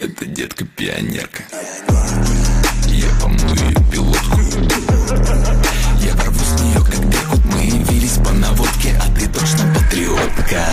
Это 0.00 0.24
детка-пионерка 0.24 1.42
Я 2.86 3.06
помою 3.20 3.54
ее 3.54 3.76
пилотку 3.92 4.40
Я 6.00 6.16
порву 6.16 6.40
с 6.42 6.60
нее 6.62 6.78
как 6.78 7.00
берут 7.04 7.44
Мы 7.44 7.64
явились 7.64 8.16
по 8.16 8.32
наводке 8.32 8.94
А 8.98 9.14
ты 9.14 9.26
точно 9.26 9.74
патриотка 9.74 10.64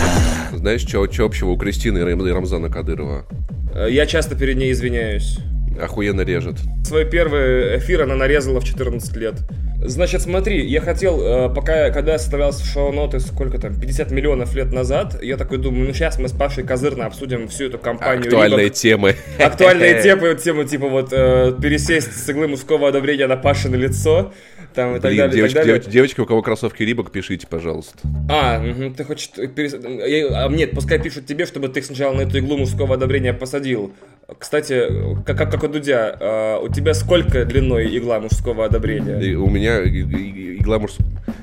Знаешь, 0.56 0.80
что 0.80 1.02
общего 1.24 1.50
у 1.50 1.58
Кристины 1.58 1.98
и 1.98 2.32
Рамзана 2.32 2.70
Кадырова? 2.70 3.26
Э, 3.74 3.88
Я 3.90 4.06
часто 4.06 4.34
перед 4.34 4.56
ней 4.56 4.72
извиняюсь. 4.72 5.38
Охуенно 5.78 6.22
режет. 6.22 6.56
Свой 6.84 7.04
первый 7.04 7.78
эфир 7.78 8.02
она 8.02 8.16
нарезала 8.16 8.60
в 8.60 8.64
14 8.64 9.14
лет. 9.16 9.34
Значит, 9.80 10.22
смотри, 10.22 10.66
я 10.66 10.80
хотел, 10.80 11.20
э, 11.20 11.54
пока, 11.54 11.90
когда 11.90 12.12
я 12.12 12.18
составлял 12.18 12.52
шоу-ноты, 12.52 13.20
сколько 13.20 13.58
там, 13.58 13.78
50 13.78 14.10
миллионов 14.10 14.54
лет 14.56 14.72
назад, 14.72 15.22
я 15.22 15.36
такой 15.36 15.58
думаю, 15.58 15.86
ну 15.86 15.92
сейчас 15.94 16.18
мы 16.18 16.28
с 16.28 16.32
Пашей 16.32 16.64
Козырно 16.64 17.06
обсудим 17.06 17.46
всю 17.48 17.66
эту 17.66 17.78
компанию. 17.78 18.24
Актуальные 18.24 18.64
Рибок. 18.64 18.76
темы. 18.76 19.14
Актуальные 19.38 20.02
темы, 20.02 20.34
тему 20.34 20.64
типа 20.64 20.88
вот 20.88 21.12
э, 21.12 21.52
пересесть 21.62 22.12
с 22.12 22.28
иглы 22.28 22.48
мужского 22.48 22.88
одобрения 22.88 23.28
на 23.28 23.36
Пашино 23.36 23.76
лицо, 23.76 24.32
там 24.74 24.96
и 24.96 25.00
так 25.00 25.10
Блин, 25.12 25.18
далее, 25.18 25.36
девочки, 25.36 25.54
так 25.54 25.62
далее. 25.64 25.74
девочки, 25.80 25.92
девочки, 25.92 26.20
у 26.20 26.26
кого 26.26 26.42
кроссовки 26.42 26.82
Рибок, 26.82 27.12
пишите, 27.12 27.46
пожалуйста. 27.46 27.98
А, 28.28 28.60
ты 28.96 29.04
хочешь... 29.04 29.30
перес- 29.36 30.06
я- 30.08 30.44
а, 30.44 30.48
Нет, 30.48 30.72
пускай 30.72 30.98
пишут 31.00 31.26
тебе, 31.26 31.46
чтобы 31.46 31.68
ты 31.68 31.80
сначала 31.82 32.14
на 32.14 32.22
эту 32.22 32.38
иглу 32.38 32.56
мужского 32.58 32.94
одобрения 32.96 33.32
посадил. 33.32 33.92
Кстати, 34.38 34.82
как, 35.24 35.38
как, 35.38 35.50
как 35.50 35.64
у 35.64 35.68
Дудя, 35.68 36.14
э, 36.20 36.58
у 36.62 36.68
тебя 36.68 36.92
сколько 36.92 37.46
длиной 37.46 37.96
игла 37.96 38.20
мужского 38.20 38.66
одобрения? 38.66 39.18
И 39.20 39.34
у 39.34 39.48
меня 39.48 39.80
игла 39.82 40.78
муж- 40.78 40.98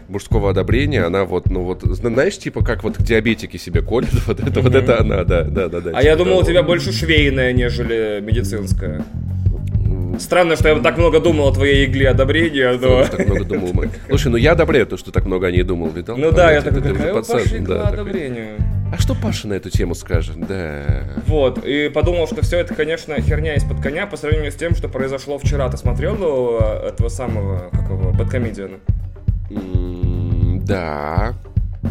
мужского 0.07 0.51
одобрения, 0.51 1.03
она 1.03 1.25
вот, 1.25 1.49
ну 1.49 1.63
вот, 1.63 1.81
зна- 1.81 2.11
знаешь, 2.11 2.37
типа 2.37 2.63
как 2.63 2.83
вот 2.83 3.01
диабетики 3.01 3.57
себе 3.57 3.81
колют, 3.81 4.11
вот 4.27 4.39
это, 4.39 4.61
вот 4.61 4.75
это 4.75 4.99
она, 4.99 5.23
да, 5.23 5.43
да, 5.43 5.67
да, 5.67 5.81
да. 5.81 5.89
А 5.89 5.93
типа 5.93 6.01
я 6.03 6.15
думал, 6.15 6.33
у 6.33 6.39
того. 6.41 6.51
тебя 6.51 6.61
больше 6.61 6.91
швейная, 6.93 7.53
нежели 7.53 8.21
медицинская. 8.23 9.03
Странно, 10.19 10.55
что 10.55 10.69
я 10.69 10.79
так 10.79 10.97
много 10.97 11.19
думал 11.19 11.49
о 11.49 11.53
твоей 11.53 11.85
игле 11.85 12.09
одобрения, 12.09 12.77
но... 12.79 13.03
Так 13.05 13.25
много 13.25 13.43
думал, 13.43 13.73
Мэг. 13.73 13.89
Слушай, 14.07 14.29
ну 14.29 14.37
я 14.37 14.53
одобряю 14.53 14.87
то, 14.87 14.97
что 14.97 15.11
так 15.11 15.25
много 15.25 15.47
о 15.47 15.51
ней 15.51 15.63
думал, 15.63 15.89
видал? 15.89 16.17
Ну 16.17 16.31
да, 16.31 16.51
я 16.51 16.61
такой, 16.61 16.81
какая 16.81 17.11
игла 17.11 17.21
да, 17.21 17.83
такой. 17.85 17.93
одобрения? 17.93 18.57
А 18.93 18.97
что 18.97 19.13
Паша 19.15 19.47
на 19.47 19.53
эту 19.53 19.69
тему 19.69 19.95
скажет? 19.95 20.37
Да. 20.47 21.03
Вот, 21.27 21.65
и 21.65 21.89
подумал, 21.89 22.27
что 22.27 22.41
все 22.43 22.59
это, 22.59 22.73
конечно, 22.75 23.19
херня 23.19 23.55
из-под 23.55 23.81
коня 23.81 24.07
по 24.07 24.15
сравнению 24.15 24.51
с 24.51 24.55
тем, 24.55 24.73
что 24.75 24.87
произошло 24.87 25.37
вчера. 25.37 25.69
Ты 25.69 25.77
смотрел 25.77 26.15
э, 26.61 26.89
этого 26.89 27.09
самого, 27.09 27.69
как 27.71 27.89
его, 27.89 28.11
Бэткомедиана? 28.11 28.77
Да. 30.65 31.33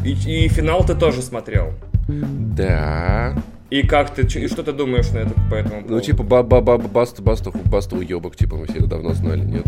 И, 0.05 0.13
и 0.13 0.49
финал 0.49 0.85
ты 0.85 0.95
тоже 0.95 1.21
смотрел. 1.21 1.75
Да. 2.09 3.35
И 3.75 3.83
как 3.83 4.15
ты, 4.15 4.23
и 4.23 4.47
что 4.47 4.63
ты 4.63 4.71
думаешь 4.71 5.11
на 5.11 5.19
это 5.19 5.35
по 5.51 5.57
этому 5.57 5.81
поводу? 5.81 5.95
Ну, 5.95 6.01
типа, 6.01 6.23
ба 6.23 6.45
ба 6.45 6.61
ба 6.61 6.79
баста, 6.79 7.21
баста, 7.23 7.51
баста 7.51 7.97
уебок, 7.97 8.37
типа, 8.37 8.55
мы 8.55 8.67
все 8.67 8.77
это 8.79 8.87
давно 8.87 9.15
знали, 9.15 9.41
нет? 9.41 9.67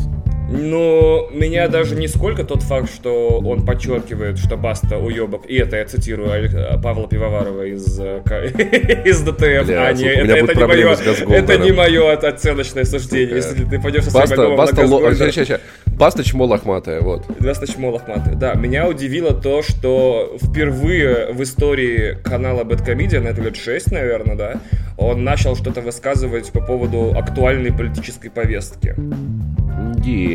Ну, 0.48 1.28
меня 1.32 1.66
даже 1.68 1.96
не 1.96 2.06
сколько 2.06 2.44
тот 2.44 2.62
факт, 2.62 2.88
что 2.94 3.40
он 3.40 3.66
подчеркивает, 3.66 4.38
что 4.38 4.56
Баста 4.56 4.96
уебок, 4.96 5.42
и 5.46 5.56
это 5.56 5.76
я 5.76 5.84
цитирую 5.86 6.30
Олег- 6.30 6.80
Павла 6.82 7.08
Пивоварова 7.08 7.62
из, 7.62 7.98
э, 7.98 8.20
из 9.04 9.20
ДТФ, 9.22 9.66
Бля, 9.66 9.86
а 9.88 9.92
не, 9.92 10.04
это, 10.04 10.32
это 10.36 10.54
не 10.54 10.66
мое, 10.66 10.96
это 11.34 11.58
не 11.58 11.72
мое 11.72 12.12
оценочное 12.12 12.84
суждение, 12.84 13.36
если 13.36 13.64
ты 13.64 13.80
пойдешь 13.80 14.04
со 14.04 14.10
своим 14.10 14.28
Баста, 14.28 14.48
на 14.48 14.56
баста, 14.56 14.86
ло- 14.86 15.14
ща, 15.16 15.32
ща, 15.32 15.44
ща. 15.44 15.60
баста 15.86 16.22
чмо 16.22 16.44
лохматая, 16.44 17.00
вот. 17.00 17.24
Двадцать 17.40 17.66
тысяч 17.66 17.76
лохматый. 17.78 18.36
Да, 18.36 18.54
меня 18.54 18.86
удивило 18.88 19.32
то, 19.32 19.62
что 19.62 20.36
впервые 20.40 21.32
в 21.32 21.42
истории 21.42 22.18
канала 22.22 22.62
Bad 22.62 22.86
это 22.86 23.42
лет 23.42 23.56
6, 23.56 23.90
наверное, 23.90 24.36
да, 24.36 24.60
он 24.96 25.24
начал 25.24 25.56
что-то 25.56 25.80
высказывать 25.80 26.52
по 26.52 26.60
поводу 26.60 27.12
актуальной 27.16 27.72
политической 27.72 28.30
повестки. 28.30 28.94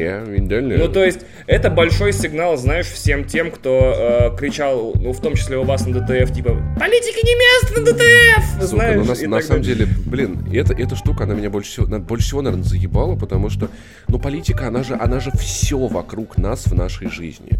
Не, 0.02 0.32
видали? 0.32 0.78
Ну, 0.78 0.88
то 0.88 1.04
есть, 1.04 1.22
это 1.48 1.70
большой 1.70 2.14
сигнал, 2.14 2.58
знаешь, 2.58 2.88
всем 2.88 3.26
тем, 3.26 3.52
кто 3.52 4.32
э, 4.34 4.38
кричал, 4.38 4.94
ну, 4.96 5.14
в 5.14 5.22
том 5.22 5.36
числе 5.36 5.58
у 5.58 5.64
вас 5.64 5.86
на 5.86 6.00
ДТФ, 6.00 6.34
типа, 6.34 6.58
политики 6.80 7.26
не 7.26 7.36
место 7.36 7.80
на 7.80 7.86
ДТФ! 7.86 8.54
Сука, 8.54 8.68
знаешь, 8.68 8.98
ну, 8.98 9.30
на, 9.30 9.38
на 9.38 9.42
самом 9.42 9.62
деле, 9.62 9.88
блин, 10.06 10.48
эта, 10.52 10.74
эта 10.74 10.96
штука, 10.96 11.26
она 11.26 11.36
меня 11.36 11.50
больше 11.50 11.72
всего, 11.72 11.86
больше 12.00 12.26
всего, 12.26 12.42
наверное, 12.42 12.66
заебала, 12.66 13.16
потому 13.16 13.50
что, 13.50 13.70
ну, 14.08 14.20
политика, 14.20 14.68
она 14.68 14.84
же, 14.84 14.96
она 14.96 15.20
же 15.20 15.32
все 15.32 15.78
вокруг 15.78 16.38
нас 16.38 16.66
в 16.66 16.74
нашей 16.74 17.10
жизни. 17.10 17.52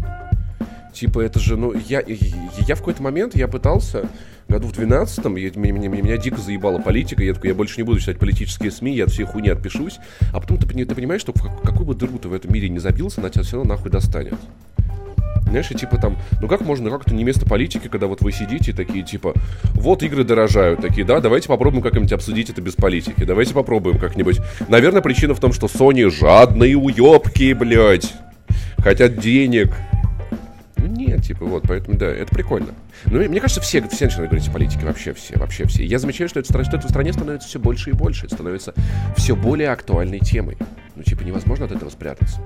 Типа, 0.92 1.20
это 1.20 1.40
же, 1.40 1.56
ну, 1.56 1.72
я, 1.88 2.02
я, 2.06 2.74
в 2.74 2.78
какой-то 2.78 3.02
момент, 3.02 3.34
я 3.34 3.48
пытался, 3.48 4.08
году 4.48 4.68
в 4.68 4.72
12-м, 4.72 5.36
я- 5.36 5.50
меня, 5.54 5.72
меня, 5.72 5.88
меня 6.02 6.16
дико 6.18 6.40
заебала 6.40 6.78
политика, 6.78 7.24
я 7.24 7.32
такой, 7.32 7.48
я 7.50 7.54
больше 7.54 7.76
не 7.78 7.82
буду 7.82 7.98
читать 7.98 8.18
политические 8.18 8.70
СМИ, 8.70 8.94
я 8.94 9.04
от 9.04 9.10
всей 9.10 9.24
хуйни 9.24 9.48
отпишусь, 9.48 9.98
а 10.32 10.40
потом 10.40 10.58
ты, 10.58 10.66
ты 10.84 10.94
понимаешь, 10.94 11.22
что 11.22 11.32
в 11.32 11.40
как- 11.42 11.62
какую 11.62 11.86
бы 11.86 11.94
дыру 11.94 12.18
ты 12.18 12.28
в 12.28 12.34
этом 12.34 12.52
мире 12.52 12.68
не 12.68 12.78
забился, 12.78 13.20
она 13.20 13.30
тебя 13.30 13.42
все 13.42 13.56
равно 13.56 13.74
нахуй 13.74 13.90
достанет. 13.90 14.34
Знаешь, 15.48 15.70
и 15.70 15.74
типа 15.74 15.98
там, 15.98 16.16
ну 16.40 16.48
как 16.48 16.62
можно, 16.62 16.88
как 16.90 17.06
это 17.06 17.14
не 17.14 17.24
место 17.24 17.44
политики, 17.46 17.88
когда 17.88 18.06
вот 18.06 18.22
вы 18.22 18.32
сидите 18.32 18.72
такие, 18.72 19.04
типа, 19.04 19.34
вот 19.74 20.02
игры 20.02 20.24
дорожают, 20.24 20.80
такие, 20.80 21.06
да, 21.06 21.20
давайте 21.20 21.48
попробуем 21.48 21.82
как-нибудь 21.82 22.12
обсудить 22.12 22.48
это 22.48 22.62
без 22.62 22.74
политики, 22.74 23.24
давайте 23.24 23.52
попробуем 23.52 23.98
как-нибудь. 23.98 24.40
Наверное, 24.68 25.02
причина 25.02 25.34
в 25.34 25.40
том, 25.40 25.52
что 25.52 25.66
Sony 25.66 26.10
жадные 26.10 26.76
уебки, 26.78 27.52
блядь, 27.52 28.14
хотят 28.78 29.18
денег. 29.18 29.74
Ну 30.82 30.88
нет, 30.88 31.22
типа, 31.22 31.44
вот, 31.44 31.62
поэтому, 31.68 31.96
да, 31.96 32.06
это 32.06 32.34
прикольно. 32.34 32.74
Ну, 33.06 33.20
и 33.20 33.28
мне 33.28 33.40
кажется, 33.40 33.60
все, 33.60 33.80
все 33.88 34.06
начинают 34.06 34.30
говорить 34.30 34.48
о 34.48 34.50
политике, 34.50 34.84
вообще 34.84 35.14
все, 35.14 35.38
вообще 35.38 35.64
все. 35.66 35.84
Я 35.84 36.00
замечаю, 36.00 36.28
что 36.28 36.40
это, 36.40 36.64
что 36.64 36.76
это 36.76 36.88
в 36.88 36.90
стране 36.90 37.12
становится 37.12 37.48
все 37.48 37.60
больше 37.60 37.90
и 37.90 37.92
больше, 37.92 38.26
это 38.26 38.34
становится 38.34 38.74
все 39.16 39.36
более 39.36 39.70
актуальной 39.70 40.18
темой. 40.18 40.56
Ну, 40.96 41.02
типа, 41.02 41.22
невозможно 41.22 41.64
от 41.66 41.72
этого 41.72 41.88
спрятаться. 41.90 42.38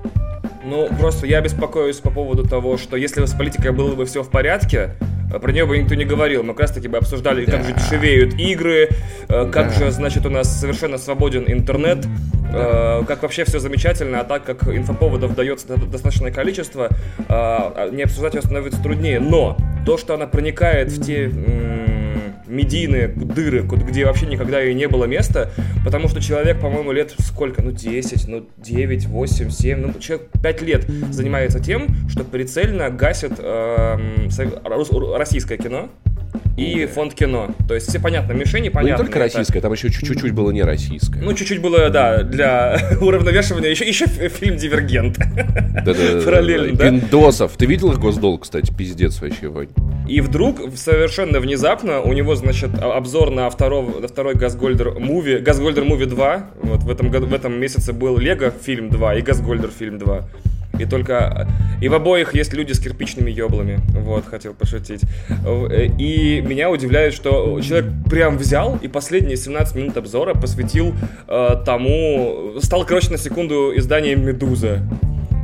Ну, 0.65 0.89
просто 0.99 1.27
я 1.27 1.41
беспокоюсь 1.41 1.97
по 1.97 2.09
поводу 2.09 2.43
того, 2.47 2.77
что 2.77 2.97
если 2.97 3.21
бы 3.21 3.27
с 3.27 3.33
политикой 3.33 3.71
было 3.71 3.93
бы 3.95 4.05
все 4.05 4.23
в 4.23 4.29
порядке, 4.29 4.91
э, 5.33 5.39
про 5.39 5.51
нее 5.51 5.65
бы 5.65 5.77
никто 5.77 5.95
не 5.95 6.05
говорил. 6.05 6.43
Мы 6.43 6.53
как 6.53 6.61
раз 6.61 6.71
таки 6.71 6.87
бы 6.87 6.97
обсуждали, 6.97 7.45
как 7.45 7.63
же 7.63 7.73
дешевеют 7.73 8.33
игры, 8.35 8.89
э, 9.29 9.49
как 9.51 9.69
Да. 9.69 9.73
же, 9.73 9.91
значит, 9.91 10.25
у 10.25 10.29
нас 10.29 10.59
совершенно 10.59 10.97
свободен 10.97 11.43
интернет, 11.47 12.05
э, 12.53 13.03
как 13.07 13.21
вообще 13.23 13.43
все 13.45 13.59
замечательно, 13.59 14.21
а 14.21 14.23
так 14.23 14.43
как 14.45 14.67
инфоповодов 14.67 15.35
дается 15.35 15.67
до- 15.67 15.85
достаточное 15.85 16.31
количество, 16.31 16.89
а 17.29 17.89
не 17.91 18.03
обсуждать 18.03 18.33
ее 18.35 18.41
становится 18.41 18.81
труднее. 18.81 19.19
Но 19.19 19.57
то, 19.85 19.97
что 19.97 20.13
она 20.15 20.27
проникает 20.27 20.89
в 20.91 21.01
те 21.05 21.29
медийные 22.47 23.07
дыры, 23.07 23.61
где 23.61 24.05
вообще 24.05 24.25
никогда 24.25 24.63
и 24.63 24.73
не 24.73 24.87
было 24.87 25.05
места, 25.05 25.51
потому 25.83 26.07
что 26.07 26.21
человек, 26.21 26.59
по-моему, 26.59 26.91
лет 26.91 27.13
сколько, 27.19 27.61
ну 27.61 27.71
10, 27.71 28.27
ну 28.27 28.45
9, 28.57 29.05
8, 29.07 29.49
7, 29.49 29.79
ну 29.79 29.93
человек 29.99 30.27
5 30.41 30.61
лет 30.61 30.85
занимается 31.11 31.59
тем, 31.59 31.87
что 32.09 32.23
прицельно 32.23 32.89
гасит 32.89 33.33
рус- 33.39 35.17
российское 35.17 35.57
кино 35.57 35.89
и 36.57 36.85
фонд 36.87 37.13
кино. 37.13 37.49
То 37.67 37.75
есть 37.75 37.87
все 37.87 37.99
понятно, 37.99 38.33
мишени 38.33 38.67
Ну, 38.67 38.73
понятно. 38.73 39.01
не 39.03 39.07
только 39.07 39.19
российское, 39.19 39.61
там 39.61 39.71
еще 39.73 39.89
чуть-чуть 39.89 40.31
было 40.33 40.51
не 40.51 40.63
российское. 40.63 41.21
Ну, 41.21 41.33
чуть-чуть 41.33 41.61
было, 41.61 41.89
да, 41.89 42.23
для 42.23 42.77
уравновешивания. 43.01 43.69
Еще, 43.69 43.87
еще 43.87 44.07
фильм 44.07 44.57
«Дивергент». 44.57 45.17
Да-да-да. 45.17 46.21
Параллельно, 46.25 46.75
да? 46.75 46.85
Пиндосов. 46.89 47.53
Ты 47.57 47.65
видел 47.65 47.91
их 47.91 47.99
госдолг, 47.99 48.43
кстати? 48.43 48.73
Пиздец 48.75 49.21
вообще, 49.21 49.47
Вань. 49.49 49.69
И 50.07 50.21
вдруг, 50.21 50.59
совершенно 50.75 51.39
внезапно, 51.39 52.01
у 52.01 52.13
него, 52.13 52.35
значит, 52.37 52.71
а- 52.81 52.95
обзор 52.97 53.31
на, 53.31 53.49
второго, 53.49 53.99
на 53.99 54.07
второй 54.07 54.35
Газгольдер 54.35 54.99
Муви, 54.99 55.37
Газгольдер 55.37 55.83
Муви 55.83 56.05
2. 56.05 56.45
Вот 56.63 56.83
в 56.83 56.89
этом, 56.89 57.09
в 57.09 57.33
этом 57.33 57.59
месяце 57.59 57.93
был 57.93 58.17
Лего 58.17 58.51
фильм 58.51 58.89
2 58.89 59.15
и 59.15 59.21
Газгольдер 59.21 59.69
фильм 59.69 59.97
2. 59.97 60.21
И 60.79 60.85
только... 60.85 61.47
И 61.81 61.89
в 61.89 61.93
обоих 61.93 62.35
есть 62.35 62.53
люди 62.53 62.71
с 62.73 62.79
кирпичными 62.79 63.31
еблами. 63.31 63.79
Вот, 63.95 64.25
хотел 64.25 64.53
пошутить. 64.53 65.01
Э, 65.45 65.87
И 65.97 66.41
меня 66.41 66.69
удивляет, 66.69 67.13
что 67.13 67.59
человек 67.61 67.91
прям 68.09 68.37
взял 68.37 68.77
и 68.81 68.87
последние 68.87 69.37
17 69.37 69.75
минут 69.75 69.97
обзора 69.97 70.33
посвятил 70.33 70.93
э, 71.27 71.49
тому... 71.65 72.53
Стал, 72.61 72.85
короче, 72.85 73.11
на 73.11 73.17
секунду 73.17 73.73
изданием 73.75 74.25
«Медуза». 74.25 74.81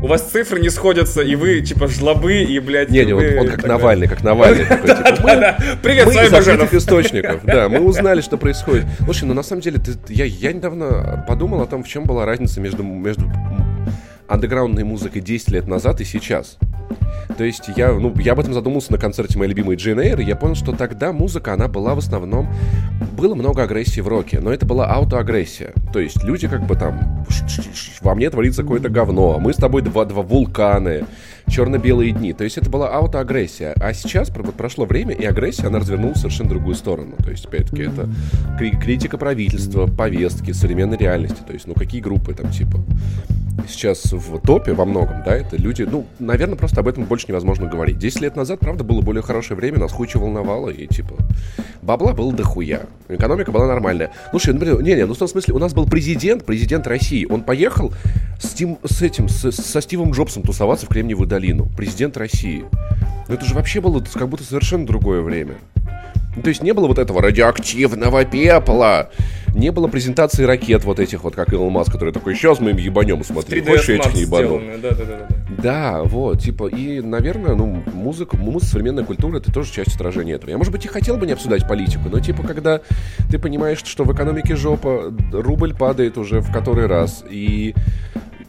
У 0.04 0.08
вас 0.08 0.22
цифры 0.22 0.60
не 0.60 0.70
сходятся, 0.70 1.22
и 1.22 1.34
вы, 1.36 1.62
типа, 1.62 1.88
жлобы, 1.88 2.44
и, 2.44 2.60
блядь... 2.60 2.90
Не, 2.90 3.06
не, 3.06 3.14
он, 3.14 3.24
он 3.40 3.48
как 3.48 3.66
Навальный, 3.66 4.10
как 4.10 4.22
Навальный. 4.22 4.66
типа. 4.66 5.56
Привет, 5.82 6.08
Мы 6.08 6.12
с 6.12 6.16
вами 6.16 6.28
из 6.28 6.32
Баженов. 6.32 6.74
источников, 6.74 7.40
да, 7.46 7.70
мы 7.70 7.80
узнали, 7.80 8.20
что 8.20 8.36
происходит. 8.36 8.86
Слушай, 9.06 9.30
ну 9.30 9.34
на 9.34 9.44
самом 9.44 9.62
деле, 9.62 9.80
я, 10.10 10.52
недавно 10.52 11.24
подумал 11.26 11.62
о 11.62 11.68
том, 11.68 11.86
в 11.86 11.88
чем 11.88 12.04
была 12.04 12.26
разница 12.26 12.60
между 12.60 12.84
андеграундной 14.28 14.84
музыкой 14.84 15.22
10 15.22 15.50
лет 15.52 15.68
назад 15.68 16.02
и 16.02 16.06
сейчас. 16.06 16.58
То 17.38 17.44
есть 17.44 17.70
я, 17.76 17.92
ну, 17.94 18.14
я 18.20 18.34
об 18.34 18.40
этом 18.40 18.54
задумался 18.54 18.92
на 18.92 18.98
концерте 18.98 19.38
моей 19.38 19.50
любимой 19.50 19.76
Джейн 19.76 20.00
Эйр, 20.00 20.20
и 20.20 20.26
я 20.26 20.36
понял, 20.36 20.56
что 20.56 20.72
тогда 20.74 21.12
музыка, 21.14 21.54
она 21.54 21.68
была 21.68 21.96
в 21.96 22.00
основном... 22.00 22.48
Было 23.18 23.36
много 23.36 23.64
агрессии 23.64 24.02
в 24.02 24.08
роке, 24.08 24.40
но 24.40 24.52
это 24.52 24.66
была 24.66 24.88
аутоагрессия. 24.88 25.74
То 25.94 26.00
есть 26.00 26.24
люди 26.24 26.48
как 26.48 26.66
бы 26.66 26.76
там... 26.76 27.26
Во 28.02 28.16
мне 28.16 28.30
творится 28.30 28.64
какое-то 28.64 28.90
говно, 28.90 29.40
мы 29.40 29.54
с 29.54 29.58
тобой 29.58 29.82
два, 29.82 30.06
два 30.06 30.22
вулканы, 30.22 31.06
черно-белые 31.48 32.12
дни. 32.12 32.34
То 32.34 32.44
есть 32.44 32.58
это 32.58 32.70
была 32.70 32.90
аутоагрессия. 32.90 33.74
А 33.78 33.94
сейчас 33.94 34.30
вот 34.30 34.54
прошло 34.56 34.86
время, 34.86 35.14
и 35.14 35.26
агрессия, 35.26 35.68
она 35.68 35.80
развернулась 35.80 36.18
в 36.18 36.22
совершенно 36.22 36.50
другую 36.50 36.76
сторону. 36.76 37.16
То 37.24 37.32
есть, 37.32 37.46
опять-таки, 37.46 37.84
это 37.84 38.10
критика 38.82 39.18
правительства, 39.18 39.88
повестки, 39.88 40.52
современной 40.52 40.98
реальности. 40.98 41.42
То 41.46 41.54
есть, 41.54 41.68
ну, 41.68 41.76
какие 41.76 42.02
группы 42.02 42.34
там, 42.34 42.52
типа, 42.52 42.84
сейчас 43.68 44.13
в 44.18 44.40
топе 44.40 44.74
во 44.74 44.86
многом, 44.86 45.24
да, 45.24 45.36
это 45.36 45.58
люди, 45.58 45.84
ну, 45.84 46.06
наверное, 46.20 46.56
просто 46.56 46.82
об 46.82 46.88
этом 46.88 47.06
больше 47.06 47.28
невозможно 47.28 47.68
говорить. 47.68 47.98
Десять 47.98 48.22
лет 48.22 48.36
назад, 48.36 48.60
правда, 48.60 48.84
было 48.84 49.02
более 49.02 49.24
хорошее 49.24 49.58
время, 49.58 49.80
нас 49.80 49.92
хуче 49.92 50.20
волновало, 50.20 50.70
и, 50.70 50.88
типа, 50.88 51.16
бабла 51.82 52.14
было 52.14 52.32
дохуя. 52.34 52.82
Экономика 53.10 53.52
была 53.52 53.68
нормальная. 53.68 54.12
Слушай, 54.32 54.54
ну, 54.54 54.80
не-не, 54.80 55.06
ну, 55.06 55.14
в 55.14 55.18
том 55.18 55.28
смысле, 55.28 55.54
у 55.54 55.60
нас 55.60 55.74
был 55.74 55.86
президент, 55.86 56.46
президент 56.46 56.88
России, 56.88 57.26
он 57.30 57.42
поехал 57.42 57.94
с, 58.40 58.50
тем, 58.50 58.78
с 58.84 59.02
этим, 59.02 59.30
с, 59.30 59.52
со 59.52 59.82
Стивом 59.82 60.12
Джобсом 60.12 60.44
тусоваться 60.44 60.86
в 60.86 60.90
Кремниевую 60.90 61.28
долину. 61.28 61.68
Президент 61.78 62.18
России. 62.18 62.66
Ну, 63.28 63.36
это 63.36 63.46
же 63.46 63.56
вообще 63.56 63.82
было 63.82 64.04
как 64.14 64.28
будто 64.28 64.44
совершенно 64.44 64.86
другое 64.86 65.22
время. 65.22 65.56
Ну, 66.36 66.42
то 66.42 66.50
есть 66.50 66.64
не 66.64 66.74
было 66.74 66.88
вот 66.88 66.98
этого 66.98 67.22
радиоактивного 67.22 68.26
пепла, 68.26 69.10
не 69.54 69.72
было 69.72 69.88
презентации 69.88 70.44
ракет 70.44 70.84
вот 70.84 71.00
этих 71.00 71.24
вот, 71.24 71.36
как 71.36 71.54
Илон 71.54 71.72
Маск, 71.72 71.92
который 71.92 72.14
такой, 72.14 72.36
сейчас 72.36 72.60
мы 72.60 72.72
им 72.72 72.78
ебанем, 72.78 73.24
смотри, 73.24 73.62
больше 73.62 73.98
этих 73.98 74.14
не 74.14 74.22
ебану. 74.22 74.62
Да, 74.82 74.90
да, 74.90 74.96
да, 74.96 75.06
да. 75.06 75.28
да, 75.62 76.04
вот, 76.04 76.42
типа, 76.42 76.68
и, 76.68 77.02
наверное, 77.02 77.56
ну, 77.56 77.84
музыка, 77.94 78.36
музыка, 78.38 78.66
современная 78.66 79.04
культура, 79.04 79.38
это 79.38 79.52
тоже 79.52 79.72
часть 79.72 79.96
отражения 79.96 80.34
этого. 80.34 80.50
Я, 80.50 80.58
может 80.58 80.74
быть, 80.74 80.86
и 80.86 80.88
хотел 80.88 81.18
бы 81.18 81.26
не 81.26 81.34
обсуждать 81.34 81.68
политику, 81.68 82.10
но, 82.10 82.20
типа, 82.20 82.44
когда 82.44 82.82
ты 83.30 83.38
понимаешь, 83.40 83.82
что 83.84 84.04
в 84.04 84.14
экономике 84.14 84.56
жопа, 84.56 85.14
рубль 85.32 85.76
падает 85.76 86.18
уже 86.18 86.42
в 86.42 86.52
который 86.52 86.88
раз, 86.88 87.24
и 87.30 87.76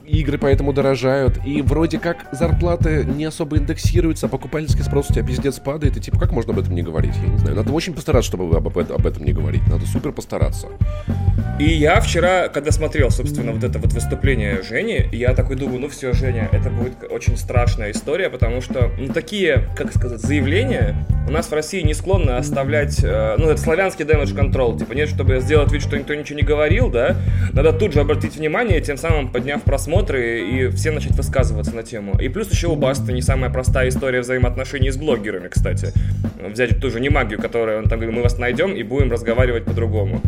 игры 0.07 0.39
поэтому 0.39 0.73
дорожают, 0.73 1.39
и 1.45 1.63
вроде 1.63 1.99
как 1.99 2.27
зарплаты 2.33 3.05
не 3.05 3.25
особо 3.25 3.59
индексируются, 3.59 4.27
а 4.27 4.29
покупательский 4.29 4.83
спрос 4.83 5.11
у 5.11 5.15
тебя 5.15 5.27
пиздец 5.27 5.59
падает, 5.59 5.97
и 5.97 6.01
типа 6.01 6.19
как 6.19 6.33
можно 6.33 6.53
об 6.53 6.59
этом 6.59 6.75
не 6.75 6.83
говорить? 6.83 7.15
Я 7.23 7.29
не 7.29 7.39
знаю. 7.39 7.57
Надо 7.57 7.73
очень 7.73 7.95
постараться, 7.95 8.29
чтобы 8.29 8.57
об, 8.57 8.67
об 8.67 9.07
этом 9.07 9.25
не 9.25 9.33
говорить. 9.33 9.67
Надо 9.69 9.87
супер 9.87 10.13
постараться. 10.13 10.69
И 11.59 11.65
я 11.65 12.01
вчера, 12.01 12.49
когда 12.49 12.73
смотрел, 12.73 13.11
собственно, 13.11 13.53
вот 13.53 13.63
это 13.63 13.79
вот 13.79 13.93
выступление 13.93 14.63
Жени, 14.63 15.07
я 15.13 15.35
такой 15.35 15.57
думаю, 15.57 15.81
ну 15.81 15.89
все, 15.89 16.13
Женя, 16.13 16.49
это 16.51 16.69
будет 16.69 16.95
очень 17.11 17.37
страшная 17.37 17.93
история, 17.93 18.29
потому 18.29 18.61
что, 18.61 18.91
ну, 18.99 19.13
такие, 19.13 19.69
как 19.77 19.95
сказать, 19.95 20.21
заявления 20.21 20.97
у 21.29 21.31
нас 21.31 21.47
в 21.47 21.53
России 21.53 21.81
не 21.83 21.95
склонны 21.95 22.33
оставлять, 22.33 23.03
э, 23.03 23.37
ну, 23.39 23.49
это 23.49 23.61
славянский 23.61 24.05
damage 24.05 24.35
control, 24.35 24.79
типа, 24.79 24.93
нет, 24.95 25.09
чтобы 25.09 25.39
сделать 25.41 25.73
вид, 25.73 25.83
что 25.83 25.97
никто 25.97 26.15
ничего 26.15 26.39
не 26.39 26.45
говорил, 26.45 26.91
да, 26.91 27.17
надо 27.53 27.73
тут 27.73 27.93
же 27.93 28.01
обратить 28.01 28.37
внимание, 28.37 28.81
тем 28.81 28.97
самым 28.97 29.29
подняв 29.29 29.63
просмотры 29.95 30.51
и 30.51 30.69
все 30.71 30.91
начать 30.91 31.13
высказываться 31.13 31.75
на 31.75 31.83
тему. 31.83 32.19
И 32.21 32.29
плюс 32.29 32.51
еще 32.51 32.69
у 32.69 32.77
Баста 32.77 33.13
не 33.13 33.23
самая 33.23 33.51
простая 33.51 33.89
история 33.89 34.21
взаимоотношений 34.21 34.91
с 34.91 34.97
блогерами, 34.97 35.49
кстати. 35.49 35.93
Взять 36.41 36.81
ту 36.81 36.91
же 36.91 37.01
не 37.01 37.11
магию, 37.11 37.41
которую 37.41 37.79
он 37.79 37.85
там 37.85 38.01
говорит, 38.01 38.17
мы 38.17 38.23
вас 38.23 38.39
найдем 38.39 38.75
и 38.75 38.83
будем 38.83 39.11
разговаривать 39.13 39.65
по-другому. 39.65 40.21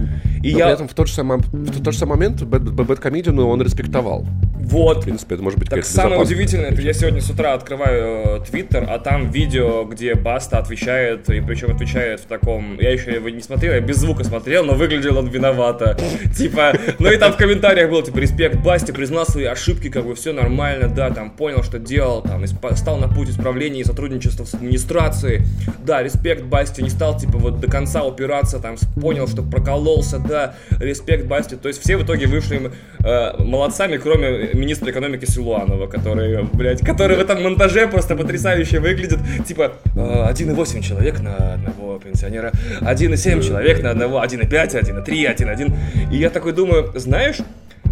И 0.42 0.52
Но 0.52 0.58
я... 0.58 0.64
при 0.66 0.74
этом 0.74 0.88
в 0.88 0.94
тот 0.94 1.08
же 1.08 1.14
самый, 1.14 1.38
в 1.38 1.82
тот 1.82 1.92
же 1.92 1.98
самый 1.98 2.16
момент 2.16 2.42
Бэткомедиану 2.42 3.46
он 3.46 3.62
респектовал. 3.62 4.26
Вот. 4.66 4.98
В 4.98 5.04
принципе, 5.04 5.36
это 5.36 5.44
может 5.44 5.58
быть 5.58 5.70
Так 5.70 5.84
самое 5.84 6.20
удивительное, 6.20 6.70
это 6.70 6.82
я 6.82 6.92
сегодня 6.92 7.20
с 7.20 7.30
утра 7.30 7.54
открываю 7.54 8.40
э, 8.40 8.44
Твиттер, 8.50 8.84
а 8.88 8.98
там 8.98 9.30
видео, 9.30 9.84
где 9.84 10.14
Баста 10.14 10.58
отвечает, 10.58 11.30
и 11.30 11.40
причем 11.40 11.70
отвечает 11.70 12.20
в 12.20 12.24
таком... 12.24 12.76
Я 12.80 12.90
еще 12.90 13.12
его 13.12 13.28
не 13.28 13.42
смотрел, 13.42 13.74
я 13.74 13.80
без 13.80 13.98
звука 13.98 14.24
смотрел, 14.24 14.64
но 14.64 14.74
выглядел 14.74 15.18
он 15.18 15.28
виновато. 15.28 15.96
Типа, 16.36 16.72
ну 16.98 17.12
и 17.12 17.16
там 17.16 17.32
в 17.32 17.36
комментариях 17.36 17.90
было, 17.90 18.02
типа, 18.02 18.18
респект 18.18 18.56
Басте, 18.56 18.92
признал 18.92 19.24
свои 19.24 19.44
ошибки, 19.44 19.88
как 19.88 20.04
бы 20.04 20.16
все 20.16 20.32
нормально, 20.32 20.88
да, 20.88 21.10
там, 21.10 21.30
понял, 21.30 21.62
что 21.62 21.78
делал, 21.78 22.22
там, 22.22 22.44
стал 22.46 22.96
на 22.96 23.08
путь 23.08 23.30
исправления 23.30 23.82
и 23.82 23.84
сотрудничества 23.84 24.44
с 24.44 24.54
администрацией. 24.54 25.42
Да, 25.84 26.02
респект 26.02 26.42
Басте, 26.42 26.82
не 26.82 26.90
стал, 26.90 27.16
типа, 27.16 27.38
вот 27.38 27.60
до 27.60 27.70
конца 27.70 28.02
упираться, 28.02 28.58
там, 28.58 28.76
понял, 29.00 29.28
что 29.28 29.42
прокололся, 29.42 30.18
да, 30.26 30.54
респект 30.80 31.26
Басте. 31.26 31.56
То 31.56 31.68
есть 31.68 31.80
все 31.80 31.96
в 31.96 32.04
итоге 32.04 32.26
вышли 32.26 32.70
э, 33.04 33.42
молодцами, 33.42 33.96
кроме 33.96 34.50
министра 34.54 34.90
экономики 34.90 35.24
Силуанова, 35.24 35.86
который, 35.86 36.44
блядь, 36.52 36.80
который 36.80 37.16
в 37.16 37.20
этом 37.20 37.42
монтаже 37.42 37.86
просто 37.88 38.16
потрясающе 38.16 38.80
выглядит. 38.80 39.18
Типа, 39.46 39.72
1,8 39.94 40.78
э, 40.78 40.82
человек 40.82 41.20
на 41.20 41.54
одного 41.54 41.98
пенсионера, 41.98 42.52
1,7 42.80 43.42
человек 43.42 43.82
на 43.82 43.90
одного, 43.90 44.22
1,5, 44.22 44.48
1,3, 44.48 45.36
1,1. 45.36 46.12
И 46.12 46.16
я 46.16 46.30
такой 46.30 46.52
думаю, 46.52 46.92
знаешь, 46.94 47.38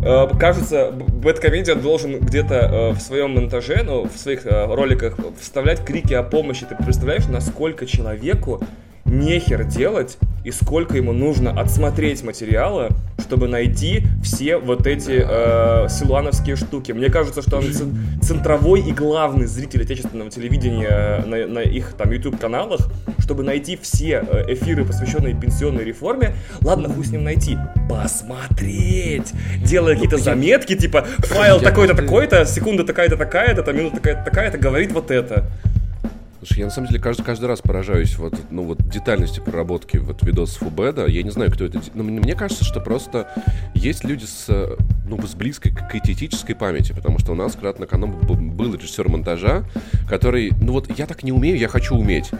э, 0.05 0.27
кажется, 0.39 0.91
Бэткомедиан 0.91 1.81
должен 1.81 2.21
где-то 2.21 2.55
э, 2.55 2.91
в 2.91 3.01
своем 3.01 3.33
монтаже, 3.33 3.83
ну, 3.85 4.09
в 4.09 4.19
своих 4.19 4.45
роликах 4.45 5.17
вставлять 5.41 5.85
крики 5.85 6.15
о 6.15 6.23
помощи. 6.23 6.67
Ты 6.69 6.77
представляешь, 6.77 7.27
насколько 7.27 7.87
человеку 7.87 8.63
нехер 9.05 9.65
делать 9.65 10.19
и 10.45 10.51
сколько 10.51 10.97
ему 10.97 11.13
нужно 11.13 11.59
отсмотреть 11.59 12.23
материала, 12.23 12.91
чтобы 13.19 13.49
найти 13.49 14.03
все 14.23 14.59
вот 14.59 14.87
эти 14.87 15.25
э, 15.27 15.89
силуановские 15.89 16.57
штуки. 16.57 16.93
Мне 16.93 17.09
кажется, 17.09 17.41
что 17.43 17.57
он 17.57 17.65
центровой 18.23 18.81
и 18.81 18.93
главный 18.93 19.47
зритель 19.47 19.83
отечественного 19.83 20.31
телевидения 20.31 21.25
на, 21.27 21.47
на 21.47 21.59
их 21.61 21.95
там 21.95 22.11
YouTube-каналах, 22.11 22.81
чтобы 23.19 23.43
найти 23.43 23.79
все 23.81 24.25
э, 24.27 24.53
эфиры, 24.53 24.85
посвященные 24.85 25.35
пенсионной 25.35 25.85
реформе. 25.85 26.37
Ладно, 26.61 26.91
хуй 26.91 27.05
с 27.05 27.11
ним 27.11 27.25
найти. 27.25 27.57
Посмотреть! 27.89 29.33
Делая 29.65 29.95
какие-то 29.95 30.19
заметки, 30.19 30.77
типа 30.77 31.07
файл 31.19 31.61
такой-то 31.61 31.95
такой-то, 31.95 32.45
секунда 32.45 32.85
такая-то 32.85 33.17
такая-то, 33.17 33.73
минута 33.73 33.97
такая-то 33.97 34.25
такая-то, 34.25 34.59
говорит 34.59 34.93
вот 34.93 35.11
это. 35.11 35.51
Слушай, 36.47 36.59
я 36.59 36.65
на 36.67 36.71
самом 36.71 36.89
деле 36.89 37.01
каждый, 37.01 37.23
каждый 37.23 37.47
раз 37.47 37.63
поражаюсь 37.63 38.19
вот, 38.19 38.35
ну, 38.51 38.65
вот 38.65 38.87
детальности 38.87 39.41
проработки 39.41 39.97
вот 39.97 40.23
видосов 40.23 40.63
у 40.65 40.69
Беда. 40.69 41.07
Я 41.07 41.23
не 41.23 41.31
знаю, 41.31 41.51
кто 41.51 41.65
это... 41.65 41.81
Но 41.95 42.03
мне 42.03 42.35
кажется, 42.35 42.67
что 42.67 42.81
просто 42.81 43.31
есть 43.75 44.05
люди 44.05 44.27
с, 44.27 44.77
ну, 45.07 45.27
с 45.27 45.35
близкой 45.35 45.71
к 45.71 45.95
этической 45.95 46.55
памяти, 46.55 46.93
потому 46.93 47.19
что 47.19 47.33
у 47.33 47.35
нас 47.35 47.57
на 47.57 47.87
канале 47.87 48.13
был 48.13 48.75
режиссер 48.75 49.09
монтажа, 49.09 49.65
который... 50.07 50.53
Ну 50.61 50.73
вот 50.73 50.99
я 50.99 51.07
так 51.07 51.23
не 51.23 51.33
умею, 51.33 51.57
я 51.57 51.69
хочу 51.69 51.97
уметь. 51.97 52.31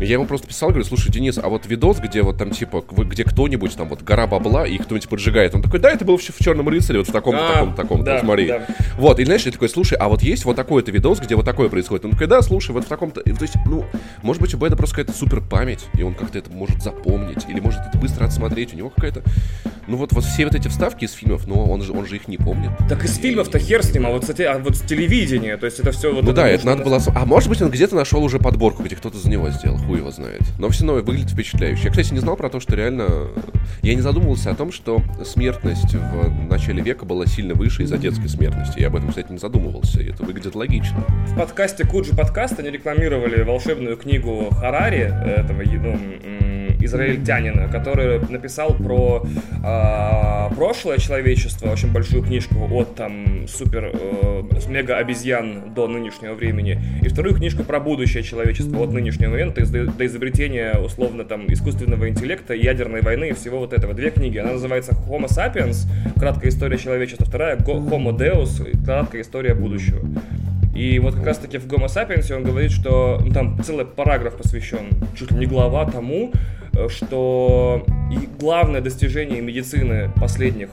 Я 0.00 0.14
ему 0.14 0.26
просто 0.26 0.46
писал, 0.46 0.68
говорю, 0.70 0.84
слушай, 0.84 1.10
Денис, 1.10 1.38
а 1.38 1.48
вот 1.48 1.66
видос, 1.66 1.98
где 1.98 2.22
вот 2.22 2.38
там 2.38 2.50
типа, 2.50 2.84
где 2.88 3.24
кто-нибудь, 3.24 3.76
там 3.76 3.88
вот 3.88 4.02
гора 4.02 4.26
бабла, 4.26 4.66
и 4.66 4.78
кто-нибудь 4.78 5.08
поджигает. 5.08 5.54
Он 5.54 5.62
такой, 5.62 5.80
да, 5.80 5.90
это 5.90 6.04
был 6.04 6.16
в, 6.16 6.22
в 6.22 6.38
Черном 6.38 6.68
рыцаре, 6.68 6.98
вот 7.00 7.08
в 7.08 7.12
таком-то, 7.12 7.48
а, 7.48 7.52
таком-то, 7.52 7.76
таком-то, 7.82 8.04
да, 8.04 8.20
смотри. 8.20 8.48
Да. 8.48 8.66
Вот, 8.96 9.18
и 9.18 9.24
знаешь, 9.24 9.42
я 9.42 9.52
такой, 9.52 9.68
слушай, 9.68 9.96
а 9.98 10.08
вот 10.08 10.22
есть 10.22 10.44
вот 10.44 10.56
такой-то 10.56 10.90
видос, 10.90 11.20
где 11.20 11.34
вот 11.34 11.44
такое 11.44 11.68
происходит. 11.68 12.04
Он 12.04 12.12
такой, 12.12 12.26
да, 12.26 12.42
слушай, 12.42 12.70
вот 12.70 12.84
в 12.84 12.88
таком-то... 12.88 13.22
То 13.22 13.42
есть, 13.42 13.54
ну, 13.66 13.84
может 14.22 14.40
быть, 14.42 14.54
у 14.54 14.58
Бэда 14.58 14.76
просто 14.76 14.96
какая-то 14.96 15.18
супер 15.18 15.40
память, 15.40 15.86
и 15.96 16.02
он 16.02 16.14
как-то 16.14 16.38
это 16.38 16.50
может 16.50 16.82
запомнить, 16.82 17.44
или 17.48 17.60
может 17.60 17.80
это 17.80 17.98
быстро 17.98 18.24
отсмотреть. 18.24 18.74
У 18.74 18.76
него 18.76 18.90
какая-то... 18.90 19.22
Ну 19.86 19.96
вот, 19.96 20.12
вот 20.12 20.24
все 20.24 20.44
вот 20.44 20.54
эти 20.54 20.68
вставки 20.68 21.06
из 21.06 21.12
фильмов, 21.12 21.46
но 21.46 21.64
он 21.64 21.80
же, 21.82 21.92
он 21.92 22.06
же 22.06 22.16
их 22.16 22.28
не 22.28 22.36
помнит. 22.36 22.70
Так 22.90 23.04
из 23.04 23.16
фильмов-то 23.16 23.58
хер 23.58 23.82
с 23.82 23.92
ним, 23.92 24.06
а 24.06 24.10
вот, 24.10 24.20
кстати, 24.20 24.42
а 24.42 24.58
вот 24.58 24.76
с 24.76 24.82
телевидения, 24.82 25.56
то 25.56 25.64
есть 25.64 25.80
это 25.80 25.92
все 25.92 26.12
вот... 26.12 26.24
Ну 26.24 26.32
это 26.32 26.42
да, 26.42 26.48
это 26.48 26.66
надо 26.66 26.84
было... 26.84 27.00
А 27.14 27.24
может 27.24 27.48
быть, 27.48 27.62
он 27.62 27.70
где-то 27.70 27.96
нашел 27.96 28.22
уже 28.22 28.38
подборку, 28.38 28.82
где 28.82 28.96
кто-то 28.96 29.16
за 29.16 29.30
него 29.30 29.48
сделал, 29.50 29.78
хуй 29.88 29.98
его 29.98 30.10
знает. 30.10 30.42
Но 30.58 30.68
все 30.68 30.84
равно 30.84 31.02
выглядит 31.02 31.30
впечатляюще. 31.30 31.84
Я, 31.84 31.90
кстати, 31.90 32.12
не 32.12 32.20
знал 32.20 32.36
про 32.36 32.50
то, 32.50 32.60
что 32.60 32.76
реально... 32.76 33.08
Я 33.82 33.94
не 33.94 34.02
задумывался 34.02 34.50
о 34.50 34.54
том, 34.54 34.70
что 34.70 35.02
смертность 35.24 35.94
в 35.94 36.48
начале 36.48 36.82
века 36.82 37.06
была 37.06 37.26
сильно 37.26 37.54
выше 37.54 37.84
из-за 37.84 37.96
детской 37.96 38.28
смертности. 38.28 38.80
Я 38.80 38.88
об 38.88 38.96
этом, 38.96 39.08
кстати, 39.08 39.32
не 39.32 39.38
задумывался, 39.38 40.02
и 40.02 40.10
это 40.10 40.22
выглядит 40.24 40.54
логично. 40.54 40.98
В 41.26 41.36
подкасте 41.36 41.86
Куджи 41.86 42.14
подкаст 42.14 42.60
они 42.60 42.70
рекламировали 42.70 43.42
волшебную 43.42 43.96
книгу 43.96 44.50
Харари, 44.50 45.04
этого, 45.04 45.62
ну, 45.62 45.98
израильтянина, 46.80 47.68
который 47.68 48.20
написал 48.28 48.74
про 48.74 49.24
э, 49.24 50.54
прошлое 50.54 50.98
человечество, 50.98 51.70
очень 51.70 51.92
большую 51.92 52.22
книжку 52.22 52.68
от 52.72 52.94
там 52.94 53.46
супер 53.48 53.90
э, 53.92 54.42
мега 54.68 54.96
обезьян 54.96 55.74
до 55.74 55.86
нынешнего 55.88 56.34
времени, 56.34 56.80
и 57.02 57.08
вторую 57.08 57.34
книжку 57.34 57.64
про 57.64 57.80
будущее 57.80 58.22
человечества 58.22 58.82
от 58.82 58.92
нынешнего 58.92 59.30
момента 59.30 59.64
до 59.66 60.06
изобретения 60.06 60.78
условно 60.78 61.24
там 61.24 61.52
искусственного 61.52 62.08
интеллекта, 62.08 62.54
ядерной 62.54 63.02
войны 63.02 63.30
и 63.30 63.32
всего 63.32 63.58
вот 63.58 63.72
этого. 63.72 63.94
Две 63.94 64.10
книги. 64.10 64.38
Она 64.38 64.52
называется 64.52 64.92
Homo 65.08 65.26
sapiens, 65.26 65.86
краткая 66.18 66.50
история 66.50 66.78
человечества, 66.78 67.26
вторая 67.26 67.56
Homo 67.56 68.16
deus, 68.16 68.84
краткая 68.84 69.22
история 69.22 69.54
будущего. 69.54 70.00
И 70.78 70.98
вот 71.00 71.14
как 71.14 71.26
раз 71.26 71.38
таки 71.38 71.58
в 71.58 71.66
Homo 71.66 71.86
sapiens 71.86 72.32
он 72.34 72.44
говорит, 72.44 72.70
что 72.70 73.20
ну, 73.24 73.32
там 73.32 73.60
целый 73.62 73.84
параграф 73.84 74.36
посвящен, 74.36 74.90
чуть 75.18 75.32
ли 75.32 75.38
не 75.38 75.46
глава 75.46 75.90
тому, 75.90 76.32
Э, 76.78 76.88
что 76.88 77.84
и 78.10 78.28
главное 78.38 78.80
достижение 78.80 79.40
медицины 79.40 80.10
последних 80.20 80.68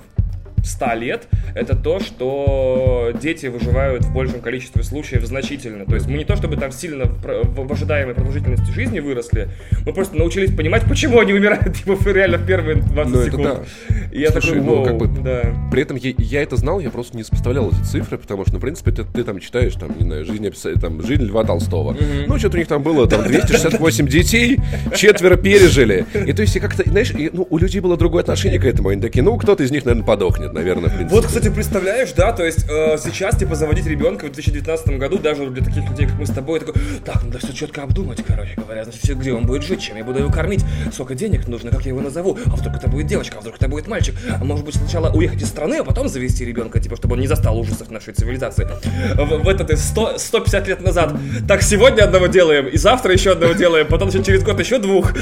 100 0.65 0.93
лет, 0.95 1.27
это 1.55 1.75
то, 1.75 1.99
что 1.99 3.11
дети 3.21 3.47
выживают 3.47 4.03
в 4.05 4.13
большем 4.13 4.41
количестве 4.41 4.83
случаев 4.83 5.25
значительно. 5.25 5.85
То 5.85 5.95
есть 5.95 6.07
мы 6.07 6.17
не 6.17 6.25
то 6.25 6.35
чтобы 6.35 6.57
там 6.57 6.71
сильно 6.71 7.05
в, 7.05 7.71
ожидаемой 7.71 8.15
продолжительности 8.15 8.71
жизни 8.71 8.99
выросли, 8.99 9.49
мы 9.85 9.93
просто 9.93 10.15
научились 10.17 10.53
понимать, 10.55 10.83
почему 10.83 11.19
они 11.19 11.33
умирают 11.33 11.75
типа, 11.77 11.97
реально 12.09 12.37
в 12.37 12.45
первые 12.45 12.77
20 12.77 13.13
Ну, 13.13 13.19
это 13.19 13.31
секунд. 13.31 13.43
да. 13.43 13.95
И 14.11 14.19
я 14.21 14.31
Слушай, 14.31 14.47
такой, 14.47 14.61
ну, 14.61 14.75
«Воу, 14.75 14.85
как 14.85 14.97
бы- 14.97 15.07
да. 15.21 15.41
При 15.71 15.81
этом 15.81 15.97
я, 15.97 16.13
я 16.17 16.41
это 16.41 16.55
знал, 16.55 16.79
я 16.79 16.89
просто 16.89 17.17
не 17.17 17.23
сопоставлял 17.23 17.69
эти 17.69 17.81
цифры, 17.83 18.17
потому 18.17 18.43
что, 18.43 18.53
ну, 18.53 18.59
в 18.59 18.61
принципе, 18.61 18.91
ты, 18.91 19.03
ты 19.03 19.23
там 19.23 19.39
читаешь, 19.39 19.73
там, 19.73 19.91
не 19.97 20.03
знаю, 20.05 20.25
жизнь, 20.25 20.47
там, 20.79 21.01
жизнь 21.01 21.23
Льва 21.23 21.43
Толстого. 21.43 21.95
Ну, 22.27 22.37
что-то 22.37 22.55
у 22.55 22.59
них 22.59 22.67
там 22.67 22.81
было, 22.81 23.07
там, 23.07 23.23
268 23.23 24.07
детей, 24.07 24.59
четверо 24.95 25.35
пережили. 25.35 26.05
И 26.25 26.33
то 26.33 26.41
есть, 26.41 26.55
и 26.55 26.59
как-то, 26.59 26.83
знаешь, 26.89 27.11
ну, 27.33 27.47
у 27.49 27.57
людей 27.57 27.81
было 27.81 27.97
другое 27.97 28.21
отношение 28.21 28.59
к 28.59 28.65
этому. 28.65 28.89
Они 28.89 29.01
такие, 29.01 29.23
ну, 29.23 29.37
кто-то 29.37 29.63
из 29.63 29.71
них, 29.71 29.85
наверное, 29.85 30.05
подохнет, 30.05 30.53
наверное, 30.55 30.89
в 30.89 30.95
принципе. 30.95 31.15
Вот, 31.15 31.25
кстати, 31.27 31.49
представляешь, 31.49 32.11
да, 32.13 32.31
то 32.31 32.43
есть 32.43 32.65
э, 32.69 32.97
сейчас, 32.97 33.37
типа, 33.37 33.55
заводить 33.55 33.85
ребенка 33.85 34.25
в 34.25 34.31
2019 34.31 34.97
году, 34.97 35.17
даже 35.19 35.47
для 35.47 35.63
таких 35.63 35.87
людей, 35.89 36.07
как 36.07 36.17
мы 36.17 36.25
с 36.25 36.31
тобой, 36.31 36.59
такой, 36.59 36.73
так, 37.05 37.23
надо 37.23 37.39
все 37.39 37.53
четко 37.53 37.83
обдумать, 37.83 38.23
короче 38.25 38.55
говоря, 38.55 38.83
значит, 38.83 39.01
все, 39.03 39.13
где 39.13 39.33
он 39.33 39.45
будет 39.45 39.63
жить, 39.63 39.81
чем 39.81 39.97
я 39.97 40.03
буду 40.03 40.19
его 40.19 40.31
кормить, 40.31 40.65
сколько 40.91 41.13
денег 41.13 41.47
нужно, 41.47 41.69
как 41.69 41.81
я 41.83 41.89
его 41.89 42.01
назову, 42.01 42.37
а 42.45 42.55
вдруг 42.55 42.75
это 42.75 42.87
будет 42.87 43.07
девочка, 43.07 43.37
а 43.37 43.41
вдруг 43.41 43.57
это 43.57 43.67
будет 43.67 43.87
мальчик, 43.87 44.15
а 44.29 44.43
может 44.43 44.65
быть 44.65 44.75
сначала 44.75 45.11
уехать 45.13 45.41
из 45.41 45.47
страны, 45.47 45.75
а 45.75 45.83
потом 45.83 46.07
завести 46.07 46.45
ребенка, 46.45 46.79
типа, 46.79 46.95
чтобы 46.95 47.13
он 47.15 47.21
не 47.21 47.27
застал 47.27 47.59
ужасов 47.59 47.91
нашей 47.91 48.13
цивилизации. 48.13 48.67
В, 49.15 49.43
в 49.43 49.49
этот 49.49 49.77
100, 49.77 50.17
150 50.17 50.67
лет 50.67 50.81
назад. 50.81 51.13
Так, 51.47 51.61
сегодня 51.61 52.03
одного 52.03 52.27
делаем, 52.27 52.67
и 52.67 52.77
завтра 52.77 53.13
еще 53.13 53.33
одного 53.33 53.53
делаем, 53.53 53.87
потом 53.87 54.09
еще 54.09 54.23
через 54.23 54.43
год 54.43 54.59
еще 54.59 54.79
двух. 54.79 55.13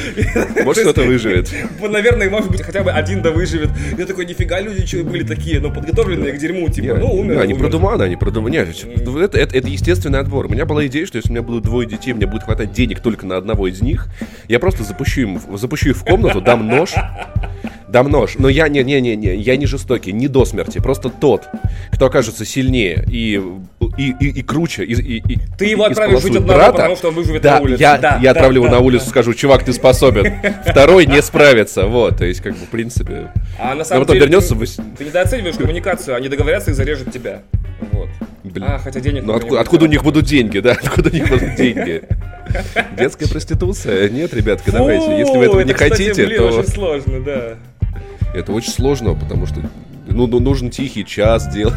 Может, 0.64 0.84
кто-то 0.84 1.02
выживет. 1.02 1.50
Наверное, 1.82 2.30
может 2.30 2.52
быть, 2.52 2.62
хотя 2.62 2.84
бы 2.84 2.92
один 2.92 3.22
да 3.22 3.32
выживет. 3.32 3.70
Я 3.98 4.06
такой, 4.06 4.26
нифига, 4.26 4.60
люди 4.60 4.86
что 4.86 5.04
были 5.24 5.36
такие, 5.36 5.60
ну, 5.60 5.72
подготовленные 5.72 6.34
к 6.34 6.38
дерьму, 6.38 6.70
типа, 6.70 6.96
ну, 6.96 7.14
умер, 7.14 7.36
Да, 7.36 7.42
они 7.42 7.54
умер. 7.54 7.64
продуманы, 7.64 8.04
они 8.04 8.16
продуманы. 8.16 8.52
Нет, 8.54 8.68
это, 8.70 9.38
это, 9.38 9.58
это 9.58 9.68
естественный 9.68 10.20
отбор. 10.20 10.46
У 10.46 10.50
меня 10.50 10.66
была 10.66 10.86
идея, 10.88 11.06
что 11.06 11.18
если 11.18 11.30
у 11.30 11.34
меня 11.34 11.42
будут 11.42 11.64
двое 11.64 11.88
детей, 11.88 12.14
мне 12.14 12.26
будет 12.28 12.44
хватать 12.44 12.72
денег 12.72 13.00
только 13.00 13.26
на 13.26 13.38
одного 13.38 13.68
из 13.68 13.82
них, 13.82 14.08
я 14.48 14.60
просто 14.60 14.84
запущу, 14.84 15.22
им, 15.22 15.40
запущу 15.58 15.90
их 15.90 15.98
в 15.98 16.04
комнату, 16.04 16.42
дам 16.42 16.68
нож, 16.68 16.94
дам 17.94 18.10
нож. 18.10 18.36
Но 18.40 18.50
я 18.50 18.68
не, 18.68 18.84
не, 18.84 19.00
не, 19.00 19.16
не, 19.16 19.36
я 19.36 19.56
не 19.56 19.68
жестокий, 19.68 20.12
не 20.12 20.28
до 20.28 20.44
смерти. 20.46 20.80
Просто 20.80 21.10
тот, 21.10 21.44
кто 21.92 22.08
окажется 22.08 22.44
сильнее 22.44 23.06
и, 23.08 23.42
и, 23.98 24.16
и, 24.20 24.40
и 24.40 24.42
круче, 24.42 24.84
и, 24.84 24.94
и, 24.94 25.40
Ты 25.58 25.66
его 25.66 25.86
отправишь 25.86 26.22
жить 26.22 26.36
одного, 26.36 26.72
потому 26.74 26.96
что 26.96 27.10
он 27.10 27.16
выживет 27.16 27.44
да, 27.44 27.58
на 27.58 27.62
улице. 27.62 27.82
Я, 27.82 27.98
Да, 28.00 28.16
я 28.16 28.22
да, 28.22 28.32
отправлю 28.32 28.62
его 28.62 28.68
да, 28.68 28.74
на 28.74 28.80
улицу, 28.80 29.08
скажу, 29.08 29.34
чувак, 29.36 29.64
ты 29.64 29.72
способен. 29.72 30.34
Второй 30.66 31.06
не 31.06 31.22
справится. 31.22 31.86
Вот, 31.86 32.18
то 32.18 32.26
есть, 32.26 32.42
как 32.42 32.54
бы, 32.54 32.66
в 32.66 32.70
принципе. 32.70 33.32
А 33.60 33.70
на 33.70 33.76
Но 33.76 33.84
самом 33.84 34.02
потом 34.02 34.16
деле 34.16 34.26
вернется 34.26 34.56
ты, 34.98 35.06
недооцениваешь 35.06 35.56
коммуникацию, 35.56 36.18
они 36.18 36.30
договорятся 36.30 36.72
и 36.72 36.74
зарежут 36.74 37.14
тебя. 37.14 37.44
Вот. 37.92 38.10
Блин. 38.44 38.66
А, 38.68 38.78
хотя 38.78 39.00
денег 39.00 39.24
Ну 39.24 39.34
откуда, 39.34 39.62
откуда 39.62 39.86
у 39.86 39.88
них 39.88 40.04
будут 40.04 40.26
деньги, 40.26 40.60
да? 40.60 40.72
Откуда 40.84 41.10
у 41.10 41.14
них 41.14 41.30
будут 41.30 41.56
деньги? 41.56 42.04
Детская 42.98 43.28
проституция? 43.28 44.10
Нет, 44.10 44.34
ребятка, 44.34 44.72
Фу, 44.72 44.78
давайте. 44.78 45.18
Если 45.18 45.38
вы 45.38 45.46
этого 45.46 45.62
не 45.62 45.74
кстати, 45.74 45.92
хотите, 45.92 46.26
блин, 46.26 46.38
то 46.38 46.48
очень 46.48 46.68
сложно, 46.68 47.20
да. 47.22 47.56
Это 48.34 48.52
очень 48.52 48.72
сложно, 48.72 49.14
потому 49.14 49.46
что 49.46 49.62
ну, 50.08 50.28
ну, 50.28 50.40
нужен 50.40 50.70
тихий 50.70 51.06
час 51.06 51.52
делать. 51.54 51.76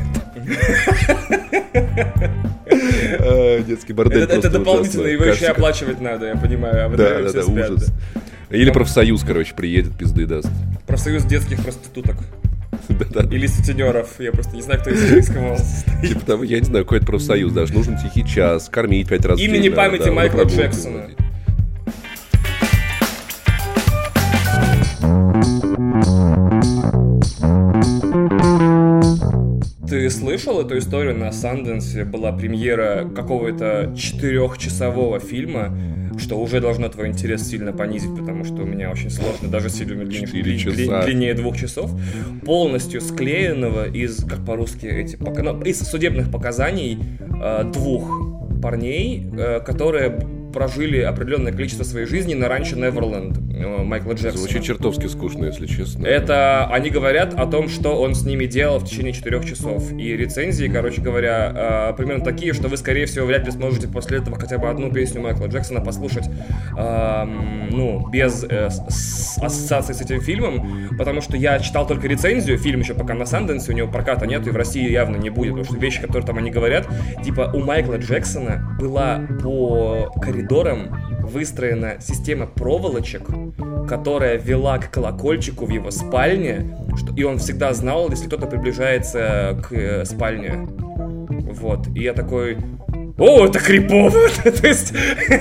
А, 3.21 3.61
Детский 3.67 3.93
бордель 3.93 4.23
Это, 4.23 4.37
это 4.37 4.51
дополнительно, 4.51 5.07
его 5.07 5.25
еще 5.25 5.47
оплачивать 5.47 6.01
надо, 6.01 6.27
я 6.27 6.37
понимаю. 6.37 6.87
А 6.87 6.89
Да, 6.91 7.23
да, 7.23 7.33
да, 7.33 7.43
спят, 7.43 7.71
ужас. 7.71 7.87
да. 7.87 8.57
Или 8.57 8.71
профсоюз, 8.71 9.23
короче, 9.25 9.55
приедет, 9.55 9.97
пизды 9.97 10.27
даст. 10.27 10.49
Профсоюз 10.87 11.25
детских 11.25 11.63
проституток. 11.63 12.17
Да-да. 12.89 13.35
Или 13.35 13.47
сутенеров. 13.47 14.09
Я 14.21 14.33
просто 14.33 14.55
не 14.55 14.63
знаю, 14.63 14.81
кто 14.81 14.91
из 14.91 15.11
них 15.11 15.35
кого. 15.35 15.57
Типа 16.07 16.21
того, 16.21 16.45
я 16.45 16.59
не 16.61 16.65
знаю, 16.65 16.85
какой 16.85 16.99
это 16.99 17.07
профсоюз 17.07 17.53
даже. 17.53 17.75
Нужен 17.75 17.97
тихий 17.99 18.25
час, 18.27 18.69
кормить 18.69 19.09
пять 19.09 19.25
раз 19.25 19.41
Имени 19.41 19.69
памяти 19.69 20.11
Майкла 20.11 20.45
Джексона. 20.45 21.09
Ты 29.89 30.11
слышал 30.11 30.61
эту 30.61 30.79
историю? 30.79 31.17
На 31.17 31.33
Санденсе 31.33 32.05
была 32.05 32.33
премьера 32.33 33.09
какого-то 33.15 33.95
четырехчасового 33.97 35.21
фильма, 35.21 35.77
что 36.19 36.41
уже 36.41 36.61
должно 36.61 36.89
твой 36.89 37.09
интерес 37.09 37.49
сильно 37.49 37.73
понизить, 37.73 38.17
потому 38.17 38.45
что 38.45 38.63
у 38.63 38.67
меня 38.67 38.91
очень 38.91 39.11
сложно 39.11 39.49
даже 39.49 39.69
с 39.71 39.77
фильмами 39.77 40.07
длиннее, 40.07 40.59
часа. 40.59 41.03
длиннее 41.03 41.35
двух 41.35 41.57
часов, 41.57 41.91
полностью 42.45 43.01
склеенного 43.01 43.89
из, 43.89 44.25
как 44.25 44.45
по-русски 44.45 44.87
эти, 44.87 45.17
ну, 45.17 45.63
из 45.63 45.81
судебных 45.81 46.31
показаний 46.31 46.99
э, 47.41 47.65
двух 47.73 48.61
парней, 48.61 49.29
э, 49.37 49.61
которые 49.61 50.19
прожили 50.57 51.01
определенное 51.01 51.53
количество 51.53 51.85
своей 51.85 52.07
жизни 52.07 52.33
на 52.33 52.49
ранчо 52.49 52.77
Неверленд 52.77 53.37
э, 53.55 53.83
Майкла 53.85 54.13
Джексона. 54.13 54.39
Звучит 54.39 54.63
чертовски 54.63 55.07
скучно, 55.07 55.45
если 55.45 55.67
честно. 55.67 56.07
Это 56.07 56.67
они 56.69 56.89
говорят 56.89 57.35
о 57.35 57.45
том, 57.45 57.69
что 57.69 58.01
он 58.01 58.15
с 58.15 58.25
ними 58.25 58.47
делал 58.47 58.79
в 58.79 58.85
течение 58.89 59.13
четырех 59.13 59.45
часов. 59.45 59.93
И 59.93 60.17
рецензии, 60.17 60.67
короче 60.67 61.03
говоря, 61.03 61.91
э, 61.91 61.95
примерно 61.99 62.25
такие, 62.25 62.55
что 62.55 62.69
вы, 62.69 62.79
скорее 62.79 63.05
всего, 63.05 63.27
вряд 63.27 63.45
ли 63.45 63.53
сможете 63.53 63.87
после 63.87 64.17
этого 64.17 64.41
хотя 64.41 64.57
бы 64.57 64.71
одну 64.71 64.91
песню 64.91 65.21
Майкла 65.21 65.45
Джексона 65.45 65.83
послушать, 65.83 66.25
эм, 66.79 67.69
ну, 67.71 68.09
без 68.09 68.43
э, 68.49 68.69
ассоциации 68.69 69.93
с 69.93 70.01
этим 70.01 70.23
фильмом, 70.23 70.97
потому 70.97 71.21
что 71.21 71.37
я 71.37 71.59
читал 71.59 71.87
только 71.87 72.09
рецензию, 72.09 72.57
фильм 72.57 72.81
еще 72.81 72.95
пока 72.95 73.13
на 73.13 73.27
Санденсе, 73.27 73.73
у 73.73 73.75
него 73.75 73.89
проката 73.89 74.27
нет, 74.27 74.47
и 74.47 74.51
в 74.51 74.57
России 74.57 74.91
явно 74.91 75.17
не 75.17 75.29
будет, 75.29 75.51
потому 75.51 75.67
что 75.67 75.77
вещи, 75.77 76.01
которые 76.01 76.27
там 76.27 76.39
они 76.39 76.51
говорят, 76.51 76.89
типа 77.23 77.51
у 77.53 77.61
Майкла 77.61 77.97
Джексона 77.97 78.75
была 78.81 79.21
по 79.43 80.11
коридорам 80.47 80.89
выстроена 81.23 81.97
система 82.01 82.47
проволочек, 82.47 83.23
которая 83.89 84.39
вела 84.39 84.79
к 84.79 84.91
колокольчику 84.91 85.67
в 85.67 85.71
его 85.71 85.91
спальне, 85.91 86.77
что, 86.97 87.13
и 87.15 87.25
он 87.25 87.39
всегда 87.39 87.73
знал, 87.75 88.09
если 88.11 88.27
кто-то 88.27 88.47
приближается 88.47 89.61
к 89.69 89.73
э, 89.73 90.05
спальне. 90.05 90.67
Вот. 91.53 91.89
И 91.95 92.03
я 92.03 92.13
такой... 92.13 92.59
О, 93.19 93.47
это 93.47 93.59
крипово! 93.59 94.11
то 94.45 94.67
есть, 94.67 94.93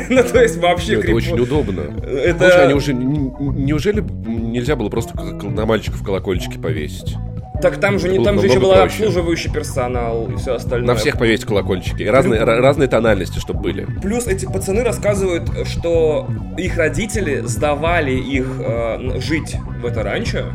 ну, 0.09 0.23
то 0.23 0.41
есть 0.41 0.57
вообще 0.57 0.93
Это 0.93 1.01
крипово. 1.03 1.17
очень 1.17 1.39
удобно. 1.39 1.81
Это- 2.03 2.39
Слушай, 2.39 2.63
они 2.65 2.73
уже... 2.73 2.91
н- 2.93 3.01
н- 3.39 3.65
Неужели 3.65 4.01
нельзя 4.01 4.75
было 4.75 4.89
просто 4.89 5.13
на 5.43 5.65
мальчиков 5.65 6.01
колокольчики 6.03 6.57
повесить? 6.57 7.15
Так 7.61 7.79
там 7.79 7.99
же, 7.99 8.09
не, 8.09 8.23
там 8.23 8.39
же 8.39 8.45
еще 8.47 8.55
намного 8.55 8.75
был 8.75 8.81
проще. 8.81 9.03
обслуживающий 9.03 9.51
персонал 9.51 10.27
и 10.29 10.35
все 10.35 10.55
остальное. 10.55 10.87
На 10.87 10.95
всех 10.95 11.17
повесить 11.17 11.45
колокольчики. 11.45 12.03
Разные, 12.03 12.41
ра- 12.41 12.59
разные 12.59 12.87
тональности, 12.87 13.39
чтобы 13.39 13.61
были. 13.61 13.85
Плюс 14.01 14.27
эти 14.27 14.45
пацаны 14.45 14.83
рассказывают, 14.83 15.49
что 15.67 16.27
их 16.57 16.77
родители 16.77 17.41
сдавали 17.45 18.11
их 18.13 18.47
э, 18.59 19.19
жить 19.19 19.55
в 19.81 19.85
это 19.85 20.03
ранчо, 20.03 20.45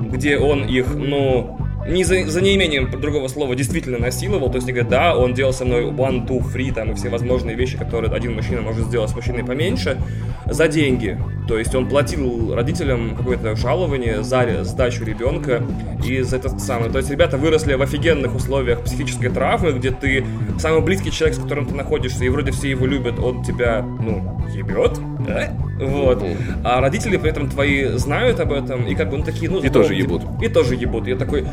где 0.00 0.38
он 0.38 0.64
их, 0.64 0.94
ну, 0.94 1.58
не 1.88 2.04
за, 2.04 2.26
за 2.26 2.40
неимением 2.40 2.90
другого 2.90 3.28
слова 3.28 3.54
действительно 3.54 3.98
насиловал. 3.98 4.50
То 4.50 4.56
есть 4.56 4.68
они 4.68 4.74
говорят, 4.74 4.90
да, 4.90 5.16
он 5.16 5.34
делал 5.34 5.52
со 5.52 5.64
мной 5.64 5.84
one, 5.86 6.26
two, 6.26 6.40
free, 6.40 6.72
там, 6.72 6.92
и 6.92 6.94
все 6.94 7.08
возможные 7.08 7.56
вещи, 7.56 7.76
которые 7.76 8.12
один 8.12 8.34
мужчина 8.34 8.60
может 8.60 8.86
сделать 8.86 9.10
с 9.10 9.14
мужчиной 9.14 9.44
поменьше, 9.44 9.98
за 10.46 10.68
деньги. 10.68 11.18
То 11.46 11.58
есть 11.58 11.74
он 11.74 11.88
платил 11.88 12.54
родителям 12.54 13.16
какое-то 13.16 13.56
жалование 13.56 14.22
за 14.22 14.64
сдачу 14.64 15.04
ребенка 15.04 15.62
и 16.04 16.20
за 16.20 16.36
это 16.36 16.50
самое. 16.58 16.90
То 16.90 16.98
есть 16.98 17.10
ребята 17.10 17.38
выросли 17.38 17.74
в 17.74 17.82
офигенных 17.82 18.34
условиях 18.34 18.82
психической 18.84 19.30
травмы, 19.30 19.72
где 19.72 19.90
ты 19.90 20.24
самый 20.58 20.82
близкий 20.82 21.10
человек, 21.10 21.38
с 21.38 21.42
которым 21.42 21.66
ты 21.66 21.74
находишься, 21.74 22.24
и 22.24 22.28
вроде 22.28 22.52
все 22.52 22.70
его 22.70 22.86
любят, 22.86 23.18
он 23.18 23.42
тебя, 23.42 23.82
ну, 23.82 24.40
ебет, 24.54 24.98
да? 25.26 25.52
Вот. 25.78 26.24
А 26.64 26.80
родители 26.80 27.16
при 27.16 27.30
этом 27.30 27.48
твои 27.48 27.96
знают 27.96 28.40
об 28.40 28.52
этом, 28.52 28.86
и 28.86 28.94
как 28.94 29.10
бы, 29.10 29.18
ну, 29.18 29.24
такие, 29.24 29.50
ну... 29.50 29.60
И 29.60 29.68
тоже 29.68 29.94
типа, 29.94 30.04
ебут. 30.04 30.22
И 30.42 30.48
тоже 30.48 30.74
ебут. 30.74 31.06
Я 31.06 31.16
такой, 31.16 31.46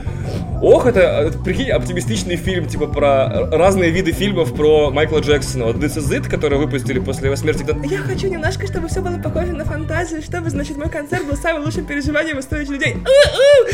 ох, 0.62 0.86
это, 0.86 1.00
э, 1.00 1.44
прикинь, 1.44 1.70
оптимистичный 1.70 2.36
фильм, 2.36 2.68
типа, 2.68 2.88
про 2.88 3.50
разные 3.52 3.92
виды 3.92 4.12
фильмов 4.12 4.54
про 4.54 4.92
Майкла 4.92 5.20
Джексона. 5.20 5.66
Вот 5.66 5.78
This 5.78 5.98
Is 5.98 6.12
It, 6.18 6.30
который 6.30 6.58
выпустили 6.58 7.00
после 7.00 7.28
его 7.28 7.36
смерти, 7.36 7.66
Я 7.86 8.00
хочу 8.00 8.28
немножко, 8.28 8.68
чтобы 8.68 8.88
все 8.88 9.02
было 9.02 9.18
похоже 9.18 9.54
на 9.54 9.66
фантазию, 9.66 10.22
чтобы, 10.22 10.50
значит, 10.50 10.78
мой 10.78 10.90
концерт 10.90 11.26
был 11.26 11.36
самым 11.36 11.66
лучшим 11.66 11.86
переживанием 11.86 12.38
в 12.38 12.40
истории 12.40 12.66
людей. 12.66 12.96
У-у! 12.96 13.66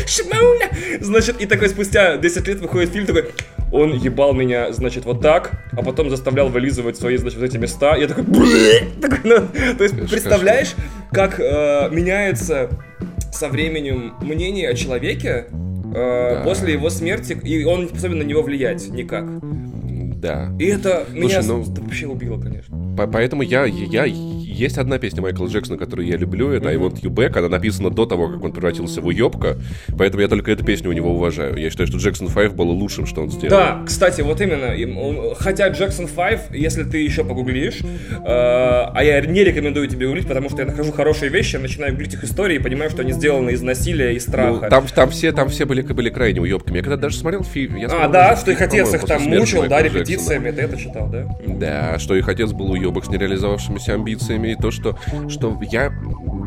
Значит, 1.00 1.40
и 1.40 1.46
такой 1.46 1.68
спустя 1.68 2.16
10 2.16 2.48
лет 2.48 2.60
выходит 2.60 2.90
фильм 2.90 3.06
такой, 3.06 3.30
он 3.72 3.94
ебал 3.94 4.34
меня, 4.34 4.72
значит, 4.72 5.04
вот 5.06 5.20
так, 5.20 5.50
а 5.72 5.82
потом 5.82 6.10
заставлял 6.10 6.48
вылизывать 6.48 6.96
свои, 6.96 7.16
значит, 7.16 7.38
вот 7.40 7.46
эти 7.46 7.56
места. 7.56 7.96
Я 7.96 8.06
такой, 8.06 8.24
такой, 9.00 9.18
ну, 9.24 9.36
то 9.76 9.82
есть, 9.84 9.96
представляешь, 10.10 10.74
как 11.10 11.40
э, 11.40 11.88
меняется 11.90 12.68
со 13.32 13.48
временем 13.48 14.14
мнение 14.20 14.68
о 14.68 14.74
человеке 14.74 15.46
э, 15.94 16.34
Да. 16.36 16.42
после 16.44 16.74
его 16.74 16.90
смерти, 16.90 17.32
и 17.42 17.64
он 17.64 17.82
не 17.82 17.88
способен 17.88 18.18
на 18.18 18.22
него 18.22 18.42
влиять 18.42 18.88
никак. 18.88 19.24
Да. 20.22 20.52
И 20.60 20.66
это 20.66 21.04
меня 21.12 21.42
ну- 21.42 21.62
вообще 21.62 22.06
убило, 22.06 22.40
конечно. 22.40 22.94
По- 22.96 23.08
Поэтому 23.08 23.42
я, 23.42 23.64
я, 23.64 24.04
есть 24.52 24.78
одна 24.78 24.98
песня 24.98 25.20
Майкла 25.20 25.46
Джексона, 25.46 25.76
которую 25.76 26.06
я 26.06 26.16
люблю, 26.16 26.50
это 26.52 26.68
I 26.68 26.76
Want 26.76 27.02
You 27.02 27.10
Back. 27.10 27.36
Она 27.36 27.48
написана 27.48 27.90
до 27.90 28.06
того, 28.06 28.28
как 28.28 28.44
он 28.44 28.52
превратился 28.52 29.00
в 29.00 29.06
уебка, 29.06 29.56
поэтому 29.98 30.22
я 30.22 30.28
только 30.28 30.52
эту 30.52 30.64
песню 30.64 30.90
у 30.90 30.92
него 30.92 31.12
уважаю. 31.12 31.56
Я 31.56 31.70
считаю, 31.70 31.88
что 31.88 31.98
Джексон 31.98 32.28
5 32.28 32.54
было 32.54 32.70
лучшим, 32.70 33.06
что 33.06 33.22
он 33.22 33.30
сделал. 33.30 33.50
Да, 33.50 33.82
кстати, 33.84 34.20
вот 34.20 34.40
именно. 34.40 35.34
Хотя 35.34 35.70
Jackson 35.70 36.08
5, 36.14 36.50
если 36.52 36.84
ты 36.84 36.98
еще 36.98 37.24
погуглишь, 37.24 37.80
э, 37.80 38.18
а 38.24 39.00
я 39.02 39.20
не 39.22 39.42
рекомендую 39.42 39.88
тебе 39.88 40.06
гуглить, 40.06 40.28
потому 40.28 40.50
что 40.50 40.60
я 40.60 40.66
нахожу 40.66 40.92
хорошие 40.92 41.30
вещи, 41.30 41.56
я 41.56 41.60
начинаю 41.60 41.92
гуглить 41.94 42.14
их 42.14 42.22
истории 42.22 42.56
и 42.56 42.58
понимаю, 42.60 42.90
что 42.90 43.02
они 43.02 43.12
сделаны 43.12 43.50
из 43.50 43.62
насилия 43.62 44.12
и 44.12 44.14
Ну, 44.14 44.20
страха. 44.20 44.68
там, 44.70 44.86
там 44.86 45.10
все, 45.10 45.32
там 45.32 45.48
все 45.48 45.64
были, 45.64 45.82
были 45.82 46.10
крайне 46.10 46.40
уебками. 46.40 46.76
Я 46.76 46.82
когда 46.82 46.96
даже 46.96 47.16
смотрел 47.16 47.42
фильм... 47.42 47.76
Я 47.76 47.86
а, 47.86 47.90
смотрел 47.90 48.12
да, 48.12 48.28
даже 48.28 48.40
что 48.42 48.50
их 48.52 48.60
отец 48.60 48.94
их 48.94 49.04
там 49.04 49.22
мучил, 49.22 49.66
да, 49.68 49.80
Джексона. 49.80 50.11
Репетициями, 50.12 50.50
ты 50.50 50.62
это 50.62 50.76
читал, 50.76 51.08
да? 51.08 51.26
Да, 51.46 51.98
что 51.98 52.14
их 52.14 52.28
отец 52.28 52.52
был 52.52 52.70
уебок 52.70 53.04
с 53.04 53.08
нереализовавшимися 53.08 53.94
амбициями, 53.94 54.48
и 54.48 54.54
то, 54.54 54.70
что, 54.70 54.96
что 55.28 55.58
я... 55.70 55.92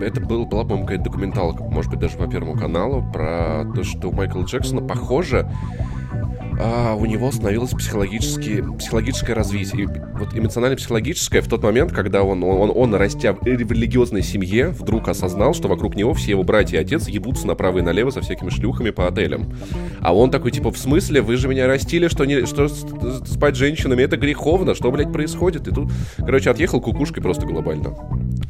Это 0.01 0.21
был, 0.21 0.45
была, 0.45 0.63
по-моему, 0.63 0.85
какая-то 0.85 1.05
документалка, 1.05 1.63
может 1.63 1.91
быть, 1.91 1.99
даже 1.99 2.17
по 2.17 2.27
Первому 2.27 2.55
каналу, 2.55 3.03
про 3.13 3.65
то, 3.73 3.83
что 3.83 4.09
у 4.09 4.11
Майкла 4.11 4.43
Джексона, 4.43 4.81
похоже, 4.81 5.49
а, 6.59 6.95
у 6.95 7.05
него 7.05 7.31
становилось 7.31 7.71
психологически, 7.71 8.63
психологическое 8.77 9.33
развитие. 9.33 9.83
И 9.83 9.87
вот 10.17 10.33
эмоционально-психологическое 10.33 11.41
в 11.41 11.47
тот 11.47 11.63
момент, 11.63 11.91
когда 11.91 12.23
он, 12.23 12.43
он, 12.43 12.71
он, 12.73 12.95
растя 12.95 13.33
в 13.33 13.45
религиозной 13.45 14.23
семье, 14.23 14.69
вдруг 14.69 15.07
осознал, 15.07 15.53
что 15.53 15.67
вокруг 15.67 15.95
него 15.95 16.13
все 16.13 16.31
его 16.31 16.43
братья 16.43 16.77
и 16.77 16.81
отец 16.81 17.07
ебутся 17.07 17.47
направо 17.47 17.79
и 17.79 17.81
налево 17.81 18.09
со 18.09 18.21
всякими 18.21 18.49
шлюхами 18.49 18.91
по 18.91 19.07
отелям. 19.07 19.53
А 20.01 20.15
он 20.15 20.31
такой, 20.31 20.51
типа, 20.51 20.71
в 20.71 20.77
смысле, 20.77 21.21
вы 21.21 21.37
же 21.37 21.47
меня 21.47 21.67
растили, 21.67 22.07
что, 22.07 22.25
не, 22.25 22.45
что 22.45 22.67
спать 22.67 23.55
с 23.55 23.57
женщинами 23.57 24.03
это 24.03 24.17
греховно, 24.17 24.75
что, 24.75 24.91
блядь, 24.91 25.11
происходит? 25.11 25.67
И 25.67 25.71
тут, 25.71 25.91
короче, 26.17 26.49
отъехал 26.49 26.81
кукушкой 26.81 27.21
просто 27.21 27.45
глобально. 27.45 27.95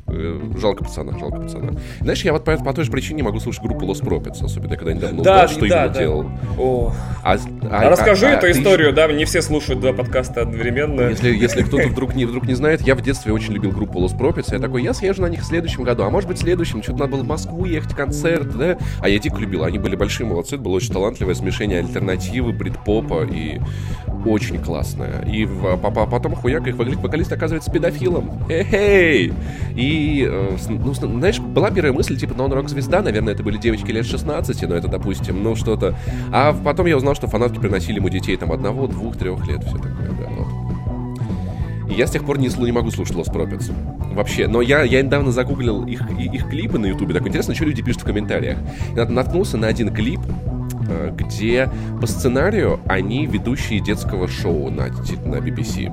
Э, 0.08 0.40
Жалко 0.62 0.84
пацана, 0.84 1.18
жалко 1.18 1.40
пацана. 1.42 1.74
Знаешь, 2.00 2.24
я 2.24 2.32
вот 2.34 2.44
по, 2.44 2.56
по 2.58 2.74
той 2.74 2.86
же 2.86 2.92
причине 2.92 3.18
не 3.18 3.24
могу 3.24 3.40
слушать 3.40 3.64
группу 3.64 3.86
Lost 3.86 4.04
Prophets, 4.04 4.44
особенно 4.46 4.78
когда 4.78 4.94
недавно 4.94 5.24
Да, 5.24 5.46
узнал, 5.46 5.48
что 5.48 5.60
да, 5.62 5.66
именно 5.84 5.94
да. 5.94 6.00
делал. 6.00 6.26
О. 6.60 6.94
А, 7.24 7.38
А 7.72 7.90
расскажи 7.90 8.28
а- 8.28 8.30
эту 8.34 8.46
а 8.46 8.52
ты 8.52 8.52
историю, 8.52 8.94
да, 8.94 9.12
не 9.12 9.26
все 9.26 9.42
слушают 9.42 9.82
два 9.82 9.94
подкаста 9.94 10.44
одновременно. 10.44 11.10
если, 11.10 11.36
если 11.36 11.64
кто-то 11.64 11.88
вдруг 11.88 12.14
не, 12.14 12.26
вдруг 12.26 12.46
не 12.46 12.54
знает, 12.54 12.82
я 12.82 12.94
в 12.94 13.02
детстве 13.02 13.34
очень 13.34 13.54
любил 13.54 13.72
группу 13.72 14.00
Lost 14.00 14.16
Prophets. 14.18 14.54
Я 14.54 14.60
такой, 14.60 14.84
я 14.84 14.94
съезжу 14.94 15.24
на 15.24 15.28
них 15.28 15.42
в 15.42 15.46
следующем 15.46 15.82
году, 15.84 16.04
а 16.04 16.10
может 16.12 16.30
быть 16.30 16.38
в 16.38 16.42
следующем. 16.42 16.84
Что-то 16.84 17.00
надо 17.00 17.12
было 17.14 17.24
в 17.24 17.28
Москву 17.28 17.66
ехать, 17.66 17.96
концерт, 17.96 18.56
да? 18.56 18.78
А 19.00 19.10
я 19.10 19.18
дико 19.18 19.38
любил. 19.40 19.64
Они 19.64 19.80
были 19.80 19.96
большие 19.96 20.28
молодцы. 20.28 20.54
Это 20.56 20.64
было 20.64 20.74
очень 20.74 20.94
талантливое 20.94 21.34
смешение 21.34 21.80
альтернативы, 21.80 22.52
брит-попа 22.54 23.24
и 23.26 23.60
очень 24.24 24.60
классное. 24.60 25.24
И 25.28 25.46
в- 25.46 25.78
по- 25.78 25.90
по- 25.92 26.06
потом 26.06 26.36
хуяк 26.36 26.68
их 26.68 26.76
вокали- 26.76 26.96
вокалист 26.96 27.32
оказывается 27.32 27.72
педофилом. 27.72 28.44
Эй! 28.50 29.34
И, 29.76 29.95
э, 30.28 30.58
ну, 30.70 30.94
знаешь, 30.94 31.40
была 31.40 31.72
первая 31.72 31.94
мысль, 31.94 32.18
типа, 32.18 32.34
ну 32.38 32.46
он 32.46 32.54
рок-звезда, 32.54 33.02
наверное, 33.02 33.34
это 33.34 33.44
были 33.44 33.58
девочки 33.58 33.92
лет 33.92 34.06
16, 34.06 34.62
но 34.68 34.76
это, 34.76 34.88
допустим, 34.88 35.44
ну 35.44 35.56
что-то. 35.56 35.96
А 36.32 36.54
потом 36.54 36.86
я 36.86 36.98
узнал, 36.98 37.16
что 37.16 37.28
фанатки 37.28 37.60
приносили 37.60 37.98
ему 37.98 38.10
детей 38.10 38.38
там 38.38 38.52
одного, 38.52 38.88
двух, 38.88 39.18
трех 39.18 39.48
лет, 39.48 39.64
все 39.64 39.78
такое, 39.78 40.10
да, 40.20 40.30
вот. 40.38 40.66
Я 41.90 42.08
с 42.08 42.12
тех 42.12 42.26
пор 42.26 42.40
не, 42.40 42.48
не 42.48 42.72
могу 42.72 42.92
слушать 42.92 43.16
Lost 43.16 43.34
Prophets. 43.34 43.72
Вообще. 44.14 44.48
Но 44.48 44.62
я, 44.62 44.84
я 44.84 45.02
недавно 45.02 45.32
загуглил 45.32 45.86
их, 45.86 46.02
их 46.20 46.50
клипы 46.50 46.80
на 46.80 46.88
Ютубе. 46.88 47.14
Так 47.14 47.28
интересно, 47.28 47.54
что 47.54 47.66
люди 47.66 47.84
пишут 47.84 48.02
в 48.02 48.06
комментариях. 48.06 48.58
Нат- 48.96 49.10
наткнулся 49.10 49.58
на 49.58 49.68
один 49.68 49.94
клип, 49.94 50.20
э, 50.90 51.14
где 51.16 51.70
по 52.02 52.08
сценарию 52.08 52.80
они 52.88 53.26
ведущие 53.28 53.82
детского 53.82 54.28
шоу 54.28 54.72
на, 54.72 54.88
на 54.88 55.36
BBC. 55.36 55.92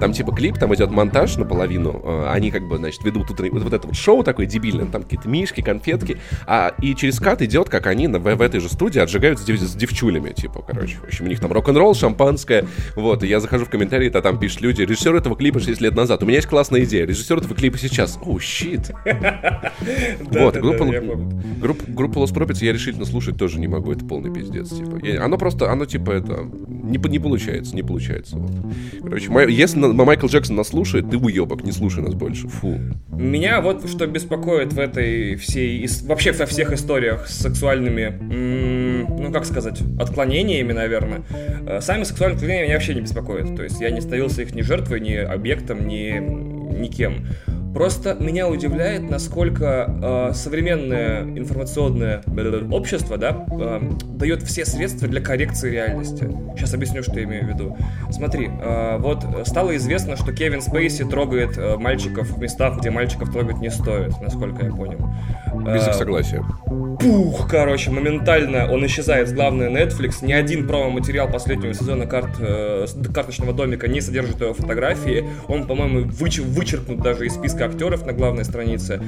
Там 0.00 0.12
типа 0.12 0.32
клип, 0.32 0.58
там 0.58 0.74
идет 0.74 0.90
монтаж 0.90 1.36
наполовину. 1.36 2.00
э, 2.04 2.26
Они 2.28 2.50
как 2.50 2.66
бы, 2.68 2.76
значит, 2.78 3.02
ведут 3.04 3.30
утренний- 3.30 3.50
вот, 3.50 3.62
вот 3.64 3.72
это 3.72 3.86
вот 3.86 3.96
шоу 3.96 4.22
такое 4.22 4.46
дебильное. 4.46 4.86
Там 4.86 5.02
какие-то 5.02 5.28
мишки, 5.28 5.60
конфетки. 5.60 6.18
А, 6.46 6.72
и 6.80 6.94
через 6.94 7.18
кат 7.20 7.42
идет, 7.42 7.68
как 7.68 7.86
они 7.86 8.06
на- 8.08 8.18
в, 8.18 8.24
в 8.34 8.40
этой 8.42 8.60
же 8.60 8.68
студии 8.68 8.98
отжигают 9.00 9.38
с, 9.40 9.44
дев- 9.44 9.60
с 9.60 9.74
девчулями. 9.74 10.30
Типа, 10.30 10.62
короче. 10.66 10.96
В 10.98 11.04
общем, 11.04 11.24
у 11.26 11.28
них 11.28 11.40
там 11.40 11.52
рок-н-ролл, 11.52 11.94
шампанское. 11.94 12.64
Вот, 12.96 13.22
и 13.24 13.26
я 13.26 13.40
захожу 13.40 13.64
в 13.64 13.70
комментарии, 13.70 14.10
а 14.12 14.20
там 14.22 14.38
пишут 14.38 14.60
люди, 14.60 14.82
режиссер 14.82 15.14
этого 15.14 15.36
клипа 15.36 15.60
6 15.60 15.80
лет 15.80 15.94
назад. 15.96 16.22
У 16.22 16.26
меня 16.26 16.36
есть 16.36 16.48
классная 16.48 16.84
идея. 16.84 17.04
Режиссер 17.06 17.38
этого 17.38 17.54
клипа 17.54 17.78
сейчас. 17.78 18.18
Оу, 18.22 18.38
щит. 18.38 18.90
Вот, 20.30 20.56
группа, 20.56 20.84
я 20.84 21.00
Lost 22.18 22.34
Prophets 22.34 22.64
я 22.64 22.72
решительно 22.72 23.04
слушать 23.04 23.36
тоже 23.36 23.58
не 23.60 23.68
могу, 23.68 23.92
это 23.92 24.04
полный 24.04 24.32
пиздец, 24.32 24.70
типа. 24.70 24.98
Оно 25.24 25.38
просто, 25.38 25.70
оно 25.70 25.84
типа 25.86 26.10
это, 26.12 26.48
не, 26.68 26.98
по- 26.98 27.06
не 27.08 27.18
получается, 27.18 27.74
не 27.74 27.82
получается. 27.82 28.38
Короче, 29.02 29.30
если 29.52 29.78
на- 29.78 29.87
Майкл 29.92 30.26
Джексон 30.26 30.56
нас 30.56 30.68
слушает, 30.68 31.10
ты 31.10 31.16
уебок, 31.16 31.64
не 31.64 31.72
слушай 31.72 32.02
нас 32.02 32.14
больше, 32.14 32.48
фу. 32.48 32.78
Меня 33.10 33.60
вот 33.60 33.88
что 33.88 34.06
беспокоит 34.06 34.72
в 34.72 34.78
этой 34.78 35.36
всей, 35.36 35.86
вообще 36.04 36.32
во 36.32 36.46
всех 36.46 36.72
историях 36.72 37.26
с 37.28 37.40
сексуальными, 37.40 38.16
ну 39.20 39.32
как 39.32 39.44
сказать, 39.44 39.80
отклонениями, 39.98 40.72
наверное. 40.72 41.22
Э, 41.66 41.80
Сами 41.80 42.04
сексуальные 42.04 42.36
отклонения 42.36 42.64
меня 42.64 42.74
вообще 42.74 42.94
не 42.94 43.00
беспокоят. 43.02 43.56
То 43.56 43.62
есть 43.62 43.80
я 43.80 43.90
не 43.90 44.00
становился 44.00 44.42
их 44.42 44.54
ни 44.54 44.62
жертвой, 44.62 45.00
ни 45.00 45.14
объектом, 45.14 45.86
ни 45.86 46.18
никем. 46.78 47.26
Просто 47.74 48.14
меня 48.18 48.48
удивляет, 48.48 49.08
насколько 49.08 50.30
э, 50.30 50.34
современное 50.34 51.22
информационное 51.22 52.22
общество 52.70 53.16
да, 53.16 53.46
э, 53.50 53.80
дает 54.14 54.42
все 54.42 54.64
средства 54.64 55.06
для 55.06 55.20
коррекции 55.20 55.70
реальности. 55.70 56.28
Сейчас 56.56 56.74
объясню, 56.74 57.02
что 57.02 57.18
я 57.18 57.24
имею 57.24 57.44
в 57.44 57.48
виду. 57.48 57.76
Смотри, 58.10 58.48
э, 58.48 58.96
вот 58.98 59.24
стало 59.46 59.76
известно, 59.76 60.16
что 60.16 60.32
Кевин 60.32 60.60
Спейси 60.60 61.04
трогает 61.04 61.56
э, 61.58 61.76
мальчиков 61.76 62.30
в 62.30 62.38
местах, 62.38 62.78
где 62.78 62.90
мальчиков 62.90 63.32
трогать 63.32 63.58
не 63.58 63.70
стоит, 63.70 64.20
насколько 64.20 64.64
я 64.64 64.70
понял. 64.70 64.98
Без 65.54 65.86
Э, 65.86 65.90
их 65.90 65.94
согласия. 65.94 66.44
Пух, 67.00 67.48
короче, 67.48 67.90
моментально 67.90 68.70
он 68.72 68.84
исчезает 68.86 69.28
с 69.28 69.32
главной 69.32 69.68
Netflix. 69.68 70.24
Ни 70.24 70.32
один 70.32 70.66
промо-материал 70.66 71.28
последнего 71.28 71.72
сезона 71.74 72.06
карт, 72.06 72.30
э, 72.40 72.86
карточного 73.14 73.52
домика 73.52 73.86
не 73.88 74.00
содержит 74.00 74.40
его 74.40 74.54
фотографии. 74.54 75.28
Он, 75.46 75.66
по-моему, 75.66 76.00
выч- 76.06 76.42
вычеркнут 76.42 77.00
даже 77.00 77.26
из 77.26 77.34
списка 77.34 77.57
актеров 77.60 78.06
на 78.06 78.12
главной 78.12 78.44
странице. 78.44 79.00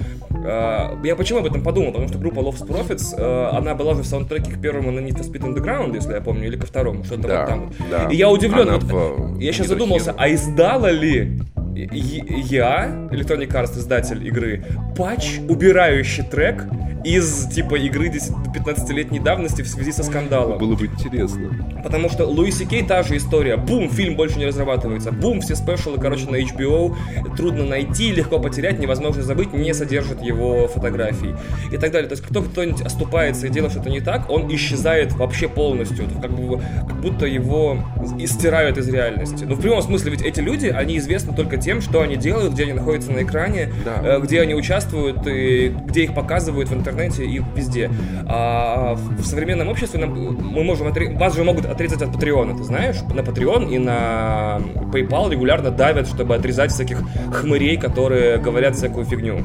Э, 0.44 0.96
я 1.04 1.16
почему 1.16 1.40
об 1.40 1.46
этом 1.46 1.62
подумал? 1.62 1.92
Потому 1.92 2.08
что 2.08 2.18
группа 2.18 2.40
Lost 2.40 2.66
Profits, 2.66 3.14
э, 3.16 3.56
она 3.56 3.74
была 3.74 3.94
же 3.94 4.02
в 4.02 4.06
саундтреке 4.06 4.52
к 4.52 4.60
первому 4.60 4.90
на 4.90 5.00
Need 5.00 5.18
for 5.18 5.30
Speed 5.30 5.42
Underground, 5.42 5.94
если 5.94 6.12
я 6.12 6.20
помню, 6.20 6.46
или 6.46 6.56
ко 6.56 6.66
второму, 6.66 7.04
что-то 7.04 7.28
Да, 7.28 7.40
вот 7.40 7.48
там. 7.48 7.72
да. 7.90 8.08
И 8.10 8.16
я 8.16 8.28
удивлен, 8.30 8.70
вот, 8.70 8.82
в, 8.82 9.38
я 9.38 9.52
сейчас 9.52 9.68
задумался, 9.68 10.14
а 10.16 10.32
издала 10.32 10.90
ли 10.90 11.38
я, 11.74 13.08
Electronic 13.10 13.48
Arts, 13.52 13.78
издатель 13.78 14.26
игры, 14.26 14.64
патч, 14.96 15.38
убирающий 15.48 16.24
трек 16.24 16.66
из 17.04 17.46
типа 17.46 17.76
игры 17.76 18.08
10-15-летней 18.08 19.20
давности 19.20 19.62
в 19.62 19.68
связи 19.68 19.92
со 19.92 20.02
скандалом. 20.02 20.58
Было 20.58 20.74
бы 20.74 20.86
интересно. 20.86 21.50
Потому 21.82 22.10
что 22.10 22.26
Луиси 22.26 22.66
Кей 22.66 22.84
та 22.84 23.02
же 23.02 23.16
история. 23.16 23.56
Бум, 23.56 23.88
фильм 23.88 24.16
больше 24.16 24.38
не 24.38 24.46
разрабатывается. 24.46 25.12
Бум, 25.12 25.40
все 25.40 25.56
спешлы, 25.56 25.98
короче, 25.98 26.28
на 26.28 26.36
HBO. 26.36 26.94
Трудно 27.36 27.64
найти, 27.64 28.12
легко 28.12 28.38
потерять, 28.38 28.78
невозможно 28.78 29.22
забыть, 29.22 29.52
не 29.52 29.72
содержит 29.72 30.22
его 30.22 30.68
фотографий. 30.68 31.34
И 31.72 31.78
так 31.78 31.90
далее. 31.92 32.08
То 32.08 32.14
есть, 32.14 32.22
кто 32.22 32.42
кто-нибудь 32.42 32.82
оступается 32.82 33.46
и 33.46 33.50
делает 33.50 33.72
что-то 33.72 33.88
не 33.88 34.00
так, 34.00 34.28
он 34.28 34.54
исчезает 34.54 35.12
вообще 35.12 35.48
полностью. 35.48 36.06
Как, 36.20 36.30
бы, 36.32 36.60
как 36.86 37.00
будто 37.00 37.26
его 37.26 37.78
истирают 38.18 38.76
из 38.76 38.88
реальности. 38.88 39.44
Но 39.44 39.54
в 39.54 39.60
прямом 39.60 39.82
смысле, 39.82 40.10
ведь 40.10 40.22
эти 40.22 40.40
люди, 40.40 40.66
они 40.66 40.98
известны 40.98 41.34
только 41.34 41.56
тем, 41.60 41.80
что 41.80 42.00
они 42.02 42.16
делают, 42.16 42.54
где 42.54 42.64
они 42.64 42.72
находятся 42.72 43.12
на 43.12 43.22
экране, 43.22 43.68
Да. 43.84 44.16
э, 44.16 44.20
где 44.20 44.40
они 44.40 44.54
участвуют, 44.54 45.26
и 45.26 45.68
где 45.86 46.04
их 46.04 46.14
показывают 46.14 46.68
в 46.68 46.74
интернете 46.74 47.24
и 47.24 47.40
везде. 47.54 47.90
А 48.26 48.94
в 48.94 49.24
современном 49.24 49.68
обществе 49.68 50.00
нам- 50.00 50.14
мы 50.14 50.64
можем 50.64 50.88
отре- 50.88 51.16
вас 51.16 51.34
же 51.34 51.44
могут 51.44 51.66
отрезать 51.66 52.02
от 52.02 52.12
Патреона, 52.12 52.56
ты 52.56 52.64
знаешь? 52.64 52.96
На 53.14 53.20
Patreon 53.20 53.70
и 53.72 53.78
на 53.78 54.60
PayPal 54.92 55.30
регулярно 55.30 55.70
давят, 55.70 56.06
чтобы 56.08 56.34
отрезать 56.34 56.72
всяких 56.72 57.02
хмырей, 57.32 57.76
которые 57.76 58.38
говорят 58.38 58.76
всякую 58.76 59.04
фигню. 59.06 59.44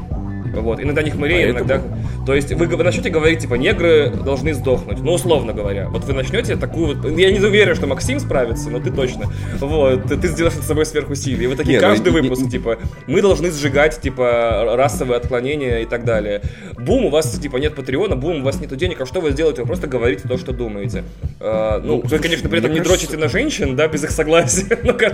Вот. 0.60 0.80
Иногда 0.80 1.02
не 1.02 1.10
хмырей, 1.10 1.52
Поэтому- 1.52 1.58
иногда... 1.80 2.24
То 2.26 2.34
есть 2.34 2.52
вы, 2.52 2.66
начнете 2.82 3.10
говорить, 3.10 3.38
типа, 3.40 3.54
негры 3.54 4.10
должны 4.10 4.52
сдохнуть. 4.54 4.98
Ну, 5.00 5.12
условно 5.12 5.52
говоря. 5.52 5.88
Вот 5.88 6.04
вы 6.04 6.12
начнете 6.12 6.56
такую 6.56 6.96
вот... 6.96 7.18
Я 7.18 7.30
не 7.30 7.38
уверен, 7.40 7.74
что 7.74 7.86
Максим 7.86 8.18
справится, 8.20 8.68
но 8.70 8.80
ты 8.80 8.90
точно. 8.90 9.30
Вот. 9.60 10.04
Ты, 10.04 10.28
сделаешь 10.28 10.56
над 10.56 10.64
собой 10.64 10.86
сверхусилие. 10.86 11.44
И 11.44 11.46
вы 11.46 11.56
такие, 11.56 11.78
Не, 11.78 11.80
ну, 11.80 11.88
каждый 11.88 12.12
не- 12.12 12.20
выпуск, 12.20 12.42
не- 12.42 12.50
типа, 12.50 12.78
мы 13.06 13.22
должны 13.22 13.50
сжигать, 13.50 14.00
типа, 14.00 14.74
расовые 14.76 15.18
отклонения 15.18 15.78
и 15.80 15.84
так 15.86 16.04
далее. 16.04 16.42
Бум, 16.78 17.04
у 17.06 17.10
вас, 17.10 17.30
типа, 17.38 17.56
нет 17.58 17.74
Патреона, 17.74 18.16
бум, 18.16 18.40
у 18.40 18.44
вас 18.44 18.60
нет 18.60 18.74
денег, 18.76 19.00
а 19.00 19.06
что 19.06 19.20
вы 19.20 19.30
сделаете? 19.30 19.62
Вы 19.62 19.66
просто 19.68 19.86
говорите 19.86 20.26
то, 20.28 20.36
что 20.36 20.52
думаете. 20.52 21.04
А, 21.40 21.80
ну, 21.80 21.96
Ну, 21.96 22.02
вы, 22.04 22.18
конечно, 22.18 22.48
при 22.48 22.58
этом 22.58 22.72
не 22.72 22.78
кажется- 22.78 22.98
дрочите 22.98 23.16
на 23.18 23.28
женщин, 23.28 23.76
да, 23.76 23.88
без 23.88 24.04
их 24.04 24.10
согласия. 24.10 24.78
Ну, 24.82 24.92
кор- 24.94 25.12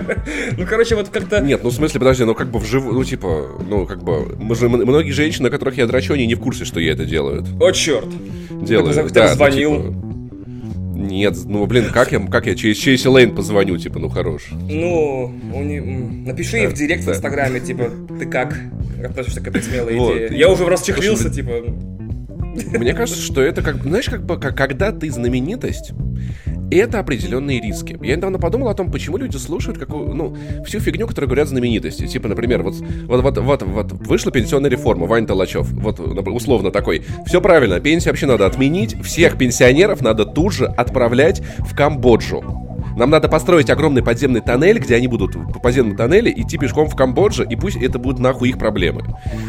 ну, 0.57 0.65
короче, 0.67 0.95
вот 0.95 1.09
как-то... 1.09 1.39
Нет, 1.41 1.61
ну 1.63 1.69
в 1.69 1.73
смысле, 1.73 1.99
подожди, 1.99 2.23
ну 2.25 2.35
как 2.35 2.47
бы 2.49 2.59
вживую, 2.59 2.93
ну 2.95 3.03
типа, 3.03 3.47
ну 3.67 3.85
как 3.85 4.03
бы, 4.03 4.35
мы 4.37 4.55
же- 4.55 4.69
многие 4.69 5.11
женщины, 5.11 5.32
на 5.41 5.49
которых 5.49 5.77
я 5.77 5.85
драчу, 5.87 6.13
они 6.13 6.25
не 6.27 6.35
в 6.35 6.39
курсе, 6.39 6.65
что 6.65 6.79
я 6.79 6.91
это 6.93 7.05
делают. 7.05 7.45
О, 7.59 7.71
черт. 7.71 8.07
Делают, 8.61 8.95
Ты 9.09 9.13
да, 9.13 9.29
ну, 9.29 9.35
звонил. 9.35 9.77
типа, 9.77 9.95
Нет, 10.95 11.37
ну 11.45 11.65
блин, 11.65 11.85
как 11.91 12.11
я, 12.11 12.19
как 12.19 12.45
я 12.47 12.55
через 12.55 12.77
Чейси 12.77 13.07
Лейн 13.07 13.35
позвоню, 13.35 13.77
типа, 13.77 13.99
ну 13.99 14.09
хорош. 14.09 14.43
Ну, 14.51 15.33
не- 15.63 15.79
напиши 16.25 16.57
ей 16.57 16.67
в 16.67 16.73
директ 16.73 17.03
в 17.03 17.09
Инстаграме, 17.09 17.59
типа, 17.59 17.89
ты 18.19 18.25
как 18.25 18.57
относишься 19.03 19.41
к 19.41 19.47
этой 19.47 19.61
смелой 19.61 19.95
Вот. 19.97 20.15
идее? 20.15 20.37
Я 20.39 20.49
уже 20.49 20.65
расчехлился, 20.65 21.29
типа, 21.29 21.51
Мне 22.77 22.93
кажется, 22.93 23.19
что 23.21 23.41
это 23.41 23.61
как, 23.63 23.81
знаешь, 23.83 24.05
как 24.05 24.25
бы, 24.25 24.39
как- 24.39 24.55
когда 24.55 24.91
ты 24.91 25.09
знаменитость, 25.09 25.91
это 26.75 26.99
определенные 26.99 27.61
риски. 27.61 27.97
Я 28.01 28.15
недавно 28.15 28.39
подумал 28.39 28.69
о 28.69 28.73
том, 28.73 28.91
почему 28.91 29.17
люди 29.17 29.37
слушают 29.37 29.77
какую, 29.77 30.13
ну, 30.13 30.35
всю 30.65 30.79
фигню, 30.79 31.07
которую 31.07 31.29
говорят 31.29 31.47
знаменитости. 31.47 32.07
Типа, 32.07 32.27
например, 32.27 32.63
вот, 32.63 32.75
вот, 32.75 33.21
вот, 33.21 33.37
вот, 33.37 33.61
вот 33.63 33.91
вышла 33.93 34.31
пенсионная 34.31 34.69
реформа, 34.69 35.05
Ваня 35.07 35.27
Толачев, 35.27 35.69
вот 35.71 35.99
например, 35.99 36.35
условно 36.35 36.71
такой, 36.71 37.03
все 37.25 37.41
правильно, 37.41 37.79
пенсию 37.79 38.11
вообще 38.11 38.25
надо 38.25 38.45
отменить, 38.45 38.99
всех 39.01 39.37
пенсионеров 39.37 40.01
надо 40.01 40.25
тут 40.25 40.53
же 40.53 40.65
отправлять 40.65 41.41
в 41.59 41.75
Камбоджу. 41.75 42.62
Нам 42.95 43.09
надо 43.09 43.27
построить 43.27 43.69
огромный 43.69 44.03
подземный 44.03 44.41
тоннель, 44.41 44.79
где 44.79 44.95
они 44.95 45.07
будут 45.07 45.33
по 45.51 45.59
подземному 45.59 45.97
тоннеле 45.97 46.31
идти 46.35 46.57
пешком 46.57 46.87
в 46.87 46.95
Камбодже, 46.95 47.45
и 47.49 47.55
пусть 47.55 47.77
это 47.77 47.99
будут 47.99 48.19
нахуй 48.19 48.49
их 48.49 48.57
проблемы. 48.57 49.03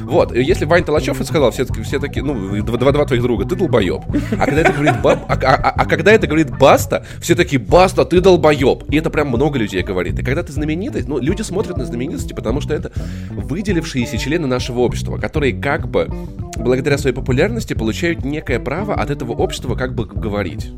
Вот, 0.04 0.35
и 0.35 0.42
если 0.42 0.64
Вань 0.64 0.85
Толачев 0.85 1.20
сказал, 1.24 1.50
все, 1.50 1.64
все 1.83 1.98
такие, 1.98 2.24
ну, 2.24 2.35
два, 2.62 2.78
два, 2.78 2.92
два 2.92 3.04
твоих 3.04 3.22
друга, 3.22 3.44
ты 3.44 3.54
долбоеб. 3.57 4.02
А 4.38 4.46
когда 4.46 4.61
это 4.62 4.72
говорит, 4.72 5.02
ба- 5.02 5.20
а, 5.28 5.35
а- 5.35 5.54
а- 5.54 5.70
а 5.70 5.87
когда 5.87 6.12
это 6.12 6.26
говорит 6.26 6.57
Баста, 6.59 7.04
все 7.20 7.35
такие, 7.35 7.61
Баста, 7.61 8.04
ты 8.04 8.20
долбоеб. 8.20 8.85
И 8.90 8.96
это 8.96 9.11
прям 9.11 9.28
много 9.28 9.59
людей 9.59 9.83
говорит. 9.83 10.18
И 10.18 10.22
когда 10.22 10.42
ты 10.42 10.52
знаменитость, 10.52 11.09
ну, 11.09 11.18
люди 11.18 11.42
смотрят 11.42 11.76
на 11.76 11.85
знаменитости, 11.85 12.33
потому 12.33 12.61
что 12.61 12.74
это 12.74 12.92
выделившиеся 13.30 14.18
члены 14.18 14.46
нашего 14.46 14.80
общества, 14.80 15.18
которые 15.18 15.52
как 15.52 15.88
бы 15.88 16.09
благодаря 16.57 16.98
своей 16.98 17.14
популярности 17.14 17.74
получают 17.74 18.24
некое 18.24 18.59
право 18.61 18.94
от 18.94 19.11
этого 19.11 19.33
общества 19.33 19.74
как 19.74 19.94
бы 19.94 20.07
говорить. 20.07 20.70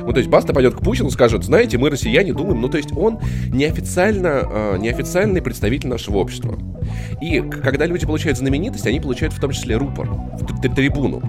Ну, 0.00 0.12
то 0.12 0.18
есть 0.18 0.28
Баста 0.30 0.52
пойдет 0.52 0.74
к 0.74 0.80
Путину, 0.80 1.10
скажет, 1.10 1.44
знаете, 1.44 1.78
мы, 1.78 1.90
россияне, 1.90 2.07
думаем, 2.32 2.60
ну, 2.60 2.68
то 2.68 2.76
есть 2.76 2.96
он 2.96 3.18
неофициально, 3.48 4.42
э, 4.50 4.76
неофициальный 4.78 5.42
представитель 5.42 5.88
нашего 5.88 6.18
общества. 6.18 6.58
И 7.20 7.40
когда 7.40 7.86
люди 7.86 8.06
получают 8.06 8.38
знаменитость, 8.38 8.86
они 8.86 9.00
получают 9.00 9.34
в 9.34 9.40
том 9.40 9.50
числе 9.50 9.76
рупор, 9.76 10.08
трибуну. 10.74 11.22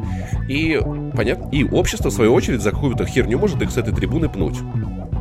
И, 0.47 0.79
понятно, 1.15 1.49
и 1.51 1.63
общество, 1.63 2.09
в 2.09 2.13
свою 2.13 2.33
очередь, 2.33 2.61
за 2.61 2.71
какую-то 2.71 3.05
херню 3.05 3.37
может 3.37 3.61
их 3.61 3.71
с 3.71 3.77
этой 3.77 3.93
трибуны 3.93 4.29
пнуть. 4.29 4.57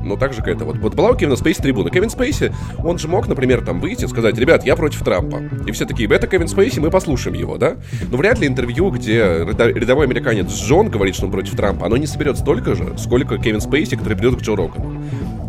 Ну, 0.05 0.17
так 0.17 0.33
же 0.33 0.39
какая-то 0.39 0.65
вот. 0.65 0.79
Вот 0.79 0.95
была 0.95 1.11
у 1.11 1.15
Кевина 1.15 1.37
Спейси 1.37 1.61
трибуна. 1.61 1.91
Кевин 1.91 2.09
Спейси, 2.09 2.53
он 2.83 2.99
же 2.99 3.09
мог, 3.09 3.29
например, 3.29 3.65
там 3.65 3.81
выйти 3.81 4.05
и 4.05 4.09
сказать, 4.09 4.39
ребят, 4.39 4.65
я 4.65 4.75
против 4.77 5.03
Трампа. 5.03 5.43
И 5.67 5.73
все 5.73 5.85
такие, 5.85 6.09
это 6.09 6.27
Кевин 6.27 6.49
Спейси, 6.49 6.81
мы 6.81 6.91
послушаем 6.91 7.37
его, 7.37 7.59
да? 7.59 7.77
Но 8.11 8.17
вряд 8.17 8.39
ли 8.39 8.47
интервью, 8.47 8.91
где 8.91 9.45
рядовой 9.45 10.07
американец 10.07 10.51
Джон 10.51 10.89
говорит, 10.89 11.15
что 11.15 11.27
он 11.27 11.33
против 11.33 11.57
Трампа, 11.57 11.87
оно 11.87 11.97
не 11.97 12.07
соберет 12.07 12.39
столько 12.39 12.75
же, 12.75 12.95
сколько 12.97 13.37
Кевин 13.39 13.61
Спейси, 13.61 13.97
который 13.97 14.17
придет 14.17 14.37
к 14.37 14.43
Джо 14.43 14.57
Рогану. 14.57 15.03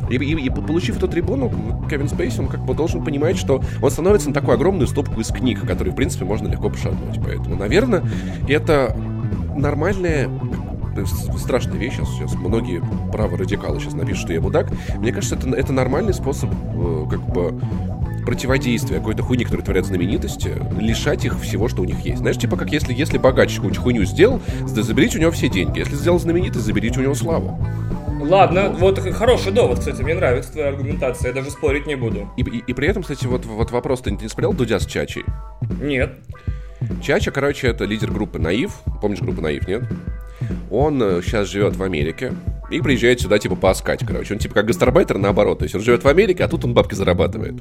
И, 0.09 0.15
и- 0.15 0.45
и 0.45 0.49
получив 0.49 0.97
эту 0.97 1.07
трибуну, 1.07 1.51
Кевин 1.89 2.07
Спейси, 2.09 2.39
он 2.39 2.47
как 2.47 2.61
бы 2.65 2.73
должен 2.73 3.03
понимать, 3.03 3.37
что 3.37 3.61
он 3.81 3.91
становится 3.91 4.29
на 4.29 4.33
такую 4.33 4.55
огромную 4.55 4.87
стопку 4.87 5.19
из 5.21 5.27
книг, 5.27 5.65
которые, 5.67 5.93
в 5.93 5.95
принципе, 5.95 6.25
можно 6.25 6.47
легко 6.47 6.69
пошатнуть. 6.69 7.19
Поэтому, 7.23 7.55
наверное, 7.55 8.03
это 8.47 8.95
нормальная 9.55 10.29
страшная 11.37 11.77
вещь. 11.77 11.93
Сейчас, 11.95 12.09
сейчас 12.09 12.33
многие 12.35 12.81
праворадикалы 13.11 13.79
сейчас 13.79 13.93
напишут, 13.93 14.23
что 14.23 14.33
я 14.33 14.41
мудак. 14.41 14.67
Мне 14.97 15.11
кажется, 15.13 15.35
это, 15.35 15.49
это 15.51 15.71
нормальный 15.71 16.13
способ 16.13 16.49
э, 16.51 17.05
как 17.09 17.21
бы 17.31 17.57
противодействия 18.25 18.97
какой-то 18.97 19.23
хуйни, 19.23 19.43
которая 19.45 19.63
творят 19.65 19.85
знаменитости, 19.85 20.51
лишать 20.77 21.23
их 21.25 21.39
всего, 21.39 21.67
что 21.69 21.81
у 21.81 21.85
них 21.85 21.99
есть. 22.01 22.17
Знаешь, 22.19 22.37
типа 22.37 22.57
как 22.57 22.71
если, 22.71 22.93
если 22.93 23.17
богач 23.17 23.55
какую-нибудь 23.55 23.81
хуйню 23.81 24.03
сделал, 24.05 24.41
заберите 24.65 25.17
у 25.17 25.21
него 25.21 25.31
все 25.31 25.47
деньги. 25.49 25.79
Если 25.79 25.95
сделал 25.95 26.19
знаменитость, 26.19 26.65
заберите 26.65 26.99
у 26.99 27.03
него 27.03 27.15
славу. 27.15 27.57
Ладно, 28.19 28.69
вот 28.69 28.99
хороший 28.99 29.51
довод, 29.51 29.79
кстати, 29.79 30.01
мне 30.01 30.13
нравится 30.15 30.51
твоя 30.51 30.69
аргументация, 30.69 31.29
я 31.29 31.33
даже 31.33 31.49
спорить 31.51 31.87
не 31.87 31.95
буду. 31.95 32.29
И, 32.37 32.41
и- 32.41 32.63
и 32.67 32.73
при 32.73 32.87
этом, 32.87 33.01
кстати, 33.03 33.25
вот, 33.25 33.45
вот 33.45 33.71
вопрос, 33.71 34.01
ты 34.01 34.11
не 34.11 34.27
смотрел 34.27 34.53
Дудя 34.53 34.79
с 34.79 34.85
Чачей? 34.85 35.23
Нет. 35.81 36.15
Чача, 37.03 37.31
короче, 37.31 37.67
это 37.67 37.83
лидер 37.85 38.09
группы 38.11 38.39
Наив. 38.39 38.71
Помнишь 39.01 39.19
группу 39.19 39.41
Наив, 39.41 39.67
нет? 39.67 39.83
Он 40.71 40.99
сейчас 41.21 41.49
живет 41.49 41.75
в 41.75 41.83
Америке 41.83 42.31
и 42.71 42.79
приезжает 42.79 43.19
сюда, 43.19 43.37
типа, 43.39 43.55
пооскать, 43.55 44.05
короче. 44.05 44.33
Он, 44.35 44.39
типа, 44.39 44.53
как 44.55 44.67
гастарбайтер, 44.67 45.17
наоборот. 45.17 45.59
То 45.59 45.63
есть 45.63 45.75
он 45.75 45.81
живет 45.81 46.03
в 46.03 46.07
Америке, 46.07 46.43
а 46.43 46.47
тут 46.47 46.63
он 46.63 46.73
бабки 46.73 46.95
зарабатывает. 46.95 47.55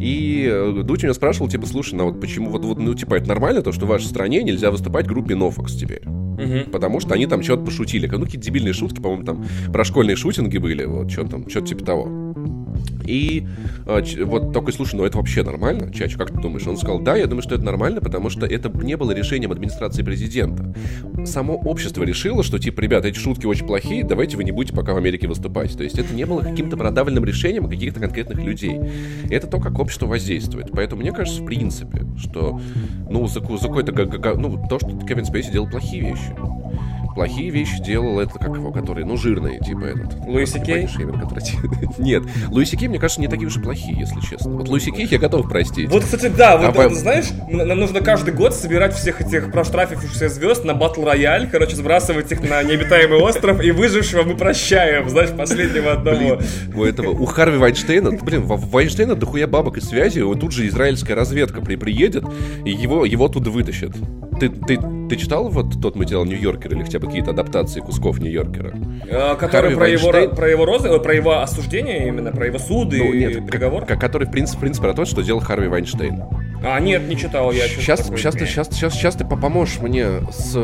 И 0.00 0.48
э, 0.50 0.82
Дудь 0.82 1.02
у 1.02 1.06
него 1.06 1.14
спрашивал, 1.14 1.48
типа, 1.48 1.66
слушай, 1.66 1.94
ну 1.94 2.04
вот 2.06 2.20
почему, 2.20 2.50
вот, 2.50 2.64
вот, 2.64 2.78
ну, 2.78 2.94
типа, 2.94 3.16
это 3.16 3.28
нормально, 3.28 3.60
то, 3.62 3.72
что 3.72 3.84
в 3.84 3.88
вашей 3.88 4.06
стране 4.06 4.42
нельзя 4.42 4.70
выступать 4.70 5.06
группе 5.06 5.34
Нофокс 5.34 5.74
теперь? 5.74 6.02
Мгм. 6.38 6.70
Потому 6.70 7.00
что 7.00 7.14
они 7.14 7.26
там 7.26 7.42
что-то 7.42 7.64
пошутили. 7.64 8.06
Ну, 8.06 8.24
какие-то 8.24 8.44
дебильные 8.44 8.72
шутки, 8.74 9.00
по-моему, 9.00 9.24
там 9.24 9.44
про 9.72 9.84
школьные 9.84 10.16
шутинги 10.16 10.58
были, 10.58 10.84
вот, 10.84 11.10
что 11.10 11.24
там, 11.26 11.48
что-то 11.48 11.66
типа 11.66 11.84
того. 11.84 12.23
И 13.06 13.46
э, 13.86 14.02
ч- 14.04 14.22
вот 14.24 14.52
такой, 14.52 14.72
слушай, 14.72 14.96
ну 14.96 15.04
это 15.04 15.18
вообще 15.18 15.42
нормально, 15.42 15.92
Чач, 15.92 16.14
как 16.16 16.30
ты 16.30 16.40
думаешь? 16.40 16.66
Он 16.66 16.76
сказал, 16.76 17.00
да, 17.00 17.16
я 17.16 17.26
думаю, 17.26 17.42
что 17.42 17.54
это 17.54 17.64
нормально, 17.64 18.00
потому 18.00 18.30
что 18.30 18.46
это 18.46 18.70
не 18.82 18.96
было 18.96 19.12
решением 19.12 19.52
администрации 19.52 20.02
президента. 20.02 20.74
Само 21.24 21.54
общество 21.54 22.02
решило, 22.02 22.42
что, 22.42 22.58
типа, 22.58 22.80
ребята, 22.80 23.08
эти 23.08 23.18
шутки 23.18 23.46
очень 23.46 23.66
плохие, 23.66 24.04
давайте 24.04 24.36
вы 24.36 24.44
не 24.44 24.52
будете 24.52 24.74
пока 24.76 24.94
в 24.94 24.96
Америке 24.96 25.28
выступать. 25.28 25.76
То 25.76 25.84
есть 25.84 25.98
это 25.98 26.14
не 26.14 26.24
было 26.24 26.40
каким-то 26.40 26.76
продавленным 26.76 27.24
решением 27.24 27.68
каких-то 27.68 28.00
конкретных 28.00 28.42
людей. 28.42 28.80
Это 29.30 29.46
то, 29.46 29.60
как 29.60 29.78
общество 29.78 30.06
воздействует. 30.06 30.70
Поэтому 30.72 31.02
мне 31.02 31.12
кажется, 31.12 31.42
в 31.42 31.46
принципе, 31.46 32.04
что, 32.18 32.60
ну, 33.10 33.26
за, 33.26 33.40
за 33.40 33.68
какой-то, 33.68 33.92
ну, 34.36 34.66
то, 34.68 34.78
что 34.78 34.88
Кевин 35.06 35.24
Спейси 35.24 35.52
делал 35.52 35.68
плохие 35.68 36.02
вещи. 36.02 36.34
Плохие 37.14 37.50
вещи 37.50 37.80
делал 37.80 38.18
это, 38.20 38.38
как 38.38 38.56
его, 38.56 38.72
который, 38.72 39.04
ну, 39.04 39.16
жирный, 39.16 39.60
типа 39.60 39.84
этот. 39.84 40.14
Луи 40.26 40.46
Си 40.46 40.60
Кей? 40.60 40.88
Нет, 41.98 42.24
Луиси 42.50 42.76
Кей, 42.76 42.88
мне 42.88 42.98
кажется, 42.98 43.20
не 43.20 43.28
такие 43.28 43.46
уж 43.46 43.56
и 43.56 43.60
плохие, 43.60 43.98
если 43.98 44.20
честно. 44.20 44.52
Вот 44.52 44.68
Луиси 44.68 44.90
Кей 44.90 45.06
я 45.06 45.18
готов 45.18 45.48
простить. 45.48 45.90
Вот, 45.90 46.04
кстати, 46.04 46.26
да, 46.26 46.56
вот, 46.56 46.76
А 46.76 46.88
знаешь, 46.90 47.26
нам 47.48 47.78
нужно 47.78 48.00
каждый 48.00 48.34
год 48.34 48.54
собирать 48.54 48.94
всех 48.94 49.20
этих 49.20 49.52
проштрафившихся 49.52 50.28
звезд 50.28 50.64
на 50.64 50.74
батл 50.74 51.04
рояль, 51.04 51.48
короче, 51.50 51.76
сбрасывать 51.76 52.30
их 52.32 52.48
на 52.48 52.62
необитаемый 52.62 53.20
остров, 53.20 53.62
и 53.62 53.70
выжившего 53.70 54.22
мы 54.22 54.36
прощаем, 54.36 55.08
знаешь, 55.08 55.30
последнего 55.30 55.92
одного. 55.92 56.40
У 56.74 56.84
этого, 56.84 57.10
у 57.10 57.24
Харви 57.26 57.58
Вайнштейна, 57.58 58.12
блин, 58.12 58.42
в 58.42 58.70
Вайнштейна 58.70 59.14
дохуя 59.14 59.46
бабок 59.46 59.78
и 59.78 59.80
связи, 59.80 60.20
вот 60.20 60.40
тут 60.40 60.52
же 60.52 60.66
израильская 60.66 61.14
разведка 61.14 61.60
при, 61.60 61.76
приедет, 61.76 62.24
и 62.64 62.70
его, 62.70 63.04
его 63.04 63.26
оттуда 63.26 63.50
вытащат. 63.50 63.92
Ты, 64.40 64.48
ты, 64.48 64.78
ты 65.08 65.16
читал 65.16 65.48
вот 65.48 65.80
тот 65.80 65.94
материал 65.94 66.24
Нью-Йоркера 66.24 66.74
или 66.74 66.82
хотя 66.82 66.98
бы 66.98 67.03
какие-то 67.06 67.30
адаптации 67.30 67.80
кусков 67.80 68.18
Нью-Йоркера? 68.18 68.72
Э, 69.08 69.34
Который 69.36 69.76
про 69.76 69.88
его, 69.88 70.10
про 70.34 70.48
его 70.48 70.64
розы, 70.64 70.88
э, 70.88 70.98
про 70.98 71.14
его 71.14 71.40
осуждение 71.40 72.06
именно, 72.08 72.30
про 72.32 72.46
его 72.46 72.58
суды 72.58 72.98
Ну, 72.98 73.12
и 73.12 73.18
нет, 73.18 73.46
приговор. 73.46 73.84
ко- 73.84 73.96
который, 73.96 74.26
в 74.26 74.30
принципе, 74.30 74.58
в 74.58 74.60
принципе, 74.60 74.86
про 74.88 74.94
то, 74.94 75.04
что 75.04 75.22
делал 75.22 75.40
Харви 75.40 75.68
Вайнштейн. 75.68 76.22
А, 76.64 76.80
нет, 76.80 77.06
не 77.08 77.16
читал 77.16 77.52
я. 77.52 77.68
Сейчас, 77.68 78.06
сейчас, 78.06 78.34
ты, 78.34 78.46
сейчас, 78.46 78.68
сейчас, 78.70 78.94
сейчас 78.94 79.14
ты 79.14 79.24
по- 79.24 79.36
поможешь 79.36 79.78
мне 79.80 80.06
с, 80.32 80.56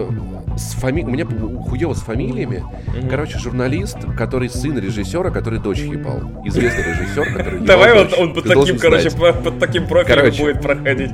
с 0.57 0.73
фами... 0.75 1.03
У 1.03 1.11
меня 1.11 1.27
хуево 1.27 1.93
с 1.95 2.01
фамилиями. 2.01 2.65
Короче, 3.09 3.39
журналист, 3.39 3.99
который 4.17 4.49
сын 4.49 4.79
режиссера, 4.79 5.31
который 5.31 5.59
дочь 5.59 5.79
ебал. 5.79 6.23
Известный 6.45 6.85
режиссер, 6.85 7.37
который 7.37 7.61
Давай 7.61 7.95
вот 7.95 8.15
он 8.19 8.33
под 8.33 8.45
таким, 8.45 8.79
короче, 8.79 9.11
под 9.11 9.59
таким 9.59 9.87
профилем 9.87 10.35
будет 10.39 10.63
проходить. 10.63 11.11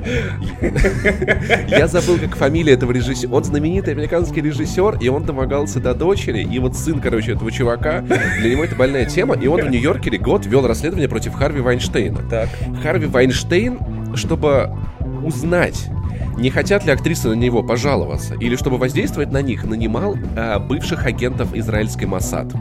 Я 1.67 1.87
забыл, 1.87 2.17
как 2.17 2.35
фамилия 2.35 2.73
этого 2.73 2.91
режиссера. 2.91 3.33
Он 3.33 3.43
знаменитый 3.43 3.93
американский 3.93 4.41
режиссер, 4.41 4.99
и 5.01 5.09
он 5.09 5.23
домогался 5.23 5.79
до 5.79 5.93
дочери. 5.93 6.43
И 6.43 6.59
вот 6.59 6.75
сын, 6.75 6.99
короче, 7.01 7.33
этого 7.33 7.51
чувака, 7.51 8.01
для 8.01 8.51
него 8.51 8.63
это 8.63 8.75
больная 8.75 9.05
тема. 9.05 9.35
И 9.35 9.47
он 9.47 9.61
в 9.61 9.69
Нью-Йоркере 9.69 10.17
год 10.17 10.45
вел 10.45 10.65
расследование 10.65 11.09
против 11.09 11.33
Харви 11.33 11.61
Вайнштейна. 11.61 12.19
Так. 12.29 12.49
Харви 12.81 13.07
Вайнштейн, 13.07 13.79
чтобы 14.15 14.71
узнать, 15.23 15.89
не 16.37 16.49
хотят 16.49 16.85
ли 16.85 16.91
актрисы 16.91 17.29
на 17.29 17.33
него 17.33 17.63
пожаловаться, 17.63 18.35
или 18.35 18.55
чтобы 18.55 18.77
воздействовать 18.77 19.31
на 19.31 19.41
них, 19.41 19.63
нанимал 19.63 20.15
а, 20.35 20.59
бывших 20.59 21.05
агентов 21.05 21.53
израильской 21.53 22.07
Моссад. 22.07 22.53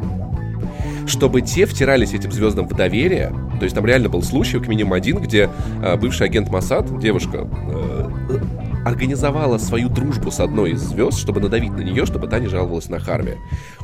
Чтобы 1.06 1.40
те 1.40 1.66
втирались 1.66 2.14
этим 2.14 2.32
звездам 2.32 2.66
в 2.66 2.74
доверие. 2.74 3.32
То 3.59 3.64
есть 3.64 3.74
там 3.74 3.87
реально 3.87 4.09
был 4.09 4.22
случай, 4.22 4.59
как 4.59 4.68
минимум 4.68 4.94
один, 4.94 5.18
где 5.18 5.50
а, 5.82 5.96
бывший 5.96 6.26
агент 6.26 6.48
Моссад, 6.48 6.98
девушка, 6.98 7.48
э, 7.48 8.09
организовала 8.87 9.59
свою 9.59 9.88
дружбу 9.88 10.30
с 10.30 10.40
одной 10.40 10.72
из 10.72 10.80
звезд, 10.80 11.18
чтобы 11.18 11.40
надавить 11.40 11.72
на 11.72 11.80
нее, 11.80 12.06
чтобы 12.06 12.28
та 12.28 12.38
не 12.38 12.46
жаловалась 12.46 12.88
на 12.88 12.98
Харви. 12.98 13.35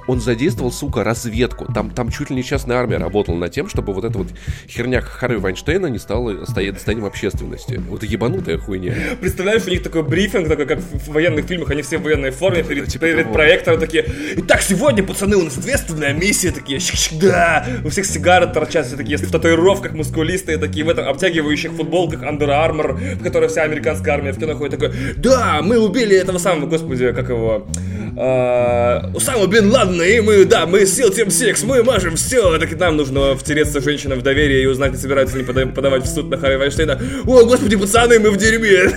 Он 0.07 0.21
задействовал, 0.21 0.73
сука, 0.73 1.05
разведку. 1.05 1.73
Там, 1.73 1.91
там 1.91 2.11
чуть 2.11 2.31
ли 2.31 2.37
не 2.37 2.45
частная 2.45 2.77
армия 2.77 2.97
работала 2.97 3.37
над 3.37 3.53
тем, 3.53 3.69
чтобы 3.69 3.93
вот 3.93 4.05
эта 4.05 4.19
вот 4.19 4.29
херня 4.69 5.01
Харви 5.01 5.38
Вайнштейна 5.38 5.87
не 5.87 5.99
стала 5.99 6.45
стоять 6.45 6.75
достоянием 6.75 7.07
общественности. 7.07 7.81
Вот 7.88 8.03
ебанутая 8.03 8.59
хуйня. 8.59 8.95
Представляешь, 9.21 9.65
у 9.67 9.71
них 9.71 9.83
такой 9.83 10.03
брифинг, 10.03 10.49
такой, 10.49 10.67
как 10.67 10.81
в 10.81 11.12
военных 11.12 11.47
фильмах, 11.47 11.71
они 11.71 11.83
все 11.83 11.99
в 11.99 12.03
военной 12.03 12.31
форме 12.31 12.62
перед, 12.62 12.88
Типа 12.88 13.07
перед 13.07 13.23
того. 13.23 13.35
проектором 13.35 13.81
такие. 13.81 14.07
Итак, 14.37 14.62
сегодня, 14.62 15.03
пацаны, 15.03 15.37
у 15.37 15.43
нас 15.43 15.57
ответственная 15.57 16.12
миссия, 16.12 16.51
такие, 16.51 16.81
да, 17.21 17.67
у 17.85 17.88
всех 17.88 18.07
сигары 18.07 18.47
торчат, 18.47 18.87
все 18.87 18.97
такие 18.97 19.19
в 19.19 19.31
татуировках, 19.31 19.93
мускулистые, 19.93 20.59
такие 20.59 20.85
в 20.85 20.88
этом 20.88 21.09
обтягивающих 21.09 21.73
футболках 21.73 22.23
Under 22.23 22.49
Armour, 22.49 23.17
в 23.17 23.23
которой 23.23 23.49
вся 23.49 23.62
американская 23.62 24.15
армия 24.15 24.33
в 24.33 24.38
кино 24.38 24.55
ходит, 24.55 24.79
такой, 24.79 24.95
да, 25.17 25.61
мы 25.62 25.79
убили 25.79 26.17
этого 26.17 26.38
самого, 26.38 26.67
господи, 26.67 27.12
как 27.12 27.29
его, 27.29 27.67
э, 28.16 29.01
Усама 29.14 29.46
Бен 29.46 29.70
Ладена, 29.70 30.03
и 30.03 30.20
мы, 30.20 30.44
да, 30.44 30.66
мы 30.66 30.87
сил 30.87 31.11
тем 31.11 31.31
секс, 31.31 31.62
мы 31.62 31.83
мажем 31.83 32.16
все. 32.16 32.59
Так 32.59 32.72
и 32.72 32.77
нам 32.77 32.96
нужно 32.96 33.35
втереться 33.37 33.81
женщинам 33.81 34.18
в 34.20 34.22
доверие 34.22 34.62
и 34.62 34.66
узнать, 34.66 34.92
не 34.92 34.98
собираются 34.98 35.37
ли 35.38 35.44
пода- 35.44 35.66
подавать 35.66 36.05
в 36.05 36.07
суд 36.07 36.29
на 36.31 36.37
Харри 36.37 36.57
Вайнштейна. 36.57 37.01
О, 37.27 37.44
господи, 37.44 37.77
пацаны, 37.77 38.18
мы 38.18 38.31
в 38.31 38.37
дерьме. 38.37 38.90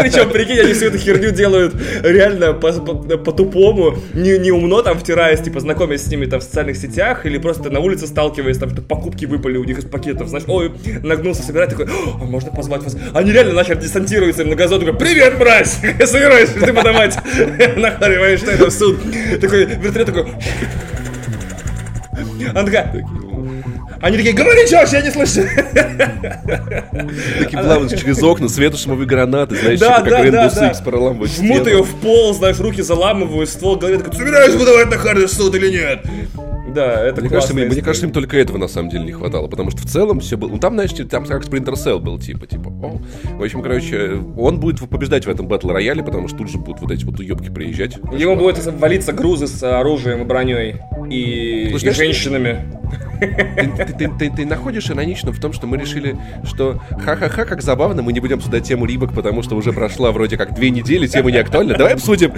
Причем, 0.00 0.30
прикинь, 0.30 0.60
они 0.60 0.72
всю 0.72 0.86
эту 0.86 0.98
херню 0.98 1.30
делают 1.30 1.74
реально 2.02 2.52
по- 2.52 2.72
по- 2.72 3.18
по-тупому, 3.18 3.98
не, 4.14 4.50
умно 4.50 4.82
там 4.82 4.98
втираясь, 4.98 5.40
типа 5.40 5.60
знакомясь 5.60 6.02
с 6.04 6.08
ними 6.08 6.26
там 6.26 6.40
в 6.40 6.42
социальных 6.42 6.76
сетях 6.76 7.26
или 7.26 7.38
просто 7.38 7.70
на 7.70 7.80
улице 7.80 8.06
сталкиваясь, 8.06 8.58
там 8.58 8.70
что 8.70 8.82
покупки 8.82 9.24
выпали 9.24 9.56
у 9.56 9.64
них 9.64 9.78
из 9.78 9.84
пакетов, 9.84 10.28
знаешь, 10.28 10.44
ой, 10.48 10.72
нагнулся 11.02 11.42
собирать, 11.42 11.70
такой, 11.70 11.86
«О, 11.86 12.18
а 12.20 12.24
можно 12.24 12.50
позвать 12.50 12.82
вас? 12.82 12.96
Они 13.14 13.32
реально 13.32 13.54
начали 13.54 13.76
десантируются 13.76 14.44
на 14.44 14.54
газон, 14.54 14.80
такой, 14.80 14.98
привет, 14.98 15.38
мразь, 15.38 15.78
собираешься 16.04 16.60
ты 16.60 16.72
подавать 16.72 17.16
на 17.76 17.90
Харри 17.90 18.18
Вайнштейна 18.18 18.66
в 18.66 18.70
суд. 18.70 18.98
Такой, 19.40 19.66
вертолет 19.66 20.06
такой, 20.06 20.26
она 22.50 22.64
такая, 22.64 23.04
они 24.00 24.16
такие, 24.16 24.34
говори 24.34 24.68
чаще, 24.68 24.96
я 24.96 25.02
не 25.02 25.10
слышу. 25.10 25.48
Такие 27.38 27.62
плавают 27.62 27.96
через 27.96 28.22
окна, 28.22 28.48
светошумовые 28.48 29.06
гранаты, 29.06 29.56
знаешь, 29.56 29.80
Да, 29.80 29.98
типа 29.98 30.10
да, 30.10 30.16
как 30.16 30.32
да, 30.32 30.46
Rainbow 30.46 30.54
да. 30.54 30.70
Six 30.70 30.84
проламывают 30.84 31.32
Жмут 31.32 31.66
ее 31.66 31.82
в 31.82 31.94
пол, 32.00 32.34
знаешь, 32.34 32.58
руки 32.58 32.82
заламывают, 32.82 33.48
ствол 33.48 33.76
голове, 33.76 33.98
такой, 33.98 34.14
собираешься 34.16 34.58
подавать 34.58 34.90
на 34.90 34.96
Харри 34.96 35.26
в 35.26 35.32
суд 35.32 35.54
или 35.54 35.70
нет? 35.70 36.04
Да, 36.74 37.04
это 37.04 37.20
Мне 37.20 37.30
кажется, 37.30 37.54
мне, 37.54 37.66
мне 37.66 37.82
кажется, 37.82 38.06
им 38.06 38.12
только 38.12 38.36
этого 38.36 38.58
на 38.58 38.68
самом 38.68 38.90
деле 38.90 39.04
не 39.04 39.12
хватало, 39.12 39.46
потому 39.48 39.70
что 39.70 39.82
в 39.82 39.86
целом 39.86 40.20
все 40.20 40.36
было... 40.36 40.48
Ну 40.48 40.58
там, 40.58 40.74
знаешь, 40.74 40.92
там 41.10 41.24
как 41.24 41.44
Splinter 41.44 41.74
Cell 41.74 41.98
был, 41.98 42.18
типа, 42.18 42.46
типа, 42.46 42.68
о. 42.68 43.00
В 43.36 43.42
общем, 43.42 43.62
короче, 43.62 44.20
он 44.36 44.60
будет 44.60 44.80
побеждать 44.88 45.26
в 45.26 45.30
этом 45.30 45.48
батл 45.48 45.70
рояле, 45.70 46.02
потому 46.02 46.28
что 46.28 46.38
тут 46.38 46.50
же 46.50 46.58
будут 46.58 46.80
вот 46.80 46.90
эти 46.90 47.04
вот 47.04 47.18
уебки 47.18 47.50
приезжать. 47.50 47.96
Ему 48.16 48.36
будет 48.36 48.64
валиться 48.64 49.12
грузы 49.12 49.46
с 49.46 49.62
оружием 49.62 50.22
и 50.22 50.24
броней 50.24 50.76
и, 51.10 51.68
Слушай, 51.70 51.74
и 51.74 51.78
знаешь, 51.78 51.96
женщинами. 51.96 52.81
Ты, 53.20 53.84
ты- 53.86 53.92
ты- 53.94 54.10
ты- 54.18 54.30
ты 54.30 54.46
находишь 54.46 54.90
иронично 54.90 55.32
в 55.32 55.38
том, 55.38 55.52
что 55.52 55.66
мы 55.66 55.76
решили, 55.76 56.16
что 56.44 56.80
ха-ха-ха, 57.04 57.44
как 57.44 57.62
забавно, 57.62 58.02
мы 58.02 58.12
не 58.12 58.20
будем 58.20 58.36
обсуждать 58.36 58.64
тему 58.64 58.84
рибок, 58.86 59.12
потому 59.12 59.42
что 59.42 59.54
уже 59.54 59.72
прошла 59.72 60.10
вроде 60.10 60.36
как 60.36 60.54
две 60.54 60.70
недели, 60.70 61.06
тема 61.06 61.30
не 61.30 61.38
актуальна. 61.38 61.74
Давай 61.74 61.94
обсудим 61.94 62.32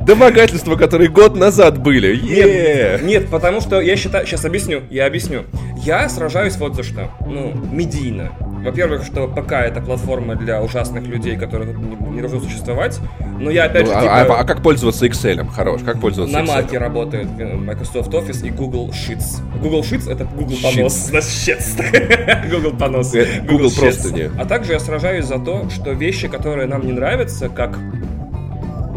домогательства, 0.00 0.76
которые 0.76 1.10
год 1.10 1.36
назад 1.36 1.78
были. 1.78 2.16
Е! 2.16 3.00
Нет, 3.02 3.28
потому 3.28 3.60
что 3.60 3.80
я 3.80 3.96
считаю... 3.96 4.26
Сейчас 4.26 4.44
объясню, 4.44 4.82
я 4.90 5.06
объясню. 5.06 5.42
Я 5.84 6.08
сражаюсь 6.08 6.56
вот 6.56 6.74
за 6.74 6.82
что. 6.82 7.10
Ну, 7.26 7.52
медийно. 7.70 8.32
Во-первых, 8.62 9.04
что 9.04 9.26
ПК 9.28 9.52
это 9.52 9.80
платформа 9.80 10.36
для 10.36 10.62
ужасных 10.62 11.04
людей, 11.06 11.36
которые 11.36 11.74
не, 11.74 11.96
не 12.10 12.20
должны 12.20 12.40
существовать. 12.40 12.98
Но 13.40 13.50
я 13.50 13.64
опять 13.64 13.86
Ну, 13.86 13.92
же, 13.92 13.94
а, 13.98 14.22
типа, 14.22 14.36
а- 14.38 14.40
а 14.42 14.44
как 14.44 14.62
пользоваться 14.62 15.04
Excel? 15.06 15.46
Хорош, 15.48 15.82
как 15.82 16.00
пользоваться 16.00 16.38
на 16.38 16.44
Excel? 16.44 16.54
Маке 16.62 16.78
работает 16.78 17.28
э, 17.38 17.54
Microsoft 17.56 18.12
Office 18.14 18.46
и 18.46 18.50
Google 18.50 18.90
Sheets. 18.90 19.40
Google 19.60 19.80
Sheets 19.80 20.08
это 20.10 20.24
Google 20.24 20.56
понос. 20.62 21.10
Sheets. 21.12 22.50
Google 22.50 22.76
понос. 22.78 23.12
Э, 23.14 23.40
Google 23.40 23.70
просто 23.76 24.12
не. 24.12 24.30
А 24.38 24.44
также 24.44 24.72
я 24.74 24.78
сражаюсь 24.80 25.24
за 25.24 25.38
то, 25.38 25.68
что 25.70 25.90
вещи, 25.92 26.28
которые 26.28 26.68
нам 26.68 26.86
не 26.86 26.92
нравятся, 26.92 27.48
как 27.48 27.76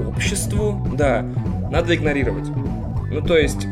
обществу, 0.07 0.87
да, 0.93 1.25
надо 1.71 1.95
игнорировать. 1.95 2.47
Ну, 3.11 3.21
то 3.21 3.37
есть, 3.37 3.67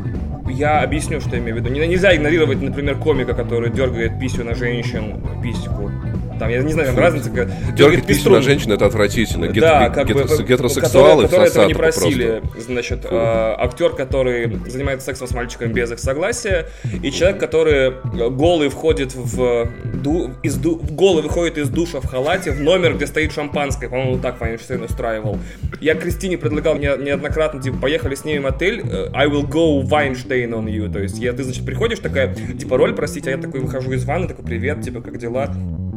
я 0.48 0.82
объясню, 0.82 1.20
что 1.20 1.36
я 1.36 1.38
имею 1.38 1.56
в 1.56 1.58
виду. 1.58 1.70
Не- 1.70 1.86
Нельзя 1.86 2.14
игнорировать, 2.14 2.60
например, 2.62 2.96
комика, 2.96 3.34
который 3.34 3.70
дергает 3.70 4.18
писю 4.18 4.44
на 4.44 4.54
женщин, 4.54 5.22
письку. 5.42 5.90
Там, 6.38 6.48
я 6.50 6.62
не 6.62 6.72
знаю, 6.72 6.88
там 6.88 6.98
разница. 6.98 7.30
Дергать 7.76 8.06
письку 8.06 8.30
на 8.30 8.42
женщин 8.42 8.72
это 8.72 8.86
отвратительно. 8.86 9.46
Гет- 9.46 9.60
Да, 9.60 9.88
как 9.90 10.06
бы, 10.06 10.12
гетерос- 10.14 10.40
э, 10.40 10.44
Гетеросексуалы 10.44 11.22
которые, 11.24 11.28
которые 11.28 11.50
этого 11.50 11.66
не 11.66 11.74
просили. 11.74 12.40
просто. 12.40 12.60
Значит, 12.60 13.04
э, 13.04 13.54
актер, 13.58 13.90
который 13.90 14.56
занимается 14.68 15.06
сексом 15.06 15.28
с 15.28 15.32
мальчиком 15.32 15.72
без 15.72 15.90
их 15.92 15.98
согласия, 15.98 16.66
и 17.02 17.10
человек, 17.10 17.38
который 17.40 17.88
э, 17.90 18.30
голый 18.30 18.68
входит 18.68 19.14
в 19.14 19.68
ду- 20.02 20.30
из 20.42 20.56
ду- 20.56 20.76
голый 20.90 21.22
выходит 21.22 21.58
из 21.58 21.68
душа 21.68 22.00
в 22.00 22.06
халате 22.06 22.50
в 22.50 22.60
номер, 22.60 22.94
где 22.94 23.06
стоит 23.06 23.32
шампанское. 23.32 23.88
По-моему, 23.88 24.18
так 24.18 24.40
Вайнштейн 24.40 24.82
устраивал. 24.82 25.38
Я 25.80 25.94
Кристине 25.94 26.38
предлагал 26.38 26.76
не- 26.76 26.96
неоднократно, 27.02 27.60
типа, 27.62 27.78
поехали 27.78 28.14
снимем 28.14 28.46
отель, 28.46 28.80
э, 28.84 29.08
I 29.12 29.26
will 29.28 29.48
go 29.48 29.82
Weinstein 29.82 30.50
on 30.50 30.64
you. 30.66 30.92
То 30.92 30.98
есть, 31.00 31.18
я, 31.18 31.32
ты, 31.32 31.42
значит, 31.44 31.64
приходишь, 31.64 31.98
такая, 32.00 32.34
типа, 32.34 32.76
роль 32.76 32.94
просить, 32.94 33.26
а 33.26 33.30
я 33.30 33.38
такой 33.38 33.60
выхожу 33.60 33.92
из 33.92 34.04
ванны, 34.04 34.28
такой, 34.28 34.44
привет, 34.44 34.82
типа, 34.82 35.00
как 35.00 35.18
дела? 35.18 35.54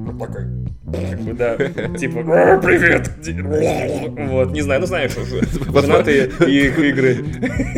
Вот 0.08 0.20
такой, 0.20 0.46
как 1.10 1.20
бы, 1.22 1.34
да, 1.34 1.58
типа, 1.98 2.20
«Р, 2.20 2.62
привет. 2.62 3.12
Вот, 4.30 4.52
не 4.52 4.62
знаю, 4.62 4.82
ну 4.82 4.88
знаешь, 4.88 5.12
уже 5.18 5.42
женатые 5.82 6.32
и 6.48 6.68
их 6.68 6.80
игры. 6.80 7.18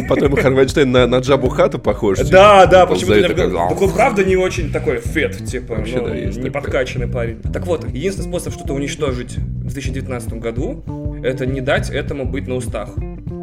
Потом 0.08 0.36
Харвайнштейн 0.36 0.92
на, 0.92 1.08
на 1.08 1.18
Джабу 1.18 1.50
Хату 1.50 1.80
похож. 1.80 2.20
типа, 2.20 2.30
Да, 2.32 2.66
да, 2.66 2.86
ползает 2.86 3.28
почему-то 3.28 3.52
такой, 3.52 3.70
такой, 3.70 3.94
правда, 3.94 4.24
не 4.24 4.36
очень 4.36 4.72
такой 4.72 5.00
фет, 5.00 5.44
типа, 5.46 5.84
ну, 5.86 6.08
да, 6.08 6.16
не 6.16 6.50
подкачанный 6.50 7.08
парень. 7.08 7.42
Так 7.42 7.66
вот, 7.66 7.88
единственный 7.90 8.26
способ 8.26 8.54
что-то 8.54 8.74
уничтожить 8.74 9.38
в 9.38 9.62
2019 9.62 10.34
году, 10.34 10.84
это 11.24 11.46
не 11.46 11.62
дать 11.62 11.90
этому 11.90 12.26
быть 12.26 12.48
на 12.48 12.56
устах. 12.56 12.90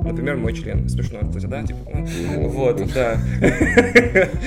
Например, 0.06 0.36
мой 0.36 0.54
член. 0.54 0.88
Смешно, 0.88 1.20
кстати, 1.28 1.46
да? 1.46 1.62
Типа, 1.62 1.78
ну, 1.92 2.48
вот, 2.48 2.82
да. 2.94 3.18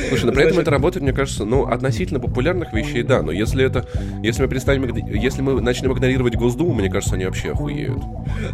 Слушай, 0.10 0.26
но 0.26 0.32
при 0.32 0.44
этом 0.46 0.60
это 0.60 0.72
работает, 0.72 1.04
мне 1.04 1.14
кажется, 1.14 1.46
ну, 1.46 1.66
относительно 1.66 2.20
популярных 2.20 2.74
вещей, 2.74 3.04
да, 3.04 3.22
но 3.22 3.32
если 3.32 3.66
это, 3.66 3.86
если 4.24 4.42
мы 4.42 4.48
перестанем, 4.48 4.96
если 5.08 5.42
мы 5.42 5.62
начнем 5.62 5.92
игнорировать 5.94 6.36
Госдуму, 6.36 6.74
мне 6.74 6.90
кажется, 6.90 7.16
они 7.16 7.26
вообще 7.26 7.52
охуеют. 7.52 8.02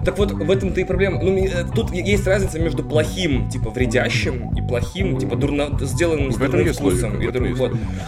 Так 0.04 0.18
вот, 0.18 0.32
в 0.32 0.50
этом-то 0.50 0.82
и 0.82 0.84
проблема. 0.84 1.22
Ну, 1.22 1.38
э, 1.38 1.64
тут 1.74 1.92
есть 1.92 2.26
разница 2.28 2.60
между 2.60 2.84
плохим, 2.84 3.50
типа, 3.50 3.70
вредящим, 3.70 4.52
и 4.56 4.68
плохим, 4.68 5.18
типа, 5.18 5.36
дурно, 5.36 5.78
сделанным 5.82 6.32
с 6.32 6.38
дурным 6.38 6.74
вкусом. 6.74 7.20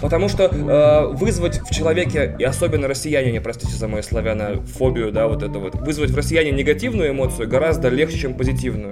Потому 0.01 0.29
что 0.29 0.43
э, 0.45 1.15
вызвать 1.15 1.61
в 1.61 1.73
человеке, 1.73 2.35
и 2.39 2.43
особенно 2.43 2.87
россияне, 2.87 3.39
простите 3.41 3.75
за 3.75 3.87
мою 3.87 4.03
славянофобию, 4.03 5.11
да, 5.11 5.27
вот 5.27 5.43
это 5.43 5.59
вот, 5.59 5.75
вызвать 5.75 6.11
в 6.11 6.17
россияне 6.17 6.51
негативную 6.51 7.11
эмоцию 7.11 7.47
гораздо 7.47 7.89
легче, 7.89 8.17
чем 8.17 8.33
позитивную. 8.33 8.86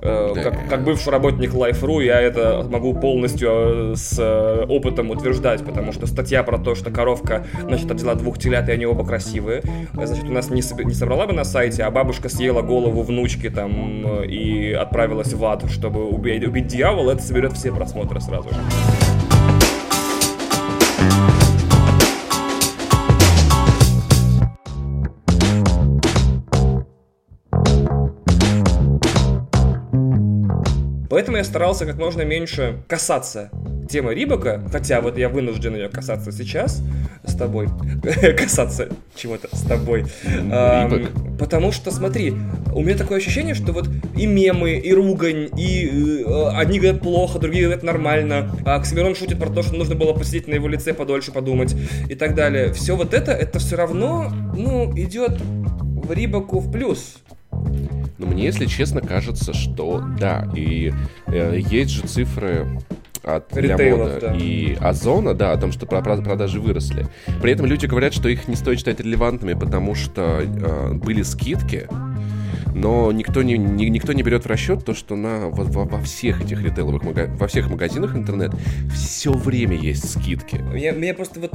Э, 0.00 0.32
Да. 0.34 0.42
как, 0.42 0.68
как 0.68 0.84
бывший 0.84 1.10
работник 1.10 1.52
Life.ru, 1.52 2.04
я 2.04 2.20
это 2.20 2.64
могу 2.68 2.94
полностью 2.94 3.50
э, 3.50 3.92
с 3.96 4.16
э, 4.18 4.64
опытом 4.68 5.10
утверждать, 5.10 5.64
потому 5.64 5.92
что 5.92 6.06
статья 6.06 6.42
про 6.42 6.58
то, 6.58 6.74
что 6.74 6.90
коровка, 6.90 7.46
значит, 7.62 7.90
родила 7.90 8.14
двух 8.14 8.38
телят, 8.38 8.68
и 8.68 8.72
они 8.72 8.86
оба 8.86 9.04
красивые, 9.04 9.62
значит, 9.92 10.24
у 10.24 10.32
нас 10.32 10.50
не, 10.50 10.62
не 10.84 10.94
собрала 10.94 11.26
бы 11.26 11.32
на 11.32 11.44
сайте, 11.44 11.82
а 11.82 11.90
бабушка 11.90 12.28
съела 12.28 12.62
голову 12.62 13.02
внучки 13.02 13.50
там 13.50 14.22
и 14.22 14.72
отправилась 14.72 15.32
в 15.32 15.44
ад, 15.44 15.64
чтобы 15.70 16.08
убить, 16.08 16.46
убить 16.46 16.68
дьявола, 16.68 17.12
это 17.12 17.22
соберет 17.22 17.52
все 17.52 17.72
просмотры 17.72 18.20
сразу 18.20 18.50
же. 18.50 18.56
Поэтому 31.28 31.44
я 31.44 31.44
старался 31.44 31.84
как 31.84 31.98
можно 31.98 32.22
меньше 32.22 32.82
касаться 32.88 33.50
темы 33.90 34.14
Рибака, 34.14 34.62
хотя 34.72 35.02
вот 35.02 35.18
я 35.18 35.28
вынужден 35.28 35.74
ее 35.74 35.90
касаться 35.90 36.32
сейчас 36.32 36.82
с 37.22 37.36
тобой, 37.36 37.68
касаться 38.38 38.88
чего-то 39.14 39.54
с 39.54 39.60
тобой, 39.60 40.06
Рибак. 40.24 41.10
потому 41.38 41.70
что 41.70 41.90
смотри, 41.90 42.32
у 42.74 42.80
меня 42.80 42.96
такое 42.96 43.18
ощущение, 43.18 43.54
что 43.54 43.72
вот 43.72 43.90
и 44.16 44.24
мемы, 44.24 44.76
и 44.78 44.90
ругань, 44.94 45.50
и 45.54 46.24
э, 46.26 46.48
одни 46.54 46.80
говорят 46.80 47.02
плохо, 47.02 47.38
другие 47.38 47.64
говорят 47.64 47.82
нормально, 47.82 48.50
а 48.64 48.76
Оксимирон 48.76 49.14
шутит 49.14 49.38
про 49.38 49.50
то, 49.50 49.62
что 49.62 49.76
нужно 49.76 49.96
было 49.96 50.14
посидеть 50.14 50.48
на 50.48 50.54
его 50.54 50.66
лице 50.66 50.94
подольше 50.94 51.30
подумать 51.30 51.76
и 52.08 52.14
так 52.14 52.34
далее. 52.34 52.72
Все 52.72 52.96
вот 52.96 53.12
это, 53.12 53.32
это 53.32 53.58
все 53.58 53.76
равно, 53.76 54.32
ну, 54.56 54.90
идет 54.96 55.38
в 55.42 56.10
Рибаку 56.10 56.60
в 56.60 56.72
плюс. 56.72 57.18
Но 58.18 58.26
мне, 58.26 58.44
если 58.44 58.66
честно, 58.66 59.00
кажется, 59.00 59.52
что 59.52 60.02
да, 60.18 60.48
и 60.54 60.92
э, 61.26 61.58
есть 61.70 61.90
же 61.90 62.02
цифры 62.02 62.66
от 63.22 63.54
Ритейлов, 63.56 64.20
да. 64.20 64.34
и 64.34 64.74
Озона, 64.80 65.34
да, 65.34 65.52
о 65.52 65.56
том, 65.58 65.70
что 65.72 65.86
про- 65.86 66.00
про- 66.02 66.16
продажи 66.22 66.60
выросли. 66.60 67.06
При 67.42 67.52
этом 67.52 67.66
люди 67.66 67.86
говорят, 67.86 68.14
что 68.14 68.28
их 68.28 68.48
не 68.48 68.56
стоит 68.56 68.78
считать 68.78 69.00
релевантными, 69.00 69.54
потому 69.54 69.94
что 69.94 70.40
э, 70.40 70.92
были 70.94 71.22
скидки, 71.22 71.88
но 72.74 73.10
никто 73.12 73.42
не, 73.42 73.58
ни- 73.58 73.86
никто 73.86 74.12
не 74.12 74.22
берет 74.22 74.44
в 74.44 74.46
расчет 74.46 74.84
то, 74.84 74.94
что 74.94 75.14
на, 75.16 75.48
во, 75.48 75.64
во- 75.64 75.84
во 75.84 76.00
всех 76.00 76.42
этих 76.42 76.62
ритейловых 76.62 77.02
во 77.38 77.46
всех 77.48 77.68
магазинах 77.70 78.16
интернет 78.16 78.52
все 78.94 79.32
время 79.32 79.76
есть 79.76 80.10
скидки. 80.10 80.56
Меня, 80.56 80.92
меня 80.92 81.12
просто 81.14 81.40
вот 81.40 81.52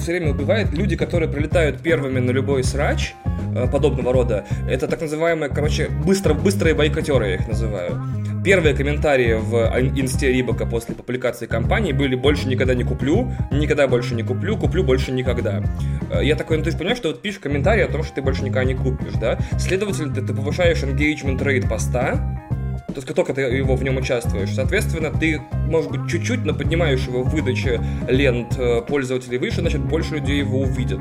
все 0.00 0.12
время 0.12 0.30
убивает 0.32 0.72
люди, 0.72 0.96
которые 0.96 1.28
прилетают 1.30 1.80
первыми 1.80 2.20
на 2.20 2.30
любой 2.30 2.62
срач 2.62 3.14
э, 3.24 3.25
подобного 3.70 4.12
рода. 4.12 4.44
Это 4.68 4.86
так 4.86 5.00
называемые, 5.00 5.50
короче, 5.50 5.88
быстро, 5.88 6.34
быстрые 6.34 6.74
бойкотеры, 6.74 7.28
я 7.28 7.34
их 7.36 7.48
называю. 7.48 8.00
первые 8.44 8.76
комментарии 8.76 9.34
в 9.34 9.56
инсте 9.98 10.32
Рибака 10.32 10.66
после 10.66 10.94
публикации 10.94 11.46
компании 11.46 11.92
были 11.92 12.14
«больше 12.14 12.46
никогда 12.46 12.74
не 12.74 12.84
куплю», 12.84 13.32
«никогда 13.50 13.88
больше 13.88 14.14
не 14.14 14.22
куплю», 14.22 14.56
«куплю 14.56 14.84
больше 14.84 15.10
никогда». 15.10 15.64
Э, 16.12 16.24
Я 16.24 16.36
такой, 16.36 16.58
ну 16.58 16.62
ты 16.62 16.70
же 16.70 16.76
понимаешь, 16.76 16.98
что 16.98 17.08
вот 17.08 17.22
пишешь 17.22 17.40
комментарий 17.40 17.84
о 17.84 17.88
том, 17.88 18.04
что 18.04 18.14
ты 18.14 18.22
больше 18.22 18.44
никогда 18.44 18.64
не 18.64 18.74
купишь, 18.74 19.14
да? 19.20 19.38
Следовательно, 19.58 20.14
ты, 20.14 20.22
ты 20.22 20.32
повышаешь 20.32 20.80
engagement 20.84 21.38
rate 21.42 21.68
поста, 21.68 22.42
то 22.86 22.94
есть 22.94 23.14
только 23.14 23.34
ты 23.34 23.40
его 23.42 23.74
в 23.74 23.82
нем 23.82 23.96
участвуешь, 23.96 24.54
соответственно, 24.54 25.10
ты, 25.10 25.42
может 25.68 25.90
быть, 25.90 26.08
чуть-чуть, 26.08 26.44
но 26.44 26.54
поднимаешь 26.54 27.06
его 27.06 27.24
в 27.24 27.30
выдаче 27.30 27.80
лент 28.08 28.56
э, 28.58 28.80
пользователей 28.82 29.38
выше, 29.38 29.60
значит, 29.60 29.80
больше 29.80 30.14
людей 30.14 30.38
его 30.38 30.60
увидят. 30.60 31.00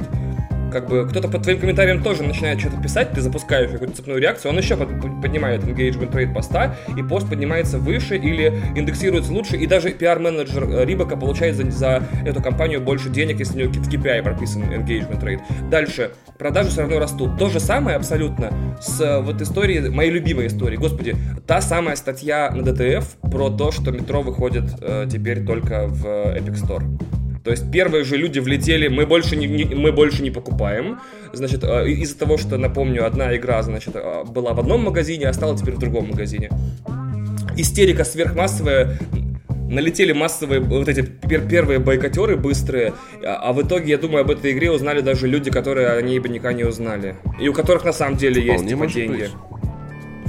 Как 0.75 0.89
бы 0.89 1.07
кто-то 1.07 1.29
под 1.29 1.43
твоим 1.43 1.57
комментарием 1.57 2.03
тоже 2.03 2.23
начинает 2.23 2.59
что-то 2.59 2.75
писать, 2.81 3.11
ты 3.11 3.21
запускаешь 3.21 3.71
какую-то 3.71 3.95
цепную 3.95 4.19
реакцию, 4.19 4.51
он 4.51 4.57
еще 4.57 4.75
под- 4.75 5.21
поднимает 5.21 5.63
engagement 5.63 6.11
rate 6.11 6.33
поста, 6.33 6.75
и 6.97 7.01
пост 7.01 7.29
поднимается 7.29 7.79
выше 7.79 8.17
или 8.17 8.53
индексируется 8.75 9.31
лучше, 9.31 9.55
и 9.55 9.67
даже 9.67 9.91
пиар-менеджер 9.91 10.69
э, 10.69 10.83
Рибака 10.83 11.15
получает 11.15 11.55
за, 11.55 11.71
за 11.71 12.03
эту 12.25 12.43
компанию 12.43 12.81
больше 12.81 13.07
денег, 13.09 13.39
если 13.39 13.63
у 13.63 13.69
него 13.69 13.83
в 13.83 13.89
KPI 13.89 14.21
прописан 14.21 14.63
engagement 14.63 15.23
rate. 15.23 15.39
Дальше, 15.69 16.11
продажи 16.38 16.71
все 16.71 16.81
равно 16.81 16.99
растут. 16.99 17.38
То 17.38 17.47
же 17.47 17.61
самое 17.61 17.95
абсолютно 17.95 18.51
с 18.81 18.99
э, 18.99 19.21
вот 19.21 19.41
историей, 19.41 19.88
моей 19.88 20.11
любимой 20.11 20.47
историей, 20.47 20.77
господи, 20.77 21.15
та 21.47 21.61
самая 21.61 21.95
статья 21.95 22.51
на 22.51 22.63
DTF 22.63 23.31
про 23.31 23.49
то, 23.49 23.71
что 23.71 23.91
метро 23.91 24.21
выходит 24.21 24.65
э, 24.81 25.07
теперь 25.09 25.45
только 25.45 25.88
в 25.88 26.05
э, 26.05 26.39
Epic 26.39 26.55
Store. 26.55 27.24
То 27.45 27.51
есть 27.51 27.71
первые 27.71 28.03
же 28.03 28.17
люди 28.17 28.39
влетели, 28.39 28.88
мы 28.88 29.05
больше 29.05 29.36
не, 29.36 29.45
не- 29.45 29.75
мы 29.75 29.91
больше 29.91 30.23
не 30.23 30.31
покупаем. 30.31 30.99
Значит, 31.31 31.63
э, 31.63 31.88
из-за 31.89 32.17
того, 32.17 32.38
что, 32.38 32.58
напомню, 32.58 33.05
одна 33.05 33.36
игра, 33.36 33.62
значит, 33.62 33.95
э, 33.95 34.23
была 34.25 34.53
в 34.53 34.60
одном 34.60 34.84
магазине, 34.84 35.27
а 35.27 35.34
стала 35.34 35.55
теперь 35.55 35.75
в 35.75 35.79
другом 35.79 36.08
магазине. 36.10 36.49
Истерика 37.55 38.03
сверхмассовая, 38.03 38.97
налетели 39.69 40.12
массовые 40.12 40.60
вот 40.60 40.89
эти 40.89 41.01
пер- 41.01 41.47
первые 41.47 41.77
бойкотеры 41.77 42.36
быстрые, 42.36 42.93
а, 43.23 43.36
а 43.49 43.53
в 43.53 43.62
итоге, 43.62 43.91
я 43.91 43.97
думаю, 43.99 44.21
об 44.21 44.31
этой 44.31 44.51
игре 44.51 44.71
узнали 44.71 45.01
даже 45.01 45.27
люди, 45.27 45.51
которые 45.51 45.89
о 45.89 46.01
ней 46.01 46.17
бы 46.19 46.29
никогда 46.29 46.53
не 46.53 46.63
узнали. 46.63 47.15
И 47.39 47.47
у 47.47 47.53
которых 47.53 47.86
на 47.86 47.93
самом 47.93 48.17
деле 48.17 48.41
есть 48.41 48.53
Вполне 48.55 48.69
типа, 48.69 48.79
может 48.79 48.95
деньги. 48.95 49.17
быть. 49.21 49.31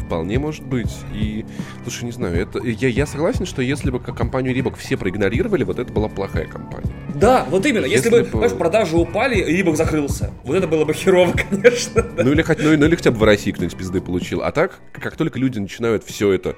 Вполне 0.07 0.39
может 0.39 0.65
быть. 0.67 0.95
И, 1.15 1.45
слушай, 1.83 2.05
не 2.05 2.13
знаю, 2.13 2.37
это, 2.41 2.61
я, 2.63 2.89
я 2.89 3.07
согласен, 3.07 3.47
что 3.47 3.63
если 3.63 3.91
бы 3.91 4.01
компанию 4.01 4.55
Рибок 4.55 4.77
все 4.77 4.97
проигнорировали, 4.97 5.65
вот 5.65 5.79
это 5.79 5.93
была 5.93 6.09
плохая 6.09 6.47
компания. 6.47 6.93
Да, 7.21 7.45
вот 7.51 7.65
именно. 7.67 7.85
Если, 7.87 7.97
Если 7.97 8.11
бы, 8.11 8.21
бы- 8.21 8.31
понимаешь, 8.31 8.53
продажи 8.53 8.97
упали, 8.97 9.43
Рибок 9.43 9.77
закрылся. 9.77 10.31
Вот 10.45 10.57
это 10.57 10.67
было 10.67 10.85
бы 10.85 10.93
херово, 10.95 11.33
конечно. 11.51 12.03
да. 12.03 12.23
Ну 12.25 12.33
или, 12.33 12.43
хоть, 12.43 12.59
ну, 12.59 12.77
ну 12.77 12.87
или 12.87 12.95
хотя 12.97 13.11
бы 13.11 13.19
в 13.19 13.23
России 13.25 13.51
кто-нибудь 13.53 13.77
пизды 13.77 14.01
получил. 14.01 14.43
А 14.43 14.53
так, 14.53 14.79
как 14.93 15.17
только 15.17 15.39
люди 15.39 15.59
начинают 15.59 16.05
все 16.05 16.33
это 16.33 16.55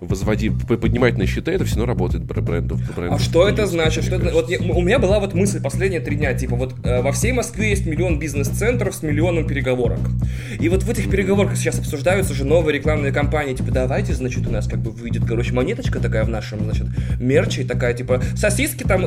возводить, 0.00 0.52
поднимать 0.66 1.16
на 1.16 1.26
счета, 1.26 1.50
это 1.52 1.64
все 1.64 1.76
равно 1.76 1.86
работает 1.92 2.24
бр- 2.24 2.40
брендов. 2.42 2.78
брендов 2.94 3.18
А 3.20 3.22
что 3.22 3.48
это 3.48 3.66
значит? 3.66 4.04
Что 4.04 4.16
это- 4.16 4.30
вот 4.34 4.50
я- 4.50 4.58
у 4.60 4.82
меня 4.82 4.98
была 4.98 5.18
вот 5.20 5.32
мысль 5.34 5.62
последние 5.62 6.00
три 6.00 6.16
дня, 6.16 6.34
типа 6.34 6.56
вот 6.56 6.74
э, 6.84 7.00
во 7.00 7.12
всей 7.12 7.32
Москве 7.32 7.70
есть 7.70 7.86
миллион 7.86 8.18
бизнес-центров 8.18 8.94
с 8.94 9.02
миллионом 9.02 9.46
переговорок. 9.46 9.98
И 10.60 10.68
вот 10.68 10.82
в 10.82 10.90
этих 10.90 11.10
переговорках 11.10 11.56
сейчас 11.56 11.78
обсуждаются 11.78 12.34
же 12.34 12.44
новые 12.44 12.76
рекламные 12.78 13.12
кампании, 13.12 13.54
типа 13.54 13.70
давайте, 13.70 14.12
значит, 14.12 14.46
у 14.46 14.50
нас 14.50 14.66
как 14.68 14.80
бы 14.80 14.90
выйдет, 14.90 15.22
короче, 15.26 15.54
монеточка 15.54 16.00
такая 16.00 16.24
в 16.24 16.28
нашем, 16.28 16.60
значит, 16.64 16.86
мерче, 17.18 17.62
и 17.62 17.64
такая, 17.64 17.94
типа, 17.94 18.22
сосиски 18.36 18.82
там 18.82 19.04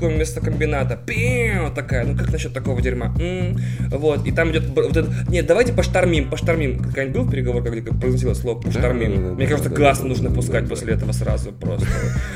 Л- 0.00 0.08
Великолукинского 0.08 0.10
мясокомбината, 0.10 0.96
пиу, 0.96 1.70
такая, 1.74 2.04
ну 2.06 2.16
как 2.16 2.30
насчет 2.32 2.52
такого 2.52 2.80
дерьма? 2.80 3.14
М, 3.20 3.56
Вот, 3.90 4.26
и 4.26 4.32
там 4.32 4.50
идет 4.50 4.68
вот 4.70 4.96
это, 4.96 5.08
нет, 5.28 5.46
давайте 5.46 5.72
поштормим, 5.72 6.30
поштормим. 6.30 6.82
Какая-нибудь 6.82 7.22
был 7.22 7.30
переговор, 7.30 7.62
где 7.62 7.82
произносилось 7.92 8.38
слово 8.38 8.60
поштормим? 8.60 9.16
да, 9.16 9.28
да, 9.28 9.34
Мне 9.34 9.44
да, 9.44 9.50
кажется, 9.50 9.70
да, 9.70 9.76
газ 9.76 9.98
да, 10.00 10.06
нужно 10.06 10.28
да, 10.30 10.34
пускать 10.34 10.64
да, 10.64 10.70
после 10.70 10.94
этого 10.94 11.12
сразу 11.12 11.52
просто. 11.52 11.86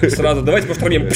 Сразу, 0.09 0.43
давайте 0.43 0.69
поштормим. 0.69 1.09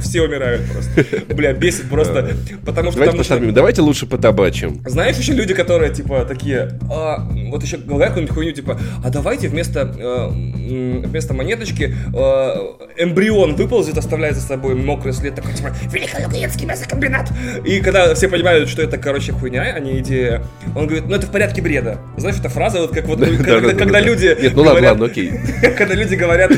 Все 0.00 0.22
умирают 0.22 0.62
просто. 0.70 1.34
Бля, 1.34 1.52
бесит 1.52 1.88
просто. 1.88 2.34
Потому 2.64 2.90
что 2.90 3.00
Давайте 3.00 3.10
там 3.12 3.18
поставим. 3.18 3.54
Давайте 3.54 3.82
лучше 3.82 4.06
потабачим. 4.06 4.82
знаешь, 4.86 5.16
еще 5.16 5.32
люди, 5.32 5.54
которые, 5.54 5.92
типа, 5.92 6.24
такие, 6.24 6.78
а, 6.90 7.26
вот 7.48 7.62
еще 7.62 7.76
говорят 7.76 8.08
какую-нибудь 8.08 8.34
хуйню, 8.34 8.52
типа, 8.52 8.80
а 9.04 9.10
давайте 9.10 9.48
вместо, 9.48 9.80
э, 9.80 11.06
вместо 11.06 11.34
монеточки 11.34 11.94
э, 12.14 13.02
эмбрион 13.02 13.54
выползет, 13.54 13.98
оставляет 13.98 14.36
за 14.36 14.42
собой 14.42 14.74
мокрый 14.74 15.12
след, 15.12 15.34
такой, 15.34 15.54
типа, 15.54 15.74
Великолукинский 15.90 16.66
мясокомбинат. 16.66 17.30
И 17.64 17.80
когда 17.80 18.14
все 18.14 18.28
понимают, 18.28 18.68
что 18.68 18.82
это, 18.82 18.98
короче, 18.98 19.32
хуйня, 19.32 19.62
а 19.74 19.80
не 19.80 19.98
идея, 19.98 20.42
он 20.74 20.86
говорит, 20.86 21.06
ну 21.06 21.16
это 21.16 21.26
в 21.26 21.30
порядке 21.30 21.62
бреда. 21.62 21.98
Знаешь, 22.16 22.38
эта 22.38 22.48
фраза, 22.48 22.80
вот 22.80 22.92
как 22.92 23.06
вот, 23.06 23.18
Да, 23.18 23.26
когда, 23.26 23.60
да, 23.60 23.68
да, 23.68 23.74
когда 23.74 24.00
да. 24.00 24.00
люди 24.00 24.36
Нет, 24.40 24.54
ну 24.54 24.62
ладно, 24.62 24.88
ладно, 24.88 25.06
окей. 25.06 25.32
когда 25.76 25.94
люди 25.94 26.14
говорят, 26.14 26.52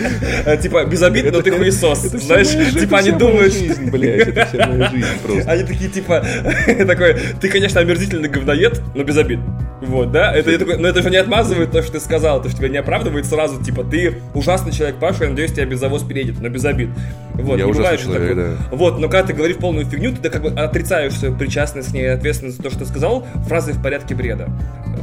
э, 0.44 0.56
типа, 0.56 0.84
безобидно, 0.84 1.32
но 1.32 1.42
ты 1.42 1.50
хуесос. 1.50 2.00
Знаешь, 2.42 2.66
жизнь, 2.66 2.80
типа, 2.80 2.98
они 2.98 3.10
думают, 3.12 3.52
жизнь, 3.52 3.90
блядь, 3.90 4.28
это 4.28 4.46
вся 4.46 4.66
моя 4.66 4.90
жизнь 4.90 5.06
просто. 5.22 5.50
они 5.50 5.62
такие, 5.64 5.90
типа, 5.90 6.24
такой, 6.86 7.16
ты, 7.40 7.48
конечно, 7.48 7.80
омерзительный 7.80 8.28
говноед, 8.28 8.80
но 8.94 9.02
без 9.04 9.16
обид. 9.16 9.40
Вот, 9.80 10.12
да? 10.12 10.34
Это, 10.34 10.50
я 10.50 10.58
такой, 10.58 10.78
но 10.78 10.88
это 10.88 11.02
же 11.02 11.10
не 11.10 11.16
отмазывает 11.18 11.70
то, 11.72 11.82
что 11.82 11.92
ты 11.92 12.00
сказал, 12.00 12.40
то, 12.42 12.48
что 12.48 12.58
тебя 12.58 12.68
не 12.68 12.78
оправдывает 12.78 13.26
сразу, 13.26 13.62
типа, 13.62 13.84
ты 13.84 14.16
ужасный 14.34 14.72
человек, 14.72 14.96
Паша, 14.98 15.24
я 15.24 15.30
надеюсь, 15.30 15.52
тебя 15.52 15.66
бензовоз 15.66 16.02
переедет, 16.04 16.40
но 16.40 16.48
без 16.48 16.64
обид. 16.64 16.88
Вот, 17.34 17.58
Я 17.58 17.64
не 17.64 17.70
ужасный 17.70 17.82
бывает 17.82 18.00
человек, 18.00 18.28
такого. 18.30 18.56
да. 18.70 18.76
Вот, 18.76 18.98
но 19.00 19.08
когда 19.08 19.26
ты 19.26 19.32
говоришь 19.34 19.56
полную 19.56 19.84
фигню, 19.86 20.14
ты 20.14 20.30
как 20.30 20.42
бы 20.42 20.50
отрицаешь 20.50 21.12
свою 21.14 21.34
причастность 21.36 21.90
к 21.90 21.92
ней, 21.92 22.12
ответственность 22.12 22.56
за 22.58 22.62
то, 22.62 22.70
что 22.70 22.78
ты 22.80 22.86
сказал, 22.86 23.26
фразой 23.48 23.74
в 23.74 23.82
порядке 23.82 24.14
бреда. 24.14 24.48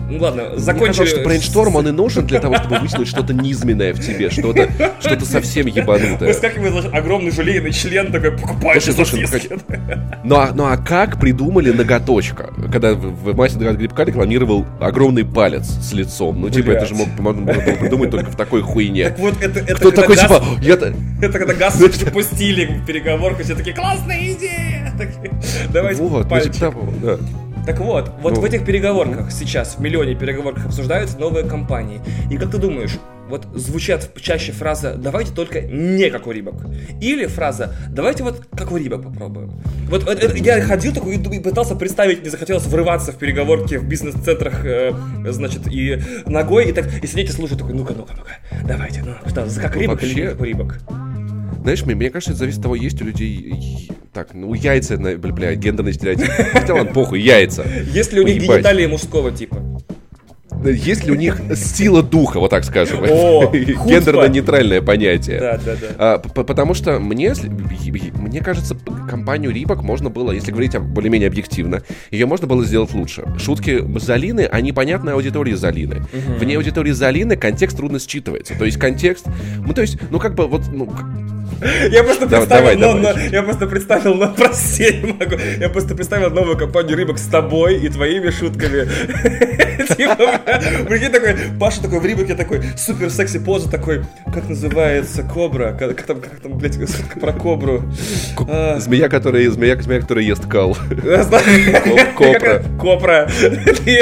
Ну 0.10 0.18
ладно, 0.20 0.44
Мне 0.52 0.60
закончили. 0.60 0.88
казалось, 0.88 1.10
что 1.12 1.22
брейншторм, 1.22 1.76
он 1.76 1.88
и 1.88 1.92
нужен 1.92 2.26
для 2.26 2.40
того, 2.40 2.56
чтобы 2.58 2.80
вытянуть 2.80 3.08
что-то 3.08 3.34
низменное 3.34 3.94
в 3.94 4.00
тебе, 4.00 4.30
что-то 4.30 4.70
что 5.00 5.26
совсем 5.26 5.68
ебанутое. 5.68 6.30
Выскакивает 6.34 6.72
значит, 6.74 6.94
огромный 7.22 7.32
желейный 7.32 7.72
член, 7.72 8.12
такой, 8.12 8.32
покупаешь 8.32 8.84
Слушай, 8.84 9.06
слушай, 9.06 9.28
сосиски. 9.28 9.60
Ну 10.24 10.36
а, 10.36 10.52
ну 10.54 10.66
а 10.66 10.78
как 10.78 11.20
придумали 11.20 11.72
ноготочка? 11.72 12.50
Когда 12.72 12.94
в, 12.94 13.00
в 13.32 13.36
мастер 13.36 13.74
грибка 13.74 14.04
рекламировал 14.04 14.66
огромный 14.80 15.24
палец 15.26 15.66
с 15.68 15.94
лицом. 15.94 16.42
Ну, 16.42 16.50
типа, 16.50 16.68
Блядь. 16.68 16.78
это 16.78 16.86
же 16.88 16.96
мог, 16.96 17.08
можно 17.20 17.42
было 17.44 17.54
придумать 17.54 18.12
только 18.12 18.32
в 18.32 18.36
такой 18.36 18.62
хуйне. 18.62 19.10
Так 19.10 19.20
вот, 19.20 19.42
это, 19.42 19.60
это 19.60 19.76
Кто 19.76 19.92
когда 19.92 20.02
такой, 20.02 20.16
газ- 20.16 20.26
типа, 20.26 20.44
я-то... 20.62 20.94
Это 21.22 21.40
когда 21.40 21.54
газ 21.54 21.76
запустили 21.78 22.66
в 22.82 22.86
переговорку, 22.86 23.44
все 23.44 23.56
такие, 23.56 23.76
классная 23.76 24.20
идея! 24.34 24.94
Такие, 24.98 25.32
Давайте 25.72 26.02
Вот, 26.02 26.24
ну, 26.24 26.30
пальчик. 26.30 26.54
типа 26.54 26.72
того, 26.72 26.94
да. 27.02 27.18
Так 27.66 27.80
вот, 27.80 28.12
вот 28.22 28.34
Ну. 28.36 28.42
в 28.42 28.44
этих 28.44 28.66
переговорках 28.66 29.32
сейчас, 29.32 29.76
в 29.76 29.80
миллионе 29.82 30.16
переговорках 30.16 30.66
обсуждаются 30.66 31.18
новые 31.20 31.46
компании. 31.46 32.02
И 32.32 32.38
как 32.38 32.50
ты 32.52 32.58
думаешь, 32.58 32.98
вот 33.32 33.48
звучат 33.56 34.12
чаще 34.22 34.52
фраза 34.52 34.94
«давайте 34.96 35.34
только 35.34 35.62
не 35.62 36.10
как 36.12 36.28
у 36.28 36.32
Рибок» 36.32 36.56
или 37.02 37.26
фраза 37.26 37.74
«давайте 37.90 38.24
вот 38.24 38.46
как 38.56 38.72
у 38.72 38.78
Рибок 38.78 39.04
попробуем». 39.04 39.54
Вот 39.90 40.08
это- 40.08 40.28
это 40.28 40.38
я 40.38 40.62
ходил 40.62 40.94
такой 40.94 41.16
и 41.16 41.40
пытался 41.40 41.76
представить, 41.76 42.22
мне 42.22 42.30
захотелось 42.30 42.66
врываться 42.68 43.12
в 43.12 43.16
переговорки 43.18 43.76
в 43.76 43.88
бизнес-центрах, 43.88 44.64
э, 44.66 44.92
значит, 45.30 45.62
и 45.68 46.00
ногой, 46.28 46.70
и 46.70 46.72
так, 46.72 46.86
и 47.04 47.08
сидеть 47.08 47.30
и 47.30 47.34
слушать 47.34 47.58
такой 47.58 47.74
«ну-ка, 47.74 47.94
ну-ка, 47.94 48.14
ну-ка, 48.16 48.32
давайте, 48.68 49.04
ну, 49.04 49.16
что, 49.28 49.48
как 49.60 49.74
Ну, 49.76 49.82
или 49.82 49.88
не 49.88 49.94
вообще- 49.94 50.28
как 50.30 50.42
у 50.42 50.44
Рибок?» 50.44 50.80
Знаешь, 51.62 51.86
мне, 51.86 51.94
мне 51.94 52.10
кажется, 52.10 52.32
это 52.32 52.40
зависит 52.40 52.58
от 52.58 52.64
того, 52.64 52.76
есть 52.76 53.00
у 53.02 53.06
людей... 53.06 53.88
Так, 54.14 54.34
ну, 54.34 54.52
яйца, 54.56 54.98
бля, 54.98 55.16
бля, 55.18 55.54
гендерный 55.56 55.94
стереотип. 55.94 56.28
Хотя 56.54 56.74
ладно, 56.74 56.92
похуй, 56.92 57.22
яйца. 57.22 57.64
Есть 57.94 58.12
ли 58.14 58.20
у 58.20 58.24
них 58.26 58.42
гениталии 58.42 58.88
мужского 58.88 59.32
типа? 59.32 59.58
Есть 60.64 61.06
ли 61.06 61.12
у 61.12 61.16
них 61.16 61.40
сила 61.56 62.04
духа, 62.04 62.40
вот 62.40 62.50
так 62.50 62.64
скажем? 62.64 63.02
Гендерно-нейтральное 63.06 64.82
понятие. 64.82 65.40
Да, 65.40 65.60
да, 65.64 65.76
да. 65.76 65.88
А, 65.98 66.20
потому 66.20 66.74
что 66.74 67.00
мне, 67.00 67.34
мне 68.14 68.42
кажется, 68.42 68.78
компанию 69.10 69.52
Рибок 69.52 69.84
можно 69.84 70.10
было, 70.10 70.32
если 70.32 70.52
говорить 70.52 70.78
более-менее 70.78 71.28
объективно, 71.28 71.84
ее 72.12 72.26
можно 72.26 72.48
было 72.48 72.64
сделать 72.66 72.94
лучше. 72.94 73.24
Шутки 73.38 73.84
Залины, 74.00 74.42
они 74.42 74.72
понятны 74.72 75.12
аудитории 75.12 75.54
Залины. 75.54 76.04
Вне 76.40 76.56
аудитории 76.58 76.92
Залины 76.92 77.36
контекст 77.36 77.78
трудно 77.78 77.98
считывается. 77.98 78.58
То 78.58 78.66
есть 78.66 78.78
контекст, 78.78 79.28
ну 79.66 79.74
то 79.74 79.82
есть, 79.82 79.98
ну 80.10 80.20
как 80.20 80.36
бы 80.36 80.48
вот, 80.48 80.64
ну, 80.72 80.90
Я 81.92 82.04
просто 82.04 82.28
представил, 82.40 82.80
но- 83.02 83.10
я 83.32 83.44
просто 83.44 83.68
представил, 83.68 84.16
но 84.16 84.34
прости, 84.34 85.02
не 85.04 85.14
могу. 85.14 85.36
Я 85.60 85.70
просто 85.70 85.96
представил 85.96 86.30
новую 86.32 86.58
компанию 86.58 86.98
рыбок 86.98 87.18
с 87.20 87.28
тобой 87.28 87.78
и 87.78 87.90
твоими 87.90 88.30
шутками. 88.32 88.88
Типа, 89.96 90.40
прикинь, 90.88 91.12
такой, 91.12 91.36
Паша 91.60 91.82
такой 91.82 92.00
в 92.00 92.06
рыбоке 92.06 92.36
такой, 92.36 92.62
супер 92.78 93.10
секси 93.10 93.40
поза 93.40 93.70
такой, 93.70 94.04
как 94.34 94.48
называется, 94.48 95.24
кобра, 95.24 95.76
как 95.78 96.02
там, 96.04 96.22
как 96.22 96.40
там, 96.40 96.58
блядь, 96.58 96.76
шутка 96.76 97.20
про 97.20 97.34
кобру. 97.34 97.84
А, 98.48 98.80
змея, 98.80 99.10
которая, 99.10 99.50
змея, 99.50 99.76
змея, 99.82 100.02
которая 100.02 100.24
ест 100.26 100.46
кал. 100.48 100.78
Копра. 102.16 102.64
Копра. 102.80 103.30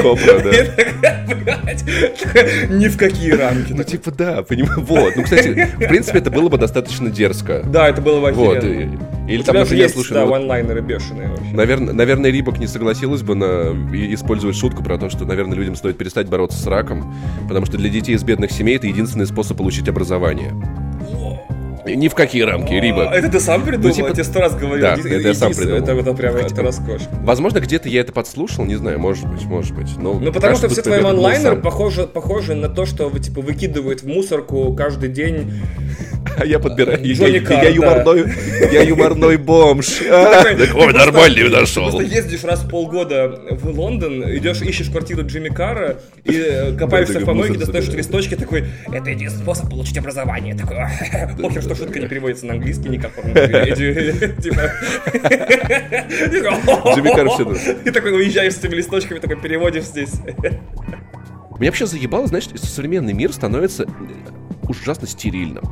Копра, 0.02 0.40
да. 0.40 1.29
Блядь. 1.58 1.84
Ни 2.70 2.88
в 2.88 2.98
какие 2.98 3.32
рамки. 3.32 3.74
Ну, 3.74 3.84
типа, 3.84 4.12
да, 4.12 4.44
понимаю. 4.44 4.82
Вот. 4.82 5.16
Ну, 5.16 5.24
кстати, 5.24 5.70
в 5.76 5.88
принципе, 5.88 6.20
это 6.20 6.32
было 6.32 6.50
бы 6.50 6.58
достаточно 6.58 7.10
дерзко. 7.10 7.64
Да, 7.66 7.90
это 7.90 8.02
было 8.02 8.20
бы 8.20 8.32
Вот. 8.32 8.58
охеренно. 8.58 9.00
Или 9.30 9.44
там, 9.44 9.54
тебя 9.54 9.60
же 9.60 9.60
например, 9.66 9.84
есть, 9.84 9.94
слушай, 9.94 10.14
да, 10.14 10.22
ну, 10.22 10.26
вот, 10.26 10.32
ванлайнеры 10.40 10.82
бешеные 10.82 11.28
вообще. 11.28 11.54
Наверное, 11.54 11.94
наверное, 11.94 12.32
Рибок 12.32 12.58
не 12.58 12.66
согласилась 12.66 13.22
бы 13.22 13.36
на 13.36 13.74
использовать 14.14 14.58
шутку 14.58 14.84
про 14.84 14.98
то, 14.98 15.10
что, 15.10 15.24
наверное, 15.26 15.56
людям 15.56 15.76
стоит 15.76 15.98
перестать 15.98 16.28
бороться 16.28 16.58
с 16.58 16.66
раком, 16.66 17.14
потому 17.48 17.68
что 17.68 17.78
для 17.78 17.90
детей 17.90 18.16
из 18.16 18.24
бедных 18.24 18.52
семей 18.52 18.78
это 18.78 18.88
единственный 18.88 19.28
способ 19.28 19.58
получить 19.58 19.88
образование. 19.88 20.54
Ни 21.86 22.08
в 22.08 22.16
какие 22.16 22.42
рамки, 22.44 22.74
Рибок. 22.74 23.08
А, 23.12 23.16
Это 23.16 23.30
ты 23.30 23.40
сам 23.40 23.64
придумал? 23.64 23.96
типа- 23.96 24.08
Я 24.08 24.14
тебе 24.14 24.24
сто 24.24 24.40
раз 24.40 24.56
говорил. 24.56 24.82
Да, 24.82 24.94
это 24.94 25.08
я 25.08 25.34
сам 25.34 25.54
придумал. 25.54 25.78
Это, 25.82 25.92
это 25.94 26.14
прям 26.14 26.36
это 26.36 26.62
роскошь. 26.62 27.02
Возможно, 27.24 27.60
где-то 27.60 27.90
я 27.90 28.02
это 28.02 28.12
подслушал, 28.12 28.66
не 28.66 28.76
знаю, 28.76 29.00
может 29.00 29.28
быть, 29.28 29.44
может 29.44 29.76
быть. 29.76 29.98
Но 29.98 30.14
Ну, 30.20 30.32
потому 30.32 30.56
что 30.56 30.70
все 30.70 30.82
твои 30.82 31.00
онлайнеры 31.02 31.56
похожи, 31.56 32.06
похожи 32.08 32.56
на 32.56 32.70
то, 32.70 32.86
что 32.86 33.10
типа, 33.18 33.42
выкидывают 33.42 34.02
в 34.04 34.08
мусорку 34.08 34.74
каждый 34.74 35.10
день. 35.10 35.54
А 36.38 36.46
я 36.46 36.60
подбираю. 36.60 37.00
Джонни 37.02 37.42
я, 37.50 37.64
я 37.64 37.70
юморной, 37.70 38.26
я 38.72 38.82
юморной 38.84 39.38
бомж. 39.38 39.88
Такой 40.10 40.58
ты 40.92 40.98
нормальный 40.98 41.50
нашел. 41.50 41.90
Просто 41.90 42.04
ездишь 42.04 42.44
раз 42.44 42.62
в 42.62 42.70
полгода 42.70 43.40
в 43.52 43.70
Лондон, 43.70 44.24
идешь, 44.38 44.62
ищешь 44.62 44.90
квартиру 44.90 45.26
Джимми 45.26 45.50
Карра 45.50 45.98
и 46.24 46.34
э, 46.36 46.74
копаешься 46.78 47.20
в 47.20 47.26
помойке, 47.26 47.58
достаешь 47.58 47.88
листочки, 47.90 48.36
такой, 48.36 48.66
это 48.92 49.10
единственный 49.10 49.44
способ 49.44 49.70
получить 49.70 49.98
образование. 49.98 50.56
Такой, 50.56 50.78
похер, 51.42 51.62
что 51.76 51.84
шутка 51.84 52.00
не 52.00 52.08
переводится 52.08 52.46
на 52.46 52.54
английский 52.54 52.90
никак. 52.90 53.14
Типа... 54.42 54.72
Джимми 56.96 57.16
да. 57.16 57.72
И 57.86 57.92
такой 57.92 58.14
уезжаешь 58.14 58.54
с 58.54 58.58
этими 58.60 58.76
листочками, 58.76 59.20
такой 59.20 59.38
переводишь 59.38 59.86
здесь. 59.86 60.14
Меня 61.60 61.72
вообще 61.72 61.86
заебало, 61.86 62.28
знаешь, 62.28 62.48
современный 62.56 63.14
мир 63.14 63.34
становится 63.34 63.86
ужасно 64.68 65.08
стерильным. 65.08 65.64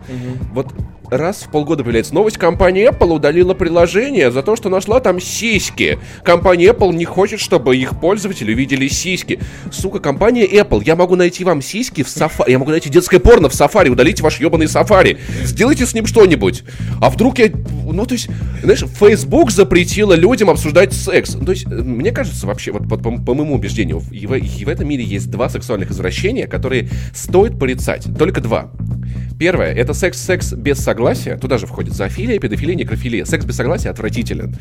Вот 0.54 0.74
раз 1.10 1.44
в 1.44 1.52
полгода 1.52 1.84
появляется 1.84 2.14
новость, 2.14 2.38
компания 2.38 2.90
Apple 2.90 3.14
удалила 3.14 3.54
приложение 3.54 4.30
за 4.32 4.44
то, 4.44 4.56
что 4.58 4.68
нашла 4.70 5.00
там 5.00 5.22
сиськи. 5.22 6.00
Компания 6.24 6.68
Apple 6.72 6.94
не 6.94 7.06
хочет, 7.06 7.40
чтобы 7.40 7.78
их 7.78 8.00
пользователи 8.00 8.54
видели 8.54 8.88
сиськи. 8.90 9.40
Сука, 9.72 10.00
компания 10.00 10.46
Apple, 10.46 10.84
я 10.86 10.96
могу 10.96 11.16
найти 11.16 11.44
вам 11.46 11.62
сиськи 11.62 12.04
в 12.04 12.08
Safari, 12.08 12.52
я 12.52 12.60
могу 12.60 12.72
найти 12.72 12.90
детское 12.90 13.20
порно 13.20 13.48
в 13.50 13.54
Safari, 13.54 13.90
удалите 13.90 14.22
ваш 14.24 14.40
ебаный 14.40 14.66
Safari. 14.66 15.18
Сделайте 15.44 15.86
с 15.86 15.94
ним 15.94 16.06
что-нибудь. 16.06 16.64
А 17.02 17.10
вдруг 17.10 17.40
я... 17.40 17.50
Ну, 17.90 18.06
то 18.06 18.14
есть, 18.14 18.28
знаешь, 18.64 18.84
Facebook 19.00 19.52
запретила 19.52 20.14
людям 20.14 20.50
обсуждать 20.50 20.92
секс. 20.94 21.36
Ну, 21.36 21.46
То 21.46 21.52
есть, 21.54 21.66
мне 21.68 22.12
кажется, 22.12 22.46
вообще, 22.46 22.72
вот 22.74 22.88
по, 22.90 22.98
по- 22.98 23.18
по 23.22 23.34
моему 23.34 23.56
убеждению, 23.56 24.02
и 24.12 24.28
в- 24.28 24.34
и 24.36 24.66
в 24.66 24.68
этом 24.70 24.90
мире 24.90 25.04
есть 25.06 25.32
два 25.32 25.48
сексуальных 25.48 25.92
извращения, 25.92 26.48
которые 26.48 26.90
стоит 27.16 27.58
порицать. 27.58 28.06
Только 28.20 28.42
два. 28.42 28.67
Первое, 29.40 29.74
это 29.74 29.94
секс-секс 29.94 30.54
без 30.54 30.80
согласия. 30.80 31.38
Туда 31.38 31.58
же 31.58 31.68
входит 31.68 31.94
зоофилия, 31.94 32.40
педофилия, 32.40 32.76
некрофилия. 32.76 33.26
Секс 33.26 33.46
без 33.46 33.56
согласия 33.56 33.90
отвратителен. 33.90 34.56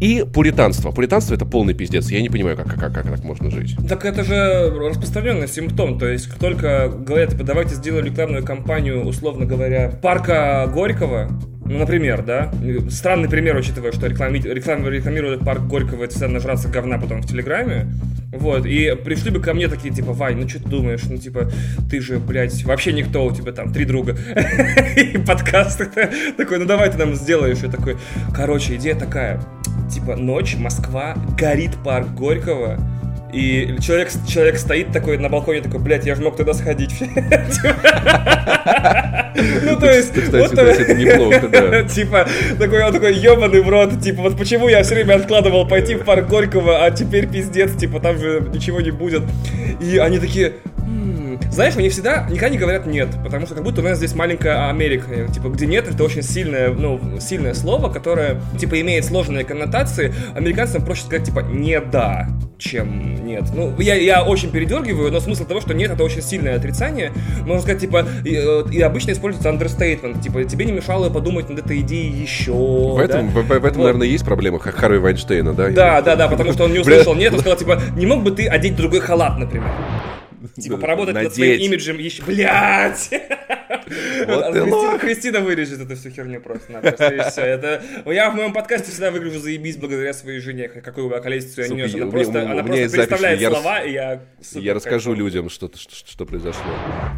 И 0.00 0.24
пуританство. 0.24 0.92
Пуританство 0.92 1.34
это 1.34 1.44
полный 1.44 1.74
пиздец. 1.74 2.10
Я 2.10 2.22
не 2.22 2.30
понимаю, 2.30 2.56
как, 2.56 2.74
как, 2.74 2.92
как 2.94 3.10
так 3.10 3.22
можно 3.24 3.50
жить. 3.50 3.76
Так 3.88 4.04
это 4.04 4.24
же 4.24 4.70
распространенный 4.70 5.48
симптом. 5.48 5.98
То 5.98 6.08
есть, 6.08 6.28
как 6.28 6.38
только 6.38 6.88
говорят, 6.88 7.30
типа, 7.30 7.44
давайте 7.44 7.74
сделаем 7.74 8.06
рекламную 8.06 8.44
кампанию, 8.44 9.04
условно 9.04 9.44
говоря, 9.44 9.90
парка 9.90 10.70
Горького, 10.72 11.28
ну, 11.66 11.78
например, 11.78 12.22
да? 12.22 12.52
Странный 12.90 13.28
пример, 13.28 13.56
учитывая, 13.56 13.92
что 13.92 14.06
реклами... 14.06 14.38
реклам... 14.38 14.86
рекламирует 14.86 15.40
парк 15.40 15.62
Горького, 15.62 16.04
это 16.04 16.12
всегда 16.12 16.28
нажраться 16.28 16.68
говна 16.68 16.98
потом 16.98 17.22
в 17.22 17.26
Телеграме. 17.26 17.86
Вот, 18.32 18.66
и 18.66 18.94
пришли 19.02 19.30
бы 19.30 19.40
ко 19.40 19.54
мне 19.54 19.68
такие, 19.68 19.94
типа, 19.94 20.12
Вань, 20.12 20.36
ну 20.40 20.48
что 20.48 20.62
ты 20.62 20.68
думаешь? 20.68 21.02
Ну, 21.08 21.16
типа, 21.16 21.50
ты 21.88 22.00
же, 22.00 22.18
блядь, 22.18 22.64
вообще 22.64 22.92
никто, 22.92 23.24
у 23.24 23.32
тебя 23.32 23.52
там 23.52 23.72
три 23.72 23.84
друга. 23.84 24.16
И 24.96 25.18
подкаст 25.18 25.78
такой, 26.36 26.58
ну 26.58 26.64
давай 26.66 26.90
ты 26.90 26.98
нам 26.98 27.14
сделаешь. 27.14 27.62
И 27.62 27.68
такой, 27.68 27.96
короче, 28.34 28.74
идея 28.74 28.96
такая. 28.96 29.40
Типа, 29.90 30.16
ночь, 30.16 30.56
Москва, 30.56 31.16
горит 31.38 31.76
парк 31.84 32.08
Горького, 32.14 32.78
и 33.34 33.80
человек, 33.80 34.10
человек 34.28 34.58
стоит 34.58 34.92
такой 34.92 35.18
на 35.18 35.28
балконе, 35.28 35.60
такой, 35.60 35.80
блядь, 35.80 36.06
я 36.06 36.14
же 36.14 36.22
мог 36.22 36.36
туда 36.36 36.54
сходить. 36.54 36.94
Ну, 39.62 39.78
то 39.78 39.90
есть... 39.90 40.12
Кстати, 40.12 40.80
это 40.82 40.94
неплохо, 40.94 41.48
да. 41.48 41.82
Типа, 41.88 42.26
такой 42.58 42.84
он 42.84 42.92
такой, 42.92 43.14
ебаный 43.14 43.62
в 43.62 43.68
рот, 43.68 44.00
типа, 44.00 44.22
вот 44.22 44.38
почему 44.38 44.68
я 44.68 44.82
все 44.84 44.94
время 44.94 45.14
откладывал 45.14 45.66
пойти 45.66 45.96
в 45.96 46.04
парк 46.04 46.28
Горького, 46.28 46.84
а 46.84 46.90
теперь 46.92 47.26
пиздец, 47.26 47.74
типа, 47.74 47.98
там 48.00 48.18
же 48.18 48.48
ничего 48.52 48.80
не 48.80 48.92
будет. 48.92 49.22
И 49.80 49.98
они 49.98 50.18
такие. 50.18 50.54
Знаешь, 51.50 51.76
они 51.76 51.88
всегда 51.88 52.26
никогда 52.28 52.48
не 52.48 52.58
говорят 52.58 52.86
нет, 52.86 53.08
потому 53.22 53.46
что 53.46 53.54
как 53.54 53.64
будто 53.64 53.80
у 53.80 53.84
нас 53.84 53.98
здесь 53.98 54.14
маленькая 54.14 54.68
Америка, 54.68 55.28
типа, 55.32 55.48
где 55.48 55.66
нет, 55.66 55.88
это 55.88 56.02
очень 56.04 56.22
сильное, 56.22 56.70
ну, 56.70 57.00
сильное 57.20 57.54
слово, 57.54 57.92
которое, 57.92 58.40
типа, 58.58 58.80
имеет 58.80 59.04
сложные 59.04 59.44
коннотации. 59.44 60.14
Американцам 60.34 60.84
проще 60.84 61.02
сказать, 61.02 61.26
типа, 61.26 61.40
не 61.40 61.80
да, 61.80 62.28
чем 62.58 63.24
нет. 63.24 63.44
Ну, 63.54 63.74
я, 63.78 63.94
я 63.94 64.22
очень 64.22 64.50
передергиваю, 64.50 65.12
но 65.12 65.20
смысл 65.20 65.44
того, 65.44 65.60
что 65.60 65.74
нет, 65.74 65.90
это 65.90 66.02
очень 66.04 66.22
сильное 66.22 66.56
отрицание. 66.56 67.12
Можно 67.40 67.62
сказать, 67.62 67.80
типа, 67.80 68.06
и, 68.24 68.34
э, 68.34 68.64
и 68.70 68.80
обычно 68.80 69.12
используется 69.12 69.50
understatement, 69.50 70.20
типа, 70.22 70.44
тебе 70.44 70.64
не 70.64 70.72
мешало 70.72 71.10
подумать 71.10 71.48
над 71.48 71.60
этой 71.60 71.80
идеей 71.80 72.10
еще. 72.10 72.52
В 72.52 72.98
этом, 72.98 73.32
да? 73.32 73.40
в, 73.40 73.44
в 73.44 73.52
этом 73.52 73.62
Вот. 73.62 73.84
наверное, 73.84 74.06
есть 74.06 74.24
проблема 74.24 74.58
Ха- 74.58 74.72
Харви 74.72 74.98
Вайнштейна, 74.98 75.52
да? 75.54 75.70
Да, 75.70 76.02
да, 76.02 76.16
да, 76.16 76.28
потому 76.28 76.52
что 76.54 76.64
он 76.64 76.72
не 76.72 76.78
услышал 76.78 77.14
нет, 77.14 77.32
он 77.32 77.40
сказал, 77.40 77.58
типа, 77.58 77.80
не 77.96 78.06
мог 78.06 78.22
бы 78.22 78.30
ты 78.30 78.46
одеть 78.46 78.76
другой 78.76 79.00
халат, 79.00 79.38
например? 79.38 79.68
Типа, 80.56 80.76
поработать 80.76 81.14
над 81.14 81.34
своим 81.34 81.60
имиджем 81.60 81.98
еще... 81.98 82.22
Блядь! 82.22 83.10
Вот 84.26 84.56
А. 84.56 84.98
Кристина 84.98 85.40
вырежет 85.40 85.80
эту 85.80 85.96
всю 85.96 86.10
херню 86.10 86.40
просто-напросто, 86.40 87.08
и 87.08 87.30
все. 87.30 87.42
Это... 87.42 87.82
Я 88.06 88.30
в 88.30 88.34
моем 88.34 88.52
подкасте 88.52 88.90
всегда 88.90 89.10
выгляжу 89.10 89.40
заебись 89.40 89.76
благодаря 89.76 90.12
своей 90.12 90.40
жене, 90.40 90.68
какую 90.68 91.08
бы 91.08 91.16
околесицу 91.16 91.62
я 91.62 91.68
не 91.68 91.74
нес. 91.76 91.94
Она 91.94 92.06
просто, 92.06 92.50
она 92.50 92.62
просто 92.62 92.90
представляет 92.90 93.40
слова, 93.40 93.82
и 93.82 93.92
я... 93.92 94.22
Я 94.52 94.74
расскажу 94.74 95.14
людям, 95.14 95.50
что, 95.50 95.70
что, 95.74 96.24
произошло. 96.24 96.62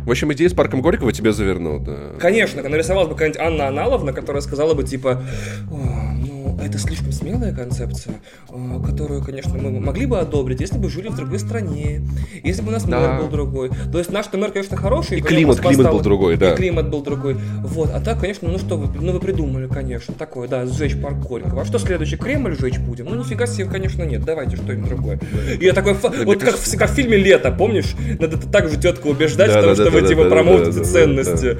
В 0.04 0.10
общем, 0.10 0.32
идея 0.32 0.48
с 0.48 0.54
парком 0.54 0.82
Горького 0.82 1.12
тебя 1.12 1.32
завернул, 1.32 1.78
да. 1.78 2.14
Конечно, 2.18 2.62
нарисовалась 2.68 3.08
бы 3.08 3.14
какая-нибудь 3.14 3.40
Анна 3.40 3.68
Аналовна, 3.68 4.12
которая 4.12 4.42
сказала 4.42 4.74
бы, 4.74 4.84
типа, 4.84 5.22
«О, 5.70 5.76
ну, 6.16 6.35
это 6.62 6.78
слишком 6.78 7.12
смелая 7.12 7.54
концепция, 7.54 8.14
о, 8.48 8.80
которую, 8.80 9.22
конечно, 9.22 9.54
мы 9.54 9.78
могли 9.80 10.06
бы 10.06 10.18
одобрить, 10.18 10.60
если 10.60 10.78
бы 10.78 10.88
жили 10.88 11.08
в 11.08 11.16
другой 11.16 11.38
стране, 11.38 12.02
если 12.42 12.62
бы 12.62 12.68
у 12.68 12.72
нас 12.72 12.84
Да. 12.84 12.98
мэр 13.00 13.20
был 13.22 13.28
другой. 13.28 13.70
То 13.92 13.98
есть 13.98 14.10
наш 14.10 14.32
мэр, 14.32 14.50
конечно, 14.52 14.76
хороший. 14.76 15.18
И 15.18 15.20
климат- 15.22 15.58
климат 15.60 15.80
стала- 15.80 15.92
был 15.92 16.00
другой, 16.00 16.36
да. 16.36 16.52
И 16.52 16.56
климат 16.56 16.88
был 16.90 17.02
другой. 17.02 17.36
Вот, 17.62 17.90
а 17.94 18.00
так, 18.00 18.20
конечно, 18.20 18.48
ну 18.48 18.58
что 18.58 18.76
вы, 18.76 18.88
ну 19.00 19.12
вы 19.12 19.20
придумали, 19.20 19.66
конечно, 19.66 20.14
такое, 20.14 20.48
да, 20.48 20.66
сжечь 20.66 21.00
парк 21.00 21.16
Горького. 21.18 21.62
А 21.62 21.64
что 21.64 21.78
следующий, 21.78 22.16
Кремль 22.16 22.56
сжечь 22.58 22.78
будем? 22.78 23.06
Ну 23.06 23.14
нифига 23.16 23.46
себе, 23.46 23.66
конечно, 23.66 24.02
нет, 24.02 24.24
давайте 24.24 24.56
что-нибудь 24.56 24.88
другое. 24.88 25.20
И 25.60 25.64
я 25.64 25.72
такой, 25.72 25.94
фа- 25.94 26.12
вот 26.24 26.42
как, 26.42 26.56
в- 26.56 26.76
как 26.78 26.90
в 26.90 26.94
фильме 26.94 27.16
«Лето», 27.16 27.50
помнишь? 27.50 27.94
Надо 28.18 28.38
так 28.38 28.68
же 28.70 28.76
тетку 28.78 29.10
убеждать, 29.10 29.50
Да, 29.52 29.60
в 29.60 29.62
том, 29.64 29.70
да, 29.70 29.74
что 29.74 29.84
да, 29.84 29.90
вы, 29.90 30.00
да, 30.02 30.08
типа, 30.08 30.24
да, 30.24 30.30
промоутите 30.30 30.70
да, 30.70 30.76
да, 30.76 30.82
да, 30.82 30.84
ценности. 30.90 31.58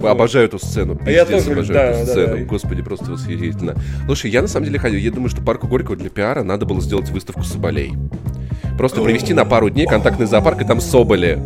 Вот. 0.00 0.10
Обожаю 0.10 0.44
эту 0.46 0.58
сцену. 0.58 1.00
А 1.04 1.10
я 1.10 1.24
пиздец, 1.24 1.44
тоже, 1.44 1.52
обожаю 1.58 1.74
да, 1.78 1.84
эту 1.90 2.06
да, 2.06 2.12
сцену. 2.12 2.36
да. 2.38 2.44
Господи, 2.44 2.82
просто 2.82 3.10
восхитительно. 3.10 3.74
Слушай, 4.04 4.30
я 4.30 4.37
на 4.42 4.48
самом 4.48 4.66
деле 4.66 4.78
ходил. 4.78 4.98
Я 4.98 5.10
думаю, 5.10 5.28
что 5.28 5.42
парку 5.42 5.66
Горького 5.66 5.96
для 5.96 6.10
пиара 6.10 6.42
надо 6.42 6.66
было 6.66 6.80
сделать 6.80 7.10
выставку 7.10 7.42
соболей. 7.42 7.94
Просто 8.76 9.02
привести 9.02 9.34
на 9.34 9.44
пару 9.44 9.70
дней 9.70 9.86
контактный 9.86 10.26
зоопарк 10.26 10.62
и 10.62 10.64
там 10.64 10.80
соболи. 10.80 11.40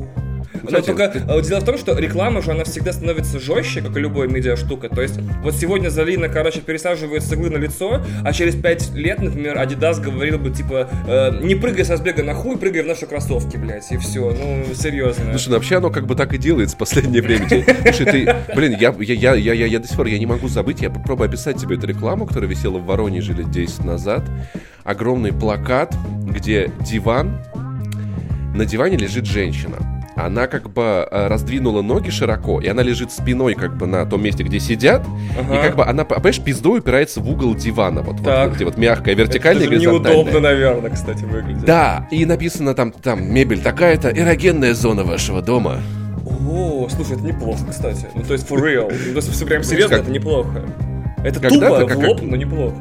Но 0.63 0.69
Кстати, 0.69 0.87
только 0.87 1.05
э, 1.05 1.43
дело 1.43 1.61
в 1.61 1.65
том, 1.65 1.79
что 1.79 1.99
реклама 1.99 2.43
же, 2.43 2.53
она 2.53 2.65
всегда 2.65 2.93
становится 2.93 3.39
жестче, 3.39 3.81
как 3.81 3.97
и 3.97 4.01
любая 4.01 4.29
медиаштука. 4.29 4.89
То 4.89 5.03
есть, 5.03 5.19
вот 5.43 5.55
сегодня 5.55 5.89
Залина, 5.89 6.29
короче, 6.29 6.61
пересаживает 6.61 7.23
с 7.23 7.33
иглы 7.33 7.51
на 7.51 7.57
лицо, 7.57 8.03
а 8.25 8.33
через 8.33 8.55
пять 8.55 8.93
лет, 8.95 9.21
например, 9.21 9.59
Адидас 9.59 9.99
говорил 9.99 10.39
бы, 10.39 10.51
типа, 10.51 10.89
э, 11.07 11.45
не 11.45 11.55
прыгай 11.55 11.85
со 11.85 11.97
сбега 11.97 12.23
на 12.23 12.35
хуй, 12.35 12.57
прыгай 12.57 12.83
в 12.83 12.87
наши 12.87 13.07
кроссовки, 13.07 13.57
блядь, 13.57 13.91
и 13.91 13.97
все. 13.97 14.33
Ну, 14.33 14.65
серьезно. 14.75 15.31
Слушай, 15.31 15.49
ну 15.49 15.55
вообще 15.57 15.77
оно 15.77 15.91
как 15.91 16.07
бы 16.07 16.15
так 16.15 16.33
и 16.35 16.39
делается 16.39 16.77
в 16.77 16.79
последнее 16.79 17.23
время. 17.23 17.49
Слушай, 17.49 18.07
ты, 18.07 18.37
блин, 18.55 18.77
я, 18.79 18.95
я, 18.99 19.15
я, 19.15 19.35
я, 19.35 19.53
я, 19.53 19.67
я 19.67 19.79
до 19.79 19.89
сих 19.89 19.97
пор 19.97 20.07
я 20.07 20.19
не 20.19 20.27
могу 20.27 20.49
забыть, 20.49 20.81
я 20.81 20.91
попробую 20.91 21.29
описать 21.29 21.57
тебе 21.57 21.77
эту 21.77 21.87
рекламу, 21.87 22.27
которая 22.27 22.49
висела 22.49 22.79
в 22.79 22.85
Воронеже 22.85 23.33
лет 23.33 23.51
10 23.51 23.85
назад. 23.85 24.23
Огромный 24.85 25.33
плакат, 25.33 25.95
где 26.25 26.71
диван, 26.81 27.39
на 28.55 28.67
диване 28.67 28.97
лежит 28.97 29.27
женщина. 29.27 29.77
Она 30.15 30.47
как 30.47 30.71
бы 30.71 31.09
э, 31.11 31.27
раздвинула 31.29 31.81
ноги 31.83 32.11
широко, 32.11 32.61
и 32.61 32.69
она 32.69 32.83
лежит 32.83 33.11
спиной 33.13 33.55
как 33.55 33.77
бы 33.77 33.87
на 33.87 34.05
том 34.05 34.23
месте, 34.23 34.43
где 34.43 34.61
сидят, 34.61 35.03
Ага. 35.39 35.55
и 35.59 35.63
как 35.63 35.77
бы 35.77 35.85
она, 35.87 36.05
понимаешь, 36.05 36.39
пиздой 36.41 36.81
упирается 36.81 37.21
в 37.21 37.31
угол 37.31 37.55
дивана, 37.55 38.03
вот, 38.03 38.17
вот, 38.17 38.25
Так. 38.25 38.55
где 38.55 38.65
вот 38.67 38.77
мягкая, 38.77 39.15
Это 39.15 39.23
вертикальная, 39.23 39.67
горизонтальная. 39.69 40.17
неудобно, 40.19 40.41
наверное, 40.41 40.91
кстати, 40.91 41.25
выглядит. 41.25 41.65
Да, 41.65 42.07
и 42.11 42.27
написано 42.27 42.75
там, 42.75 42.93
там 42.93 43.25
мебель 43.33 43.61
такая-то, 43.61 44.11
эрогенная 44.11 44.75
зона 44.75 45.05
вашего 45.05 45.41
дома. 45.41 45.79
О, 46.27 46.87
слушай, 46.91 47.13
это 47.17 47.25
неплохо, 47.25 47.61
кстати. 47.71 48.07
Ну, 48.15 48.23
то 48.23 48.35
есть, 48.35 48.47
for 48.49 48.59
real. 48.59 48.93
Ну, 49.15 49.21
то 49.21 49.27
есть, 49.27 49.47
прям 49.47 49.63
серьезно, 49.63 49.97
как- 49.97 50.05
это 50.05 50.13
неплохо. 50.13 50.63
Это 51.25 51.41
Когда-то 51.41 51.79
тупо, 51.81 51.89
как- 51.89 51.99
в 51.99 52.01
лоб, 52.09 52.21
но 52.23 52.37
неплохо. 52.37 52.75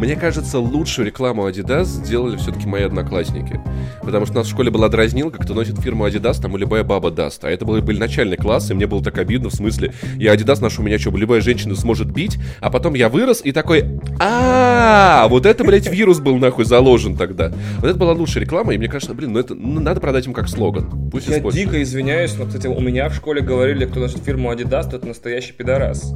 Мне 0.00 0.16
кажется, 0.16 0.58
лучшую 0.58 1.06
рекламу 1.06 1.46
Adidas 1.46 1.84
сделали 1.84 2.38
все-таки 2.38 2.66
мои 2.66 2.84
одноклассники. 2.84 3.60
Потому 4.00 4.24
что 4.24 4.36
у 4.36 4.38
нас 4.38 4.46
в 4.46 4.50
школе 4.50 4.70
была 4.70 4.88
дразнилка, 4.88 5.38
кто 5.38 5.52
носит 5.52 5.78
фирму 5.78 6.06
Adidas, 6.08 6.40
там 6.40 6.56
и 6.56 6.58
любая 6.58 6.84
баба 6.84 7.10
даст. 7.10 7.44
А 7.44 7.50
это 7.50 7.66
были, 7.66 7.82
были 7.82 7.98
начальные 7.98 8.38
классы, 8.38 8.72
и 8.72 8.74
мне 8.74 8.86
было 8.86 9.04
так 9.04 9.18
обидно, 9.18 9.50
в 9.50 9.54
смысле, 9.54 9.92
я 10.16 10.34
Adidas 10.34 10.62
ношу, 10.62 10.82
меня 10.82 10.98
что, 10.98 11.10
любая 11.10 11.42
женщина 11.42 11.74
сможет 11.74 12.10
бить, 12.10 12.38
а 12.60 12.70
потом 12.70 12.94
я 12.94 13.10
вырос 13.10 13.42
и 13.44 13.52
такой, 13.52 14.00
а 14.18 15.26
вот 15.28 15.44
это, 15.44 15.64
блядь, 15.64 15.92
вирус 15.92 16.18
был 16.18 16.38
нахуй 16.38 16.64
заложен 16.64 17.14
тогда. 17.14 17.52
Вот 17.80 17.90
это 17.90 17.98
была 17.98 18.12
лучшая 18.12 18.42
реклама, 18.44 18.72
и 18.72 18.78
мне 18.78 18.88
кажется, 18.88 19.14
блин, 19.14 19.34
ну 19.34 19.40
это 19.40 19.54
ну, 19.54 19.80
надо 19.80 20.00
продать 20.00 20.26
им 20.26 20.32
как 20.32 20.48
слоган. 20.48 21.10
Пусть 21.10 21.28
Я 21.28 21.40
дико 21.40 21.82
извиняюсь, 21.82 22.34
но, 22.38 22.46
кстати, 22.46 22.68
у 22.68 22.80
меня 22.80 23.10
в 23.10 23.14
школе 23.14 23.42
говорили, 23.42 23.84
кто 23.84 24.00
носит 24.00 24.24
фирму 24.24 24.50
Adidas, 24.50 24.90
тот 24.90 25.04
настоящий 25.04 25.52
пидорас. 25.52 26.14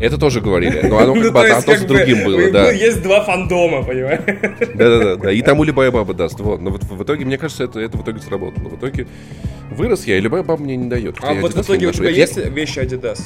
Это 0.00 0.18
тоже 0.18 0.40
говорили, 0.40 0.80
но 0.88 0.98
оно 0.98 1.14
Ну, 1.14 1.22
как 1.22 1.32
бы 1.32 1.40
то 1.40 1.46
есть, 1.46 1.58
а 1.58 1.60
с 1.62 1.64
как 1.64 1.80
бы, 1.82 1.86
другим 1.88 2.24
было, 2.24 2.38
ну, 2.38 2.52
да. 2.52 2.70
Есть 2.70 3.02
два 3.02 3.24
фандома, 3.24 3.82
понимаешь? 3.82 4.20
Да-да-да, 4.74 5.16
да. 5.16 5.32
и 5.32 5.40
тому 5.42 5.64
любая 5.64 5.90
баба 5.90 6.12
даст. 6.14 6.38
Вот. 6.40 6.60
Но 6.60 6.70
вот 6.70 6.84
в 6.84 7.02
итоге, 7.02 7.24
мне 7.24 7.38
кажется, 7.38 7.64
это, 7.64 7.80
это 7.80 7.96
в 7.96 8.02
итоге 8.02 8.20
сработало. 8.20 8.68
В 8.68 8.76
итоге 8.76 9.06
вырос 9.70 10.04
я, 10.06 10.18
и 10.18 10.20
любая 10.20 10.42
баба 10.42 10.62
мне 10.62 10.76
не 10.76 10.88
дает. 10.88 11.16
А 11.22 11.32
вот 11.34 11.54
в 11.54 11.60
итоге 11.62 11.86
у 11.88 11.92
тебя 11.92 12.10
есть 12.10 12.36
вещи 12.36 12.80
Adidas? 12.80 13.20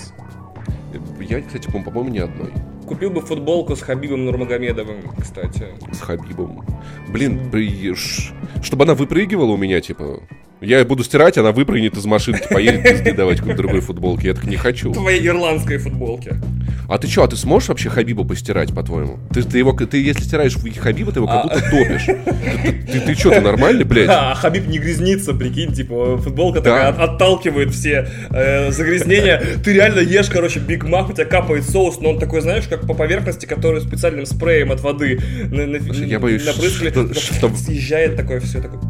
Я, 1.21 1.41
кстати, 1.43 1.71
по- 1.71 1.81
по-моему, 1.81 2.11
ни 2.11 2.19
одной. 2.19 2.51
Купил 2.87 3.11
бы 3.11 3.21
футболку 3.21 3.77
с 3.77 3.83
Хабибом 3.83 4.25
Нурмагомедовым, 4.25 4.97
кстати. 5.21 5.67
С 5.93 6.01
Хабибом. 6.01 6.65
Блин, 7.09 7.51
при- 7.51 7.95
ш- 7.95 8.33
чтобы 8.63 8.85
она 8.85 8.95
выпрыгивала 8.95 9.53
у 9.53 9.57
меня, 9.57 9.81
типа... 9.81 10.21
Я 10.61 10.85
буду 10.85 11.03
стирать, 11.05 11.39
она 11.39 11.53
выпрыгнет 11.53 11.97
из 11.97 12.05
машинки, 12.05 12.47
поедет 12.51 12.83
пизды 12.83 13.13
давать 13.15 13.39
какой-то 13.39 13.59
другой 13.59 13.81
футболке. 13.81 14.29
Я 14.29 14.35
так 14.35 14.45
не 14.45 14.57
хочу. 14.57 14.93
Твоей 14.93 15.27
ирландской 15.27 15.79
футболке. 15.79 16.37
А 16.89 16.99
ты 16.99 17.07
что, 17.09 17.23
а 17.23 17.29
ты 17.29 17.37
сможешь 17.37 17.69
вообще 17.69 17.89
Хабиба 17.89 18.25
постирать, 18.25 18.75
по-твоему? 18.75 19.19
Ты, 19.33 19.43
ты 19.43 19.59
его, 19.59 19.73
ты 19.73 20.03
если 20.03 20.23
стираешь 20.23 20.55
Хабиба, 20.79 21.13
ты 21.13 21.21
его 21.21 21.27
как 21.29 21.37
А. 21.37 21.43
будто 21.45 21.61
топишь. 21.71 22.05
Ты, 22.05 22.73
ты, 22.93 23.01
ты 23.01 23.15
что, 23.15 23.31
ты 23.31 23.41
нормальный, 23.41 23.85
блядь? 23.85 24.09
А 24.11 24.35
Хабиб 24.35 24.67
не 24.67 24.79
грязнится, 24.79 25.33
прикинь, 25.33 25.73
типа 25.73 26.19
футболка 26.19 26.61
Да. 26.61 26.71
такая 26.77 26.89
от- 26.89 26.99
отталкивает 27.15 27.71
все 27.73 28.09
э, 28.31 28.71
загрязнения. 28.73 29.43
Ты 29.65 29.73
реально 29.73 30.01
ешь, 30.01 30.29
короче, 30.29 30.59
Биг 30.61 30.85
Мак, 30.85 31.09
у 31.11 31.13
тебя 31.13 31.25
капает 31.27 31.65
соус, 31.65 32.01
но 32.01 32.11
он 32.11 32.19
такой, 32.19 32.41
знаешь, 32.43 32.65
как 32.69 32.87
по 32.87 32.93
поверхности, 32.95 33.47
который 33.47 33.81
специальным 33.81 34.27
спреем 34.27 34.73
от 34.73 34.81
воды 34.81 35.21
на, 35.51 35.67
на- 35.67 35.77
я 36.05 36.19
боюсь, 36.19 36.45
напрыскали, 36.45 36.91
что- 36.91 37.15
что- 37.15 37.57
съезжает 37.57 38.17
такое 38.17 38.41
все 38.41 38.61
такое. 38.61 38.81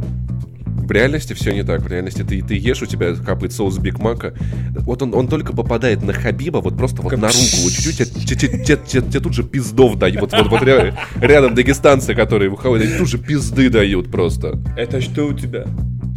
В 0.90 0.92
реальности 0.92 1.34
все 1.34 1.52
не 1.52 1.62
так. 1.62 1.82
В 1.82 1.86
реальности 1.86 2.24
ты, 2.24 2.42
ты 2.42 2.56
ешь, 2.58 2.82
у 2.82 2.86
тебя 2.86 3.14
капает 3.14 3.52
соус 3.52 3.78
Биг 3.78 4.00
Мака. 4.00 4.34
Вот 4.80 5.00
он, 5.02 5.14
он 5.14 5.28
только 5.28 5.52
попадает 5.52 6.02
на 6.02 6.12
Хабиба, 6.12 6.56
вот 6.58 6.76
просто 6.76 7.00
вот 7.00 7.12
на 7.12 7.28
руку. 7.28 7.38
Вот 7.62 7.72
чуть-чуть, 7.72 8.00
а 8.00 8.04
те- 8.06 8.34
те- 8.34 8.48
те- 8.48 8.76
те- 8.76 9.00
тебе 9.00 9.20
тут 9.20 9.32
же 9.32 9.44
пиздов 9.44 9.96
дают. 10.00 10.20
Вот, 10.20 10.32
вот, 10.32 10.48
вот 10.48 10.62
ря- 10.62 10.92
рядом 11.20 11.54
дагестанцы, 11.54 12.12
которые 12.16 12.50
выходят, 12.50 12.98
тут 12.98 13.08
же 13.08 13.18
пизды 13.18 13.70
дают 13.70 14.10
просто. 14.10 14.58
Это 14.76 15.00
что 15.00 15.26
у 15.28 15.32
тебя? 15.32 15.64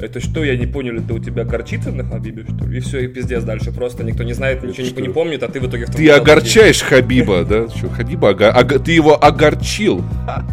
Это 0.04 0.20
что, 0.20 0.44
я 0.44 0.58
не 0.58 0.66
понял, 0.66 0.98
это 0.98 1.14
у 1.14 1.20
тебя 1.20 1.46
горчица 1.46 1.90
на 1.90 2.04
Хабибе, 2.04 2.44
что 2.44 2.68
ли? 2.68 2.80
И 2.80 2.82
все, 2.82 3.06
и 3.06 3.08
пиздец 3.08 3.42
дальше. 3.44 3.72
Просто 3.72 4.04
никто 4.04 4.24
не 4.24 4.34
знает, 4.34 4.62
ничего 4.62 4.86
не, 4.86 5.08
не 5.08 5.14
помнит, 5.14 5.42
а 5.44 5.48
ты 5.48 5.62
в 5.62 5.70
итоге 5.70 5.86
в 5.86 5.92
Ты 5.92 6.10
огорчаешь 6.10 6.82
Хабиба, 6.82 7.46
да? 7.46 7.70
Что, 7.70 7.90
Хабиба, 7.90 8.32
ога- 8.32 8.52
ога- 8.52 8.80
ты 8.80 8.92
его 8.92 9.18
огорчил. 9.24 10.04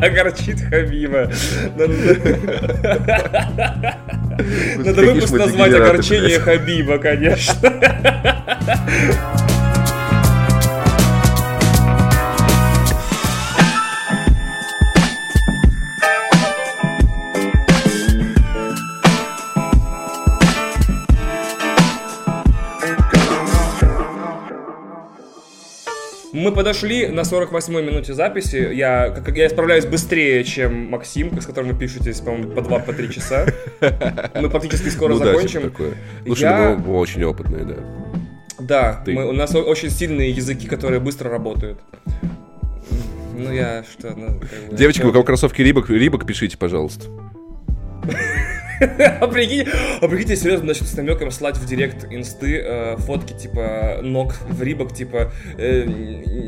Огорчит 0.00 0.60
Хабиба. 0.60 1.28
Надо, 4.76 5.02
выпуск 5.02 5.32
назвать 5.32 5.74
огорчение. 5.74 6.38
Хабиба, 6.38 6.98
конечно. 6.98 7.72
Мы 26.46 26.52
подошли 26.52 27.08
на 27.08 27.22
48-й 27.22 27.82
минуте 27.82 28.14
записи. 28.14 28.70
Я, 28.72 29.10
как, 29.10 29.36
я 29.36 29.50
справляюсь 29.50 29.84
быстрее, 29.84 30.44
чем 30.44 30.88
Максим, 30.90 31.40
с 31.40 31.44
которым 31.44 31.72
вы 31.72 31.76
пишетесь, 31.76 32.20
по-моему, 32.20 32.52
по 32.52 32.60
2-3 32.60 33.12
часа. 33.12 33.46
Мы 34.40 34.48
практически 34.48 34.88
скоро 34.90 35.14
ну 35.14 35.18
да, 35.18 35.24
закончим. 35.26 35.62
типа 35.62 35.70
такое. 35.72 35.94
Слушай, 36.24 36.42
Я- 36.42 36.76
ну, 36.78 36.84
мы 36.92 36.98
очень 37.00 37.24
опытные, 37.24 37.64
да. 37.64 37.74
Да, 38.60 39.02
Ты. 39.04 39.12
мы- 39.12 39.28
у 39.28 39.32
нас 39.32 39.52
очень 39.56 39.90
сильные 39.90 40.30
языки, 40.30 40.68
которые 40.68 41.00
быстро 41.00 41.28
работают. 41.30 41.80
Ну 43.36 43.52
я 43.52 43.82
что, 43.82 44.14
ну, 44.16 44.38
как 44.38 44.70
бы- 44.70 44.76
Девочки, 44.76 45.02
у 45.02 45.10
кого 45.10 45.24
кроссовки 45.24 45.62
Рибок, 45.62 45.90
Рибок, 45.90 46.26
пишите, 46.26 46.56
пожалуйста. 46.56 47.06
А 49.20 49.26
прикинь, 49.28 49.64
а 50.00 50.08
прикиньте, 50.08 50.36
серьезно, 50.36 50.66
начнут 50.66 50.88
с 50.88 50.96
намеком 50.96 51.30
слать 51.30 51.56
в 51.56 51.66
директ 51.66 52.06
инсты 52.10 52.60
э, 52.64 52.96
фотки, 52.98 53.32
типа, 53.32 54.00
ног 54.02 54.34
в 54.48 54.62
рибок, 54.62 54.92
типа, 54.92 55.32
э, 55.58 55.86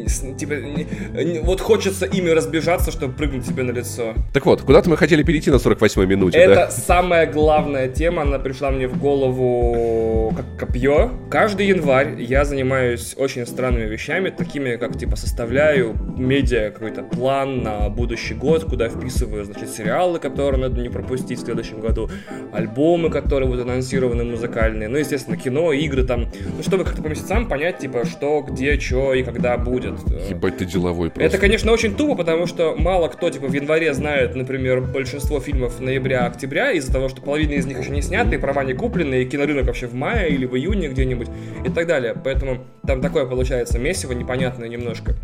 с- 0.06 0.36
типа, 0.36 0.52
не- 0.54 1.40
вот 1.40 1.60
хочется 1.60 2.06
ими 2.06 2.30
разбежаться, 2.30 2.90
чтобы 2.90 3.14
прыгнуть 3.14 3.46
тебе 3.46 3.62
на 3.62 3.70
лицо. 3.72 4.14
Так 4.32 4.46
вот, 4.46 4.62
куда-то 4.62 4.90
мы 4.90 4.96
хотели 4.96 5.22
перейти 5.22 5.50
на 5.50 5.56
48-й 5.56 6.06
минуте, 6.06 6.38
Это 6.38 6.54
да? 6.54 6.70
самая 6.70 7.30
главная 7.30 7.88
тема, 7.88 8.22
она 8.22 8.38
пришла 8.38 8.70
мне 8.70 8.86
в 8.88 8.98
голову 8.98 10.32
как 10.36 10.68
копье. 10.68 11.10
Каждый 11.30 11.66
январь 11.68 12.20
я 12.20 12.44
занимаюсь 12.44 13.14
очень 13.16 13.46
странными 13.46 13.86
вещами, 13.86 14.30
такими 14.30 14.76
как, 14.76 14.98
типа, 14.98 15.16
составляю 15.16 15.94
медиа 16.16 16.70
какой-то 16.70 17.02
план 17.02 17.62
на 17.62 17.88
будущий 17.88 18.34
год, 18.34 18.64
куда 18.64 18.88
вписываю, 18.88 19.44
значит, 19.44 19.70
сериалы, 19.70 20.18
которые 20.18 20.60
надо 20.60 20.80
не 20.80 20.88
пропустить 20.88 21.38
в 21.38 21.44
следующем 21.44 21.80
году, 21.80 22.10
альбомы, 22.52 23.10
которые 23.10 23.48
будут 23.48 23.64
анонсированы 23.64 24.24
музыкальные, 24.24 24.88
ну, 24.88 24.98
естественно, 24.98 25.36
кино, 25.36 25.72
игры 25.72 26.04
там, 26.04 26.26
ну, 26.56 26.62
чтобы 26.62 26.84
как-то 26.84 27.02
по 27.02 27.08
месяцам 27.08 27.48
понять, 27.48 27.78
типа, 27.78 28.04
что, 28.04 28.40
где, 28.42 28.78
что 28.78 29.14
и 29.14 29.22
когда 29.22 29.56
будет. 29.58 29.94
Ебать, 30.28 30.58
ты 30.58 30.64
деловой 30.64 31.10
просто. 31.10 31.26
Это, 31.26 31.38
конечно, 31.38 31.72
очень 31.72 31.94
тупо, 31.94 32.14
потому 32.14 32.46
что 32.46 32.74
мало 32.76 33.08
кто, 33.08 33.30
типа, 33.30 33.46
в 33.46 33.52
январе 33.52 33.92
знает, 33.94 34.34
например, 34.34 34.80
большинство 34.80 35.40
фильмов 35.40 35.80
ноября-октября, 35.80 36.72
из-за 36.72 36.92
того, 36.92 37.08
что 37.08 37.20
половина 37.20 37.52
из 37.52 37.66
них 37.66 37.78
еще 37.78 37.90
не 37.90 38.02
сняты, 38.02 38.38
права 38.38 38.64
не 38.64 38.74
куплены, 38.74 39.22
и 39.22 39.24
кинорынок 39.24 39.66
вообще 39.66 39.86
в 39.86 39.94
мае 39.94 40.30
или 40.30 40.46
в 40.46 40.56
июне 40.56 40.88
где-нибудь, 40.88 41.28
и 41.66 41.70
так 41.70 41.86
далее. 41.86 42.14
Поэтому 42.22 42.64
там 42.86 43.00
такое 43.00 43.26
получается 43.26 43.78
месиво 43.78 44.12
непонятное 44.12 44.68
немножко. 44.68 45.14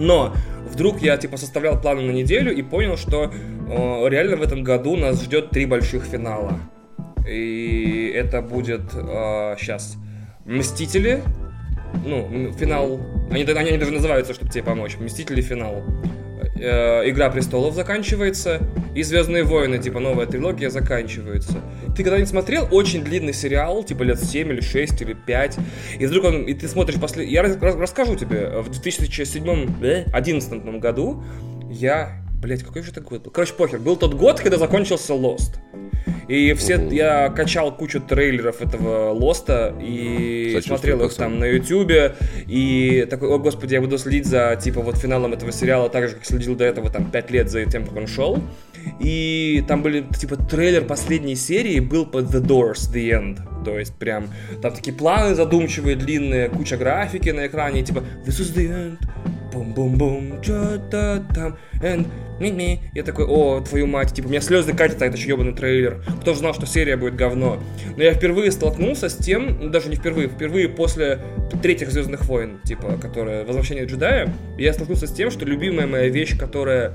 Но 0.00 0.34
вдруг 0.68 1.00
я 1.00 1.16
типа 1.16 1.36
составлял 1.36 1.80
планы 1.80 2.02
на 2.02 2.10
неделю 2.10 2.52
и 2.52 2.62
понял, 2.62 2.96
что 2.96 3.24
э, 3.24 4.08
реально 4.08 4.36
в 4.36 4.42
этом 4.42 4.64
году 4.64 4.96
нас 4.96 5.22
ждет 5.22 5.50
три 5.50 5.66
больших 5.66 6.04
финала. 6.04 6.58
И 7.28 8.12
это 8.16 8.42
будет 8.42 8.90
сейчас 8.90 9.96
Мстители, 10.50 11.22
ну, 12.04 12.50
финал. 12.58 12.98
Они, 13.30 13.44
они, 13.44 13.68
они 13.68 13.78
даже 13.78 13.92
называются, 13.92 14.34
чтобы 14.34 14.50
тебе 14.50 14.64
помочь. 14.64 14.96
Мстители 14.98 15.42
финал. 15.42 15.84
Э, 16.60 17.08
Игра 17.08 17.30
престолов 17.30 17.74
заканчивается. 17.74 18.60
И 18.94 19.02
Звездные 19.02 19.44
войны, 19.44 19.78
типа 19.78 20.00
новая 20.00 20.26
трилогия, 20.26 20.68
заканчивается. 20.70 21.60
Ты 21.96 22.02
когда-нибудь 22.02 22.28
смотрел 22.28 22.66
очень 22.70 23.02
длинный 23.04 23.32
сериал, 23.32 23.84
типа 23.84 24.02
лет 24.02 24.20
7 24.22 24.48
или 24.50 24.60
6 24.60 25.00
или 25.02 25.14
5, 25.14 25.58
и 25.98 26.06
вдруг 26.06 26.24
он, 26.24 26.42
и 26.42 26.54
ты 26.54 26.66
смотришь 26.68 26.98
после. 27.00 27.24
Я 27.24 27.42
рас- 27.42 27.56
рас- 27.60 27.76
расскажу 27.76 28.16
тебе, 28.16 28.48
в 28.60 28.68
2007-2011 28.70 30.78
году 30.80 31.22
я. 31.70 32.20
Блять, 32.40 32.62
какой 32.62 32.82
же 32.82 32.90
это 32.90 33.02
год 33.02 33.22
был? 33.22 33.30
Короче, 33.30 33.52
похер. 33.52 33.78
Был 33.78 33.96
тот 33.96 34.14
год, 34.14 34.40
когда 34.40 34.56
закончился 34.56 35.12
Lost. 35.12 35.58
И 36.26 36.54
все, 36.54 36.80
я 36.90 37.28
качал 37.28 37.76
кучу 37.76 38.00
трейлеров 38.00 38.62
этого 38.62 39.10
Лоста 39.12 39.74
и 39.80 40.52
Сочувствую, 40.52 40.62
смотрел 40.62 41.04
их 41.04 41.14
там 41.14 41.38
на 41.38 41.44
Ютубе. 41.44 42.14
И 42.46 43.06
такой, 43.10 43.28
о 43.28 43.38
господи, 43.38 43.74
я 43.74 43.80
буду 43.80 43.98
следить 43.98 44.26
за, 44.26 44.56
типа, 44.62 44.80
вот 44.80 44.96
финалом 44.96 45.32
этого 45.32 45.52
сериала, 45.52 45.90
так 45.90 46.08
же, 46.08 46.14
как 46.14 46.24
следил 46.24 46.54
до 46.54 46.64
этого, 46.64 46.88
там, 46.88 47.10
5 47.10 47.30
лет 47.30 47.50
за 47.50 47.64
тем, 47.66 47.84
как 47.84 47.96
он 47.96 48.06
шел. 48.06 48.38
И 49.00 49.64
там 49.66 49.82
были, 49.82 50.04
типа, 50.18 50.36
трейлер 50.36 50.84
последней 50.84 51.36
серии 51.36 51.80
был 51.80 52.06
под 52.06 52.26
The 52.26 52.40
Doors, 52.40 52.92
The 52.92 53.10
End. 53.10 53.64
То 53.64 53.78
есть, 53.78 53.94
прям, 53.94 54.28
там 54.62 54.72
такие 54.72 54.94
планы 54.94 55.34
задумчивые, 55.34 55.96
длинные, 55.96 56.48
куча 56.48 56.76
графики 56.76 57.30
на 57.30 57.46
экране, 57.46 57.82
типа, 57.82 58.02
This 58.26 58.40
is 58.40 58.54
the 58.54 58.70
end. 58.70 58.98
Бум-бум-бум, 59.52 60.42
что-то 60.42 61.26
там, 61.34 61.58
and 61.82 62.06
ми-ми. 62.40 62.80
Я 62.94 63.02
такой, 63.02 63.26
о, 63.26 63.60
твою 63.60 63.86
мать, 63.86 64.14
типа, 64.14 64.26
у 64.26 64.30
меня 64.30 64.40
слезы 64.40 64.72
катятся, 64.72 65.04
это 65.04 65.16
же 65.16 65.28
ебаный 65.28 65.52
трейлер. 65.52 66.02
Кто 66.20 66.32
же 66.32 66.38
знал, 66.38 66.54
что 66.54 66.66
серия 66.66 66.96
будет 66.96 67.16
говно? 67.16 67.60
Но 67.96 68.02
я 68.02 68.14
впервые 68.14 68.50
столкнулся 68.52 69.08
с 69.08 69.16
тем, 69.16 69.58
ну, 69.60 69.68
даже 69.70 69.88
не 69.88 69.96
впервые, 69.96 70.28
впервые 70.28 70.68
после 70.68 71.18
третьих 71.62 71.90
Звездных 71.90 72.24
войн, 72.26 72.60
типа, 72.64 72.96
которая 73.00 73.44
Возвращение 73.44 73.84
джедая, 73.84 74.32
я 74.56 74.72
столкнулся 74.72 75.06
с 75.06 75.12
тем, 75.12 75.30
что 75.30 75.44
любимая 75.44 75.86
моя 75.86 76.08
вещь, 76.08 76.38
которая 76.38 76.92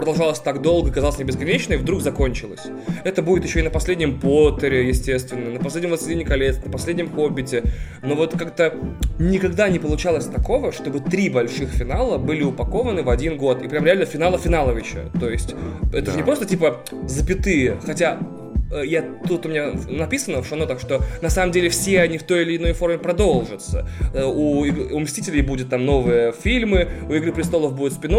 продолжалась 0.00 0.38
так 0.40 0.62
долго, 0.62 0.90
казалось 0.90 1.18
не 1.18 1.24
бесконечной, 1.24 1.76
вдруг 1.76 2.00
закончилась. 2.00 2.62
Это 3.04 3.22
будет 3.22 3.44
еще 3.44 3.60
и 3.60 3.62
на 3.62 3.68
последнем 3.70 4.18
Поттере, 4.18 4.88
естественно, 4.88 5.50
на 5.50 5.60
последнем 5.60 5.90
«Властелине 5.90 6.24
колец», 6.24 6.56
на 6.64 6.72
последнем 6.72 7.10
«Хоббите». 7.14 7.62
Но 8.02 8.14
вот 8.14 8.36
как-то 8.36 8.74
никогда 9.18 9.68
не 9.68 9.78
получалось 9.78 10.24
такого, 10.24 10.72
чтобы 10.72 11.00
три 11.00 11.28
больших 11.28 11.68
финала 11.68 12.16
были 12.16 12.42
упакованы 12.42 13.02
в 13.02 13.10
один 13.10 13.36
год. 13.36 13.62
И 13.62 13.68
прям 13.68 13.84
реально 13.84 14.06
финала 14.06 14.38
финаловича. 14.38 15.10
То 15.20 15.28
есть 15.28 15.54
это 15.92 16.06
Да. 16.06 16.12
же 16.12 16.16
не 16.16 16.24
просто 16.24 16.46
типа 16.46 16.80
запятые, 17.06 17.76
хотя 17.84 18.18
я 18.84 19.02
тут 19.26 19.46
у 19.46 19.48
меня 19.48 19.72
написано 19.88 20.42
в 20.42 20.46
шоу-нотах, 20.46 20.80
что 20.80 21.00
на 21.22 21.30
самом 21.30 21.52
деле 21.52 21.68
все 21.68 22.00
они 22.00 22.18
в 22.18 22.22
той 22.22 22.42
или 22.42 22.56
иной 22.56 22.72
форме 22.72 22.98
продолжатся. 22.98 23.88
Э, 24.14 24.24
У, 24.24 24.60
у 24.60 25.00
Мстителей 25.00 25.42
будет 25.42 25.70
там 25.70 25.84
новые 25.84 26.32
фильмы, 26.32 26.88
у 27.08 27.12
Игры 27.12 27.32
Престолов 27.32 27.74
будет 27.74 27.92
спин 27.92 28.10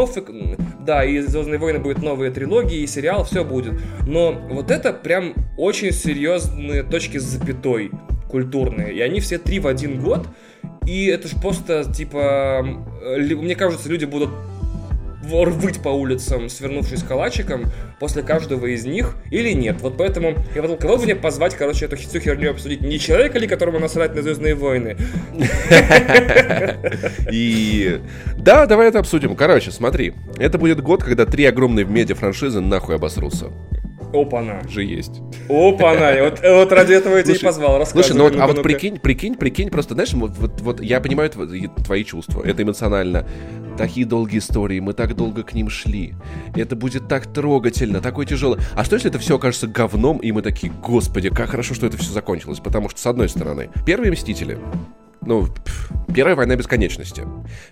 да, 0.85 1.03
и 1.03 1.19
Звездные 1.19 1.59
войны 1.59 1.79
будет 1.79 2.01
новые 2.01 2.31
трилогии, 2.31 2.79
и 2.79 2.87
сериал, 2.87 3.23
все 3.25 3.43
будет. 3.43 3.73
Но 4.07 4.31
вот 4.49 4.71
это 4.71 4.93
прям 4.93 5.33
очень 5.57 5.91
серьезные 5.91 6.83
точки 6.83 7.17
с 7.17 7.23
запятой 7.23 7.91
культурные. 8.29 8.93
И 8.93 9.01
они 9.01 9.19
все 9.19 9.37
три 9.37 9.59
в 9.59 9.67
один 9.67 9.99
год. 9.99 10.27
И 10.85 11.05
это 11.05 11.27
же 11.27 11.35
просто, 11.35 11.83
типа, 11.91 12.65
э, 13.01 13.19
мне 13.35 13.55
кажется, 13.55 13.89
люди 13.89 14.05
будут 14.05 14.29
рвыть 15.23 15.81
по 15.81 15.89
улицам, 15.89 16.49
свернувшись 16.49 17.03
калачиком, 17.03 17.65
после 17.99 18.23
каждого 18.23 18.65
из 18.67 18.85
них, 18.85 19.15
или 19.29 19.51
нет. 19.51 19.81
Вот 19.81 19.97
поэтому 19.97 20.35
я 20.55 20.61
подумал, 20.61 20.77
кого 20.77 20.97
бы 20.97 21.03
мне 21.03 21.15
позвать, 21.15 21.55
короче, 21.55 21.85
эту 21.85 21.95
всю 21.97 22.19
херню 22.19 22.51
обсудить? 22.51 22.81
Не 22.81 22.99
человека 22.99 23.39
ли, 23.39 23.47
которому 23.47 23.79
насрать 23.79 24.15
на 24.15 24.21
Звездные 24.21 24.55
войны? 24.55 24.97
И 27.31 27.99
да, 28.37 28.65
давай 28.65 28.89
это 28.89 28.99
обсудим. 28.99 29.35
Короче, 29.35 29.71
смотри, 29.71 30.13
это 30.37 30.57
будет 30.57 30.81
год, 30.81 31.03
когда 31.03 31.25
три 31.25 31.45
огромные 31.45 31.85
медиа-франшизы 31.85 32.59
нахуй 32.59 32.95
обосрутся. 32.95 33.51
Опа-на. 34.13 34.67
Же 34.67 34.83
есть. 34.83 35.21
Опа-на. 35.49 36.23
Вот, 36.23 36.39
вот 36.41 36.71
ради 36.71 36.93
этого 36.93 37.17
я 37.17 37.23
тебя 37.23 37.35
и 37.35 37.43
позвал. 37.43 37.85
Слушай, 37.85 38.15
ну 38.15 38.23
вот, 38.23 38.35
а 38.39 38.47
вот 38.47 38.63
прикинь, 38.63 38.99
прикинь, 38.99 39.35
прикинь, 39.35 39.69
просто, 39.69 39.93
знаешь, 39.93 40.13
вот, 40.13 40.37
вот, 40.37 40.61
вот 40.61 40.81
я 40.81 40.99
понимаю 41.01 41.29
тв- 41.29 41.83
твои 41.83 42.03
чувства, 42.03 42.41
это 42.43 42.63
эмоционально. 42.63 43.27
Такие 43.77 44.05
долгие 44.05 44.39
истории, 44.39 44.79
мы 44.79 44.93
так 44.93 45.15
долго 45.15 45.43
к 45.43 45.53
ним 45.53 45.69
шли. 45.69 46.13
Это 46.55 46.75
будет 46.75 47.07
так 47.07 47.31
трогательно, 47.31 48.01
такой 48.01 48.25
тяжелый. 48.25 48.59
А 48.75 48.83
что 48.83 48.95
если 48.95 49.09
это 49.09 49.17
все 49.19 49.37
окажется 49.37 49.67
говном, 49.67 50.17
и 50.17 50.31
мы 50.31 50.41
такие, 50.41 50.71
господи, 50.71 51.29
как 51.29 51.49
хорошо, 51.49 51.73
что 51.73 51.87
это 51.87 51.97
все 51.97 52.11
закончилось. 52.11 52.59
Потому 52.59 52.89
что, 52.89 52.99
с 52.99 53.05
одной 53.05 53.29
стороны, 53.29 53.69
первые 53.85 54.11
Мстители, 54.11 54.57
ну, 55.21 55.47
Первая 56.13 56.35
война 56.35 56.57
бесконечности. 56.57 57.23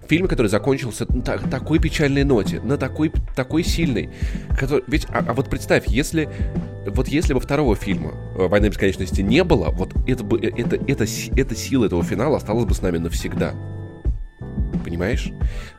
Фильм, 0.07 0.27
который 0.27 0.47
закончился 0.47 1.05
на 1.13 1.21
та- 1.21 1.37
такой 1.39 1.79
печальной 1.79 2.23
ноте, 2.23 2.61
на 2.61 2.77
такой, 2.77 3.11
такой 3.35 3.63
сильной. 3.65 4.09
Который, 4.57 4.83
ведь, 4.87 5.07
а, 5.09 5.25
а 5.27 5.33
вот 5.33 5.49
представь, 5.49 5.87
если 5.87 6.29
вот 6.87 7.09
если 7.09 7.33
бы 7.33 7.41
второго 7.41 7.75
фильма 7.75 8.13
э, 8.37 8.47
«Война 8.47 8.69
бесконечности» 8.69 9.21
не 9.21 9.43
было, 9.43 9.71
вот 9.71 9.93
это 10.07 10.23
бы, 10.23 10.39
э, 10.39 10.51
это, 10.57 10.77
это, 10.77 11.05
си- 11.05 11.31
эта 11.35 11.53
сила 11.55 11.85
этого 11.85 12.01
финала 12.03 12.37
осталась 12.37 12.63
бы 12.65 12.73
с 12.73 12.81
нами 12.81 12.97
навсегда. 12.97 13.53
Понимаешь? 14.83 15.31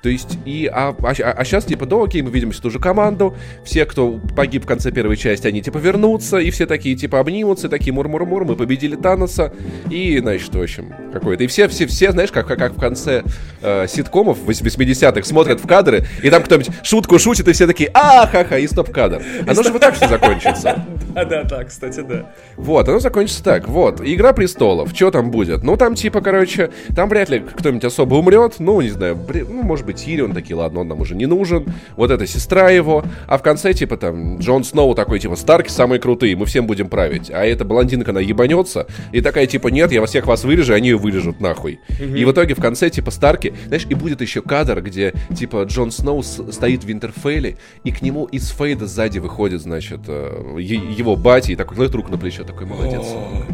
То 0.02 0.08
есть, 0.08 0.38
и, 0.44 0.70
а, 0.72 0.94
а, 1.02 1.44
сейчас, 1.44 1.64
типа, 1.64 1.86
да, 1.86 2.02
окей, 2.02 2.22
мы 2.22 2.30
видим 2.30 2.52
всю 2.52 2.62
ту 2.62 2.70
же 2.70 2.78
команду, 2.78 3.36
все, 3.64 3.84
кто 3.84 4.20
погиб 4.34 4.64
в 4.64 4.66
конце 4.66 4.90
первой 4.90 5.16
части, 5.16 5.46
они, 5.46 5.62
типа, 5.62 5.78
вернутся, 5.78 6.38
и 6.38 6.50
все 6.50 6.66
такие, 6.66 6.96
типа, 6.96 7.20
обнимутся, 7.20 7.68
такие, 7.68 7.92
мур-мур-мур, 7.92 8.44
мы 8.44 8.56
победили 8.56 8.96
Таноса, 8.96 9.52
и, 9.90 10.18
значит, 10.18 10.54
в 10.54 10.60
общем, 10.60 10.94
какое-то. 11.12 11.44
И 11.44 11.46
все, 11.46 11.68
все, 11.68 11.86
все, 11.86 12.12
знаешь, 12.12 12.30
как, 12.30 12.46
как, 12.46 12.58
как 12.58 12.72
в 12.76 12.80
конце 12.80 13.22
э, 13.62 13.86
ситкомов 13.88 14.38
80-х 14.46 15.22
смотрят 15.24 15.60
в 15.60 15.66
кадры, 15.66 16.06
и 16.22 16.30
там 16.30 16.42
кто-нибудь 16.42 16.70
шутку 16.82 17.18
шутит, 17.18 17.48
и 17.48 17.52
все 17.52 17.66
такие, 17.66 17.90
а, 17.94 18.26
ха-ха, 18.26 18.58
и 18.58 18.66
стоп-кадр. 18.66 19.22
Оно 19.46 19.62
же 19.62 19.72
вот 19.72 19.80
так 19.80 19.94
все 19.94 20.08
закончится. 20.08 20.84
Да, 21.14 21.24
да, 21.24 21.44
так, 21.44 21.68
кстати, 21.68 22.00
да. 22.00 22.32
Вот, 22.56 22.88
оно 22.88 23.00
закончится 23.00 23.42
так. 23.42 23.68
Вот, 23.68 24.00
Игра 24.00 24.32
престолов. 24.32 24.90
Что 24.94 25.10
там 25.10 25.30
будет? 25.30 25.62
Ну, 25.62 25.76
там, 25.76 25.94
типа, 25.94 26.20
короче, 26.20 26.70
там 26.94 27.08
вряд 27.08 27.30
ли 27.30 27.40
кто-нибудь 27.40 27.84
особо 27.84 28.16
умрет. 28.16 28.56
Ну, 28.58 28.80
не 28.80 28.89
знаю, 28.92 29.16
бре- 29.16 29.46
ну, 29.48 29.62
может 29.62 29.86
быть, 29.86 29.96
Тирион 29.96 30.32
такие, 30.32 30.56
ладно, 30.56 30.80
он 30.80 30.88
нам 30.88 31.00
уже 31.00 31.14
не 31.14 31.26
нужен. 31.26 31.66
Вот 31.96 32.10
эта 32.10 32.26
сестра 32.26 32.70
его. 32.70 33.04
А 33.26 33.38
в 33.38 33.42
конце, 33.42 33.72
типа, 33.72 33.96
там, 33.96 34.38
Джон 34.38 34.64
Сноу 34.64 34.94
такой, 34.94 35.18
типа, 35.20 35.36
Старки 35.36 35.70
самые 35.70 36.00
крутые, 36.00 36.36
мы 36.36 36.46
всем 36.46 36.66
будем 36.66 36.88
править. 36.88 37.30
А 37.30 37.44
эта 37.44 37.64
блондинка, 37.64 38.10
она 38.10 38.20
ебанется. 38.20 38.86
И 39.12 39.20
такая, 39.20 39.46
типа, 39.46 39.68
нет, 39.68 39.92
я 39.92 40.00
вас 40.00 40.10
всех 40.10 40.26
вас 40.26 40.44
вырежу, 40.44 40.72
и 40.72 40.76
они 40.76 40.88
ее 40.88 40.96
вырежут 40.98 41.40
нахуй. 41.40 41.80
И 41.98 42.24
в 42.24 42.32
итоге 42.32 42.54
в 42.54 42.60
конце, 42.60 42.90
типа, 42.90 43.10
Старки, 43.10 43.54
знаешь, 43.66 43.86
и 43.88 43.94
будет 43.94 44.20
еще 44.20 44.42
кадр, 44.42 44.80
где, 44.82 45.12
типа, 45.36 45.64
Джон 45.64 45.90
Сноу 45.90 46.22
стоит 46.22 46.84
в 46.84 46.86
Винтерфейле, 46.86 47.56
и 47.84 47.90
к 47.92 48.02
нему 48.02 48.24
из 48.26 48.48
Фейда 48.50 48.86
сзади 48.86 49.18
выходит, 49.18 49.60
значит, 49.62 50.00
э, 50.08 50.56
его 50.58 51.16
батя, 51.16 51.52
и 51.52 51.56
такой 51.56 51.76
кладет 51.76 51.94
руку 51.94 52.10
на 52.10 52.18
плечо, 52.18 52.44
такой, 52.44 52.66
молодец. 52.66 53.04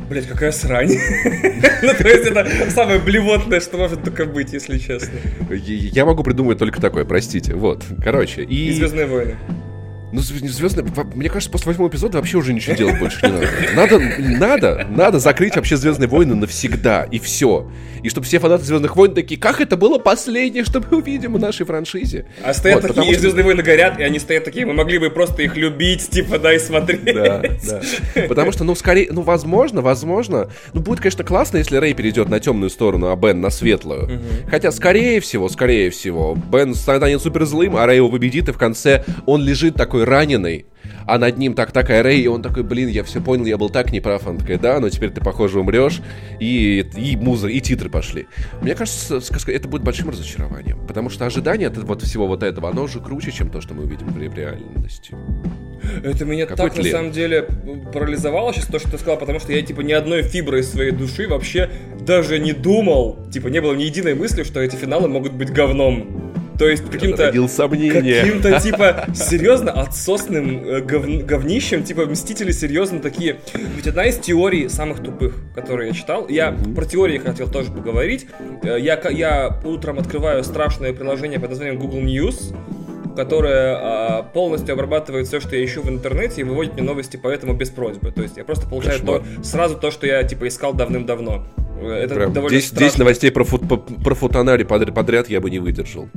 Блять, 0.08 0.26
какая 0.26 0.52
срань. 0.52 0.90
Ну, 1.82 1.92
то 1.92 2.08
есть 2.08 2.26
это 2.26 2.70
самое 2.70 2.98
блевотное, 2.98 3.60
что 3.60 3.76
может 3.76 4.02
только 4.02 4.24
быть, 4.24 4.52
если 4.52 4.78
честно. 4.78 5.15
Я 5.50 6.04
могу 6.04 6.22
придумать 6.22 6.58
только 6.58 6.80
такое, 6.80 7.04
простите. 7.04 7.54
Вот, 7.54 7.84
короче. 8.02 8.42
И 8.42 8.68
И, 8.68 8.72
Звездные 8.72 9.06
войны. 9.06 9.36
Ну, 10.16 10.22
звездные, 10.22 10.86
мне 11.14 11.28
кажется, 11.28 11.50
после 11.50 11.68
восьмого 11.68 11.90
эпизода 11.90 12.16
вообще 12.16 12.38
уже 12.38 12.54
ничего 12.54 12.74
делать 12.74 12.98
больше 12.98 13.26
не 13.26 13.32
надо. 13.32 13.48
Надо, 13.74 13.98
надо, 14.18 14.86
надо 14.88 15.18
закрыть 15.18 15.56
вообще 15.56 15.76
Звездные 15.76 16.08
войны 16.08 16.34
навсегда, 16.34 17.04
и 17.10 17.18
все. 17.18 17.70
И 18.02 18.08
чтобы 18.08 18.26
все 18.26 18.38
фанаты 18.38 18.64
Звездных 18.64 18.96
войн 18.96 19.14
такие, 19.14 19.38
как 19.38 19.60
это 19.60 19.76
было 19.76 19.98
последнее, 19.98 20.64
что 20.64 20.80
мы 20.80 20.98
увидим 20.98 21.34
в 21.34 21.38
нашей 21.38 21.66
франшизе. 21.66 22.24
А 22.42 22.54
стоят 22.54 22.82
Вот, 22.82 22.94
такие, 22.94 23.12
что- 23.12 23.20
Звездные 23.20 23.44
войны 23.44 23.62
горят, 23.62 23.98
и 24.00 24.02
они 24.02 24.18
стоят 24.18 24.44
такие, 24.44 24.64
мы 24.64 24.72
могли 24.72 24.98
бы 24.98 25.10
просто 25.10 25.42
их 25.42 25.54
любить, 25.54 26.08
типа, 26.08 26.38
да, 26.38 26.54
и 26.54 26.58
смотреть. 26.58 27.04
Да, 27.04 27.42
да. 27.42 27.82
Потому 28.26 28.52
что, 28.52 28.64
ну, 28.64 28.74
скорее, 28.74 29.08
ну, 29.10 29.20
возможно, 29.20 29.82
возможно, 29.82 30.48
ну, 30.72 30.80
будет, 30.80 31.00
конечно, 31.00 31.24
классно, 31.24 31.58
если 31.58 31.76
Рэй 31.76 31.92
перейдет 31.92 32.30
на 32.30 32.40
темную 32.40 32.70
сторону, 32.70 33.10
а 33.10 33.16
Бен 33.16 33.42
на 33.42 33.50
светлую. 33.50 34.22
Хотя, 34.50 34.72
скорее 34.72 35.20
всего, 35.20 35.50
скорее 35.50 35.90
всего, 35.90 36.38
Бен 36.50 36.74
станет 36.74 37.20
супер 37.20 37.44
злым, 37.44 37.76
а 37.76 37.84
Рэй 37.84 37.96
его 37.96 38.08
победит, 38.08 38.48
и 38.48 38.52
в 38.52 38.56
конце 38.58 39.04
он 39.26 39.42
лежит 39.44 39.74
такой 39.74 40.05
раненый, 40.06 40.66
а 41.06 41.18
над 41.18 41.38
ним 41.38 41.54
так 41.54 41.72
такая 41.72 42.02
Рэй, 42.02 42.20
и 42.20 42.26
он 42.26 42.42
такой, 42.42 42.62
блин, 42.62 42.88
я 42.88 43.04
все 43.04 43.20
понял, 43.20 43.44
я 43.44 43.56
был 43.58 43.70
так 43.70 43.92
неправ. 43.92 44.26
Она 44.26 44.38
такая, 44.38 44.58
да, 44.58 44.80
но 44.80 44.88
теперь 44.88 45.10
ты, 45.10 45.20
похоже, 45.20 45.60
умрешь. 45.60 46.00
И, 46.40 46.84
и 46.96 47.16
музыка, 47.16 47.52
и 47.52 47.60
титры 47.60 47.90
пошли. 47.90 48.26
Мне 48.60 48.74
кажется, 48.74 49.20
сказка, 49.20 49.52
это 49.52 49.68
будет 49.68 49.82
большим 49.82 50.10
разочарованием. 50.10 50.86
Потому 50.86 51.10
что 51.10 51.26
ожидание 51.26 51.68
от 51.68 51.76
вот 51.78 52.02
всего 52.02 52.26
вот 52.26 52.42
этого, 52.42 52.68
оно 52.70 52.84
уже 52.84 53.00
круче, 53.00 53.32
чем 53.32 53.50
то, 53.50 53.60
что 53.60 53.74
мы 53.74 53.84
увидим 53.84 54.08
в 54.08 54.18
ре- 54.18 54.28
в 54.28 54.34
реальности. 54.36 55.14
Это 56.02 56.24
меня 56.24 56.46
Какой 56.46 56.68
так, 56.68 56.76
на 56.76 56.82
тлен. 56.82 56.92
самом 56.92 57.12
деле, 57.12 57.42
парализовало 57.92 58.52
сейчас 58.52 58.66
то, 58.66 58.78
что 58.78 58.90
ты 58.90 58.98
сказал, 58.98 59.18
потому 59.18 59.38
что 59.40 59.52
я, 59.52 59.62
типа, 59.62 59.82
ни 59.82 59.92
одной 59.92 60.22
фиброй 60.22 60.62
своей 60.62 60.90
души 60.90 61.28
вообще 61.28 61.70
даже 62.00 62.38
не 62.38 62.52
думал, 62.52 63.18
типа, 63.32 63.48
не 63.48 63.60
было 63.60 63.74
ни 63.74 63.84
единой 63.84 64.14
мысли, 64.14 64.42
что 64.42 64.60
эти 64.60 64.76
финалы 64.76 65.08
могут 65.08 65.32
быть 65.32 65.52
говном. 65.52 66.32
То 66.58 66.68
есть 66.68 66.84
каким-то... 66.90 67.30
Каким-то, 68.22 68.60
типа, 68.60 69.06
серьезно 69.14 69.72
отсосным 69.72 70.64
э, 70.64 70.80
гов- 70.80 71.24
говнищем, 71.26 71.82
типа, 71.82 72.06
Мстители 72.06 72.50
серьезно 72.52 73.00
такие. 73.00 73.36
Ведь 73.76 73.86
одна 73.86 74.04
из 74.06 74.16
теорий 74.16 74.68
самых 74.68 75.02
тупых, 75.02 75.34
которые 75.54 75.88
я 75.88 75.94
читал, 75.94 76.26
я 76.28 76.56
про 76.74 76.84
теории 76.84 77.18
хотел 77.18 77.48
тоже 77.48 77.70
поговорить. 77.70 78.26
Э, 78.62 78.78
Я, 78.80 79.00
я 79.10 79.60
утром 79.64 79.98
открываю 79.98 80.42
страшное 80.44 80.92
приложение 80.92 81.38
под 81.40 81.50
названием 81.50 81.78
Google 81.78 82.00
News, 82.00 82.54
которое 83.16 83.76
а, 83.76 84.22
полностью 84.22 84.74
обрабатывает 84.74 85.26
все, 85.26 85.40
что 85.40 85.56
я 85.56 85.64
ищу 85.64 85.82
в 85.82 85.88
интернете 85.88 86.42
и 86.42 86.44
выводит 86.44 86.74
мне 86.74 86.82
новости 86.82 87.18
поэтому 87.20 87.54
без 87.54 87.70
просьбы. 87.70 88.12
То 88.12 88.22
есть 88.22 88.36
я 88.36 88.44
просто 88.44 88.68
получаю 88.68 89.00
то, 89.00 89.22
сразу 89.42 89.76
то, 89.76 89.90
что 89.90 90.06
я, 90.06 90.22
типа, 90.22 90.46
искал 90.48 90.74
давным-давно. 90.74 91.46
Э, 91.80 91.88
Это 92.04 92.14
Прям 92.14 92.32
довольно 92.32 92.56
10, 92.56 92.70
10 92.70 92.76
страшно. 92.76 92.98
новостей 93.00 93.30
про, 93.32 93.44
фут, 93.44 93.62
про 94.02 94.14
футонари 94.14 94.64
подряд, 94.64 94.94
подряд 94.94 95.28
я 95.28 95.40
бы 95.40 95.50
не 95.50 95.58
выдержал. 95.58 96.08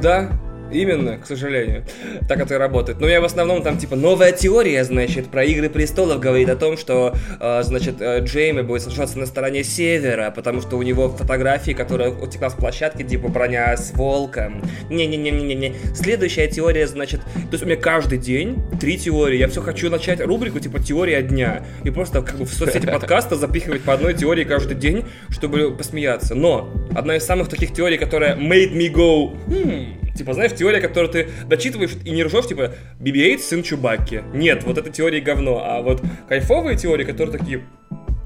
Да, 0.00 0.30
именно, 0.74 1.18
к 1.18 1.26
сожалению. 1.26 1.84
Так 2.28 2.40
это 2.40 2.54
и 2.54 2.56
работает. 2.56 3.00
Но 3.00 3.08
я 3.08 3.20
в 3.20 3.24
основном 3.24 3.62
там, 3.62 3.78
типа, 3.78 3.96
новая 3.96 4.32
теория, 4.32 4.84
значит, 4.84 5.28
про 5.28 5.44
Игры 5.44 5.68
Престолов 5.68 6.20
говорит 6.20 6.48
о 6.48 6.56
том, 6.56 6.76
что, 6.76 7.14
э, 7.40 7.62
значит, 7.62 8.00
э, 8.00 8.20
Джейми 8.24 8.62
будет 8.62 8.82
сражаться 8.82 9.18
на 9.18 9.26
стороне 9.26 9.64
Севера, 9.64 10.30
потому 10.30 10.60
что 10.60 10.76
у 10.76 10.82
него 10.82 11.08
фотографии, 11.08 11.72
которая 11.72 12.10
утекла 12.10 12.50
с 12.50 12.54
площадки, 12.54 13.02
типа, 13.02 13.28
броня 13.28 13.76
с 13.76 13.92
волком. 13.92 14.62
Не-не-не-не-не. 14.90 15.74
Следующая 15.94 16.48
теория, 16.48 16.86
значит, 16.86 17.20
то 17.20 17.52
есть 17.52 17.62
у 17.62 17.66
меня 17.66 17.76
каждый 17.76 18.18
день 18.18 18.62
три 18.80 18.98
теории. 18.98 19.38
Я 19.38 19.48
все 19.48 19.62
хочу 19.62 19.90
начать 19.90 20.20
рубрику, 20.20 20.60
типа, 20.60 20.80
теория 20.80 21.22
дня. 21.22 21.64
И 21.84 21.90
просто, 21.90 22.22
как 22.22 22.36
бы, 22.36 22.44
в 22.44 22.52
соцсети 22.52 22.86
подкаста 22.86 23.36
запихивать 23.36 23.82
по 23.82 23.92
одной 23.92 24.14
теории 24.14 24.44
каждый 24.44 24.76
день, 24.76 25.04
чтобы 25.30 25.74
посмеяться. 25.76 26.34
Но 26.34 26.72
одна 26.94 27.16
из 27.16 27.24
самых 27.24 27.48
таких 27.48 27.72
теорий, 27.72 27.98
которая 27.98 28.36
made 28.36 28.72
me 28.72 28.92
go, 28.92 29.36
«Хм», 29.46 29.93
Типа, 30.14 30.32
знаешь, 30.32 30.52
теория, 30.52 30.80
которую 30.80 31.10
ты 31.10 31.28
дочитываешь 31.46 31.92
и 32.04 32.10
не 32.10 32.22
ржешь, 32.22 32.46
типа, 32.46 32.72
BB-8 33.00 33.38
сын 33.38 33.62
Чубакки. 33.62 34.22
Нет, 34.32 34.62
вот 34.64 34.78
эта 34.78 34.90
теория 34.90 35.20
говно. 35.20 35.62
А 35.64 35.82
вот 35.82 36.02
кайфовые 36.28 36.76
теории, 36.76 37.04
которые 37.04 37.36
такие, 37.36 37.64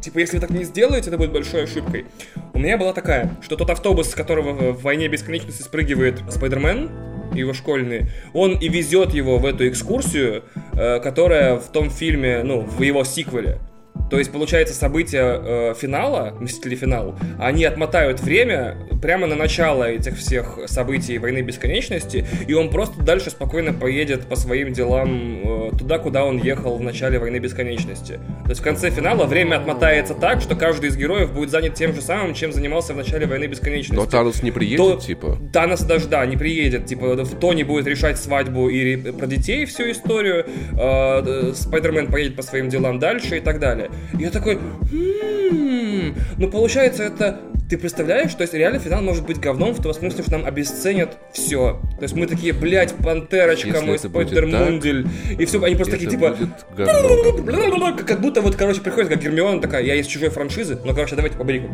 типа, 0.02 0.18
если 0.18 0.36
вы 0.36 0.40
так 0.40 0.50
не 0.50 0.64
сделаете, 0.64 1.08
это 1.08 1.16
будет 1.16 1.32
большой 1.32 1.64
ошибкой. 1.64 2.06
У 2.52 2.58
меня 2.58 2.76
была 2.76 2.92
такая, 2.92 3.30
что 3.42 3.56
тот 3.56 3.70
автобус, 3.70 4.10
с 4.10 4.14
которого 4.14 4.72
в 4.72 4.82
войне 4.82 5.08
бесконечности 5.08 5.62
спрыгивает 5.62 6.20
Спайдермен, 6.30 6.90
его 7.34 7.52
школьные, 7.52 8.10
он 8.32 8.52
и 8.58 8.68
везет 8.68 9.14
его 9.14 9.38
в 9.38 9.46
эту 9.46 9.68
экскурсию, 9.68 10.44
э, 10.72 11.00
которая 11.00 11.56
в 11.56 11.70
том 11.70 11.90
фильме, 11.90 12.42
ну, 12.42 12.60
в 12.60 12.82
его 12.82 13.04
сиквеле. 13.04 13.58
То 14.10 14.18
есть, 14.18 14.32
получается, 14.32 14.74
события 14.74 15.40
э, 15.42 15.74
финала, 15.78 16.34
Мстители 16.40 16.76
финал, 16.76 17.14
они 17.38 17.64
отмотают 17.64 18.20
время 18.20 18.76
прямо 19.02 19.26
на 19.26 19.36
начало 19.36 19.84
этих 19.84 20.16
всех 20.16 20.58
событий 20.66 21.18
Войны 21.18 21.42
Бесконечности, 21.42 22.26
и 22.46 22.54
он 22.54 22.70
просто 22.70 23.02
дальше 23.02 23.30
спокойно 23.30 23.72
поедет 23.72 24.26
по 24.26 24.34
своим 24.36 24.72
делам 24.72 25.42
э, 25.44 25.70
туда, 25.78 25.98
куда 25.98 26.24
он 26.24 26.38
ехал 26.38 26.76
в 26.78 26.80
начале 26.80 27.18
Войны 27.18 27.38
Бесконечности. 27.38 28.14
То 28.44 28.50
есть 28.50 28.60
в 28.60 28.64
конце 28.64 28.90
финала 28.90 29.24
время 29.26 29.56
отмотается 29.56 30.14
так, 30.14 30.40
что 30.40 30.56
каждый 30.56 30.88
из 30.88 30.96
героев 30.96 31.32
будет 31.32 31.50
занят 31.50 31.74
тем 31.74 31.94
же 31.94 32.00
самым, 32.00 32.34
чем 32.34 32.52
занимался 32.52 32.94
в 32.94 32.96
начале 32.96 33.26
Войны 33.26 33.44
Бесконечности. 33.44 33.94
Но 33.94 34.06
Танос 34.06 34.42
не 34.42 34.50
приедет, 34.50 34.78
То- 34.78 34.96
типа. 35.00 35.38
Танос 35.52 35.80
даже, 35.82 36.08
да, 36.08 36.24
не 36.24 36.36
приедет. 36.36 36.86
Типа, 36.86 37.14
в 37.14 37.38
Тони 37.38 37.62
будет 37.62 37.86
решать 37.86 38.18
свадьбу 38.18 38.68
и 38.68 38.96
про 39.12 39.26
детей 39.26 39.66
всю 39.66 39.90
историю. 39.90 40.46
э, 40.72 40.78
э, 40.78 41.52
Спайдермен 41.54 42.06
поедет 42.08 42.36
по 42.36 42.42
своим 42.42 42.68
делам 42.68 42.98
дальше 42.98 43.36
и 43.36 43.40
так 43.40 43.60
далее. 43.60 43.87
И 44.18 44.22
я 44.22 44.30
такой, 44.30 44.58
«М, 44.92 46.14
ну 46.36 46.50
получается 46.50 47.02
это... 47.04 47.40
Ты 47.68 47.76
представляешь, 47.76 48.32
то 48.32 48.40
есть 48.42 48.54
реально 48.54 48.78
финал 48.78 49.02
может 49.02 49.26
быть 49.26 49.38
говном 49.40 49.74
в 49.74 49.82
том 49.82 49.92
смысле, 49.92 50.22
что 50.22 50.32
нам 50.32 50.46
обесценят 50.46 51.18
все. 51.34 51.78
То 51.98 52.02
есть 52.04 52.16
мы 52.16 52.26
такие, 52.26 52.54
блядь, 52.54 52.94
пантерочка, 52.94 53.68
мой 53.82 53.98
Спайдермундель. 53.98 55.06
И 55.38 55.44
все, 55.44 55.62
они 55.62 55.74
просто 55.74 55.92
такие, 55.98 56.10
типа... 56.10 56.34
Как 58.06 58.20
будто 58.22 58.40
вот, 58.40 58.56
короче, 58.56 58.80
приходит 58.80 59.10
как 59.10 59.22
Гермиона 59.22 59.60
такая, 59.60 59.82
я 59.84 59.96
из 59.96 60.06
чужой 60.06 60.30
франшизы, 60.30 60.78
но, 60.82 60.94
короче, 60.94 61.14
давайте 61.14 61.36
поберегу. 61.36 61.68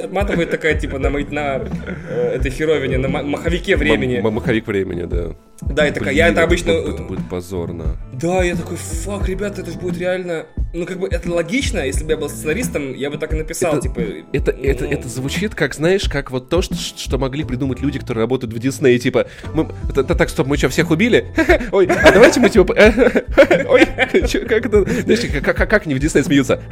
Отматывает 0.02 0.50
такая, 0.50 0.74
типа, 0.78 0.98
на, 0.98 1.10
мо- 1.10 1.20
на 1.30 1.60
э, 2.08 2.36
этой 2.36 2.50
херовине, 2.50 2.96
на 2.96 3.08
ма- 3.08 3.22
маховике 3.22 3.76
времени. 3.76 4.16
М- 4.16 4.32
Маховик 4.32 4.66
времени, 4.66 5.04
да. 5.04 5.34
Да, 5.62 5.86
и 5.86 5.92
такая, 5.92 6.14
я 6.14 6.28
это 6.28 6.42
обычно... 6.42 6.70
Это 6.70 7.02
будет 7.02 7.28
позорно. 7.28 7.96
Да, 8.12 8.42
я 8.42 8.56
такой, 8.56 8.76
фак, 8.76 9.28
ребята, 9.28 9.60
это 9.62 9.70
же 9.70 9.78
будет 9.78 9.98
реально... 9.98 10.46
Ну, 10.72 10.86
как 10.86 10.98
бы, 11.00 11.08
это 11.08 11.30
логично, 11.32 11.80
если 11.80 12.04
бы 12.04 12.12
я 12.12 12.16
был 12.16 12.28
сценаристом, 12.28 12.94
я 12.94 13.10
бы 13.10 13.18
так 13.18 13.32
и 13.32 13.36
написал, 13.36 13.72
Это- 13.72 13.82
типа... 13.82 14.00
Это, 14.32 14.52
это, 14.52 14.84
ну, 14.84 14.90
это 14.90 15.08
звучит, 15.08 15.54
как, 15.54 15.74
знаешь, 15.74 16.08
как 16.08 16.30
вот 16.30 16.48
то, 16.48 16.62
что, 16.62 16.76
что 16.76 17.18
могли 17.18 17.44
придумать 17.44 17.80
люди, 17.80 17.98
которые 17.98 18.22
работают 18.22 18.52
в 18.54 18.58
Диснее, 18.58 18.98
типа, 18.98 19.26
мы, 19.52 19.68
это, 19.88 20.02
это 20.02 20.14
так, 20.14 20.30
стоп, 20.30 20.46
мы 20.46 20.56
что, 20.56 20.68
всех 20.68 20.90
убили? 20.90 21.26
Ой, 21.72 21.86
а 21.86 22.12
давайте 22.12 22.40
мы, 22.40 22.48
типа, 22.50 22.72
ой, 23.68 23.84
как 23.86 24.66
это, 24.66 24.84
знаешь, 24.84 25.20
как, 25.42 25.56
как, 25.56 25.70
как 25.70 25.86
они 25.86 25.94
в 25.94 25.98
Диснее 25.98 26.24
смеются? 26.24 26.62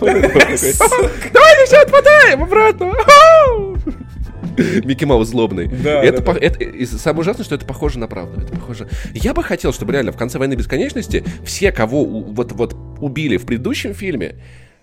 Давайте 0.00 1.64
все 1.66 1.78
отмотаем 1.82 2.42
обратно! 2.42 2.92
Микки 4.84 5.04
Маус 5.04 5.28
злобный. 5.28 5.68
Да, 5.68 6.02
это, 6.02 6.18
да, 6.18 6.24
по- 6.24 6.34
да. 6.34 6.40
это- 6.46 6.62
и 6.64 6.84
самое 6.86 7.20
ужасное, 7.20 7.44
что 7.44 7.54
это 7.54 7.64
похоже 7.66 7.98
на 7.98 8.06
правду. 8.08 8.40
Это 8.40 8.52
похоже. 8.52 8.88
Я 9.14 9.34
бы 9.34 9.42
хотел, 9.42 9.72
чтобы 9.72 9.92
реально 9.92 10.12
в 10.12 10.16
конце 10.16 10.38
войны 10.38 10.54
бесконечности 10.54 11.24
все, 11.44 11.72
кого 11.72 12.02
у- 12.02 12.32
вот, 12.32 12.52
вот 12.52 12.76
убили 13.00 13.36
в 13.36 13.46
предыдущем 13.46 13.94
фильме, 13.94 14.36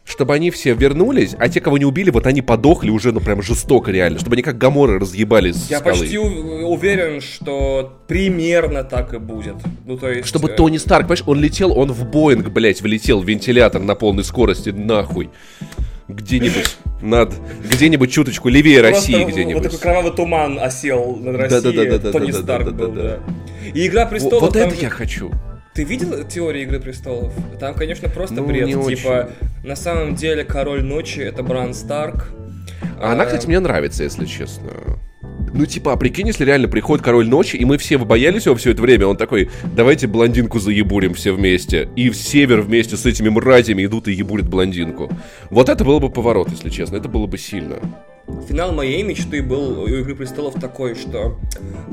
чтобы 0.05 0.33
они 0.33 0.49
все 0.49 0.73
вернулись, 0.73 1.35
а 1.37 1.49
те, 1.49 1.61
кого 1.61 1.77
не 1.77 1.85
убили, 1.85 2.09
вот 2.09 2.25
они 2.25 2.41
подохли 2.41 2.89
уже, 2.89 3.11
ну 3.11 3.19
прям 3.19 3.43
жестоко 3.43 3.91
реально, 3.91 4.17
чтобы 4.17 4.33
они 4.35 4.41
как 4.41 4.57
гаморы 4.57 4.97
разъебали 4.97 5.51
с 5.51 5.69
Я 5.69 5.79
скалы. 5.79 5.99
почти 5.99 6.17
уверен, 6.17 7.21
что 7.21 7.99
примерно 8.07 8.83
так 8.83 9.13
и 9.13 9.19
будет. 9.19 9.55
Ну, 9.85 9.97
то 9.97 10.09
есть... 10.09 10.27
Чтобы 10.27 10.49
э, 10.49 10.55
Тони 10.55 10.77
Старк, 10.77 11.03
понимаешь, 11.07 11.23
он 11.27 11.39
летел, 11.39 11.77
он 11.77 11.91
в 11.91 12.09
Боинг, 12.09 12.49
блядь, 12.49 12.81
влетел 12.81 13.19
в 13.21 13.25
вентилятор 13.27 13.81
на 13.83 13.93
полной 13.93 14.23
скорости, 14.23 14.69
нахуй. 14.69 15.29
Где-нибудь 16.07 16.77
над 17.01 17.33
где-нибудь 17.63 18.11
чуточку 18.11 18.49
левее 18.49 18.81
России 18.81 19.23
где-нибудь. 19.23 19.55
Вот 19.55 19.63
такой 19.63 19.79
кровавый 19.79 20.11
туман 20.11 20.59
осел 20.59 21.15
над 21.15 21.35
Россией. 21.37 21.61
Да, 21.61 21.97
да, 21.97 21.97
да, 21.99 22.11
Тони 22.11 22.31
Старк 22.31 22.71
был, 22.71 22.91
да. 22.91 23.19
И 23.73 23.87
Игра 23.87 24.05
престолов. 24.05 24.41
Вот 24.41 24.55
это 24.55 24.75
я 24.75 24.89
хочу. 24.89 25.31
Ты 25.73 25.83
видел 25.83 26.23
теорию 26.25 26.63
Игры 26.63 26.79
престолов? 26.79 27.31
Там, 27.59 27.73
конечно, 27.73 28.09
просто 28.09 28.35
ну, 28.35 28.45
бред. 28.45 28.67
типа, 28.67 29.29
на 29.63 29.75
самом 29.75 30.15
деле 30.15 30.43
король 30.43 30.83
ночи 30.83 31.19
это 31.19 31.43
Бран 31.43 31.73
Старк. 31.73 32.31
А 32.99 33.13
она, 33.13 33.23
э, 33.23 33.27
кстати, 33.27 33.47
мне 33.47 33.59
нравится, 33.59 34.03
если 34.03 34.25
честно. 34.25 34.71
Ну, 35.53 35.65
типа, 35.65 35.93
а 35.93 35.97
прикинь, 35.97 36.27
если 36.27 36.45
реально 36.45 36.67
приходит 36.67 37.03
король 37.03 37.27
ночи, 37.27 37.55
и 37.55 37.65
мы 37.65 37.77
все 37.77 37.97
боялись 37.97 38.45
его 38.45 38.55
все 38.55 38.71
это 38.71 38.81
время, 38.81 39.07
он 39.07 39.17
такой, 39.17 39.49
давайте 39.75 40.07
блондинку 40.07 40.59
заебурим 40.59 41.13
все 41.13 41.31
вместе. 41.31 41.89
И 41.95 42.09
в 42.09 42.15
север 42.15 42.61
вместе 42.61 42.97
с 42.97 43.05
этими 43.05 43.29
мразями 43.29 43.85
идут 43.85 44.07
и 44.07 44.13
ебурят 44.13 44.49
блондинку. 44.49 45.09
Вот 45.49 45.69
это 45.69 45.83
было 45.83 45.99
бы 45.99 46.09
поворот, 46.09 46.49
если 46.49 46.69
честно, 46.69 46.97
это 46.97 47.09
было 47.09 47.27
бы 47.27 47.37
сильно. 47.37 47.79
Финал 48.47 48.71
моей 48.71 49.03
мечты 49.03 49.43
был 49.43 49.81
у 49.81 49.87
Игры 49.87 50.15
престолов 50.15 50.55
такой, 50.55 50.95
что 50.95 51.37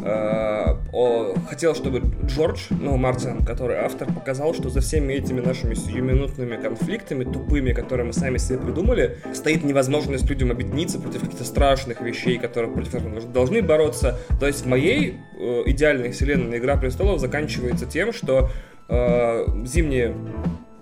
э, 0.03 0.77
о, 0.93 1.35
хотел, 1.49 1.75
чтобы 1.75 2.03
Джордж, 2.25 2.67
ну, 2.71 2.97
Мартин, 2.97 3.45
который 3.45 3.77
автор, 3.77 4.13
показал, 4.13 4.55
что 4.55 4.71
за 4.71 4.81
всеми 4.81 5.13
этими 5.13 5.41
нашими 5.41 5.75
сиюминутными 5.75 6.57
конфликтами, 6.57 7.25
тупыми, 7.25 7.73
которые 7.73 8.07
мы 8.07 8.13
сами 8.13 8.39
себе 8.39 8.59
придумали, 8.59 9.19
стоит 9.35 9.65
невозможность 9.65 10.29
людям 10.29 10.51
объединиться 10.51 10.99
против 10.99 11.23
каких-то 11.23 11.45
страшных 11.45 12.01
вещей, 12.01 12.39
которые 12.39 12.73
против 12.73 13.05
мы 13.05 13.21
должны 13.21 13.63
бороться. 13.63 14.19
То 14.41 14.47
есть 14.47 14.65
в 14.65 14.67
моей 14.67 15.19
э, 15.39 15.63
идеальной 15.67 16.13
вселенной 16.13 16.59
Игра 16.59 16.77
престолов 16.77 17.21
заканчивается 17.21 17.87
тем, 17.87 18.13
что 18.13 18.51
э, 18.89 19.47
зимние 19.65 20.15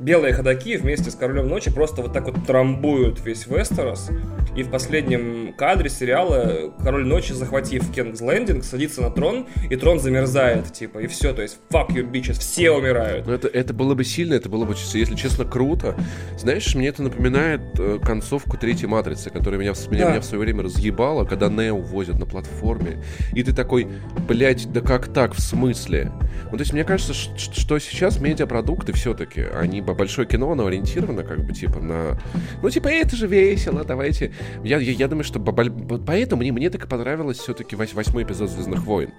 белые 0.04 0.34
ходаки 0.34 0.76
вместе 0.76 1.10
с 1.10 1.14
Королем 1.14 1.48
Ночи 1.48 1.70
просто 1.70 2.02
вот 2.02 2.12
так 2.12 2.26
вот 2.26 2.46
трамбуют 2.46 3.24
весь 3.24 3.46
Вестерос. 3.46 4.10
И 4.54 4.62
в 4.62 4.70
последнем 4.70 5.54
кадре 5.56 5.88
сериала 5.88 6.72
Король 6.82 7.06
Ночи, 7.06 7.32
захватив 7.32 7.90
Кингс 7.90 8.20
Лендинг, 8.20 8.62
садится 8.64 9.00
на 9.00 9.10
трон, 9.10 9.46
и 9.70 9.76
трон 9.76 9.98
замерзает, 9.98 10.72
типа, 10.72 10.98
и 10.98 11.06
все, 11.06 11.32
то 11.32 11.42
есть 11.42 11.58
fuck 11.70 11.88
you 11.88 12.08
bitches, 12.08 12.38
все 12.38 12.70
умирают. 12.70 13.26
Ну, 13.26 13.32
это, 13.32 13.48
это 13.48 13.72
было 13.72 13.94
бы 13.94 14.04
сильно, 14.04 14.34
это 14.34 14.48
было 14.48 14.64
бы, 14.66 14.74
если 14.92 15.14
честно, 15.16 15.44
круто. 15.44 15.96
Знаешь, 16.38 16.74
мне 16.74 16.88
это 16.88 17.02
напоминает 17.02 17.62
э, 17.78 17.98
концовку 18.04 18.56
третьей 18.58 18.86
матрицы, 18.86 19.30
которая 19.30 19.58
меня, 19.58 19.72
в- 19.72 19.90
меня, 19.90 20.04
Да. 20.04 20.10
меня 20.10 20.20
в 20.20 20.24
свое 20.24 20.40
время 20.44 20.62
разъебала, 20.64 21.24
когда 21.24 21.48
Нео 21.48 21.78
возят 21.78 22.18
на 22.18 22.26
платформе. 22.26 23.02
И 23.32 23.42
ты 23.42 23.52
такой, 23.54 23.88
блядь, 24.28 24.70
да 24.70 24.82
как 24.82 25.08
так, 25.12 25.34
в 25.34 25.40
смысле? 25.40 26.12
Ну, 26.44 26.58
то 26.58 26.60
есть, 26.60 26.72
мне 26.72 26.84
кажется, 26.84 27.14
что 27.14 27.78
сейчас 27.78 28.20
медиапродукты 28.20 28.92
все-таки, 28.92 29.40
они 29.42 29.80
б- 29.94 29.98
большое 29.98 30.26
кино, 30.26 30.52
оно 30.52 30.66
ориентировано, 30.66 31.22
как 31.22 31.44
бы, 31.44 31.52
типа, 31.52 31.80
на... 31.80 32.18
Ну, 32.62 32.70
типа, 32.70 32.88
это 32.88 33.16
же 33.16 33.26
весело, 33.26 33.84
давайте. 33.84 34.32
Я, 34.62 34.78
я, 34.78 34.92
я 34.92 35.08
думаю, 35.08 35.24
что 35.24 35.40
поэтому 35.40 36.42
мне, 36.42 36.52
мне 36.52 36.70
так 36.70 36.84
и 36.84 36.88
понравилось 36.88 37.38
все-таки 37.38 37.76
восьмой 37.76 38.24
эпизод 38.24 38.50
Звездных 38.50 38.84
войн. 38.84 39.10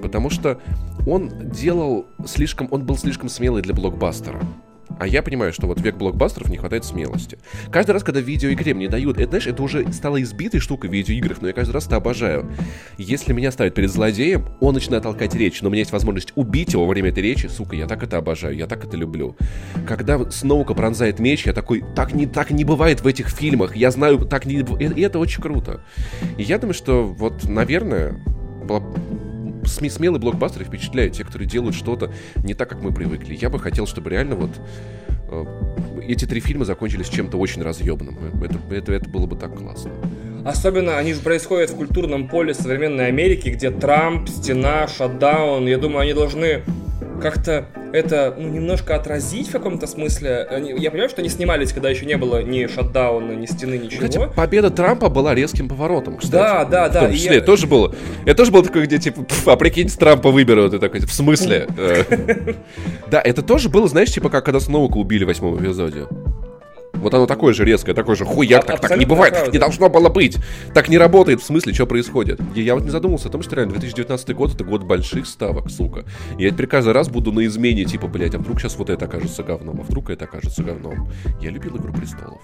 Потому 0.00 0.30
что 0.30 0.60
он 1.06 1.50
делал 1.50 2.06
слишком, 2.26 2.68
он 2.70 2.84
был 2.84 2.96
слишком 2.96 3.28
смелый 3.28 3.62
для 3.62 3.74
блокбастера. 3.74 4.40
А 4.98 5.06
я 5.06 5.22
понимаю, 5.22 5.52
что 5.52 5.66
вот 5.66 5.80
век 5.80 5.96
блокбастеров 5.96 6.48
не 6.48 6.56
хватает 6.56 6.84
смелости. 6.84 7.38
Каждый 7.70 7.92
раз, 7.92 8.02
когда 8.02 8.20
в 8.20 8.24
видеоигре 8.24 8.74
мне 8.74 8.88
дают, 8.88 9.18
это, 9.18 9.28
знаешь, 9.28 9.46
это 9.46 9.62
уже 9.62 9.92
стало 9.92 10.22
избитой 10.22 10.60
штукой 10.60 10.90
в 10.90 11.40
но 11.40 11.48
я 11.48 11.52
каждый 11.52 11.72
раз 11.72 11.86
это 11.86 11.96
обожаю. 11.96 12.50
Если 12.98 13.32
меня 13.32 13.50
ставят 13.50 13.74
перед 13.74 13.90
злодеем, 13.90 14.48
он 14.60 14.74
начинает 14.74 15.02
толкать 15.02 15.34
речь, 15.34 15.60
но 15.62 15.68
у 15.68 15.72
меня 15.72 15.80
есть 15.80 15.92
возможность 15.92 16.32
убить 16.34 16.72
его 16.72 16.84
во 16.84 16.90
время 16.90 17.10
этой 17.10 17.22
речи, 17.22 17.46
сука, 17.46 17.76
я 17.76 17.86
так 17.86 18.02
это 18.02 18.18
обожаю, 18.18 18.56
я 18.56 18.66
так 18.66 18.84
это 18.84 18.96
люблю. 18.96 19.36
Когда 19.86 20.30
Сноука 20.30 20.74
пронзает 20.74 21.18
меч, 21.18 21.46
я 21.46 21.52
такой, 21.52 21.84
так 21.94 22.14
не, 22.14 22.26
так 22.26 22.50
не 22.50 22.64
бывает 22.64 23.00
в 23.00 23.06
этих 23.06 23.28
фильмах, 23.28 23.76
я 23.76 23.90
знаю, 23.90 24.18
так 24.20 24.46
не... 24.46 24.60
И 24.60 25.00
это 25.00 25.18
очень 25.18 25.42
круто. 25.42 25.80
И 26.38 26.42
я 26.42 26.58
думаю, 26.58 26.74
что 26.74 27.04
вот, 27.04 27.44
наверное, 27.44 28.20
смелые 29.66 30.20
блокбастеры 30.20 30.64
впечатляют 30.64 31.14
те, 31.14 31.24
которые 31.24 31.48
делают 31.48 31.74
что-то 31.74 32.12
не 32.36 32.54
так, 32.54 32.68
как 32.68 32.82
мы 32.82 32.92
привыкли. 32.92 33.34
Я 33.34 33.50
бы 33.50 33.58
хотел, 33.58 33.86
чтобы 33.86 34.10
реально 34.10 34.36
вот 34.36 34.50
э, 35.28 36.04
эти 36.06 36.24
три 36.24 36.40
фильма 36.40 36.64
закончились 36.64 37.08
чем-то 37.08 37.36
очень 37.36 37.62
разъебным. 37.62 38.18
Это, 38.42 38.58
это, 38.70 38.92
это 38.92 39.08
было 39.08 39.26
бы 39.26 39.36
так 39.36 39.56
классно. 39.56 39.92
Особенно 40.44 40.98
они 40.98 41.14
же 41.14 41.20
происходят 41.20 41.70
в 41.70 41.76
культурном 41.76 42.28
поле 42.28 42.52
современной 42.54 43.06
Америки, 43.06 43.48
где 43.48 43.70
Трамп, 43.70 44.28
стена, 44.28 44.86
шатдаун. 44.88 45.66
Я 45.66 45.78
думаю, 45.78 46.00
они 46.00 46.12
должны 46.12 46.62
как-то 47.22 47.66
это 47.92 48.34
ну, 48.36 48.48
немножко 48.48 48.96
отразить 48.96 49.48
в 49.48 49.52
каком-то 49.52 49.86
смысле. 49.86 50.46
Я 50.76 50.90
понимаю, 50.90 51.08
что 51.08 51.20
они 51.20 51.30
снимались, 51.30 51.72
когда 51.72 51.88
еще 51.88 52.04
не 52.04 52.16
было 52.16 52.42
ни 52.42 52.66
шатдауна, 52.66 53.32
ни 53.32 53.46
стены, 53.46 53.78
ничего. 53.78 54.06
Кстати, 54.06 54.28
победа 54.34 54.70
Трампа 54.70 55.08
была 55.08 55.34
резким 55.34 55.68
поворотом, 55.68 56.16
кстати. 56.16 56.32
Да, 56.32 56.64
да, 56.64 56.88
да, 56.88 57.00
В 57.00 57.04
том 57.04 57.12
числе, 57.14 57.36
я- 57.36 57.40
тоже 57.40 57.66
было. 57.66 57.94
Это 58.26 58.34
тоже 58.36 58.50
было 58.50 58.64
такое, 58.64 58.84
где 58.84 58.98
типа, 58.98 59.22
«Пф, 59.22 59.46
а 59.48 59.56
прикинь, 59.56 59.88
с 59.88 59.94
Трампа 59.94 60.30
выберут. 60.30 60.74
И 60.74 60.78
такой, 60.78 61.00
в 61.00 61.12
смысле? 61.12 61.68
Э, 61.78 62.04
Да, 63.10 63.20
это 63.20 63.42
тоже 63.42 63.68
было, 63.68 63.86
знаешь, 63.88 64.10
типа 64.10 64.28
как 64.28 64.44
когда 64.44 64.58
Сноука 64.60 64.96
убили 64.96 65.24
в 65.24 65.28
восьмом 65.28 65.56
эпизоде. 65.62 66.06
Вот 67.04 67.12
оно 67.12 67.26
такое 67.26 67.52
же 67.52 67.66
резкое, 67.66 67.92
такое 67.92 68.16
же 68.16 68.24
хуяк, 68.24 68.64
так, 68.64 68.80
так 68.80 68.96
не 68.96 69.04
бывает, 69.04 69.34
так 69.34 69.52
не 69.52 69.58
должно 69.58 69.90
было 69.90 70.08
быть. 70.08 70.38
Так 70.72 70.88
не 70.88 70.96
работает, 70.96 71.42
в 71.42 71.44
смысле, 71.44 71.74
что 71.74 71.86
происходит. 71.86 72.40
И 72.54 72.62
я 72.62 72.74
вот 72.74 72.84
не 72.84 72.88
задумался 72.88 73.28
о 73.28 73.30
том, 73.30 73.42
что 73.42 73.56
реально 73.56 73.72
2019 73.72 74.34
год 74.34 74.54
это 74.54 74.64
год 74.64 74.84
больших 74.84 75.26
ставок, 75.26 75.70
сука. 75.70 76.06
И 76.38 76.44
я 76.44 76.50
теперь 76.50 76.66
каждый 76.66 76.94
раз 76.94 77.10
буду 77.10 77.30
на 77.30 77.44
измене, 77.44 77.84
типа, 77.84 78.06
блядь, 78.06 78.34
а 78.34 78.38
вдруг 78.38 78.58
сейчас 78.58 78.76
вот 78.76 78.88
это 78.88 79.04
окажется 79.04 79.42
говном, 79.42 79.80
а 79.80 79.82
вдруг 79.82 80.08
это 80.08 80.24
окажется 80.24 80.62
говном. 80.62 81.10
Я 81.42 81.50
любил 81.50 81.76
Игру 81.76 81.92
Престолов. 81.92 82.40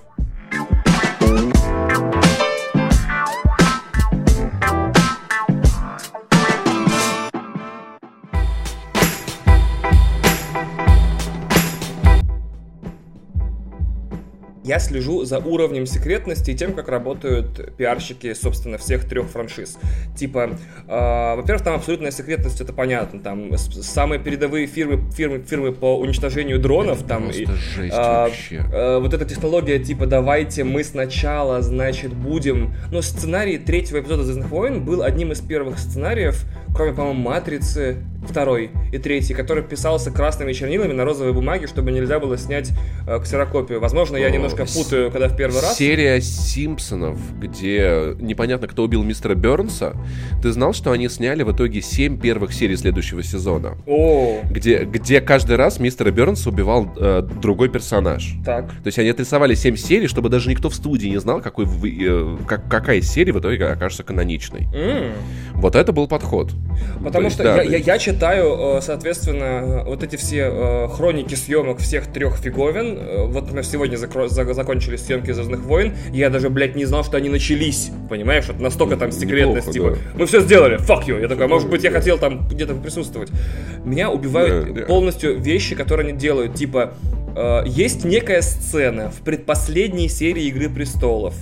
Я 14.70 14.78
слежу 14.78 15.24
за 15.24 15.40
уровнем 15.40 15.84
секретности 15.84 16.52
и 16.52 16.54
тем, 16.54 16.74
как 16.74 16.88
работают 16.88 17.74
пиарщики, 17.76 18.32
собственно, 18.34 18.78
всех 18.78 19.04
трех 19.04 19.26
франшиз. 19.28 19.78
Типа, 20.16 20.50
э, 20.86 21.34
во-первых, 21.36 21.64
там 21.64 21.74
абсолютная 21.74 22.12
секретность, 22.12 22.60
это 22.60 22.72
понятно. 22.72 23.18
Там 23.18 23.58
самые 23.58 24.20
передовые 24.20 24.68
фирмы, 24.68 25.10
фирмы, 25.10 25.40
фирмы 25.40 25.72
по 25.72 25.98
уничтожению 25.98 26.60
дронов. 26.60 27.02
там 27.02 27.24
просто 27.24 27.42
и, 27.42 27.46
жесть 27.46 27.94
а, 27.96 28.26
вообще. 28.26 28.62
э, 28.72 28.98
вот 29.00 29.12
эта 29.12 29.24
технология, 29.24 29.80
типа, 29.80 30.06
давайте 30.06 30.62
мы 30.62 30.84
сначала, 30.84 31.62
значит, 31.62 32.12
будем... 32.12 32.72
Ну, 32.92 33.02
сценарий 33.02 33.58
третьего 33.58 33.98
эпизода 33.98 34.22
«Звездных 34.22 34.50
войн» 34.50 34.84
был 34.84 35.02
одним 35.02 35.32
из 35.32 35.40
первых 35.40 35.80
сценариев, 35.80 36.44
кроме, 36.76 36.92
по-моему, 36.92 37.20
«Матрицы», 37.20 37.96
второй 38.26 38.70
и 38.92 38.98
третий, 38.98 39.34
который 39.34 39.62
писался 39.62 40.10
красными 40.10 40.52
чернилами 40.52 40.92
на 40.92 41.04
розовой 41.04 41.32
бумаге, 41.32 41.66
чтобы 41.66 41.92
нельзя 41.92 42.18
было 42.18 42.36
снять 42.36 42.70
э, 43.06 43.18
ксерокопию. 43.20 43.80
Возможно, 43.80 44.16
я 44.16 44.28
О, 44.28 44.30
немножко 44.60 44.78
путаю, 44.84 45.10
когда 45.10 45.28
в 45.28 45.36
первый 45.36 45.60
раз... 45.60 45.76
Серия 45.76 46.20
Симпсонов, 46.20 47.18
где 47.38 48.14
непонятно, 48.20 48.68
кто 48.68 48.82
убил 48.84 49.02
мистера 49.02 49.34
Бернса. 49.34 49.94
Ты 50.42 50.52
знал, 50.52 50.72
что 50.72 50.92
они 50.92 51.08
сняли 51.08 51.42
в 51.42 51.52
итоге 51.52 51.80
7 51.82 52.18
первых 52.18 52.52
серий 52.52 52.76
следующего 52.76 53.22
сезона? 53.22 53.76
О, 53.86 54.40
Где, 54.50 54.84
где 54.84 55.20
каждый 55.20 55.56
раз 55.56 55.78
мистера 55.78 56.10
Бернса 56.10 56.48
убивал 56.50 56.92
э, 56.96 57.22
другой 57.42 57.68
персонаж. 57.68 58.34
так. 58.44 58.68
То 58.70 58.86
есть 58.86 58.98
они 58.98 59.08
отрисовали 59.10 59.54
7 59.54 59.76
серий, 59.76 60.06
чтобы 60.06 60.28
даже 60.28 60.50
никто 60.50 60.68
в 60.68 60.74
студии 60.74 61.08
не 61.08 61.18
знал, 61.20 61.40
какой, 61.40 61.64
вы- 61.64 61.96
э, 62.00 62.36
как, 62.46 62.68
какая 62.68 62.98
из 62.98 63.10
серий 63.10 63.32
в 63.32 63.40
итоге 63.40 63.66
окажется 63.66 64.02
каноничной. 64.02 64.66
М. 64.74 65.12
Вот 65.54 65.76
это 65.76 65.92
был 65.92 66.08
подход. 66.08 66.52
Потому 66.94 67.12
То 67.12 67.20
есть, 67.22 67.34
что 67.34 67.44
да, 67.44 67.56
я, 67.56 67.62
я- 67.62 67.78
я 67.78 67.98
читаю, 67.98 68.76
э, 68.78 68.80
соответственно, 68.82 69.84
вот 69.86 70.02
эти 70.02 70.16
все 70.16 70.48
э, 70.50 70.88
хроники 70.88 71.34
съемок 71.34 71.78
всех 71.78 72.06
трех 72.06 72.36
фиговин. 72.38 72.96
Э, 72.98 73.24
Вот, 73.30 73.42
например, 73.42 73.64
сегодня 73.64 73.96
закро- 73.96 74.28
за- 74.28 74.49
закончились 74.54 75.04
съемки 75.04 75.30
Звездных 75.32 75.60
войн. 75.60 75.94
Я 76.12 76.30
даже, 76.30 76.50
блядь, 76.50 76.76
не 76.76 76.84
знал, 76.84 77.04
что 77.04 77.16
они 77.16 77.28
начались. 77.28 77.90
Понимаешь, 78.08 78.46
вот 78.48 78.60
настолько 78.60 78.96
там 78.96 79.12
секретность. 79.12 79.68
Неплохо, 79.68 79.94
типа, 79.94 80.04
да. 80.12 80.18
мы 80.18 80.26
все 80.26 80.40
сделали, 80.40 80.78
fuck 80.78 81.06
you. 81.06 81.20
Я 81.20 81.28
такой, 81.28 81.46
«А 81.46 81.48
может 81.48 81.68
быть, 81.68 81.84
я 81.84 81.90
хотел 81.90 82.18
там 82.18 82.48
где-то 82.48 82.74
присутствовать. 82.74 83.30
Меня 83.84 84.10
убивают 84.10 84.66
Да, 84.68 84.80
да. 84.80 84.86
полностью 84.86 85.40
вещи, 85.40 85.74
которые 85.74 86.08
они 86.08 86.18
делают. 86.18 86.54
Типа, 86.54 86.94
э, 87.36 87.62
есть 87.66 88.04
некая 88.04 88.42
сцена 88.42 89.10
в 89.10 89.22
предпоследней 89.22 90.08
серии 90.08 90.44
Игры 90.44 90.68
престолов 90.68 91.34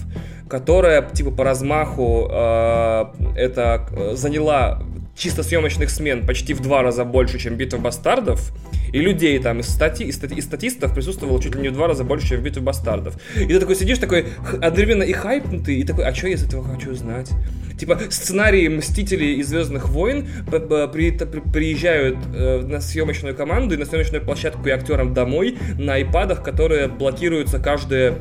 которая, 0.49 1.03
типа, 1.03 1.31
по 1.31 1.45
размаху 1.45 2.27
э, 2.31 3.05
это 3.37 3.87
э, 3.91 4.15
заняла 4.17 4.83
чисто 5.19 5.43
съемочных 5.43 5.91
смен 5.91 6.25
почти 6.27 6.55
в 6.55 6.61
два 6.61 6.83
раза 6.83 7.05
больше, 7.05 7.39
чем 7.39 7.57
«Битва 7.57 7.79
бастардов», 7.79 8.53
и 8.93 8.99
людей 9.01 9.39
там, 9.39 9.61
из, 9.61 9.69
стати, 9.69 10.05
из, 10.05 10.17
стати- 10.17 10.35
из 10.39 10.45
статистов 10.45 10.95
присутствовало 10.95 11.43
чуть 11.43 11.55
ли 11.55 11.61
не 11.61 11.69
в 11.69 11.73
два 11.73 11.89
раза 11.89 12.05
больше, 12.05 12.29
чем 12.29 12.41
в 12.41 12.43
«Битве 12.43 12.63
бастардов». 12.63 13.17
И 13.37 13.45
ты 13.47 13.61
такой 13.61 13.75
сидишь, 13.77 13.99
такой 13.99 14.27
одновременно 14.63 15.03
и 15.03 15.13
хайпнутый, 15.13 15.77
и 15.77 15.85
такой, 15.85 16.05
а 16.07 16.15
что 16.15 16.29
я 16.29 16.35
из 16.35 16.43
этого 16.45 16.65
хочу 16.65 16.95
знать? 16.95 17.31
Типа, 17.79 17.99
сценарии 18.09 18.67
«Мстителей» 18.69 19.35
и 19.35 19.43
«Звездных 19.43 19.89
войн» 19.89 20.27
при- 20.51 21.11
при- 21.11 21.41
приезжают 21.53 22.17
э, 22.35 22.63
на 22.63 22.81
съемочную 22.81 23.35
команду 23.37 23.75
и 23.75 23.77
на 23.79 23.85
съемочную 23.85 24.25
площадку 24.25 24.67
и 24.69 24.71
актерам 24.71 25.13
домой 25.15 25.59
на 25.79 25.95
айпадах, 25.95 26.43
которые 26.43 26.89
блокируются 26.89 27.59
каждые, 27.59 28.15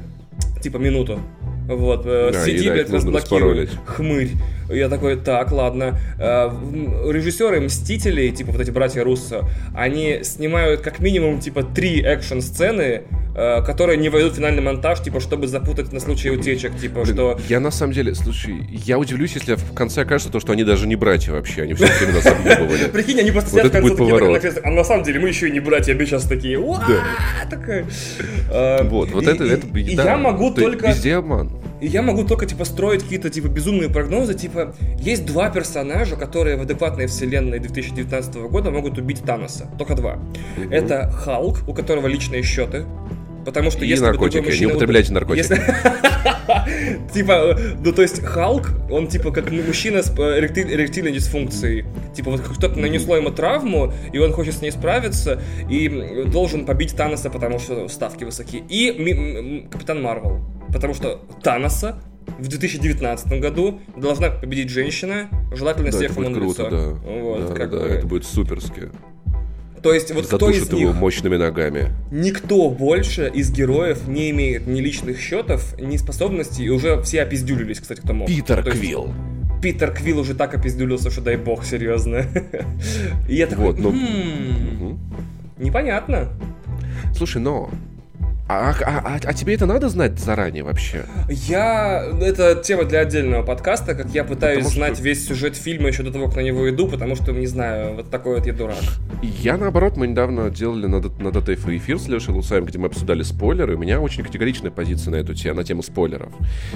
типа, 0.61 0.77
минуту. 0.77 1.21
Вот, 1.67 2.05
э, 2.05 2.31
Да, 2.33 2.39
да, 2.39 2.73
блядь, 2.73 2.89
распаролить. 3.15 3.69
Хмырь. 3.85 4.29
Я 4.69 4.89
такой, 4.89 5.15
так, 5.17 5.51
ладно. 5.51 5.97
Э, 6.19 6.49
Режиссеры 7.11 7.61
Мстителей, 7.61 8.31
типа 8.31 8.51
вот 8.51 8.61
эти 8.61 8.71
братья 8.71 9.03
Руссо, 9.03 9.45
они 9.75 10.19
снимают 10.23 10.81
как 10.81 10.99
минимум, 10.99 11.39
типа, 11.39 11.63
три 11.63 12.01
экшн-сцены, 12.01 13.03
которые 13.37 13.97
не 13.97 14.09
войдут 14.09 14.33
в 14.33 14.35
финальный 14.37 14.63
монтаж, 14.63 15.01
типа, 15.01 15.19
чтобы 15.19 15.47
запутать 15.47 15.93
на 15.93 15.99
случай 15.99 16.31
утечек, 16.31 16.75
типа, 16.75 17.01
Блин, 17.01 17.13
что... 17.13 17.39
Я 17.47 17.59
на 17.59 17.69
самом 17.71 17.93
деле, 17.93 18.15
слушай, 18.15 18.67
я 18.71 18.97
удивлюсь, 18.97 19.33
если 19.35 19.53
в 19.55 19.73
конце 19.73 20.01
окажется 20.01 20.31
то, 20.31 20.39
что 20.39 20.53
они 20.53 20.63
даже 20.63 20.87
не 20.87 20.95
братья 20.95 21.33
вообще, 21.33 21.61
они 21.63 21.73
все 21.73 21.85
время 21.85 22.15
нас 22.15 22.25
объебывали. 22.25 22.87
Прикинь, 22.91 23.19
они 23.19 23.31
просто 23.31 23.51
сидят 23.51 23.67
в 23.67 23.71
конце 23.71 23.89
такие, 23.89 24.61
а 24.63 24.71
на 24.71 24.83
самом 24.83 25.03
деле 25.03 25.19
мы 25.19 25.27
еще 25.27 25.49
и 25.49 25.51
не 25.51 25.59
братья, 25.59 25.93
мы 25.93 26.05
сейчас 26.05 26.23
такие. 26.23 26.57
Э, 28.49 28.83
Вот, 28.83 29.11
вот 29.11 29.27
это, 29.27 29.43
это, 29.43 29.67
я 29.77 30.17
могу 30.17 30.51
только... 30.51 30.87
Везде 30.87 31.15
обман. 31.15 31.51
И 31.79 31.87
я 31.87 32.01
могу 32.01 32.23
только, 32.23 32.45
типа, 32.45 32.65
строить 32.65 33.03
какие-то, 33.03 33.29
типа, 33.29 33.47
безумные 33.47 33.89
прогнозы, 33.89 34.33
типа, 34.33 34.73
есть 34.99 35.25
два 35.25 35.49
персонажа, 35.49 36.15
которые 36.15 36.57
в 36.57 36.61
адекватной 36.61 37.05
вселенной 37.07 37.59
2019 37.59 38.35
года 38.49 38.71
могут 38.71 38.97
убить 38.97 39.23
Таноса. 39.23 39.69
Только 39.77 39.95
два. 39.95 40.17
Это 40.71 41.09
Халк, 41.11 41.59
у 41.67 41.73
которого 41.73 42.07
личные 42.07 42.41
счеты. 42.41 42.85
Потому 43.47 43.71
что 43.71 43.85
И 43.85 43.87
если 43.87 44.03
бы 44.03 44.07
наркотики. 44.09 44.41
Не 44.41 44.45
мужчина 44.45 44.71
употребляйте 44.71 45.07
убил- 45.07 45.13
наркотики. 45.21 45.37
Если- 45.53 47.07
Типа, 47.13 47.57
ну 47.81 47.93
то 47.93 48.01
есть 48.01 48.21
Халк, 48.21 48.71
он 48.91 49.07
типа 49.07 49.31
как 49.31 49.49
мужчина 49.51 50.03
с 50.03 50.09
э, 50.19 50.41
эректи- 50.41 50.69
эректильной 50.69 51.13
дисфункцией. 51.13 51.85
Типа 52.13 52.31
вот 52.31 52.41
кто-то 52.41 52.77
нанесло 52.77 53.15
ему 53.15 53.31
травму, 53.31 53.93
и 54.11 54.17
он 54.19 54.33
хочет 54.33 54.55
с 54.55 54.61
ней 54.61 54.71
справиться, 54.71 55.41
и 55.69 56.25
должен 56.29 56.65
побить 56.65 56.93
Таноса, 56.97 57.29
потому 57.29 57.57
что 57.59 57.87
ставки 57.87 58.25
высоки. 58.25 58.63
И 58.67 59.65
Капитан 59.71 60.01
Марвел. 60.01 60.41
Потому 60.73 60.93
что 60.93 61.21
Таноса 61.41 62.01
в 62.37 62.49
2019 62.49 63.39
году 63.39 63.79
должна 63.95 64.29
победить 64.29 64.69
женщина, 64.69 65.29
желательно 65.53 65.91
Да, 65.91 65.97
с 65.97 66.01
серфом 66.01 66.23
на 66.33 66.37
лицо. 66.37 66.69
да. 66.69 66.87
Вот, 67.09 67.47
да, 67.47 67.53
как 67.53 67.71
да, 67.71 67.77
бы. 67.79 67.85
это 67.85 68.05
будет 68.07 68.25
суперски. 68.25 68.89
То 69.81 69.93
есть 69.93 70.11
вот 70.11 70.25
кто 70.27 70.49
из 70.49 70.67
его 70.71 70.91
них... 70.91 70.95
мощными 70.95 71.35
ногами. 71.37 71.93
Никто 72.11 72.69
больше 72.69 73.29
из 73.33 73.51
героев 73.51 74.07
не 74.07 74.29
имеет 74.31 74.67
ни 74.67 74.79
личных 74.81 75.19
счетов, 75.19 75.75
ни 75.79 75.97
способностей, 75.97 76.63
и 76.65 76.69
уже 76.69 77.01
все 77.03 77.21
опиздюлились, 77.21 77.79
кстати, 77.79 77.99
кто 78.01 78.13
мог. 78.13 78.27
Питер 78.27 78.63
То 78.63 78.69
есть 78.69 78.81
Квилл. 78.81 79.13
Питер 79.61 79.91
Квилл 79.91 80.19
уже 80.19 80.35
так 80.35 80.53
опиздюлился, 80.55 81.09
что 81.11 81.21
дай 81.21 81.35
бог, 81.37 81.65
серьезно. 81.65 82.25
И 83.29 83.35
я 83.35 83.47
такой, 83.47 83.65
Вот, 83.65 83.79
ну- 83.79 83.91
«М, 83.91 83.97
Мгм. 83.97 84.99
непонятно. 85.57 86.29
Слушай, 87.15 87.41
но... 87.41 87.69
А, 88.49 88.73
а- 88.85 89.01
а- 89.05 89.19
а 89.21 89.33
тебе 89.33 89.55
это 89.55 89.65
надо 89.65 89.89
знать 89.89 90.17
заранее 90.19 90.63
вообще? 90.63 91.03
Я... 91.29 92.05
Это 92.21 92.55
тема 92.55 92.85
для 92.85 93.01
отдельного 93.01 93.43
подкаста, 93.43 93.93
как 93.93 94.07
я 94.13 94.23
пытаюсь 94.23 94.59
Потому 94.65 94.69
что- 94.71 94.79
знать 94.79 94.99
весь 95.01 95.27
сюжет 95.27 95.57
фильма 95.57 95.89
еще 95.89 96.03
до 96.03 96.11
того, 96.11 96.27
как 96.27 96.37
на 96.37 96.41
него 96.41 96.69
иду, 96.69 96.87
потому 96.87 97.15
что, 97.17 97.33
не 97.33 97.47
знаю, 97.47 97.95
вот 97.95 98.09
такой 98.09 98.35
вот 98.37 98.47
я 98.47 98.53
дурак. 98.53 98.77
Я, 99.21 99.57
наоборот, 99.57 99.97
мы 99.97 100.07
недавно 100.07 100.49
делали 100.49 100.85
на, 100.87 100.99
на 101.01 101.31
ДТФ 101.31 101.67
эфир 101.67 101.99
с 101.99 102.07
Лешей 102.07 102.33
Луцаем, 102.33 102.63
где 102.63 102.77
мы 102.77 102.87
обсуждали 102.87 103.23
спойлеры. 103.23 103.75
У 103.75 103.79
меня 103.79 103.99
очень 103.99 104.23
категоричная 104.23 104.71
позиция 104.71 105.11
на 105.11 105.15
эту 105.17 105.33
тему, 105.33 105.57
на 105.57 105.63
тему 105.65 105.83
спойлеров. 105.83 106.31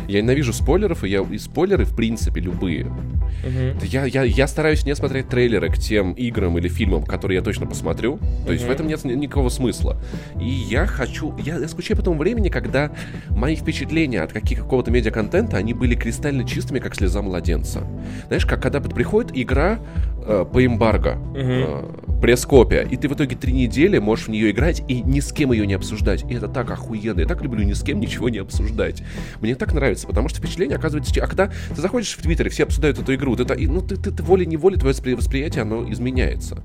Я 0.10 0.22
ненавижу 0.22 0.52
спойлеров, 0.52 1.06
и, 1.06 1.10
я, 1.10 1.22
и 1.22 1.38
спойлеры, 1.38 1.86
в 1.86 1.96
принципе, 1.96 2.42
любые. 2.42 2.84
Мгм. 2.86 3.80
Я, 3.84 4.06
я, 4.06 4.24
я 4.24 4.48
стараюсь 4.48 4.86
не 4.86 4.94
смотреть 4.96 5.30
трейлеры 5.30 5.70
к 5.70 5.78
тем 5.78 6.12
играм 6.14 6.58
или 6.58 6.68
фильмам, 6.68 7.04
которые 7.06 7.38
я 7.38 7.44
точно 7.44 7.66
посмотрю. 7.66 8.20
То 8.46 8.52
есть 8.52 8.66
в 8.66 8.70
этом 8.70 8.88
нет 8.88 9.04
ни- 9.06 9.14
никакого 9.14 9.48
смысла. 9.50 9.98
И 10.40 10.46
я 10.50 10.86
хочу... 10.86 11.34
Я, 11.38 11.61
я 11.62 11.68
скучаю 11.68 11.98
по 11.98 12.04
тому 12.04 12.18
времени, 12.18 12.50
когда 12.50 12.92
мои 13.30 13.56
впечатления 13.56 14.22
от 14.22 14.34
каких, 14.34 14.60
какого-то 14.60 14.92
медиаконтента, 14.92 15.58
они 15.58 15.74
были 15.74 15.96
кристально 15.96 16.44
чистыми, 16.44 16.80
как 16.80 16.96
слеза 16.96 17.22
младенца. 17.22 17.84
Знаешь, 18.28 18.46
как 18.46 18.62
когда 18.62 18.80
приходит 18.80 19.32
игра 19.34 19.80
э, 20.26 20.46
по 20.52 20.66
эмбарго, 20.66 21.18
э, 21.36 22.02
пресс-копия, 22.22 22.82
и 22.84 22.96
ты 22.96 23.10
в 23.10 23.14
итоге 23.14 23.36
три 23.36 23.52
недели 23.52 23.98
можешь 23.98 24.28
в 24.28 24.30
нее 24.30 24.52
играть 24.52 24.84
и 24.88 25.02
ни 25.02 25.20
с 25.20 25.32
кем 25.32 25.52
ее 25.52 25.66
не 25.66 25.74
обсуждать. 25.74 26.24
И 26.30 26.36
это 26.36 26.48
так 26.48 26.70
охуенно. 26.70 27.20
Я 27.20 27.26
так 27.26 27.42
люблю 27.42 27.64
ни 27.64 27.74
с 27.74 27.82
кем 27.82 28.00
ничего 28.00 28.30
не 28.30 28.38
обсуждать. 28.38 29.04
Мне 29.42 29.56
так 29.56 29.74
нравится, 29.74 30.08
потому 30.08 30.30
что 30.30 30.40
впечатление 30.40 30.78
оказывается... 30.78 31.12
А 31.22 31.28
когда 31.28 31.52
ты 31.76 31.82
заходишь 31.82 32.16
в 32.16 32.22
Твиттере, 32.22 32.50
все 32.50 32.64
обсуждают 32.64 33.00
эту 33.00 33.14
игру, 33.16 33.36
ты, 33.36 33.44
и, 33.56 33.68
ну, 33.68 33.82
ты, 33.82 33.96
ты, 33.96 34.12
ты 34.12 34.24
волей-неволей, 34.24 34.78
твое 34.78 34.94
воспри- 34.94 35.16
восприятие, 35.16 35.64
оно 35.64 35.92
изменяется. 35.92 36.64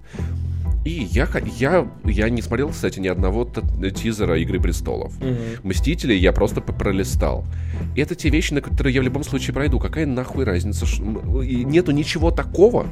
И 0.86 1.08
я, 1.10 1.28
я, 1.58 1.88
я 2.04 2.30
не 2.30 2.40
смотрел, 2.42 2.68
кстати, 2.68 3.00
ни 3.00 3.08
одного 3.08 3.44
тизера 3.92 4.38
«Игры 4.38 4.60
престолов». 4.60 5.12
«Мстители» 5.64 6.14
я 6.14 6.32
просто 6.32 6.60
пролистал. 6.60 7.44
И 7.96 8.00
это 8.00 8.14
те 8.14 8.30
вещи, 8.30 8.54
на 8.54 8.60
которые 8.60 8.94
я 8.94 9.00
в 9.00 9.04
любом 9.04 9.24
случае 9.24 9.52
пройду. 9.52 9.80
Какая 9.80 10.06
нахуй 10.06 10.44
разница? 10.44 10.86
Нету 11.02 11.90
ничего 11.90 12.30
такого, 12.30 12.86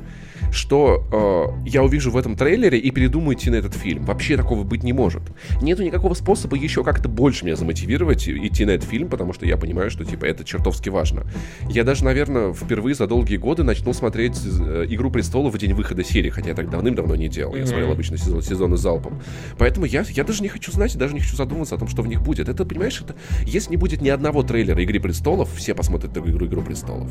что 0.54 1.54
э, 1.64 1.68
я 1.68 1.82
увижу 1.82 2.10
в 2.10 2.16
этом 2.16 2.36
трейлере 2.36 2.78
и 2.78 2.90
передумаю 2.90 3.36
идти 3.36 3.50
на 3.50 3.56
этот 3.56 3.74
фильм. 3.74 4.04
Вообще 4.04 4.36
такого 4.36 4.62
быть 4.64 4.82
не 4.82 4.92
может. 4.92 5.22
Нету 5.60 5.82
никакого 5.82 6.14
способа 6.14 6.56
еще 6.56 6.84
как-то 6.84 7.08
больше 7.08 7.44
меня 7.44 7.56
замотивировать 7.56 8.28
идти 8.28 8.64
на 8.64 8.70
этот 8.70 8.88
фильм, 8.88 9.08
потому 9.08 9.32
что 9.32 9.46
я 9.46 9.56
понимаю, 9.56 9.90
что 9.90 10.04
типа 10.04 10.24
это 10.24 10.44
чертовски 10.44 10.88
важно. 10.88 11.24
Я 11.68 11.84
даже, 11.84 12.04
наверное, 12.04 12.52
впервые 12.52 12.94
за 12.94 13.06
долгие 13.06 13.36
годы 13.36 13.62
начну 13.64 13.92
смотреть 13.92 14.38
э, 14.44 14.86
«Игру 14.88 15.10
престолов» 15.10 15.54
в 15.54 15.58
день 15.58 15.74
выхода 15.74 16.04
серии, 16.04 16.30
хотя 16.30 16.50
я 16.50 16.54
так 16.54 16.70
давным-давно 16.70 17.16
не 17.16 17.28
делал. 17.28 17.54
Я 17.54 17.66
смотрел 17.66 17.92
обычно 17.92 18.16
сезон, 18.16 18.42
сезоны 18.42 18.76
залпом. 18.76 19.20
Поэтому 19.58 19.86
я, 19.86 20.04
я 20.08 20.24
даже 20.24 20.42
не 20.42 20.48
хочу 20.48 20.72
знать, 20.72 20.94
и 20.94 20.98
даже 20.98 21.14
не 21.14 21.20
хочу 21.20 21.36
задумываться 21.36 21.74
о 21.74 21.78
том, 21.78 21.88
что 21.88 22.02
в 22.02 22.06
них 22.06 22.22
будет. 22.22 22.48
Это, 22.48 22.64
понимаешь, 22.64 23.00
это 23.00 23.14
если 23.44 23.70
не 23.70 23.76
будет 23.76 24.00
ни 24.00 24.08
одного 24.08 24.42
трейлера 24.42 24.80
«Игры 24.82 25.00
престолов», 25.00 25.52
все 25.54 25.74
посмотрят 25.74 26.16
игру 26.16 26.46
«Игру 26.46 26.62
престолов». 26.62 27.10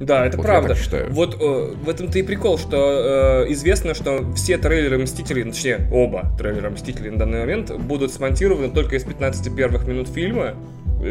Да, 0.00 0.26
это 0.26 0.36
Вот 0.36 0.42
я 0.44 0.48
правда. 0.52 0.68
так 0.74 0.78
считаю. 0.78 1.10
Вот 1.10 1.40
э, 1.40 1.74
в 1.82 1.88
этом-то 1.88 2.18
и 2.18 2.22
прикол, 2.22 2.58
что 2.58 2.75
э, 2.76 3.52
известно, 3.52 3.94
что 3.94 4.24
все 4.34 4.58
трейлеры 4.58 4.98
Мстителей, 4.98 5.44
ну, 5.44 5.52
точнее, 5.52 5.88
оба 5.92 6.30
трейлера 6.38 6.70
Мстителей 6.70 7.10
на 7.10 7.18
данный 7.18 7.40
момент 7.40 7.70
будут 7.76 8.12
смонтированы 8.12 8.70
только 8.70 8.96
из 8.96 9.04
15 9.04 9.54
первых 9.54 9.86
минут 9.86 10.08
фильма, 10.08 10.54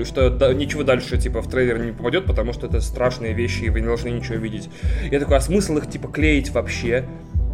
Что 0.04 0.30
да- 0.32 0.52
ничего 0.54 0.84
дальше, 0.84 1.18
типа, 1.18 1.42
в 1.42 1.50
трейлер 1.50 1.78
не 1.78 1.92
попадет, 1.92 2.26
потому 2.26 2.54
что 2.54 2.66
это 2.68 2.82
страшные 2.82 3.34
вещи, 3.34 3.66
и 3.66 3.70
вы 3.70 3.82
не 3.82 3.86
должны 3.86 4.10
ничего 4.10 4.36
видеть. 4.36 4.70
Я 5.12 5.20
такой, 5.20 5.38
а 5.38 5.42
смысл 5.42 5.78
их, 5.78 5.88
типа, 5.90 6.08
клеить 6.08 6.50
вообще? 6.50 7.06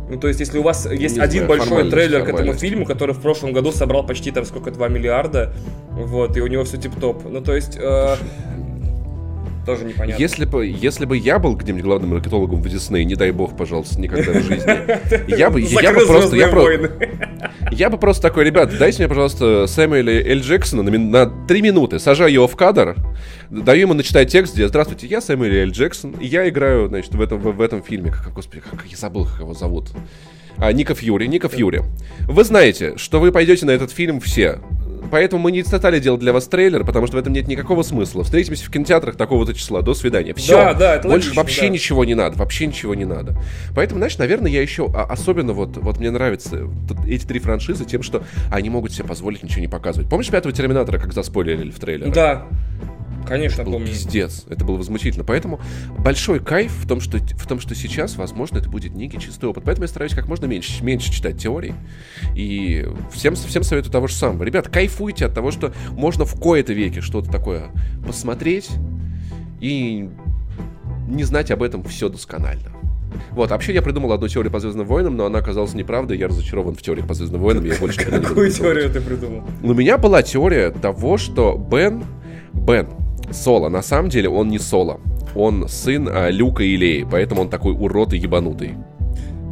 Ну, 0.09 0.17
то 0.17 0.27
есть, 0.27 0.39
если 0.39 0.57
у 0.57 0.63
вас 0.63 0.89
есть 0.91 1.17
Не 1.17 1.21
один 1.21 1.45
знаю, 1.45 1.59
большой 1.59 1.89
трейлер 1.89 2.23
к 2.25 2.29
этому 2.29 2.53
фильму, 2.53 2.85
который 2.85 3.13
в 3.13 3.21
прошлом 3.21 3.53
году 3.53 3.71
собрал 3.71 4.05
почти, 4.05 4.31
там, 4.31 4.45
сколько, 4.45 4.71
2 4.71 4.87
миллиарда, 4.87 5.53
вот, 5.91 6.35
и 6.35 6.41
у 6.41 6.47
него 6.47 6.63
все 6.63 6.77
тип-топ. 6.77 7.23
Ну, 7.29 7.41
то 7.41 7.55
есть, 7.55 7.77
э, 7.79 8.15
тоже 9.65 9.85
непонятно. 9.85 10.21
Если 10.21 10.45
бы, 10.45 10.65
если 10.65 11.05
бы 11.05 11.17
я 11.17 11.39
был 11.39 11.55
где-нибудь 11.55 11.83
главным 11.83 12.11
маркетологом 12.11 12.61
в 12.61 12.69
Дисней, 12.69 13.05
не 13.05 13.15
дай 13.15 13.31
бог, 13.31 13.55
пожалуйста, 13.55 13.99
никогда 13.99 14.31
в 14.31 14.43
жизни, 14.43 15.27
я 15.37 15.49
бы, 15.49 15.61
я 15.61 15.93
бы 15.93 16.05
просто, 16.05 16.35
я, 16.35 16.47
«Звездные 16.47 16.47
про- 16.47 16.61
войны». 16.61 16.91
я 17.71 17.89
бы 17.89 17.97
просто 17.97 18.21
такой, 18.23 18.45
ребят, 18.45 18.77
дайте 18.77 18.99
мне, 18.99 19.07
пожалуйста, 19.07 19.67
Сэмюэля 19.67 20.13
Эль 20.23 20.41
Джексона 20.41 20.83
на, 20.83 20.97
на 20.97 21.25
три 21.47 21.61
минуты, 21.61 21.99
сажаю 21.99 22.31
его 22.31 22.47
в 22.47 22.55
кадр, 22.55 22.95
даю 23.49 23.81
ему 23.81 23.93
начитать 23.93 24.31
текст, 24.31 24.53
где 24.55 24.67
«Здравствуйте, 24.67 25.07
я 25.07 25.21
Сэмюэль 25.21 25.55
Эль 25.55 25.71
Джексон, 25.71 26.11
и 26.19 26.25
я 26.25 26.47
играю, 26.49 26.87
значит, 26.87 27.13
в 27.13 27.21
этом, 27.21 27.39
в, 27.39 27.51
в 27.51 27.61
этом 27.61 27.83
фильме». 27.83 28.11
Как, 28.11 28.33
господи, 28.33 28.61
как 28.61 28.85
я 28.85 28.97
забыл, 28.97 29.25
как 29.25 29.39
его 29.41 29.53
зовут. 29.53 29.89
А, 30.57 30.71
Ника 30.71 30.93
Фьюри, 30.93 31.27
Ника 31.27 31.49
Фьюри. 31.49 31.81
Вы 32.27 32.43
знаете, 32.43 32.93
что 32.97 33.19
вы 33.19 33.31
пойдете 33.31 33.65
на 33.65 33.71
этот 33.71 33.91
фильм 33.91 34.19
все. 34.19 34.59
Поэтому 35.09 35.43
мы 35.43 35.51
не 35.51 35.63
стали 35.63 35.99
делать 35.99 36.19
для 36.19 36.33
вас 36.33 36.47
трейлер, 36.47 36.83
потому 36.83 37.07
что 37.07 37.17
в 37.17 37.19
этом 37.19 37.33
нет 37.33 37.47
никакого 37.47 37.83
смысла. 37.83 38.23
Встретимся 38.23 38.65
в 38.65 38.71
кинотеатрах 38.71 39.15
такого-то 39.15 39.53
числа. 39.53 39.81
До 39.81 39.93
свидания. 39.93 40.33
Все. 40.33 40.55
Да, 40.55 40.73
да, 40.73 40.95
это 40.95 41.07
Больше 41.07 41.29
логично, 41.29 41.41
вообще 41.41 41.61
да. 41.61 41.69
ничего 41.69 42.05
не 42.05 42.15
надо. 42.15 42.37
Вообще 42.37 42.67
ничего 42.67 42.95
не 42.95 43.05
надо. 43.05 43.35
Поэтому, 43.75 43.99
знаешь, 43.99 44.17
наверное, 44.17 44.51
я 44.51 44.61
еще 44.61 44.89
а, 44.93 45.03
особенно 45.03 45.53
вот, 45.53 45.77
вот 45.77 45.97
мне 45.99 46.11
нравятся 46.11 46.67
эти 47.07 47.25
три 47.25 47.39
франшизы 47.39 47.85
тем, 47.85 48.03
что 48.03 48.23
они 48.51 48.69
могут 48.69 48.91
себе 48.93 49.05
позволить 49.05 49.43
ничего 49.43 49.61
не 49.61 49.67
показывать. 49.67 50.09
Помнишь 50.09 50.29
пятого 50.29 50.53
Терминатора, 50.53 50.99
как 50.99 51.13
заспойлерили 51.13 51.71
в 51.71 51.79
трейлере? 51.79 52.11
Да, 52.11 52.47
конечно, 53.27 53.63
был 53.63 53.73
помню. 53.73 53.87
пиздец. 53.87 54.45
Это 54.49 54.65
было 54.65 54.77
возмутительно. 54.77 55.23
Поэтому 55.23 55.59
большой 55.97 56.39
кайф 56.39 56.71
в 56.71 56.87
том, 56.87 56.99
что, 57.01 57.17
в 57.17 57.47
том, 57.47 57.59
что 57.59 57.75
сейчас, 57.75 58.15
возможно, 58.15 58.57
это 58.57 58.69
будет 58.69 58.93
некий 58.95 59.19
чистый 59.19 59.45
опыт. 59.45 59.63
Поэтому 59.63 59.85
я 59.85 59.87
стараюсь 59.87 60.13
как 60.13 60.27
можно 60.27 60.45
меньше, 60.45 60.83
меньше 60.83 61.11
читать 61.11 61.37
теорий. 61.37 61.73
И 62.35 62.87
всем, 63.11 63.35
всем 63.35 63.63
советую 63.63 63.91
того 63.91 64.07
же 64.07 64.15
самого. 64.15 64.43
Ребят, 64.43 64.67
кайфуйте 64.67 65.25
от 65.25 65.33
того, 65.33 65.51
что 65.51 65.73
можно 65.91 66.25
в 66.25 66.39
кои-то 66.39 66.73
веке 66.73 67.01
что-то 67.01 67.31
такое 67.31 67.71
посмотреть 68.05 68.69
и 69.59 70.09
не 71.07 71.23
знать 71.23 71.51
об 71.51 71.63
этом 71.63 71.83
все 71.83 72.09
досконально. 72.09 72.71
Вот, 73.31 73.51
а 73.51 73.55
вообще 73.55 73.73
я 73.73 73.81
придумал 73.81 74.11
одну 74.13 74.27
теорию 74.27 74.51
по 74.51 74.59
Звездным 74.59 74.85
войнам, 74.85 75.15
но 75.15 75.25
она 75.25 75.39
оказалась 75.39 75.73
неправдой. 75.73 76.17
Я 76.17 76.27
разочарован 76.27 76.75
в 76.75 76.81
теориях 76.81 77.07
по 77.07 77.13
Звездным 77.13 77.41
войнам. 77.41 77.65
Я 77.65 77.75
больше 77.75 77.99
не 77.99 78.19
Какую 78.21 78.51
теорию 78.51 78.89
ты 78.89 79.01
придумал? 79.01 79.43
У 79.61 79.73
меня 79.73 79.97
была 79.97 80.21
теория 80.23 80.71
того, 80.71 81.17
что 81.17 81.57
Бен, 81.57 82.03
Бен, 82.53 82.87
Соло, 83.33 83.69
на 83.69 83.81
самом 83.81 84.09
деле 84.09 84.29
он 84.29 84.49
не 84.49 84.59
Соло. 84.59 84.99
Он 85.35 85.67
сын 85.67 86.09
а, 86.09 86.29
Люка 86.29 86.63
и 86.63 86.75
Леи, 86.75 87.07
поэтому 87.09 87.41
он 87.41 87.49
такой 87.49 87.73
урод 87.73 88.13
и 88.13 88.17
ебанутый. 88.17 88.75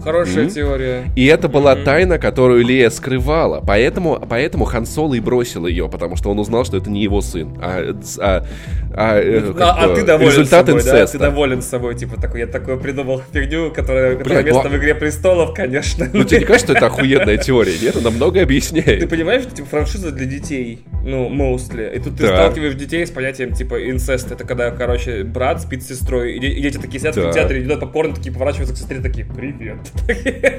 Хорошая 0.03 0.45
Мгм. 0.45 0.53
теория. 0.53 1.03
И 1.15 1.25
это 1.25 1.47
была 1.49 1.75
тайна, 1.75 2.17
которую 2.19 2.63
Лея 2.65 2.89
скрывала. 2.89 3.61
Поэтому, 3.65 4.19
поэтому 4.29 4.65
Хан 4.65 4.85
Соло 4.85 5.13
и 5.15 5.19
бросил 5.19 5.65
ее, 5.67 5.89
потому 5.89 6.15
что 6.15 6.29
он 6.31 6.39
узнал, 6.39 6.63
что 6.65 6.77
это 6.77 6.89
не 6.89 7.03
его 7.03 7.21
сын, 7.21 7.57
а, 7.61 7.93
а- 8.19 8.45
а, 8.93 9.19
э, 9.19 9.53
как 9.53 9.61
А, 9.61 9.71
а 9.85 9.95
ты 9.95 10.03
доволен 10.05 10.29
результат 10.31 10.65
собой, 10.67 10.81
да? 10.83 10.89
инцеста. 10.89 11.17
Ты 11.17 11.23
доволен 11.23 11.61
собой, 11.61 11.95
типа 11.95 12.19
такой, 12.19 12.41
я 12.41 12.47
такой 12.47 12.79
придумал 12.79 13.21
фигню, 13.31 13.71
которая, 13.71 14.15
которая 14.15 14.43
Блядь, 14.43 14.53
место 14.53 14.69
ну 14.69 14.75
в 14.75 14.79
Игре 14.79 14.95
Престолов, 14.95 15.53
конечно. 15.53 16.07
Ну 16.13 16.23
тебе 16.23 16.39
не 16.39 16.45
кажется, 16.45 16.67
что 16.67 16.77
это 16.77 16.87
охуенная 16.87 17.37
теория? 17.37 17.73
Нет, 17.81 17.95
она 17.97 18.09
многое 18.09 18.41
Ты 18.41 18.45
объясняет. 18.45 19.09
понимаешь, 19.09 19.43
типа, 19.53 19.67
франшиза 19.67 20.11
для 20.11 20.25
детей, 20.25 20.79
ну, 21.03 21.29
mostly. 21.29 21.95
И 21.95 21.99
тут 21.99 22.15
ты 22.17 22.23
Да. 22.27 22.35
сталкиваешь 22.35 22.75
детей 22.75 23.05
с 23.05 23.11
понятием, 23.11 23.53
типа, 23.53 23.89
инцест. 23.89 24.31
Это 24.31 24.43
когда, 24.45 24.71
короче, 24.71 25.23
брат 25.23 25.61
спит 25.61 25.83
с 25.83 25.87
сестрой, 25.87 26.35
и 26.35 26.39
де- 26.39 26.47
и 26.47 26.61
дети 26.61 26.77
такие 26.77 26.99
сидят 26.99 27.13
в 27.15 27.17
Да. 27.17 27.21
кинотеатре, 27.23 27.61
едят 27.61 27.79
попкорн, 27.79 28.13
такие 28.13 28.31
поворачиваются 28.33 28.73
к 28.73 28.77
сестре, 28.77 28.99
такие, 28.99 29.25
привет. 29.25 29.77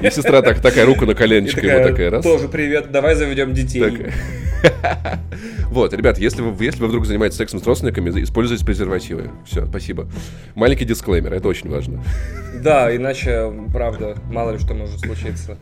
И 0.03 0.11
сестра 0.11 0.43
так, 0.43 0.61
такая 0.61 0.87
руку 0.87 1.07
на 1.07 1.15
коленочке, 1.15 1.61
ему 1.61 1.71
такая, 1.79 1.89
такая 1.91 2.11
раз. 2.11 2.25
тоже 2.25 2.49
привет, 2.49 2.91
давай 2.91 3.15
заведем 3.15 3.53
детей. 3.55 3.81
Так. 3.83 4.13
Вот, 5.71 5.95
ребят, 5.95 6.19
если 6.19 6.43
вы, 6.43 6.65
если 6.65 6.81
вы 6.81 6.89
вдруг 6.89 7.07
занимаетесь 7.07 7.37
сексом 7.39 7.61
с 7.63 7.67
родственниками, 7.67 8.11
используйте 8.25 8.65
презервативы. 8.65 9.31
Все, 9.47 9.65
спасибо. 9.67 10.09
Маленький 10.57 10.85
дисклеймер, 10.85 11.33
это 11.33 11.49
очень 11.49 11.71
важно. 11.71 12.03
Да, 12.61 12.95
иначе, 12.95 13.51
правда, 13.73 14.17
мало 14.31 14.51
ли 14.51 14.59
что 14.59 14.75
может 14.75 15.01
случиться. 15.01 15.57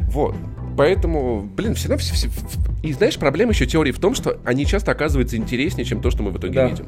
Вот. 0.00 0.34
Поэтому, 0.76 1.42
блин, 1.42 1.74
все 1.76 1.88
равно... 1.88 1.98
все- 2.02 2.14
все- 2.14 2.30
И 2.82 2.92
знаешь, 2.94 3.16
проблема 3.16 3.52
еще 3.52 3.64
теории 3.66 3.92
в 3.92 4.00
том, 4.00 4.14
что 4.16 4.38
они 4.44 4.66
часто 4.66 4.90
оказываются 4.90 5.36
интереснее, 5.36 5.84
чем 5.84 6.00
то, 6.00 6.10
что 6.10 6.24
мы 6.24 6.32
в 6.32 6.38
итоге 6.38 6.54
Да. 6.54 6.66
видим. 6.68 6.86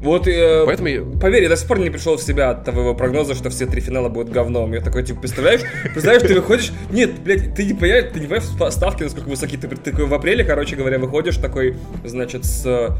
Вот, 0.00 0.28
э, 0.28 0.62
Поэтому 0.64 0.88
я- 0.88 1.02
поверь, 1.20 1.42
я 1.42 1.48
до 1.48 1.56
сих 1.56 1.66
пор 1.66 1.80
не 1.80 1.90
пришел 1.90 2.16
в 2.16 2.22
себя 2.22 2.50
от 2.50 2.64
твоего 2.64 2.94
прогноза, 2.94 3.34
что 3.34 3.50
все 3.50 3.66
три 3.66 3.80
финала 3.80 4.08
будут 4.08 4.32
говном. 4.32 4.72
Я 4.72 4.80
такой, 4.80 5.02
типа, 5.02 5.20
представляешь, 5.20 5.62
представляешь, 5.82 6.22
ты 6.22 6.34
выходишь, 6.34 6.72
нет, 6.90 7.18
блядь, 7.24 7.54
ты 7.54 7.64
не 7.64 7.74
понимаешь, 7.74 8.04
ты 8.12 8.20
не 8.20 8.26
понимаешь 8.26 8.44
ста- 8.44 8.70
ставки, 8.70 9.02
насколько 9.02 9.28
высокие. 9.28 9.58
Ты, 9.60 9.66
ты 9.68 9.90
такой 9.90 10.06
в 10.06 10.14
апреле, 10.14 10.44
короче 10.44 10.76
говоря, 10.76 10.98
выходишь 10.98 11.36
такой, 11.38 11.76
значит, 12.04 12.44
с... 12.44 12.90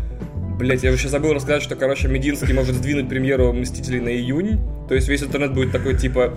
Блять, 0.59 0.83
я 0.83 0.91
вообще 0.91 1.09
забыл 1.09 1.33
рассказать, 1.35 1.63
что, 1.63 1.77
короче, 1.77 2.09
Мединский 2.09 2.53
может 2.53 2.75
сдвинуть 2.75 3.09
премьеру 3.09 3.53
Мстителей 3.53 4.01
на 4.01 4.09
июнь. 4.09 4.59
То 4.89 4.95
есть 4.95 5.07
весь 5.09 5.23
интернет 5.23 5.55
будет 5.55 5.71
такой, 5.71 5.97
типа, 5.97 6.33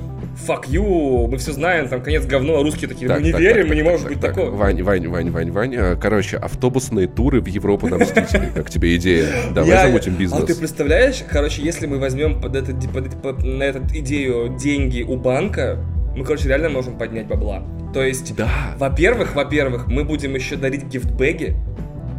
fuck 0.47 0.65
you, 0.67 1.27
мы 1.27 1.37
все 1.37 1.53
знаем, 1.53 1.87
там 1.87 2.01
конец 2.03 2.25
говно, 2.25 2.59
а 2.59 2.63
русские 2.63 2.87
такие, 2.89 3.07
Так, 3.07 3.19
мы 3.19 3.25
не 3.25 3.31
так, 3.31 3.41
верим, 3.41 3.61
так, 3.61 3.69
мы 3.69 3.75
не 3.75 3.81
так, 3.81 3.91
может 3.91 4.03
так, 4.07 4.11
быть 4.13 4.21
так. 4.21 4.35
такого. 4.35 4.51
Вань, 4.55 4.83
Вань, 4.83 5.07
Вань, 5.07 5.31
Вань, 5.31 5.51
Вань. 5.51 5.75
э, 5.75 5.95
Короче, 5.95 6.37
автобусные 6.37 7.07
туры 7.07 7.41
в 7.41 7.47
Европу 7.47 7.87
на 7.87 7.97
Мстители. 7.97 8.51
Как 8.53 8.69
тебе 8.69 8.95
идея? 8.97 9.27
Давай 9.55 9.87
замутим 9.87 10.13
А 10.13 10.15
ты 10.17 10.19
бизнес. 10.21 10.57
представляешь, 10.57 11.23
короче, 11.29 11.61
если 11.63 11.87
мы 11.87 11.97
возьмем 11.97 12.39
под, 12.41 12.55
это, 12.55 12.73
под, 12.89 13.21
под- 13.21 13.43
на 13.43 13.63
эту 13.63 13.79
идею 13.97 14.55
деньги 14.57 15.01
у 15.01 15.15
банка, 15.15 15.79
мы, 16.15 16.25
короче, 16.25 16.47
реально 16.49 16.69
можем 16.69 16.97
поднять 16.97 17.25
бабла. 17.27 17.63
То 17.93 18.03
есть, 18.03 18.35
Да. 18.35 18.49
во-первых, 18.77 19.33
во-первых, 19.33 19.87
мы 19.87 20.03
будем 20.03 20.35
еще 20.35 20.57
дарить 20.57 20.83
гифтбэги. 20.85 21.55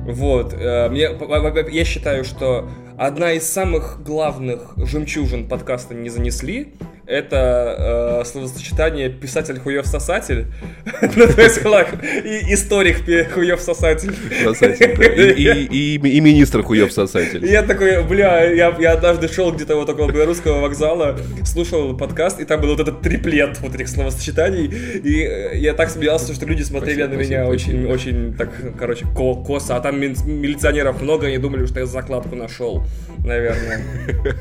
Вот, 0.04 0.52
э, 0.52 0.90
я 1.70 1.84
считаю, 1.84 2.24
что 2.24 2.68
одна 2.98 3.32
из 3.32 3.48
самых 3.48 4.02
главных 4.02 4.74
жемчужин 4.76 5.48
подкаста 5.48 5.94
не 5.94 6.08
занесли. 6.08 6.74
Это 7.06 8.20
э, 8.22 8.24
словосочетание 8.24 9.10
писатель-хуев-сосатель. 9.10 10.46
Ну, 11.14 11.26
то 11.26 11.42
есть, 11.42 11.58
и 11.58 12.54
историк 12.54 13.04
хуев-сосатель. 13.32 14.14
Сосатель. 14.44 15.34
И, 15.72 15.98
министр 15.98 16.62
хуев 16.62 16.92
сосатель. 16.92 17.44
я 17.44 17.62
такой, 17.62 18.02
бля, 18.04 18.44
я, 18.44 18.68
однажды 18.68 19.28
шел 19.28 19.52
где-то 19.52 19.76
вот 19.76 19.88
около 19.88 20.10
белорусского 20.10 20.60
вокзала, 20.60 21.18
слушал 21.44 21.96
подкаст, 21.96 22.40
и 22.40 22.44
там 22.44 22.60
был 22.60 22.68
вот 22.70 22.80
этот 22.80 23.00
триплет 23.02 23.58
вот 23.60 23.74
этих 23.74 23.88
словосочетаний, 23.88 24.66
и 24.66 25.22
э, 25.22 25.58
я 25.58 25.74
так 25.74 25.90
смеялся, 25.90 26.34
что 26.34 26.46
люди 26.46 26.62
смотрели 26.62 27.02
на 27.02 27.14
меня 27.14 27.46
очень, 27.46 27.86
очень, 27.86 28.34
так, 28.34 28.50
короче, 28.78 29.04
ко- 29.06 29.42
косо, 29.42 29.76
а 29.76 29.80
там 29.80 30.00
милиционеров 30.00 31.02
много, 31.02 31.26
они 31.26 31.38
думали, 31.38 31.66
что 31.66 31.80
я 31.80 31.86
закладку 31.86 32.36
нашел, 32.36 32.84
наверное. 33.24 33.82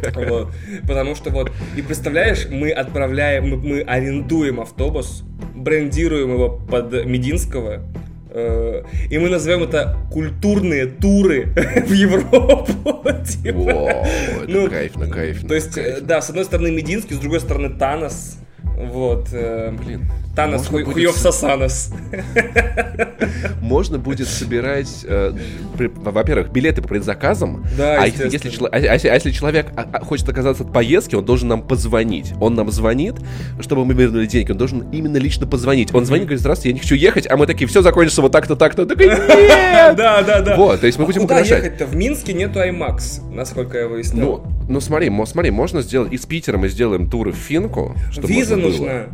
Потому 0.88 1.16
что 1.16 1.32
вот, 1.32 1.52
и 1.76 1.82
представляешь, 1.82 2.48
мы 2.52 2.72
отправляем, 2.72 3.50
мы, 3.50 3.58
мы 3.58 3.82
арендуем 3.82 4.60
автобус, 4.60 5.24
брендируем 5.56 6.34
его 6.34 6.50
под 6.50 7.06
Мединского, 7.06 7.82
э, 8.30 8.84
и 9.10 9.18
мы 9.18 9.30
назовем 9.30 9.64
это 9.64 9.98
культурные 10.12 10.86
туры 10.86 11.46
в 11.88 11.92
Европу. 11.92 12.74
типа. 13.26 13.58
Воу, 13.58 13.88
это 13.90 14.46
Ну, 14.48 14.70
кайфно, 14.70 15.08
кайфно. 15.08 15.48
То 15.48 15.56
есть, 15.56 15.78
э, 15.78 15.84
кайфно. 15.84 16.08
да, 16.08 16.22
с 16.22 16.30
одной 16.30 16.46
стороны 16.46 16.72
Мединский, 16.72 17.16
с 17.16 17.20
другой 17.20 17.40
стороны 17.40 17.70
Танос. 17.70 18.38
Вот. 18.64 19.30
э, 19.32 19.72
Блин, 19.84 20.10
Танос 20.36 20.68
хуй- 20.68 20.86
будет 20.86 21.14
с- 21.16 21.22
Сосанос. 21.22 21.92
можно 23.62 23.98
будет 23.98 24.28
собирать, 24.28 25.06
э, 25.08 25.34
во-первых, 25.78 26.52
билеты 26.52 26.82
по 26.82 26.88
предзаказам. 26.88 27.66
Да, 27.78 28.02
а, 28.02 28.08
если, 28.08 28.66
а- 28.66 28.70
а 28.72 28.78
а 28.78 29.14
если 29.16 29.32
человек 29.32 29.68
хочет 30.04 30.28
оказаться 30.30 30.64
от 30.64 30.72
поездки, 30.74 31.16
он 31.16 31.26
должен 31.26 31.48
нам 31.50 31.62
позвонить. 31.62 32.34
Он 32.40 32.56
нам 32.56 32.72
звонит, 32.72 33.16
чтобы 33.60 33.86
мы 33.86 33.94
вернули 33.94 34.26
деньги. 34.26 34.52
Он 34.52 34.58
должен 34.58 34.90
именно 34.92 35.18
лично 35.18 35.46
позвонить. 35.48 35.94
Он 35.94 36.06
звонит, 36.06 36.26
говорит, 36.26 36.40
здравствуйте, 36.40 36.70
я 36.70 36.74
не 36.76 36.80
хочу 36.80 36.96
ехать, 36.96 37.28
а 37.30 37.38
мы 37.38 37.46
такие, 37.46 37.68
все 37.68 37.82
закончится 37.82 38.22
вот 38.22 38.32
так-то, 38.32 38.56
так-то. 38.56 38.86
Такой, 38.86 39.08
нет! 39.08 39.96
Да, 39.96 40.22
да, 40.22 40.42
да. 40.42 40.56
Вот, 40.56 40.80
то 40.80 40.86
есть 40.88 40.98
мы 40.98 41.06
будем 41.06 41.22
Куда 41.24 41.36
угрожать. 41.36 41.64
ехать-то? 41.64 41.86
В 41.86 41.96
Минске 41.96 42.34
нету 42.34 42.60
IMAX, 42.60 43.22
насколько 43.34 43.78
я 43.78 43.88
выяснил. 43.88 44.44
Ну, 44.44 44.44
ну 44.70 44.80
смотри, 44.80 45.10
мо- 45.10 45.26
смотри, 45.26 45.52
можно 45.52 45.82
сделать, 45.82 46.14
из 46.14 46.26
Питера 46.26 46.58
мы 46.58 46.70
сделаем 46.70 47.10
туры 47.10 47.32
в 47.32 47.36
Финку, 47.38 47.96
Виза 48.24 48.56
нужна. 48.56 49.08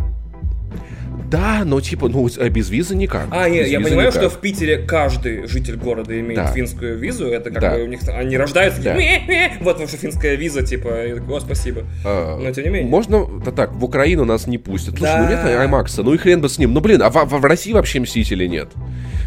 Да, 1.30 1.64
но 1.66 1.82
типа, 1.82 2.08
ну, 2.08 2.28
а 2.40 2.50
без 2.50 2.70
визы 2.70 2.96
никак. 2.96 3.28
А, 3.32 3.50
нет, 3.50 3.66
Без 3.66 3.72
я 3.72 3.80
понимаю, 3.82 4.08
никак. 4.10 4.22
что 4.22 4.30
в 4.30 4.40
Питере 4.40 4.78
каждый 4.80 5.46
житель 5.48 5.76
города 5.76 6.18
имеет 6.18 6.36
Да. 6.36 6.48
финскую 6.54 6.98
визу. 6.98 7.28
Это 7.28 7.52
как 7.52 7.62
Да. 7.62 7.76
бы 7.76 7.84
у 7.84 7.88
них 7.88 8.00
они 8.08 8.38
рождаются 8.38 8.78
такие, 8.82 8.94
Да. 8.94 8.98
«Ме-ме, 9.00 9.52
вот 9.62 9.80
ваша 9.80 9.98
финская 9.98 10.36
виза, 10.36 10.64
типа, 10.66 10.90
о, 11.30 11.40
спасибо. 11.42 11.84
А, 12.06 12.38
Но 12.40 12.52
тем 12.52 12.64
не 12.64 12.70
менее. 12.70 12.90
Можно, 12.90 13.26
да 13.44 13.52
так, 13.52 13.74
в 13.74 13.84
Украину 13.84 14.24
нас 14.26 14.48
не 14.48 14.58
пустят. 14.58 14.98
Слушай, 14.98 15.12
Да. 15.14 15.24
ну 15.24 15.30
нет 15.30 15.60
Аймакса, 15.60 16.04
ну 16.04 16.14
и 16.14 16.18
хрен 16.18 16.40
бы 16.42 16.48
с 16.50 16.58
ним. 16.58 16.74
Ну 16.74 16.80
блин, 16.80 17.02
а 17.02 17.10
в, 17.10 17.16
в 17.26 17.44
России 17.46 17.74
вообще 17.74 18.00
Мстителей 18.00 18.48
нет. 18.48 18.70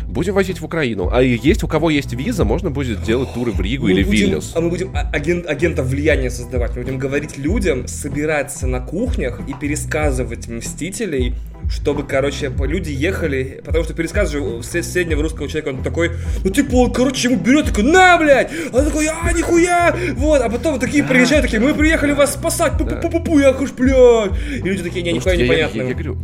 Будем 0.09 0.35
возить 0.35 0.61
в 0.61 0.65
Украину. 0.65 1.09
А 1.13 1.23
есть, 1.23 1.63
у 1.63 1.69
кого 1.69 1.91
есть 1.91 2.13
виза, 2.15 2.45
можно 2.45 2.71
будет 2.71 3.03
делать 3.05 3.33
туры 3.35 3.53
в 3.53 3.61
Ригу 3.61 3.85
Мы 3.85 3.93
или 3.93 4.03
будем- 4.03 4.11
Вильнюс. 4.27 4.53
А 4.57 4.61
мы 4.61 4.71
будем 4.71 4.91
а- 4.95 5.09
агент, 5.13 5.47
агентов 5.47 5.87
влияния 5.87 6.31
создавать. 6.31 6.75
Мы 6.77 6.83
будем 6.83 6.99
говорить 6.99 7.37
людям, 7.39 7.87
собираться 7.87 8.67
на 8.67 8.81
кухнях 8.81 9.41
и 9.47 9.53
пересказывать 9.55 10.49
Мстителей, 10.49 11.35
чтобы, 11.71 12.03
короче, 12.03 12.51
люди 12.61 12.91
ехали, 12.91 13.61
потому 13.65 13.85
что 13.85 13.95
пересказ 13.95 14.31
же 14.31 14.63
среднего 14.63 15.23
русского 15.23 15.49
человека, 15.49 15.69
он 15.69 15.83
такой, 15.83 16.11
ну 16.43 16.51
типа, 16.51 16.75
он, 16.75 16.93
короче, 16.93 17.29
ему 17.29 17.41
берет, 17.41 17.67
такой, 17.67 17.85
на, 17.85 18.19
блядь! 18.19 18.51
Он 18.73 18.85
такой, 18.85 19.07
а, 19.07 19.33
нихуя! 19.33 19.97
Вот, 20.17 20.43
а 20.43 20.49
потом 20.51 20.81
такие 20.81 21.05
приезжают, 21.05 21.45
такие, 21.47 21.61
мы 21.61 21.73
приехали 21.75 22.13
вас 22.13 22.35
спасать, 22.35 22.73
пу-пу-пу-пу, 22.73 23.41
я 23.41 23.53
хожу, 23.53 23.73
блядь! 23.75 24.33
И 24.53 24.63
люди 24.63 24.83
такие, 24.83 25.03
не, 25.03 25.13
нихуя 25.13 25.37
непонятно. 25.37 25.83
Я, 25.83 25.93
говорю, 25.95 26.19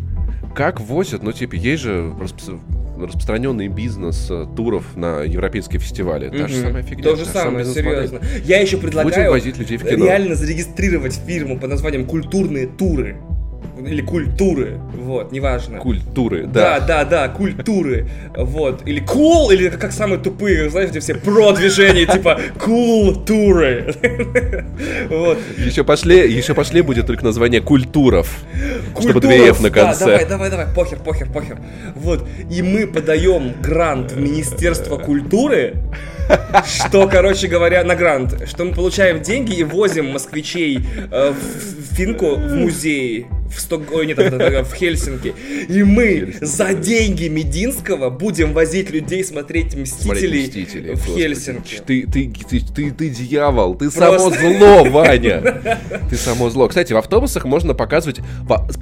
как 0.54 0.80
возят, 0.80 1.22
ну 1.22 1.32
типа, 1.32 1.54
есть 1.54 1.82
же 1.84 2.12
распро- 2.18 2.60
распространенный 2.98 3.68
бизнес 3.68 4.26
э, 4.30 4.46
туров 4.56 4.96
на 4.96 5.20
европейские 5.20 5.78
фестивали. 5.80 6.28
Та 6.30 6.48
же 6.48 6.56
Мгм. 6.56 6.66
самая 6.66 6.82
фигня. 6.82 7.04
То 7.04 7.14
же 7.16 7.24
же 7.24 7.30
самое, 7.30 7.64
серьезно. 7.64 8.20
Я 8.44 8.60
еще 8.60 8.78
предлагаю 8.78 9.14
Будем 9.14 9.30
возить 9.30 9.58
людей 9.58 9.76
в 9.76 9.84
кино. 9.84 10.06
реально 10.06 10.34
зарегистрировать 10.34 11.14
фирму 11.26 11.58
под 11.60 11.70
названием 11.70 12.06
«Культурные 12.06 12.66
туры». 12.66 13.16
Или 13.78 14.00
культуры, 14.00 14.78
вот, 14.94 15.32
неважно. 15.32 15.78
Культуры, 15.78 16.46
Да, 16.46 16.80
да. 16.80 16.86
да, 16.86 17.04
да, 17.04 17.28
культуры. 17.28 18.08
Вот. 18.34 18.86
Или 18.86 19.02
cool, 19.02 19.52
или 19.52 19.68
как, 19.68 19.92
самые 19.92 20.18
тупые, 20.18 20.70
знаете, 20.70 20.92
эти 20.92 21.00
все 21.00 21.14
про-движения, 21.14 22.06
типа 22.06 22.40
культуры. 22.58 23.94
Вот. 25.08 25.38
Еще 25.58 25.84
пошли, 25.84 26.32
еще 26.32 26.54
пошли 26.54 26.80
будет 26.82 27.06
только 27.06 27.24
название 27.24 27.60
культуров. 27.60 28.40
Чтобы 28.98 29.20
две 29.20 29.48
F 29.48 29.60
на 29.60 29.70
да, 29.70 29.84
конце. 29.86 30.04
давай, 30.04 30.26
давай, 30.26 30.50
давай, 30.50 30.66
похер, 30.74 30.98
похер, 30.98 31.28
похер. 31.30 31.58
Вот. 31.94 32.26
И 32.50 32.62
мы 32.62 32.86
подаем 32.86 33.52
грант 33.62 34.12
в 34.12 34.20
Министерство 34.20 34.96
культуры, 34.96 35.74
что, 36.64 37.08
короче 37.08 37.48
говоря, 37.48 37.84
на 37.84 37.94
грант, 37.94 38.48
что 38.48 38.64
мы 38.64 38.72
получаем 38.72 39.22
деньги 39.22 39.54
и 39.54 39.64
возим 39.64 40.10
москвичей 40.10 40.80
э, 41.10 41.32
в 41.32 41.94
Финку 41.94 42.36
в 42.36 42.52
музей, 42.52 43.26
в 43.50 43.60
Сток... 43.60 43.82
Ой, 43.92 44.06
нет, 44.06 44.18
в 44.18 44.74
Хельсинки. 44.74 45.34
И 45.68 45.82
мы 45.82 46.34
за 46.40 46.74
деньги 46.74 47.28
Мединского 47.28 48.10
будем 48.10 48.52
возить 48.52 48.90
людей 48.90 49.24
смотреть 49.24 49.72
Смотреть 49.72 49.74
Мстителей, 49.74 50.42
«Мстителей», 50.42 50.94
в. 50.94 51.06
Хельсинки. 51.06 51.80
Ты, 51.86 52.06
ты, 52.06 52.32
ты, 52.48 52.60
ты, 52.60 52.90
ты 52.90 53.08
дьявол, 53.08 53.74
ты 53.76 53.90
само 53.90 54.30
Просто. 54.30 54.40
зло, 54.40 54.84
Ваня. 54.84 55.78
Ты 56.10 56.16
само 56.16 56.50
зло. 56.50 56.68
Кстати, 56.68 56.92
в 56.92 56.96
автобусах 56.96 57.44
можно 57.44 57.74
показывать, 57.74 58.20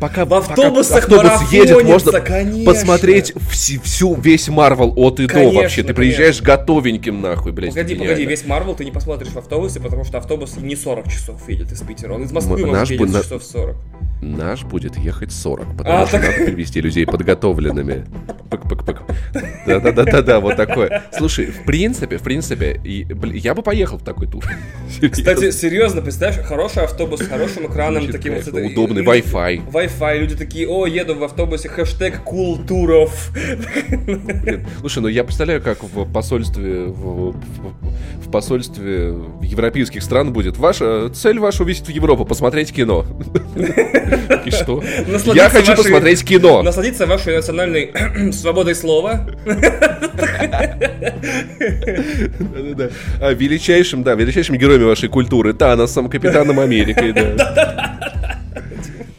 пока 0.01 0.25
В 0.25 0.35
автобусах 0.35 1.09
пока 1.09 1.21
автобус 1.21 1.53
едет, 1.53 1.85
можно 1.85 2.21
конечно. 2.21 2.73
посмотреть 2.73 3.33
всю, 3.51 4.15
весь 4.15 4.49
Марвел 4.49 4.93
от 4.97 5.21
и 5.21 5.27
до 5.27 5.35
Конечно, 5.35 5.61
вообще. 5.61 5.83
Ты 5.83 5.95
приезжаешь 5.95 6.41
готовеньким 6.43 7.21
нахуй, 7.35 7.53
блядь. 7.53 7.71
Погоди, 7.71 7.95
погоди, 7.95 8.25
весь 8.27 8.45
Марвел 8.47 8.75
ты 8.75 8.85
не 8.85 8.91
посмотришь 8.91 9.29
в 9.31 9.37
автобусе, 9.39 9.81
потому 9.81 10.05
что 10.05 10.19
автобус 10.19 10.57
не 10.57 10.77
40 10.77 11.09
часов 11.09 11.49
едет 11.49 11.73
из 11.73 11.81
Питера. 11.83 12.15
Он 12.15 12.23
из 12.25 12.33
Москвы 12.33 12.61
М- 12.63 12.73
наш 12.73 12.91
едет 12.91 13.11
на- 13.11 13.23
часов 13.23 13.43
40. 13.45 13.77
Наш 14.23 14.63
будет 14.65 14.97
ехать 14.97 15.33
40, 15.33 15.77
потому 15.77 16.03
А, 16.03 16.07
что 16.07 16.19
так- 16.19 16.31
надо 16.39 16.45
привести 16.47 16.81
людей 16.81 17.05
подготовленными. 17.07 18.05
Да-да-да-да-да, 19.67 20.41
вот 20.41 20.57
такое. 20.57 21.03
Слушай, 21.13 21.47
в 21.47 21.65
принципе, 21.65 22.17
в 22.19 22.23
принципе, 22.23 22.81
я 22.85 23.55
бы 23.55 23.63
поехал 23.63 23.99
в 23.99 24.03
такой 24.05 24.27
тур. 24.29 24.45
Кстати, 25.11 25.51
серьезно, 25.51 26.01
представляешь, 26.01 26.43
хороший 26.47 26.85
автобус 26.85 27.21
с 27.21 27.27
хорошим 27.27 27.67
экраном, 27.67 28.07
таким 28.11 28.35
вот... 28.37 28.47
удобный 28.49 29.03
Wi-Fi. 29.05 29.71
Wi-Fi, 29.71 30.19
люди 30.19 30.37
такие, 30.37 30.69
о, 30.69 30.87
еду 30.87 31.15
в 31.17 31.25
автобусе, 31.25 31.69
хэштег 31.69 32.23
культуров. 32.23 33.31
Слушай, 34.81 35.01
ну 35.01 35.09
я 35.09 35.25
представляю, 35.25 35.61
как 35.63 35.83
в 35.83 36.11
посольстве 36.11 36.85
в, 36.85 37.24
в- 37.33 38.31
посольстве 38.35 39.15
европейских 39.43 40.03
стран 40.03 40.33
будет. 40.33 40.57
Ваша 40.57 41.09
цель 41.11 41.39
ваша 41.39 41.63
увезти 41.63 41.93
в 41.93 41.95
Европу, 41.95 42.25
посмотреть 42.25 42.73
кино. 42.73 43.07
И 44.45 44.51
что? 44.51 44.83
Я 45.33 45.49
хочу 45.51 45.77
посмотреть 45.77 46.25
кино. 46.25 46.63
Насладиться 46.63 47.07
вашей 47.07 47.37
национальной 47.37 47.93
свободой 48.33 48.75
слова. 48.75 49.25
А, 53.21 53.33
величайшим, 53.33 54.03
да, 54.03 54.15
величайшим 54.15 54.57
героями 54.57 54.85
вашей 54.85 55.09
культуры. 55.09 55.53
Таносом, 55.53 56.09
капитаном 56.09 56.59
Америкой, 56.59 57.13
да. 57.13 58.34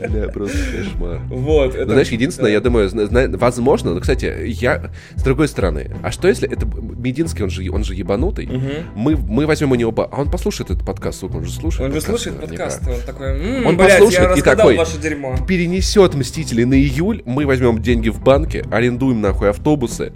Да, 0.10 0.28
просто 0.30 0.58
кошмар. 0.58 1.20
Вот. 1.30 1.74
Ну, 1.74 1.80
это- 1.82 1.92
знаешь, 1.92 2.10
единственное, 2.10 2.52
я 2.52 2.60
думаю, 2.62 2.90
возможно, 3.38 3.94
но, 3.94 4.00
кстати, 4.00 4.34
я, 4.48 4.92
с 5.16 5.24
другой 5.24 5.48
стороны, 5.48 5.92
а 6.04 6.12
что 6.12 6.28
если 6.28 6.50
это 6.50 6.66
Мединский, 6.66 7.44
он 7.44 7.50
же, 7.50 7.70
он 7.72 7.84
же 7.84 7.94
ебанутый, 7.96 8.50
мы, 8.96 9.16
мы 9.16 9.46
возьмем 9.46 9.72
у 9.72 9.76
него, 9.76 9.92
ба- 9.92 10.10
а 10.12 10.22
он 10.22 10.30
послушает 10.32 10.72
этот 10.72 10.86
подкаст, 10.86 11.20
сука, 11.20 11.38
он 11.38 11.46
же 11.46 11.52
слушает 11.52 11.90
Он 11.90 11.94
же 11.94 12.02
слушает 12.06 12.40
подкасты, 12.40 12.92
он 12.92 13.02
такой, 13.06 13.28
«М, 13.40 13.66
Он 13.68 13.78
блядь, 13.78 14.00
послушает 14.00 14.38
и 14.38 14.42
такой, 14.42 14.78
ваше 14.78 14.98
дерьмо. 15.00 15.36
перенесет 15.48 16.14
Мстители 16.16 16.64
на 16.64 16.76
июль, 16.76 17.22
мы 17.26 17.46
возьмем 17.46 17.82
деньги 17.82 18.10
в 18.10 18.22
банке, 18.22 18.64
арендуем 18.72 19.22
нахуй 19.22 19.50
автобусы, 19.50 20.14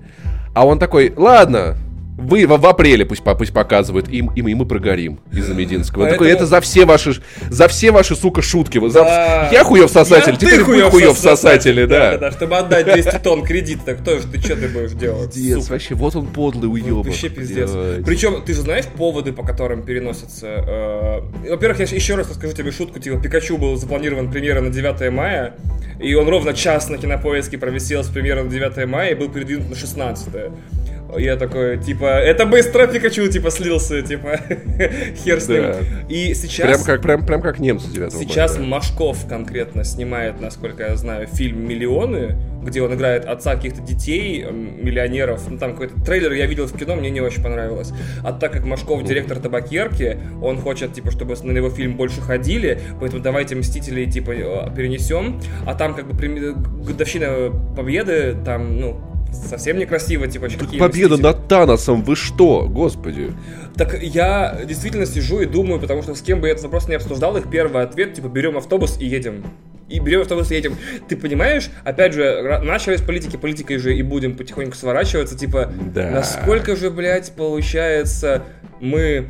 а 0.54 0.66
он 0.66 0.80
такой, 0.80 1.14
ладно, 1.16 1.78
вы 2.20 2.46
в, 2.46 2.58
в 2.58 2.66
апреле 2.66 3.06
пусть, 3.06 3.24
пусть 3.24 3.54
показывают, 3.54 4.10
и, 4.10 4.18
и 4.18 4.22
мы, 4.42 4.52
и 4.52 4.54
мы 4.56 4.66
прогорим 4.66 5.20
из-за 5.32 5.54
Мединского. 5.54 6.04
Он 6.04 6.10
такой, 6.10 6.28
Поэтому- 6.28 6.38
это 6.38 6.46
за 6.46 6.62
все 6.62 6.86
ваши, 6.86 7.14
за 7.50 7.68
все 7.68 7.92
ваши, 7.92 8.16
сука, 8.16 8.42
шутки. 8.42 8.80
За- 8.90 9.04
Да. 9.04 9.50
Я 9.52 9.64
хуев 9.64 9.90
сосатель, 9.90 10.34
Я- 10.34 10.38
теперь 10.38 10.58
ты 10.60 10.64
вы 10.64 10.82
хуев 10.90 11.18
сосатели, 11.18 11.86
да. 11.86 12.18
Да, 12.18 12.32
чтобы 12.32 12.58
отдать 12.58 12.86
200 12.92 13.20
тонн 13.24 13.44
кредита, 13.44 13.82
так 13.86 14.00
кто 14.02 14.20
же 14.20 14.28
ты, 14.28 14.40
что 14.40 14.56
ты 14.56 14.68
будешь 14.68 14.92
делать? 14.92 15.34
Пиздец, 15.34 15.60
сука? 15.64 15.72
вообще, 15.74 15.96
вот 15.96 16.16
он 16.16 16.28
подлый 16.28 16.70
уебок. 16.72 17.06
Вообще 17.06 17.30
пиздец. 17.30 17.72
блядь. 17.72 18.06
Причем, 18.06 18.42
ты 18.46 18.54
же 18.54 18.62
знаешь 18.62 18.86
поводы, 18.86 19.34
по 19.34 19.44
которым 19.44 19.84
переносятся... 19.84 20.48
э, 20.48 21.50
Во-первых, 21.50 21.80
я 21.80 21.86
еще 21.86 22.16
раз 22.16 22.30
расскажу 22.30 22.54
тебе 22.54 22.72
шутку. 22.72 23.00
Типа, 23.00 23.20
Пикачу 23.20 23.58
был 23.58 23.76
запланирован 23.78 24.30
премьера 24.32 24.62
на 24.62 24.70
9 24.70 25.12
мая, 25.12 25.54
и 26.00 26.14
он 26.16 26.28
ровно 26.30 26.54
час 26.54 26.90
на 26.90 26.98
кинопоиске 26.98 27.58
провисел 27.58 28.04
с 28.04 28.08
премьеры 28.08 28.44
на 28.44 28.50
9 28.50 28.86
мая 28.88 29.12
и 29.12 29.16
был 29.16 29.30
передвинут 29.30 29.70
на 29.70 29.76
16 29.76 30.28
я 31.18 31.38
такой, 31.38 31.78
типа, 31.78 32.05
это 32.05 32.45
быстро 32.45 32.88
Пикачу, 32.88 33.28
типа, 33.28 33.51
слился, 33.51 34.01
типа, 34.01 34.39
хер 35.24 35.41
с 35.41 35.47
ним. 35.47 35.62
Да. 35.62 35.78
И 36.07 36.34
сейчас... 36.34 36.68
Прям 36.68 36.84
как, 36.84 37.01
прям, 37.01 37.26
прям 37.26 37.41
как 37.41 37.60
немцы 37.60 37.89
9 37.89 38.12
Сейчас 38.12 38.53
мая, 38.53 38.64
да. 38.64 38.70
Машков 38.70 39.26
конкретно 39.28 39.84
снимает, 39.84 40.39
насколько 40.39 40.84
я 40.84 40.95
знаю, 40.95 41.28
фильм 41.28 41.68
«Миллионы», 41.68 42.36
где 42.64 42.82
он 42.82 42.93
играет 42.93 43.26
отца 43.26 43.55
каких-то 43.55 43.82
детей, 43.82 44.43
миллионеров. 44.43 45.49
Ну, 45.49 45.57
там 45.57 45.72
какой-то 45.72 45.99
трейлер 46.01 46.34
я 46.34 46.45
видел 46.45 46.68
в 46.68 46.78
кино, 46.78 46.95
мне 46.95 47.10
не 47.10 47.22
очень 47.22 47.41
понравилось. 47.41 47.91
А 48.24 48.34
так 48.34 48.51
как 48.51 48.66
Машков 48.66 49.03
директор 49.03 49.39
табакерки, 49.39 50.18
он 50.41 50.60
хочет, 50.60 50.93
типа, 50.93 51.12
чтобы 51.12 51.36
на 51.41 51.57
его 51.57 51.70
фильм 51.70 51.95
больше 51.95 52.22
ходили, 52.22 52.80
поэтому 52.99 53.22
давайте 53.22 53.55
«Мстителей», 53.55 54.12
типа, 54.12 54.32
э, 54.32 54.76
перенесем. 54.76 55.41
А 55.66 55.74
там, 55.74 55.95
как 55.95 56.07
бы, 56.07 56.18
преми- 56.18 56.53
годовщина 56.86 57.51
Победы, 57.76 58.36
там, 58.45 58.80
ну, 58.80 59.01
совсем 59.32 59.78
некрасиво, 59.78 60.28
типа, 60.28 60.48
какие 60.48 60.80
Победа 60.80 61.16
«Мстители». 61.16 61.22
над 61.24 61.48
Таносом, 61.48 62.04
вы 62.04 62.16
что, 62.16 62.68
господи. 62.70 63.32
Так 63.76 64.02
я 64.02 64.60
действительно 64.68 65.06
сижу 65.06 65.40
и 65.42 65.46
думаю, 65.46 65.80
потому 65.80 66.02
что 66.04 66.16
с 66.16 66.22
кем 66.22 66.42
бы 66.42 66.48
я 66.48 66.54
этот 66.54 66.66
вопрос 66.66 66.88
не 66.88 66.96
обсуждал, 66.96 67.38
их 67.38 67.50
первый 67.50 67.84
ответ, 67.84 68.14
типа, 68.14 68.28
берем 68.28 68.58
автобус 68.58 68.98
и 69.00 69.06
едем. 69.06 69.44
И 69.88 70.00
берем 70.00 70.22
автобус 70.22 70.52
и 70.52 70.56
едем. 70.56 70.76
Ты 71.08 71.16
понимаешь, 71.18 71.70
опять 71.84 72.14
же, 72.14 72.22
ра- 72.24 72.62
начали 72.62 72.96
с 72.98 73.02
политики, 73.02 73.38
политикой 73.38 73.78
же 73.78 73.96
и 73.96 74.04
будем 74.04 74.36
потихоньку 74.36 74.76
сворачиваться, 74.76 75.36
типа, 75.38 75.72
Да. 75.96 76.12
насколько 76.12 76.76
же, 76.76 76.92
блядь, 76.92 77.32
получается, 77.36 78.44
мы... 78.80 79.30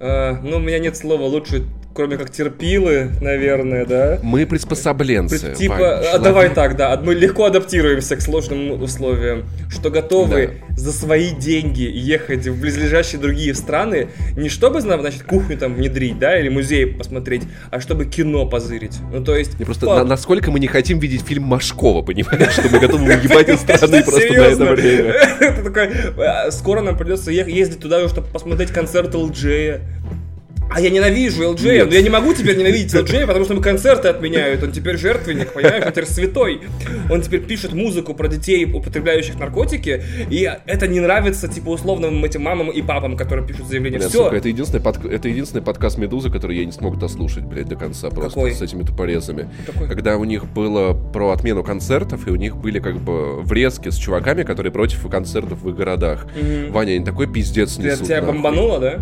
э, 0.00 0.32
ну, 0.42 0.56
у 0.56 0.60
меня 0.60 0.78
нет 0.78 0.96
слова 0.96 1.22
лучше, 1.24 1.64
кроме 1.98 2.16
как 2.16 2.30
терпилы, 2.30 3.10
наверное, 3.20 3.84
да? 3.84 4.20
Мы 4.22 4.46
приспособленцы. 4.46 5.52
Типа, 5.56 5.74
Вань, 5.74 6.04
а, 6.14 6.18
давай 6.20 6.48
так, 6.54 6.76
да, 6.76 6.96
мы 7.02 7.12
легко 7.12 7.46
адаптируемся 7.46 8.14
к 8.14 8.20
сложным 8.20 8.80
условиям, 8.80 9.46
что 9.68 9.90
готовы 9.90 10.58
за 10.76 10.92
свои 10.92 11.32
деньги 11.32 11.90
ехать 11.92 12.46
в 12.46 12.60
близлежащие 12.60 13.20
другие 13.20 13.52
страны, 13.52 14.10
не 14.36 14.48
чтобы, 14.48 14.80
зна- 14.80 14.96
значит, 15.00 15.24
кухню 15.24 15.58
там 15.58 15.74
внедрить, 15.74 16.20
да, 16.20 16.38
или 16.38 16.48
музей 16.48 16.86
посмотреть, 16.86 17.42
а 17.72 17.80
чтобы 17.80 18.04
кино 18.06 18.46
позырить. 18.46 18.98
Ну, 19.12 19.24
то 19.24 19.34
есть... 19.34 19.58
Не, 19.58 19.64
просто 19.64 19.86
факт. 19.86 20.04
на- 20.04 20.08
насколько 20.10 20.52
мы 20.52 20.60
не 20.60 20.68
хотим 20.68 21.00
видеть 21.00 21.22
фильм 21.26 21.42
Машкова, 21.42 22.02
понимаешь, 22.02 22.52
что 22.52 22.68
мы 22.70 22.78
готовы 22.78 23.06
уебать 23.06 23.48
из 23.48 23.58
страны 23.62 24.04
просто 24.04 24.32
на 24.34 24.42
это 24.42 24.64
время. 24.66 25.14
«А, 26.46 26.52
скоро 26.52 26.80
нам 26.80 26.96
придется 26.96 27.32
ездить 27.32 27.80
туда, 27.80 28.08
чтобы 28.08 28.28
посмотреть 28.28 28.70
концерт 28.70 29.12
Лджея. 29.16 29.80
А 30.70 30.80
я 30.80 30.90
ненавижу 30.90 31.42
Нет. 31.54 31.86
но 31.88 31.94
я 31.94 32.02
не 32.02 32.10
могу 32.10 32.34
теперь 32.34 32.56
ненавидеть 32.56 32.92
LJ, 32.94 33.26
потому 33.26 33.44
что 33.46 33.54
мы 33.54 33.62
концерты 33.62 34.08
отменяют. 34.08 34.62
Он 34.62 34.70
теперь 34.70 34.96
жертвенник, 34.98 35.52
понимаешь? 35.52 35.82
Он 35.84 35.90
теперь 35.92 36.06
святой. 36.06 36.60
Он 37.10 37.22
теперь 37.22 37.40
пишет 37.40 37.72
музыку 37.72 38.14
про 38.14 38.28
детей, 38.28 38.64
употребляющих 38.70 39.38
наркотики, 39.38 40.02
и 40.30 40.50
это 40.66 40.86
не 40.86 41.00
нравится, 41.00 41.48
типа, 41.48 41.70
условным 41.70 42.22
этим 42.24 42.42
мамам 42.42 42.70
и 42.70 42.82
папам, 42.82 43.16
которые 43.16 43.46
пишут 43.46 43.66
заявление. 43.66 43.98
Бля, 43.98 44.08
Все. 44.08 44.24
сука, 44.24 44.36
это 44.36 44.48
единственный, 44.48 44.80
подк- 44.82 45.10
это 45.10 45.28
единственный 45.28 45.62
подкаст 45.62 45.96
Медузы, 45.98 46.30
который 46.30 46.58
я 46.58 46.64
не 46.66 46.72
смог 46.72 46.98
дослушать, 46.98 47.44
блядь, 47.44 47.68
до 47.68 47.76
конца 47.76 48.10
просто 48.10 48.28
Какой? 48.30 48.52
с 48.52 48.60
этими 48.62 48.82
тупорезами. 48.82 49.48
Какой? 49.66 49.88
Когда 49.88 50.16
у 50.18 50.24
них 50.24 50.44
было 50.52 50.92
про 50.92 51.30
отмену 51.30 51.64
концертов, 51.64 52.26
и 52.28 52.30
у 52.30 52.36
них 52.36 52.56
были 52.56 52.78
как 52.78 52.98
бы 52.98 53.40
врезки 53.42 53.88
с 53.90 53.96
чуваками, 53.96 54.42
которые 54.42 54.70
против 54.70 55.08
концертов 55.08 55.62
в 55.62 55.68
их 55.70 55.76
городах. 55.76 56.26
Ваня, 56.70 56.92
они 56.92 57.04
такой 57.04 57.26
пиздец 57.26 57.76
Ты- 57.76 57.82
несут. 57.84 58.06
Тебя 58.06 58.20
нахуй. 58.20 58.34
бомбануло, 58.34 58.78
да? 58.80 58.98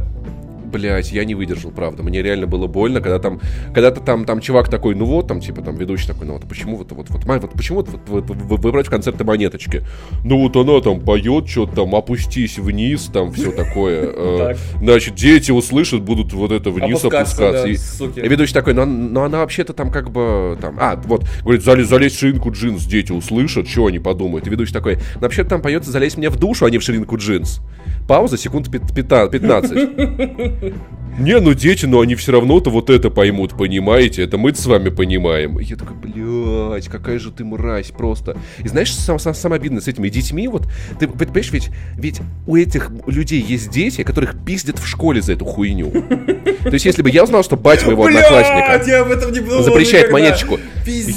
Блять, 0.76 1.10
я 1.10 1.24
не 1.24 1.34
выдержал, 1.34 1.70
правда. 1.70 2.02
Мне 2.02 2.22
реально 2.22 2.46
было 2.46 2.66
больно, 2.66 3.00
когда 3.00 3.18
там, 3.18 3.40
когда-то 3.72 4.02
там, 4.02 4.26
там 4.26 4.40
чувак 4.40 4.68
такой, 4.68 4.94
ну 4.94 5.06
вот, 5.06 5.26
там, 5.26 5.40
типа, 5.40 5.62
там, 5.62 5.76
ведущий 5.76 6.06
такой, 6.06 6.26
ну 6.26 6.34
вот, 6.34 6.46
почему 6.46 6.76
вот, 6.76 6.92
вот, 6.92 7.08
вот, 7.08 7.24
Май, 7.24 7.38
вот 7.40 7.52
почему 7.52 7.78
вот, 7.78 7.88
вот, 7.88 8.00
вот 8.06 8.36
вы, 8.36 8.56
вы 8.58 8.72
против 8.72 8.90
концерта 8.90 9.24
монеточки? 9.24 9.84
Ну 10.22 10.38
вот 10.38 10.54
она 10.54 10.82
там 10.82 11.00
поет, 11.00 11.48
что-то 11.48 11.76
там, 11.76 11.94
опустись 11.94 12.58
вниз, 12.58 13.08
там, 13.12 13.32
все 13.32 13.52
такое. 13.52 14.12
Э. 14.16 14.54
Значит, 14.80 15.14
дети 15.14 15.50
услышат, 15.50 16.02
будут 16.02 16.32
вот 16.32 16.52
это 16.52 16.70
вниз 16.70 17.04
Опускаться, 17.04 17.66
И- 17.66 18.28
ведущий 18.28 18.52
такой, 18.52 18.74
ну, 18.74 18.84
ну 18.84 19.22
она 19.22 19.38
вообще-то 19.38 19.72
там 19.72 19.90
как 19.90 20.10
бы, 20.10 20.58
там, 20.60 20.76
а, 20.78 20.96
вот, 20.96 21.24
говорит, 21.42 21.62
залезь, 21.62 22.12
в 22.12 22.18
ширинку 22.18 22.50
джинс, 22.50 22.84
дети 22.84 23.12
услышат, 23.12 23.68
что 23.68 23.86
они 23.86 23.98
подумают. 23.98 24.46
И 24.46 24.50
ведущий 24.50 24.72
такой, 24.72 24.96
ну, 25.14 25.20
вообще-то 25.22 25.50
там 25.50 25.62
поется, 25.62 25.90
залезь 25.90 26.16
мне 26.16 26.28
в 26.28 26.36
душу, 26.36 26.66
а 26.66 26.70
не 26.70 26.78
в 26.78 26.82
ширинку 26.82 27.16
джинс. 27.16 27.60
Пауза, 28.06 28.36
секунд 28.38 28.70
пят- 28.70 28.92
пята- 28.94 29.28
15. 29.28 30.72
Не, 31.18 31.40
ну 31.40 31.54
дети, 31.54 31.86
но 31.86 32.00
они 32.00 32.14
все 32.14 32.32
равно-то 32.32 32.68
вот 32.68 32.90
это 32.90 33.08
поймут, 33.08 33.56
понимаете? 33.56 34.22
Это 34.22 34.36
мы 34.36 34.54
с 34.54 34.66
вами 34.66 34.90
понимаем. 34.90 35.58
И 35.58 35.64
я 35.64 35.76
такой, 35.76 35.96
блядь, 35.96 36.88
какая 36.88 37.18
же 37.18 37.30
ты 37.32 37.42
мразь 37.42 37.86
просто. 37.90 38.36
И 38.62 38.68
знаешь, 38.68 38.94
сам, 38.94 39.18
сам, 39.18 39.32
самое 39.32 39.58
обидное 39.58 39.80
с 39.80 39.88
этими 39.88 40.10
детьми, 40.10 40.46
вот, 40.46 40.68
ты 41.00 41.08
понимаешь, 41.08 41.50
ведь, 41.52 41.70
ведь 41.96 42.20
у 42.46 42.56
этих 42.56 42.90
людей 43.06 43.40
есть 43.40 43.70
дети, 43.70 44.02
которых 44.02 44.34
пиздят 44.44 44.78
в 44.78 44.86
школе 44.86 45.22
за 45.22 45.32
эту 45.32 45.46
хуйню. 45.46 45.90
То 45.90 46.72
есть, 46.72 46.84
если 46.84 47.00
бы 47.00 47.08
я 47.08 47.24
узнал, 47.24 47.42
что 47.42 47.56
батя 47.56 47.86
моего 47.86 48.04
одноклассника 48.04 48.82
я 48.86 49.00
об 49.00 49.10
этом 49.10 49.32
не 49.32 49.40
думал 49.40 49.62
запрещает 49.62 50.08
никогда. 50.08 50.12
монеточку, 50.12 50.58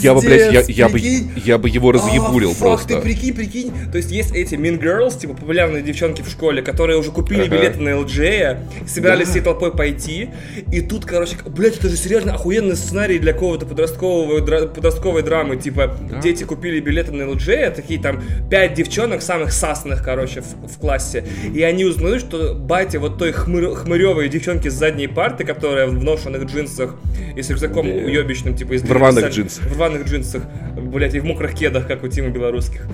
я 0.02 0.14
бы, 0.14 0.22
блядь, 0.22 0.54
я, 0.54 0.62
я 0.62 0.88
бы, 0.88 1.00
я 1.00 1.58
бы 1.58 1.68
его 1.68 1.92
разъебулил 1.92 2.52
А, 2.52 2.54
фак, 2.54 2.60
просто. 2.62 2.88
ты 2.96 3.02
прикинь, 3.02 3.34
прикинь. 3.34 3.72
То 3.92 3.98
есть 3.98 4.12
есть 4.12 4.34
эти 4.34 4.56
Mean 4.56 4.80
Girls, 4.82 5.20
типа 5.20 5.34
популярные 5.34 5.82
девчонки 5.84 6.22
в 6.22 6.30
школе, 6.30 6.62
которые 6.62 6.79
уже 6.98 7.12
купили 7.12 7.42
Ага. 7.42 7.58
билеты 7.58 7.80
на 7.82 7.90
LJ, 7.90 8.58
собирались 8.88 9.28
Да. 9.28 9.32
всей 9.32 9.42
толпой 9.42 9.72
пойти, 9.72 10.30
и 10.72 10.82
тут, 10.82 11.06
короче, 11.06 11.36
блядь, 11.48 11.78
это 11.78 11.90
же 11.90 11.98
серьезно 11.98 12.34
охуенный 12.34 12.76
сценарий 12.76 13.20
для 13.20 13.34
какого-то 13.34 13.66
подросткового, 13.66 14.40
дра- 14.40 14.68
подростковой 14.68 15.24
драмы, 15.24 15.58
типа, 15.58 15.96
дети 16.24 16.44
купили 16.44 16.80
билеты 16.80 17.12
на 17.12 17.24
LJ, 17.24 17.72
такие 17.76 18.00
там 18.02 18.22
пять 18.50 18.74
девчонок, 18.74 19.22
самых 19.22 19.52
сасных, 19.52 20.04
короче, 20.04 20.42
в, 20.42 20.68
в 20.74 20.80
классе, 20.80 21.26
и 21.54 21.62
они 21.64 21.86
узнают, 21.86 22.22
что 22.22 22.54
батя 22.54 23.00
вот 23.00 23.18
той 23.18 23.32
хмыр- 23.32 23.76
хмыревой 23.76 24.30
девчонки 24.30 24.68
с 24.70 24.74
задней 24.74 25.08
парты, 25.08 25.44
которая 25.44 25.88
в 25.88 26.04
ношенных 26.04 26.44
джинсах 26.46 26.96
и 27.36 27.42
с 27.42 27.50
рюкзаком 27.50 27.86
Да. 27.86 27.94
уебищным, 27.94 28.56
типа, 28.56 28.74
из 28.74 28.82
В 28.84 28.92
рваных 28.92 29.30
джинсах. 29.32 29.66
в 29.66 29.74
рваных 29.76 30.06
джинсах, 30.08 30.44
блять, 30.78 31.16
и 31.16 31.20
в 31.20 31.26
мокрых 31.26 31.54
кедах, 31.56 31.88
как 31.88 32.04
у 32.04 32.08
Тимы 32.08 32.30
белорусских. 32.30 32.86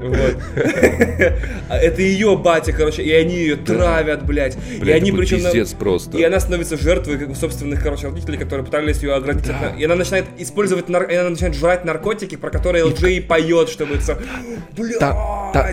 Вот. 0.00 0.36
А 1.68 1.76
Это 1.76 2.00
ее 2.00 2.36
батя, 2.36 2.72
короче, 2.72 3.02
и 3.02 3.12
они 3.12 3.34
ее 3.34 3.56
травят, 3.56 4.24
блядь. 4.24 4.56
И 4.82 4.90
они 4.90 5.12
причем... 5.12 5.42
на- 5.42 5.50
пиздец 5.50 5.74
просто. 5.74 6.16
И 6.16 6.22
она 6.22 6.40
становится 6.40 6.78
жертвой 6.78 7.18
как 7.18 7.36
собственных, 7.36 7.82
короче, 7.82 8.08
родителей, 8.08 8.38
которые 8.38 8.64
пытались 8.64 9.02
ее 9.02 9.14
оградить. 9.14 9.44
И 9.78 9.84
она 9.84 9.94
начинает 9.96 10.24
использовать, 10.38 10.88
она 10.88 11.30
начинает 11.30 11.54
жрать 11.54 11.84
наркотики, 11.84 12.36
про 12.36 12.50
которые 12.50 12.88
и 12.88 13.20
поет, 13.20 13.68
чтобы 13.68 13.96
это... 13.96 14.18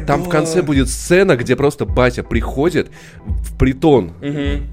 Там 0.07 0.23
в 0.23 0.29
конце 0.29 0.61
будет 0.61 0.89
сцена, 0.89 1.35
где 1.35 1.55
просто 1.55 1.85
батя 1.85 2.23
приходит 2.23 2.89
в 3.25 3.57
притон. 3.57 4.13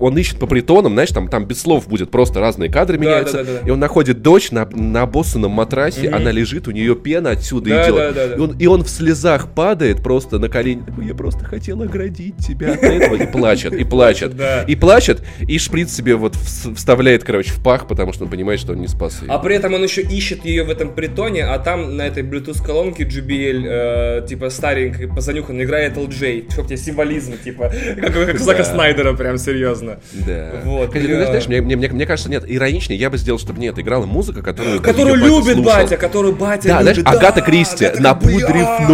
Он 0.01 0.19
ищет 0.19 0.39
по 0.39 0.47
притонам, 0.47 0.93
знаешь, 0.93 1.11
там, 1.11 1.29
там 1.29 1.45
без 1.45 1.61
слов 1.61 1.89
будет 1.89 2.11
просто 2.11 2.41
разные 2.41 2.71
кадры 2.71 2.99
меняются. 2.99 3.45
И 3.65 3.71
он 3.71 3.79
находит 3.79 4.23
дочь 4.23 4.51
на, 4.51 4.67
на 4.67 5.03
обоссанном 5.03 5.53
матрасе, 5.53 6.09
она 6.09 6.31
лежит, 6.31 6.69
у 6.69 6.71
нее 6.71 6.95
пена 6.97 7.31
отсюда 7.31 7.71
Да, 7.71 7.89
идет. 7.91 8.61
и 8.61 8.67
он 8.67 8.85
в 8.85 8.89
слезах 8.89 9.42
падает 9.49 10.03
просто 10.03 10.39
на 10.39 10.49
колени. 10.49 10.83
Я 11.03 11.15
просто 11.15 11.45
хотел 11.45 11.83
оградить 11.83 12.37
тебя 12.39 12.73
от 12.73 12.83
этого. 12.83 13.15
И 13.17 13.27
плачет, 13.27 13.73
и 13.73 13.85
плачет. 13.85 14.37
Да. 14.37 14.63
И 14.63 14.75
плачет, 14.77 15.23
и 15.47 15.59
шприц 15.59 15.93
себе 15.93 16.17
вот 16.17 16.35
вс- 16.37 16.75
вставляет, 16.75 17.25
короче, 17.25 17.53
в 17.53 17.63
пах, 17.63 17.87
потому 17.87 18.13
что 18.13 18.25
он 18.25 18.31
понимает, 18.31 18.61
что 18.61 18.73
он 18.73 18.81
не 18.81 18.89
спас 18.89 19.23
ее. 19.23 19.29
А 19.31 19.39
при 19.39 19.57
этом 19.57 19.75
он 19.75 19.83
еще 19.83 20.03
ищет 20.03 20.45
ее 20.45 20.65
в 20.65 20.71
этом 20.71 20.95
притоне, 20.95 21.45
а 21.45 21.59
там 21.59 21.97
на 21.97 22.03
этой 22.03 22.23
Bluetooth 22.23 22.65
колонке 22.65 23.05
JBL, 23.05 24.23
э, 24.23 24.27
типа 24.27 24.51
старенькой, 24.51 25.09
позанюханной, 25.09 25.65
играет 25.65 25.97
LJ. 25.97 26.53
Чтоб 26.53 26.67
тебе 26.67 26.77
символизм, 26.77 27.35
типа, 27.43 27.73
как, 28.01 28.13
как 28.15 28.39
Зака 28.39 28.65
Снайдера, 28.65 29.13
прям 29.15 29.39
серьезно. 29.39 30.01
Да. 30.13 30.61
Вот, 30.65 30.93
Хотя, 30.93 31.27
знаешь, 31.27 31.47
мне, 31.49 31.61
мне, 31.61 31.77
мне, 31.77 31.89
мне 31.89 32.07
кажется, 32.07 32.31
нет, 32.31 32.45
ироничнее 32.47 32.99
я 32.99 33.11
бы 33.11 33.19
сделал, 33.19 33.39
чтобы 33.39 33.61
нет, 33.61 33.79
играла 33.79 34.07
музыка, 34.07 34.43
которую... 34.43 34.81
Которую 34.81 35.21
батя 35.21 35.27
любит 35.27 35.65
батя, 35.65 35.97
которую 35.97 36.35
батя 36.35 36.69
Да, 36.69 36.83
знаешь, 36.83 36.99
любит. 36.99 37.13
Агата 37.13 37.41
Кристи, 37.41 37.85
Агата- 37.87 38.01
напудрив 38.03 38.51
бля, 38.51 38.87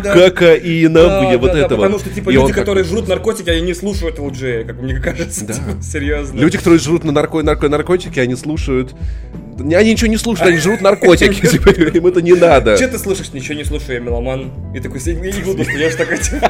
да, 0.00 0.14
да. 0.14 0.30
кокаина, 0.30 0.94
Да, 0.94 1.20
бля, 1.20 1.38
вот 1.38 1.52
да, 1.52 1.68
да. 1.68 1.76
Потому 1.76 1.98
что, 1.98 2.10
типа, 2.10 2.30
И 2.30 2.34
люди, 2.34 2.52
которые 2.52 2.84
жрут 2.84 3.08
наркотики, 3.08 3.50
они 3.50 3.62
не 3.62 3.74
слушают 3.74 4.18
LJ, 4.18 4.64
как 4.64 4.80
мне 4.80 4.98
кажется. 4.98 5.46
Да. 5.46 5.54
типа, 5.54 5.66
серьезно. 5.82 6.38
Люди, 6.38 6.58
которые 6.58 6.80
жрут 6.80 7.04
на 7.04 7.12
нарко, 7.12 7.42
нарко, 7.42 7.68
наркотики, 7.68 8.18
они 8.18 8.34
слушают... 8.34 8.94
Они 9.58 9.92
ничего 9.92 10.08
не 10.08 10.16
слушают, 10.16 10.50
они 10.50 10.58
жрут 10.58 10.80
наркотики, 10.80 11.46
типа, 11.46 11.70
им 11.70 12.06
это 12.06 12.22
не 12.22 12.34
надо. 12.34 12.76
Че 12.76 12.88
ты 12.88 12.98
слушаешь? 12.98 13.32
Ничего 13.32 13.54
не 13.54 13.64
слушаю, 13.64 13.94
я 13.94 14.00
меломан. 14.00 14.50
И 14.74 14.80
такой, 14.80 15.00
я 15.00 15.14
не 15.14 15.42
буду, 15.42 15.62
я 15.62 15.90
же 15.90 15.96
такой, 15.96 16.18
типа, 16.18 16.48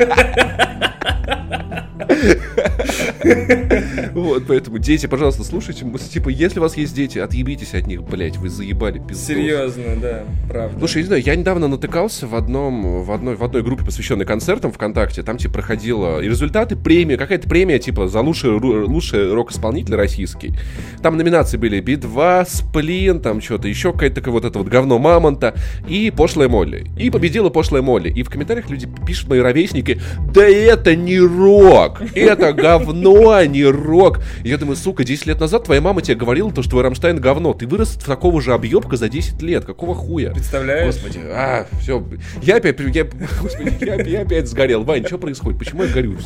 Вот, 4.15 4.45
поэтому, 4.47 4.79
дети, 4.79 5.07
пожалуйста, 5.07 5.45
слушайте. 5.45 5.85
Типа, 6.13 6.29
если 6.29 6.59
у 6.59 6.63
вас 6.63 6.77
есть 6.77 6.95
дети, 6.95 7.19
отъебитесь 7.19 7.75
от 7.75 7.87
них, 7.87 8.03
блядь, 8.03 8.37
вы 8.37 8.49
заебали, 8.49 8.99
пиздос. 8.99 9.27
серьезно, 9.27 9.97
да, 10.01 10.25
правда. 10.49 10.79
Слушай, 10.79 10.97
я 10.97 11.03
не 11.03 11.07
знаю, 11.07 11.23
я 11.23 11.37
недавно 11.37 11.69
натыкался 11.69 12.27
в 12.27 12.35
одном, 12.35 13.03
в 13.03 13.11
одной, 13.11 13.37
в 13.37 13.43
одной 13.43 13.63
группе, 13.63 13.85
посвященной 13.85 14.25
концертам 14.25 14.73
ВКонтакте. 14.73 15.23
Там, 15.23 15.39
типа, 15.39 15.55
проходила 15.55 16.21
и 16.21 16.29
результаты 16.29 16.77
премии, 16.77 17.17
какая-то 17.17 17.49
премия, 17.49 17.79
типа, 17.79 18.09
за 18.09 18.21
лучший, 18.21 18.51
лучший 18.51 19.33
рок-исполнитель 19.33 19.95
российский. 19.95 20.55
Там 21.03 21.17
номинации 21.17 21.57
были 21.57 21.81
Би-2, 21.81 22.47
Сплин, 22.95 23.21
там 23.21 23.41
что-то 23.41 23.66
еще 23.66 23.93
какая-то 23.93 24.16
такая 24.16 24.33
вот 24.33 24.45
это 24.45 24.59
вот 24.59 24.69
говно 24.69 24.99
Мамонта 25.01 25.55
и 25.89 26.12
Пошлая 26.16 26.49
Молли. 26.49 26.87
И 26.97 27.11
победила 27.11 27.49
Пошлая 27.49 27.83
Молли. 27.83 28.09
И 28.09 28.23
в 28.23 28.31
комментариях 28.31 28.71
люди 28.71 28.89
пишут, 29.05 29.29
мои 29.29 29.41
ровесники, 29.41 30.01
да 30.33 30.47
это 30.47 30.95
не 30.95 31.19
рок, 31.19 32.01
это 32.15 32.53
говно, 32.53 33.31
а 33.31 33.47
не 33.47 33.65
рок. 33.65 34.21
И 34.45 34.49
я 34.49 34.59
думаю, 34.59 34.77
сука, 34.77 35.03
10 35.03 35.27
лет 35.27 35.41
назад 35.41 35.65
твоя 35.65 35.81
мама 35.81 36.03
тебе 36.03 36.15
говорила, 36.15 36.53
то, 36.53 36.62
что 36.62 36.81
Рамштайн 36.83 37.21
говно. 37.21 37.53
Ты 37.53 37.66
вырос 37.66 37.97
в 37.97 38.05
такого 38.05 38.41
же 38.41 38.53
объебка 38.53 38.97
за 38.97 39.09
10 39.09 39.43
лет. 39.43 39.65
Какого 39.65 39.95
хуя? 39.95 40.31
Представляешь? 40.31 40.95
Господи, 40.95 41.19
а, 41.25 41.66
все. 41.81 42.05
Я 42.43 42.57
опять, 42.57 42.79
я, 42.79 43.07
господи, 43.43 43.85
я, 43.85 43.95
я 44.03 44.21
опять 44.23 44.47
сгорел. 44.47 44.85
Вань, 44.85 45.05
что 45.05 45.19
происходит? 45.19 45.59
Почему 45.59 45.83
я 45.83 45.93
горю? 45.93 46.16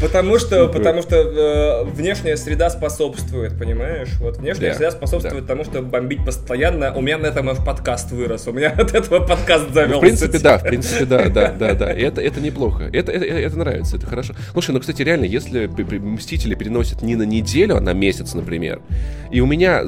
Потому 0.00 0.38
что, 0.40 0.66
потому 0.68 1.02
что 1.02 1.16
э, 1.16 1.84
внешняя 1.84 2.36
среда 2.36 2.68
способствует, 2.68 3.56
понимаешь? 3.56 4.08
Вот 4.20 4.38
внешняя 4.38 4.70
Да, 4.70 4.74
среда 4.74 4.90
способствует 4.90 5.46
тому, 5.46 5.64
что 5.64 5.82
бомбить 6.00 6.24
постоянно. 6.24 6.94
У 6.94 7.02
меня 7.02 7.18
на 7.18 7.26
этом 7.26 7.48
аж 7.50 7.58
подкаст 7.58 8.10
вырос. 8.10 8.46
У 8.48 8.52
меня 8.52 8.70
от 8.78 8.94
этого 8.94 9.20
подкаст 9.20 9.72
завелся. 9.72 9.98
В 9.98 10.00
принципе, 10.00 10.38
да, 10.38 10.58
в 10.58 10.62
принципе, 10.62 11.04
да, 11.04 11.28
да, 11.28 11.52
да, 11.52 11.74
да. 11.74 11.92
Это, 11.92 12.22
это 12.22 12.40
неплохо. 12.40 12.84
Это, 12.92 13.12
это, 13.12 13.24
это 13.24 13.58
нравится, 13.58 13.96
это 13.96 14.06
хорошо. 14.06 14.34
Слушай, 14.52 14.72
ну, 14.72 14.80
кстати, 14.80 15.02
реально, 15.02 15.24
если 15.24 15.66
Мстители 15.66 16.54
переносят 16.54 17.02
не 17.02 17.16
на 17.16 17.24
неделю, 17.24 17.76
а 17.76 17.80
на 17.80 17.92
месяц, 17.92 18.34
например, 18.34 18.80
и 19.30 19.40
у 19.40 19.46
меня, 19.46 19.82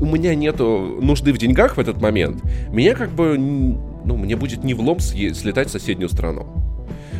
у 0.00 0.06
меня 0.06 0.34
нету 0.34 0.98
нужды 1.00 1.32
в 1.32 1.38
деньгах 1.38 1.76
в 1.76 1.80
этот 1.80 2.00
момент, 2.00 2.42
меня 2.70 2.94
как 2.94 3.10
бы, 3.10 3.38
ну, 3.38 4.16
мне 4.16 4.36
будет 4.36 4.64
не 4.64 4.74
влом 4.74 4.98
слетать 4.98 5.68
в 5.68 5.70
соседнюю 5.70 6.08
страну. 6.08 6.71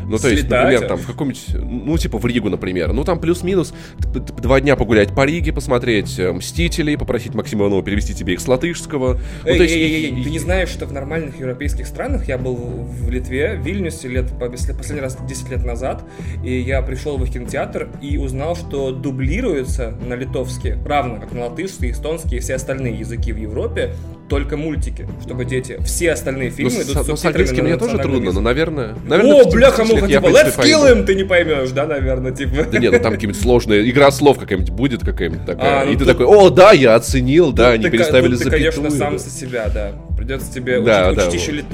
Ну, 0.06 0.18
то 0.18 0.28
есть, 0.28 0.42
Слетать? 0.42 0.64
например, 0.64 0.88
там, 0.88 0.98
в 0.98 1.06
каком-нибудь, 1.06 1.46
ну, 1.54 1.98
типа 1.98 2.18
в 2.18 2.26
Ригу, 2.26 2.50
например. 2.50 2.92
Ну, 2.92 3.04
там 3.04 3.18
плюс-минус 3.20 3.74
два 3.98 4.60
дня 4.60 4.76
погулять 4.76 5.14
по 5.14 5.24
Риге, 5.24 5.52
посмотреть 5.52 6.18
э, 6.18 6.32
«Мстителей», 6.32 6.96
попросить 6.96 7.34
Максима 7.34 7.62
Иванова 7.62 7.82
перевести 7.82 8.14
тебе 8.14 8.34
их 8.34 8.40
с 8.40 8.48
латышского. 8.48 9.14
Ну, 9.14 9.48
Эй, 9.48 9.56
то 9.56 9.62
есть, 9.62 9.74
эй, 9.74 9.82
эй, 9.82 10.04
эй, 10.16 10.24
ты 10.24 10.30
не 10.30 10.38
знаешь, 10.38 10.68
что 10.68 10.86
в 10.86 10.92
нормальных 10.92 11.38
европейских 11.38 11.86
странах 11.86 12.28
я 12.28 12.38
был 12.38 12.54
в 12.56 13.10
Литве, 13.10 13.56
в 13.56 13.64
Вильнюсе 13.64 14.08
лет, 14.08 14.30
последний 14.38 15.00
раз 15.00 15.16
10 15.26 15.50
лет 15.50 15.64
назад, 15.64 16.04
и 16.44 16.60
я 16.60 16.82
пришел 16.82 17.16
в 17.16 17.24
их 17.24 17.32
кинотеатр 17.32 17.88
и 18.00 18.16
узнал, 18.18 18.56
что 18.56 18.90
дублируется 18.90 19.94
на 20.06 20.14
литовский, 20.14 20.74
равно 20.84 21.20
как 21.20 21.32
на 21.32 21.46
латышский, 21.46 21.90
эстонский 21.90 22.36
и 22.36 22.40
все 22.40 22.54
остальные 22.54 22.98
языки 22.98 23.32
в 23.32 23.36
Европе, 23.36 23.94
только 24.32 24.56
мультики, 24.56 25.06
чтобы 25.22 25.44
дети... 25.44 25.76
Все 25.84 26.12
остальные 26.12 26.48
Ну, 26.48 26.56
фильмы 26.56 26.70
с, 26.70 26.86
идут 26.86 27.04
с 27.04 27.06
ну, 27.06 27.16
с 27.16 27.20
субтитрами 27.20 27.60
мне 27.60 27.76
тоже 27.76 27.98
трудно, 27.98 28.32
но, 28.32 28.40
наверное... 28.40 28.94
наверное 29.06 29.42
О, 29.42 29.50
бляха, 29.50 29.84
муха, 29.84 30.08
типа, 30.08 30.26
let's 30.28 30.58
kill 30.58 30.90
him, 30.90 31.04
ты 31.04 31.14
не 31.14 31.24
поймешь, 31.24 31.70
да, 31.72 31.84
наверное, 31.86 32.32
типа. 32.32 32.64
Да 32.72 32.78
нет, 32.78 32.92
ну 32.92 32.98
там 32.98 33.12
какие-нибудь 33.12 33.42
сложные... 33.42 33.90
Игра 33.90 34.10
слов 34.10 34.38
какая-нибудь 34.38 34.70
будет 34.70 35.04
какая-нибудь 35.04 35.44
такая. 35.44 35.82
А, 35.82 35.84
ну 35.84 35.92
и 35.92 35.96
ты 35.96 36.06
такой, 36.06 36.24
о, 36.24 36.48
да, 36.48 36.72
я 36.72 36.94
оценил, 36.94 37.52
да, 37.52 37.72
они 37.72 37.90
переставили 37.90 38.30
тут 38.30 38.38
ты, 38.38 38.44
запятую. 38.44 38.72
конечно, 38.72 38.98
сам 38.98 39.18
со 39.18 39.28
себя, 39.28 39.68
да. 39.68 39.92
Придется 40.16 40.50
тебе 40.50 40.80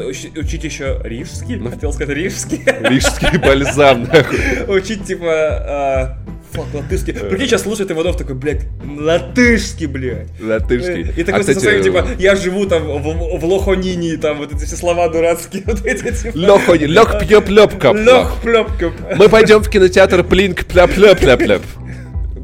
еще, 0.08 0.40
учить 0.40 0.64
еще 0.64 1.00
рижский, 1.04 1.56
Ну. 1.56 1.70
хотел 1.70 1.92
сказать 1.92 2.16
рижский. 2.16 2.62
Рижский 2.80 3.38
бальзам, 3.38 4.02
нахуй. 4.02 4.38
Учить, 4.76 5.04
типа, 5.04 5.28
а, 5.30 6.18
фак, 6.52 6.66
латышский. 6.74 7.12
Прикинь, 7.14 7.46
сейчас 7.46 7.62
слушает 7.62 7.90
Иванов 7.90 8.16
такой, 8.16 8.34
блядь, 8.34 8.66
латышский, 8.84 9.86
блядь. 9.86 10.28
Латышский. 10.40 11.02
И 11.16 11.24
такой 11.24 11.34
А, 11.34 11.40
кстати, 11.40 11.58
своим, 11.58 11.82
типа, 11.82 12.06
я 12.18 12.36
живу 12.36 12.66
там 12.66 12.84
в, 12.84 13.38
в 13.38 13.44
Лохонине, 13.44 14.16
там 14.16 14.38
вот 14.38 14.52
эти 14.54 14.64
все 14.64 14.76
слова 14.76 15.08
дурацкие, 15.08 15.62
вот 15.66 15.84
эти, 15.84 16.12
типа. 16.12 16.36
Лёх, 16.36 16.68
лёг, 16.68 17.18
пьёп, 17.26 17.48
лёп, 17.48 17.78
кап. 17.78 17.96
Лох, 17.96 18.40
плёпка. 18.42 18.92
Мы 19.16 19.28
пойдем 19.28 19.62
в 19.62 19.68
кинотеатр 19.68 20.24
Плинк, 20.24 20.64
пляп, 20.66 20.92
пляп, 20.92 21.18
пляп, 21.18 21.38
пляп. 21.38 21.62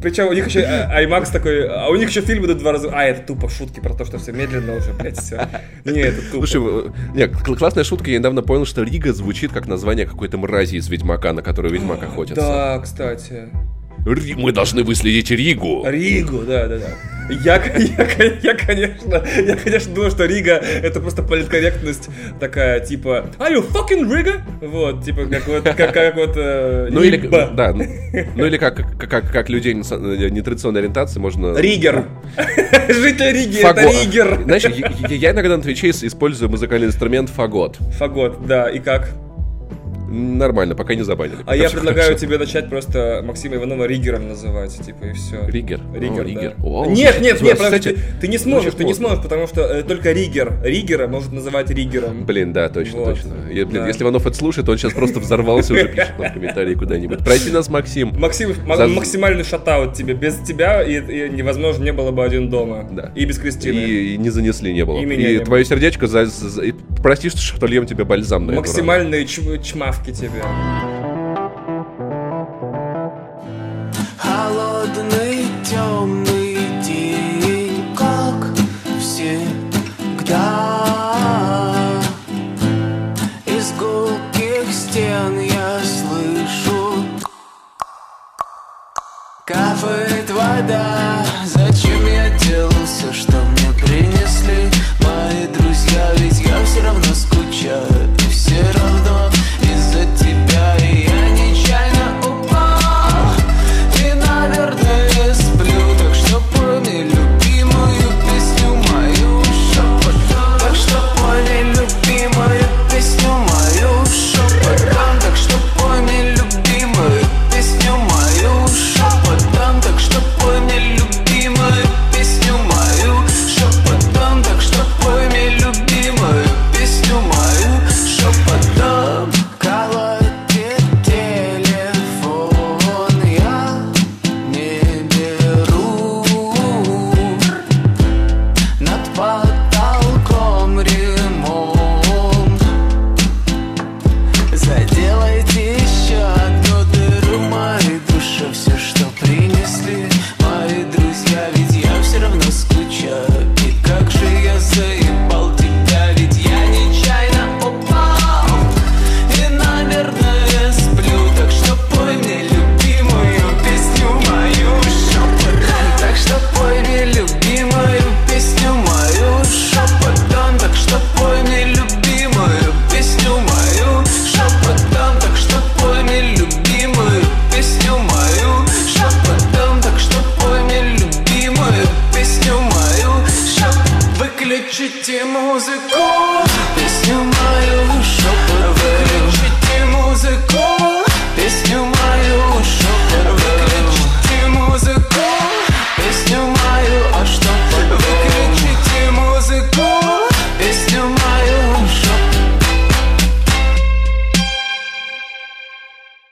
Причем 0.05 0.29
у 0.29 0.35
них 0.35 0.47
еще 0.47 0.61
а, 0.61 1.03
IMAX 1.03 1.33
такой, 1.33 1.67
а 1.67 1.89
у 1.89 1.97
них 1.97 2.11
еще 2.11 2.21
фильм 2.21 2.45
идут 2.45 2.59
два 2.59 2.73
раза. 2.73 2.91
А, 2.93 3.05
это 3.05 3.27
тупо 3.27 3.49
шутки 3.49 3.81
про 3.81 3.95
то, 3.95 4.05
что 4.05 4.19
все 4.19 4.33
медленно 4.33 4.77
уже, 4.77 4.93
блядь, 4.93 5.19
все. 5.19 5.49
Не, 5.87 6.01
это 6.01 6.21
тупо. 6.31 6.47
Слушай, 6.47 6.61
э, 6.63 6.91
не, 7.15 7.27
кл- 7.27 7.55
классная 7.57 7.85
шутка, 7.85 8.11
я 8.11 8.19
недавно 8.19 8.43
понял, 8.43 8.67
что 8.67 8.83
Рига 8.83 9.15
звучит 9.15 9.51
как 9.51 9.67
название 9.67 10.05
какой-то 10.05 10.37
мрази 10.37 10.77
из 10.77 10.91
Ведьмака, 10.91 11.33
на 11.33 11.41
которую 11.41 11.73
Ведьмак 11.73 12.03
охотится. 12.03 12.35
Да, 12.43 12.79
кстати. 12.81 13.49
Ри- 14.07 14.35
Мы 14.35 14.53
должны 14.53 14.83
выследить 14.85 15.31
Ригу. 15.31 15.85
Ригу, 15.87 16.39
да, 16.47 16.67
да, 16.67 16.79
да. 16.79 16.87
Я, 17.43 17.57
я, 17.79 18.25
я, 18.43 18.55
конечно, 18.55 19.23
я, 19.47 19.57
конечно, 19.57 19.95
думал, 19.95 20.11
что 20.11 20.27
Рига 20.27 20.57
это 20.57 21.01
просто 21.01 21.23
политкорректность 21.23 22.11
такая, 22.39 22.81
типа, 22.81 23.31
are 23.39 23.55
you 23.55 23.67
fucking 23.67 24.07
Riga? 24.07 24.43
Вот, 24.61 25.03
типа, 25.07 25.25
как 25.25 25.49
вот, 25.49 25.63
как, 25.63 25.95
как 25.95 26.17
вот, 26.17 26.33
э, 26.37 26.89
Ну 26.91 27.03
или, 27.03 27.17
да, 27.55 27.73
ну, 27.73 27.87
ну 28.37 28.45
или 28.45 28.59
как, 28.59 28.77
как, 28.99 29.09
как, 29.09 29.33
как 29.33 29.49
людей 29.49 29.73
э, 29.73 30.29
нетрадиционной 30.29 30.81
ориентации 30.81 31.19
можно... 31.19 31.57
Ригер. 31.57 32.05
Житель 32.89 33.33
Риги, 33.33 33.63
Фаго- 33.63 33.81
это 33.81 34.03
Ригер. 34.05 34.43
Знаешь, 34.45 34.65
я, 34.65 34.91
я- 35.17 35.31
иногда 35.31 35.57
на 35.57 35.63
Твиче 35.63 35.89
ис- 35.89 36.07
использую 36.07 36.51
музыкальный 36.51 36.89
инструмент 36.89 37.31
фагот. 37.31 37.79
Фагот, 37.99 38.47
да, 38.47 38.69
и 38.69 38.81
как? 38.81 39.09
Нормально, 40.09 40.75
пока 40.75 40.95
не 40.95 41.03
забанили. 41.03 41.39
А 41.47 41.57
я 41.57 41.71
предлагаю 41.71 42.09
хорошо. 42.09 42.27
тебе 42.27 42.39
начать 42.39 42.69
просто 42.69 43.23
Максима 43.25 43.57
Иванова 43.57 43.85
Ригером 43.85 44.29
называть, 44.29 44.79
типа, 44.85 45.05
и 45.07 45.13
все. 45.13 45.47
Ригер? 45.47 45.81
Ригер, 45.95 46.21
О, 46.21 46.25
Ригер. 46.25 46.55
да. 46.59 46.65
О, 46.65 46.87
нет, 46.87 47.21
нет, 47.21 47.41
нет, 47.41 47.59
кстати, 47.59 47.89
ты, 47.91 47.99
ты 48.21 48.29
не 48.29 48.39
сможешь, 48.39 48.75
ты 48.75 48.85
не 48.85 48.95
сможешь, 48.95 49.23
потому 49.23 49.47
что 49.47 49.63
э, 49.63 49.83
только 49.83 50.13
Ригер, 50.13 50.53
Ригера 50.63 51.09
может 51.09 51.33
называть 51.33 51.71
Ригером. 51.71 52.25
Блин, 52.27 52.53
да, 52.53 52.69
точно, 52.69 52.99
Вот. 53.01 53.15
точно. 53.15 53.35
Я- 53.51 53.67
блин, 53.67 53.83
Да. 53.83 53.89
Если 53.89 54.03
Иванов 54.03 54.27
это 54.27 54.37
слушает, 54.37 54.69
он 54.69 54.77
сейчас 54.79 54.93
просто 54.93 55.21
взорвался 55.21 55.73
уже, 55.73 55.89
пишет 55.89 56.19
нам 56.19 56.33
комментарии 56.33 56.75
куда-нибудь. 56.75 57.19
Прости 57.25 57.51
нас, 57.51 57.69
Максим. 57.69 58.13
Максим, 58.19 58.55
ма- 58.67 58.77
За- 58.77 58.87
максимальный 58.87 59.45
шатаут 59.45 59.95
тебе. 59.95 60.15
Без 60.15 60.37
тебя 60.37 60.83
и, 60.83 60.97
и 61.01 61.31
невозможно 61.31 61.83
не 61.83 61.93
было 61.93 62.11
бы 62.11 62.25
один 62.25 62.51
дома. 62.51 62.89
Да. 62.91 63.11
И 63.15 63.25
без 63.25 63.39
Кристины. 63.39 63.75
И, 63.79 64.15
и 64.15 64.17
не 64.19 64.31
занесли, 64.31 64.73
не 64.73 64.85
было. 64.85 65.01
И 65.01 65.35
И 65.35 65.39
твое 65.39 65.65
сердечко 65.65 66.07
за, 66.07 66.27
Прости, 67.05 67.29
что, 67.29 67.39
что 67.39 67.67
льем 67.67 67.85
тебе 67.85 68.07
бальзам 68.07 68.47
на. 68.47 68.55
Максимальные 68.55 69.27
чмавки 69.27 70.11
тебе. 70.11 70.43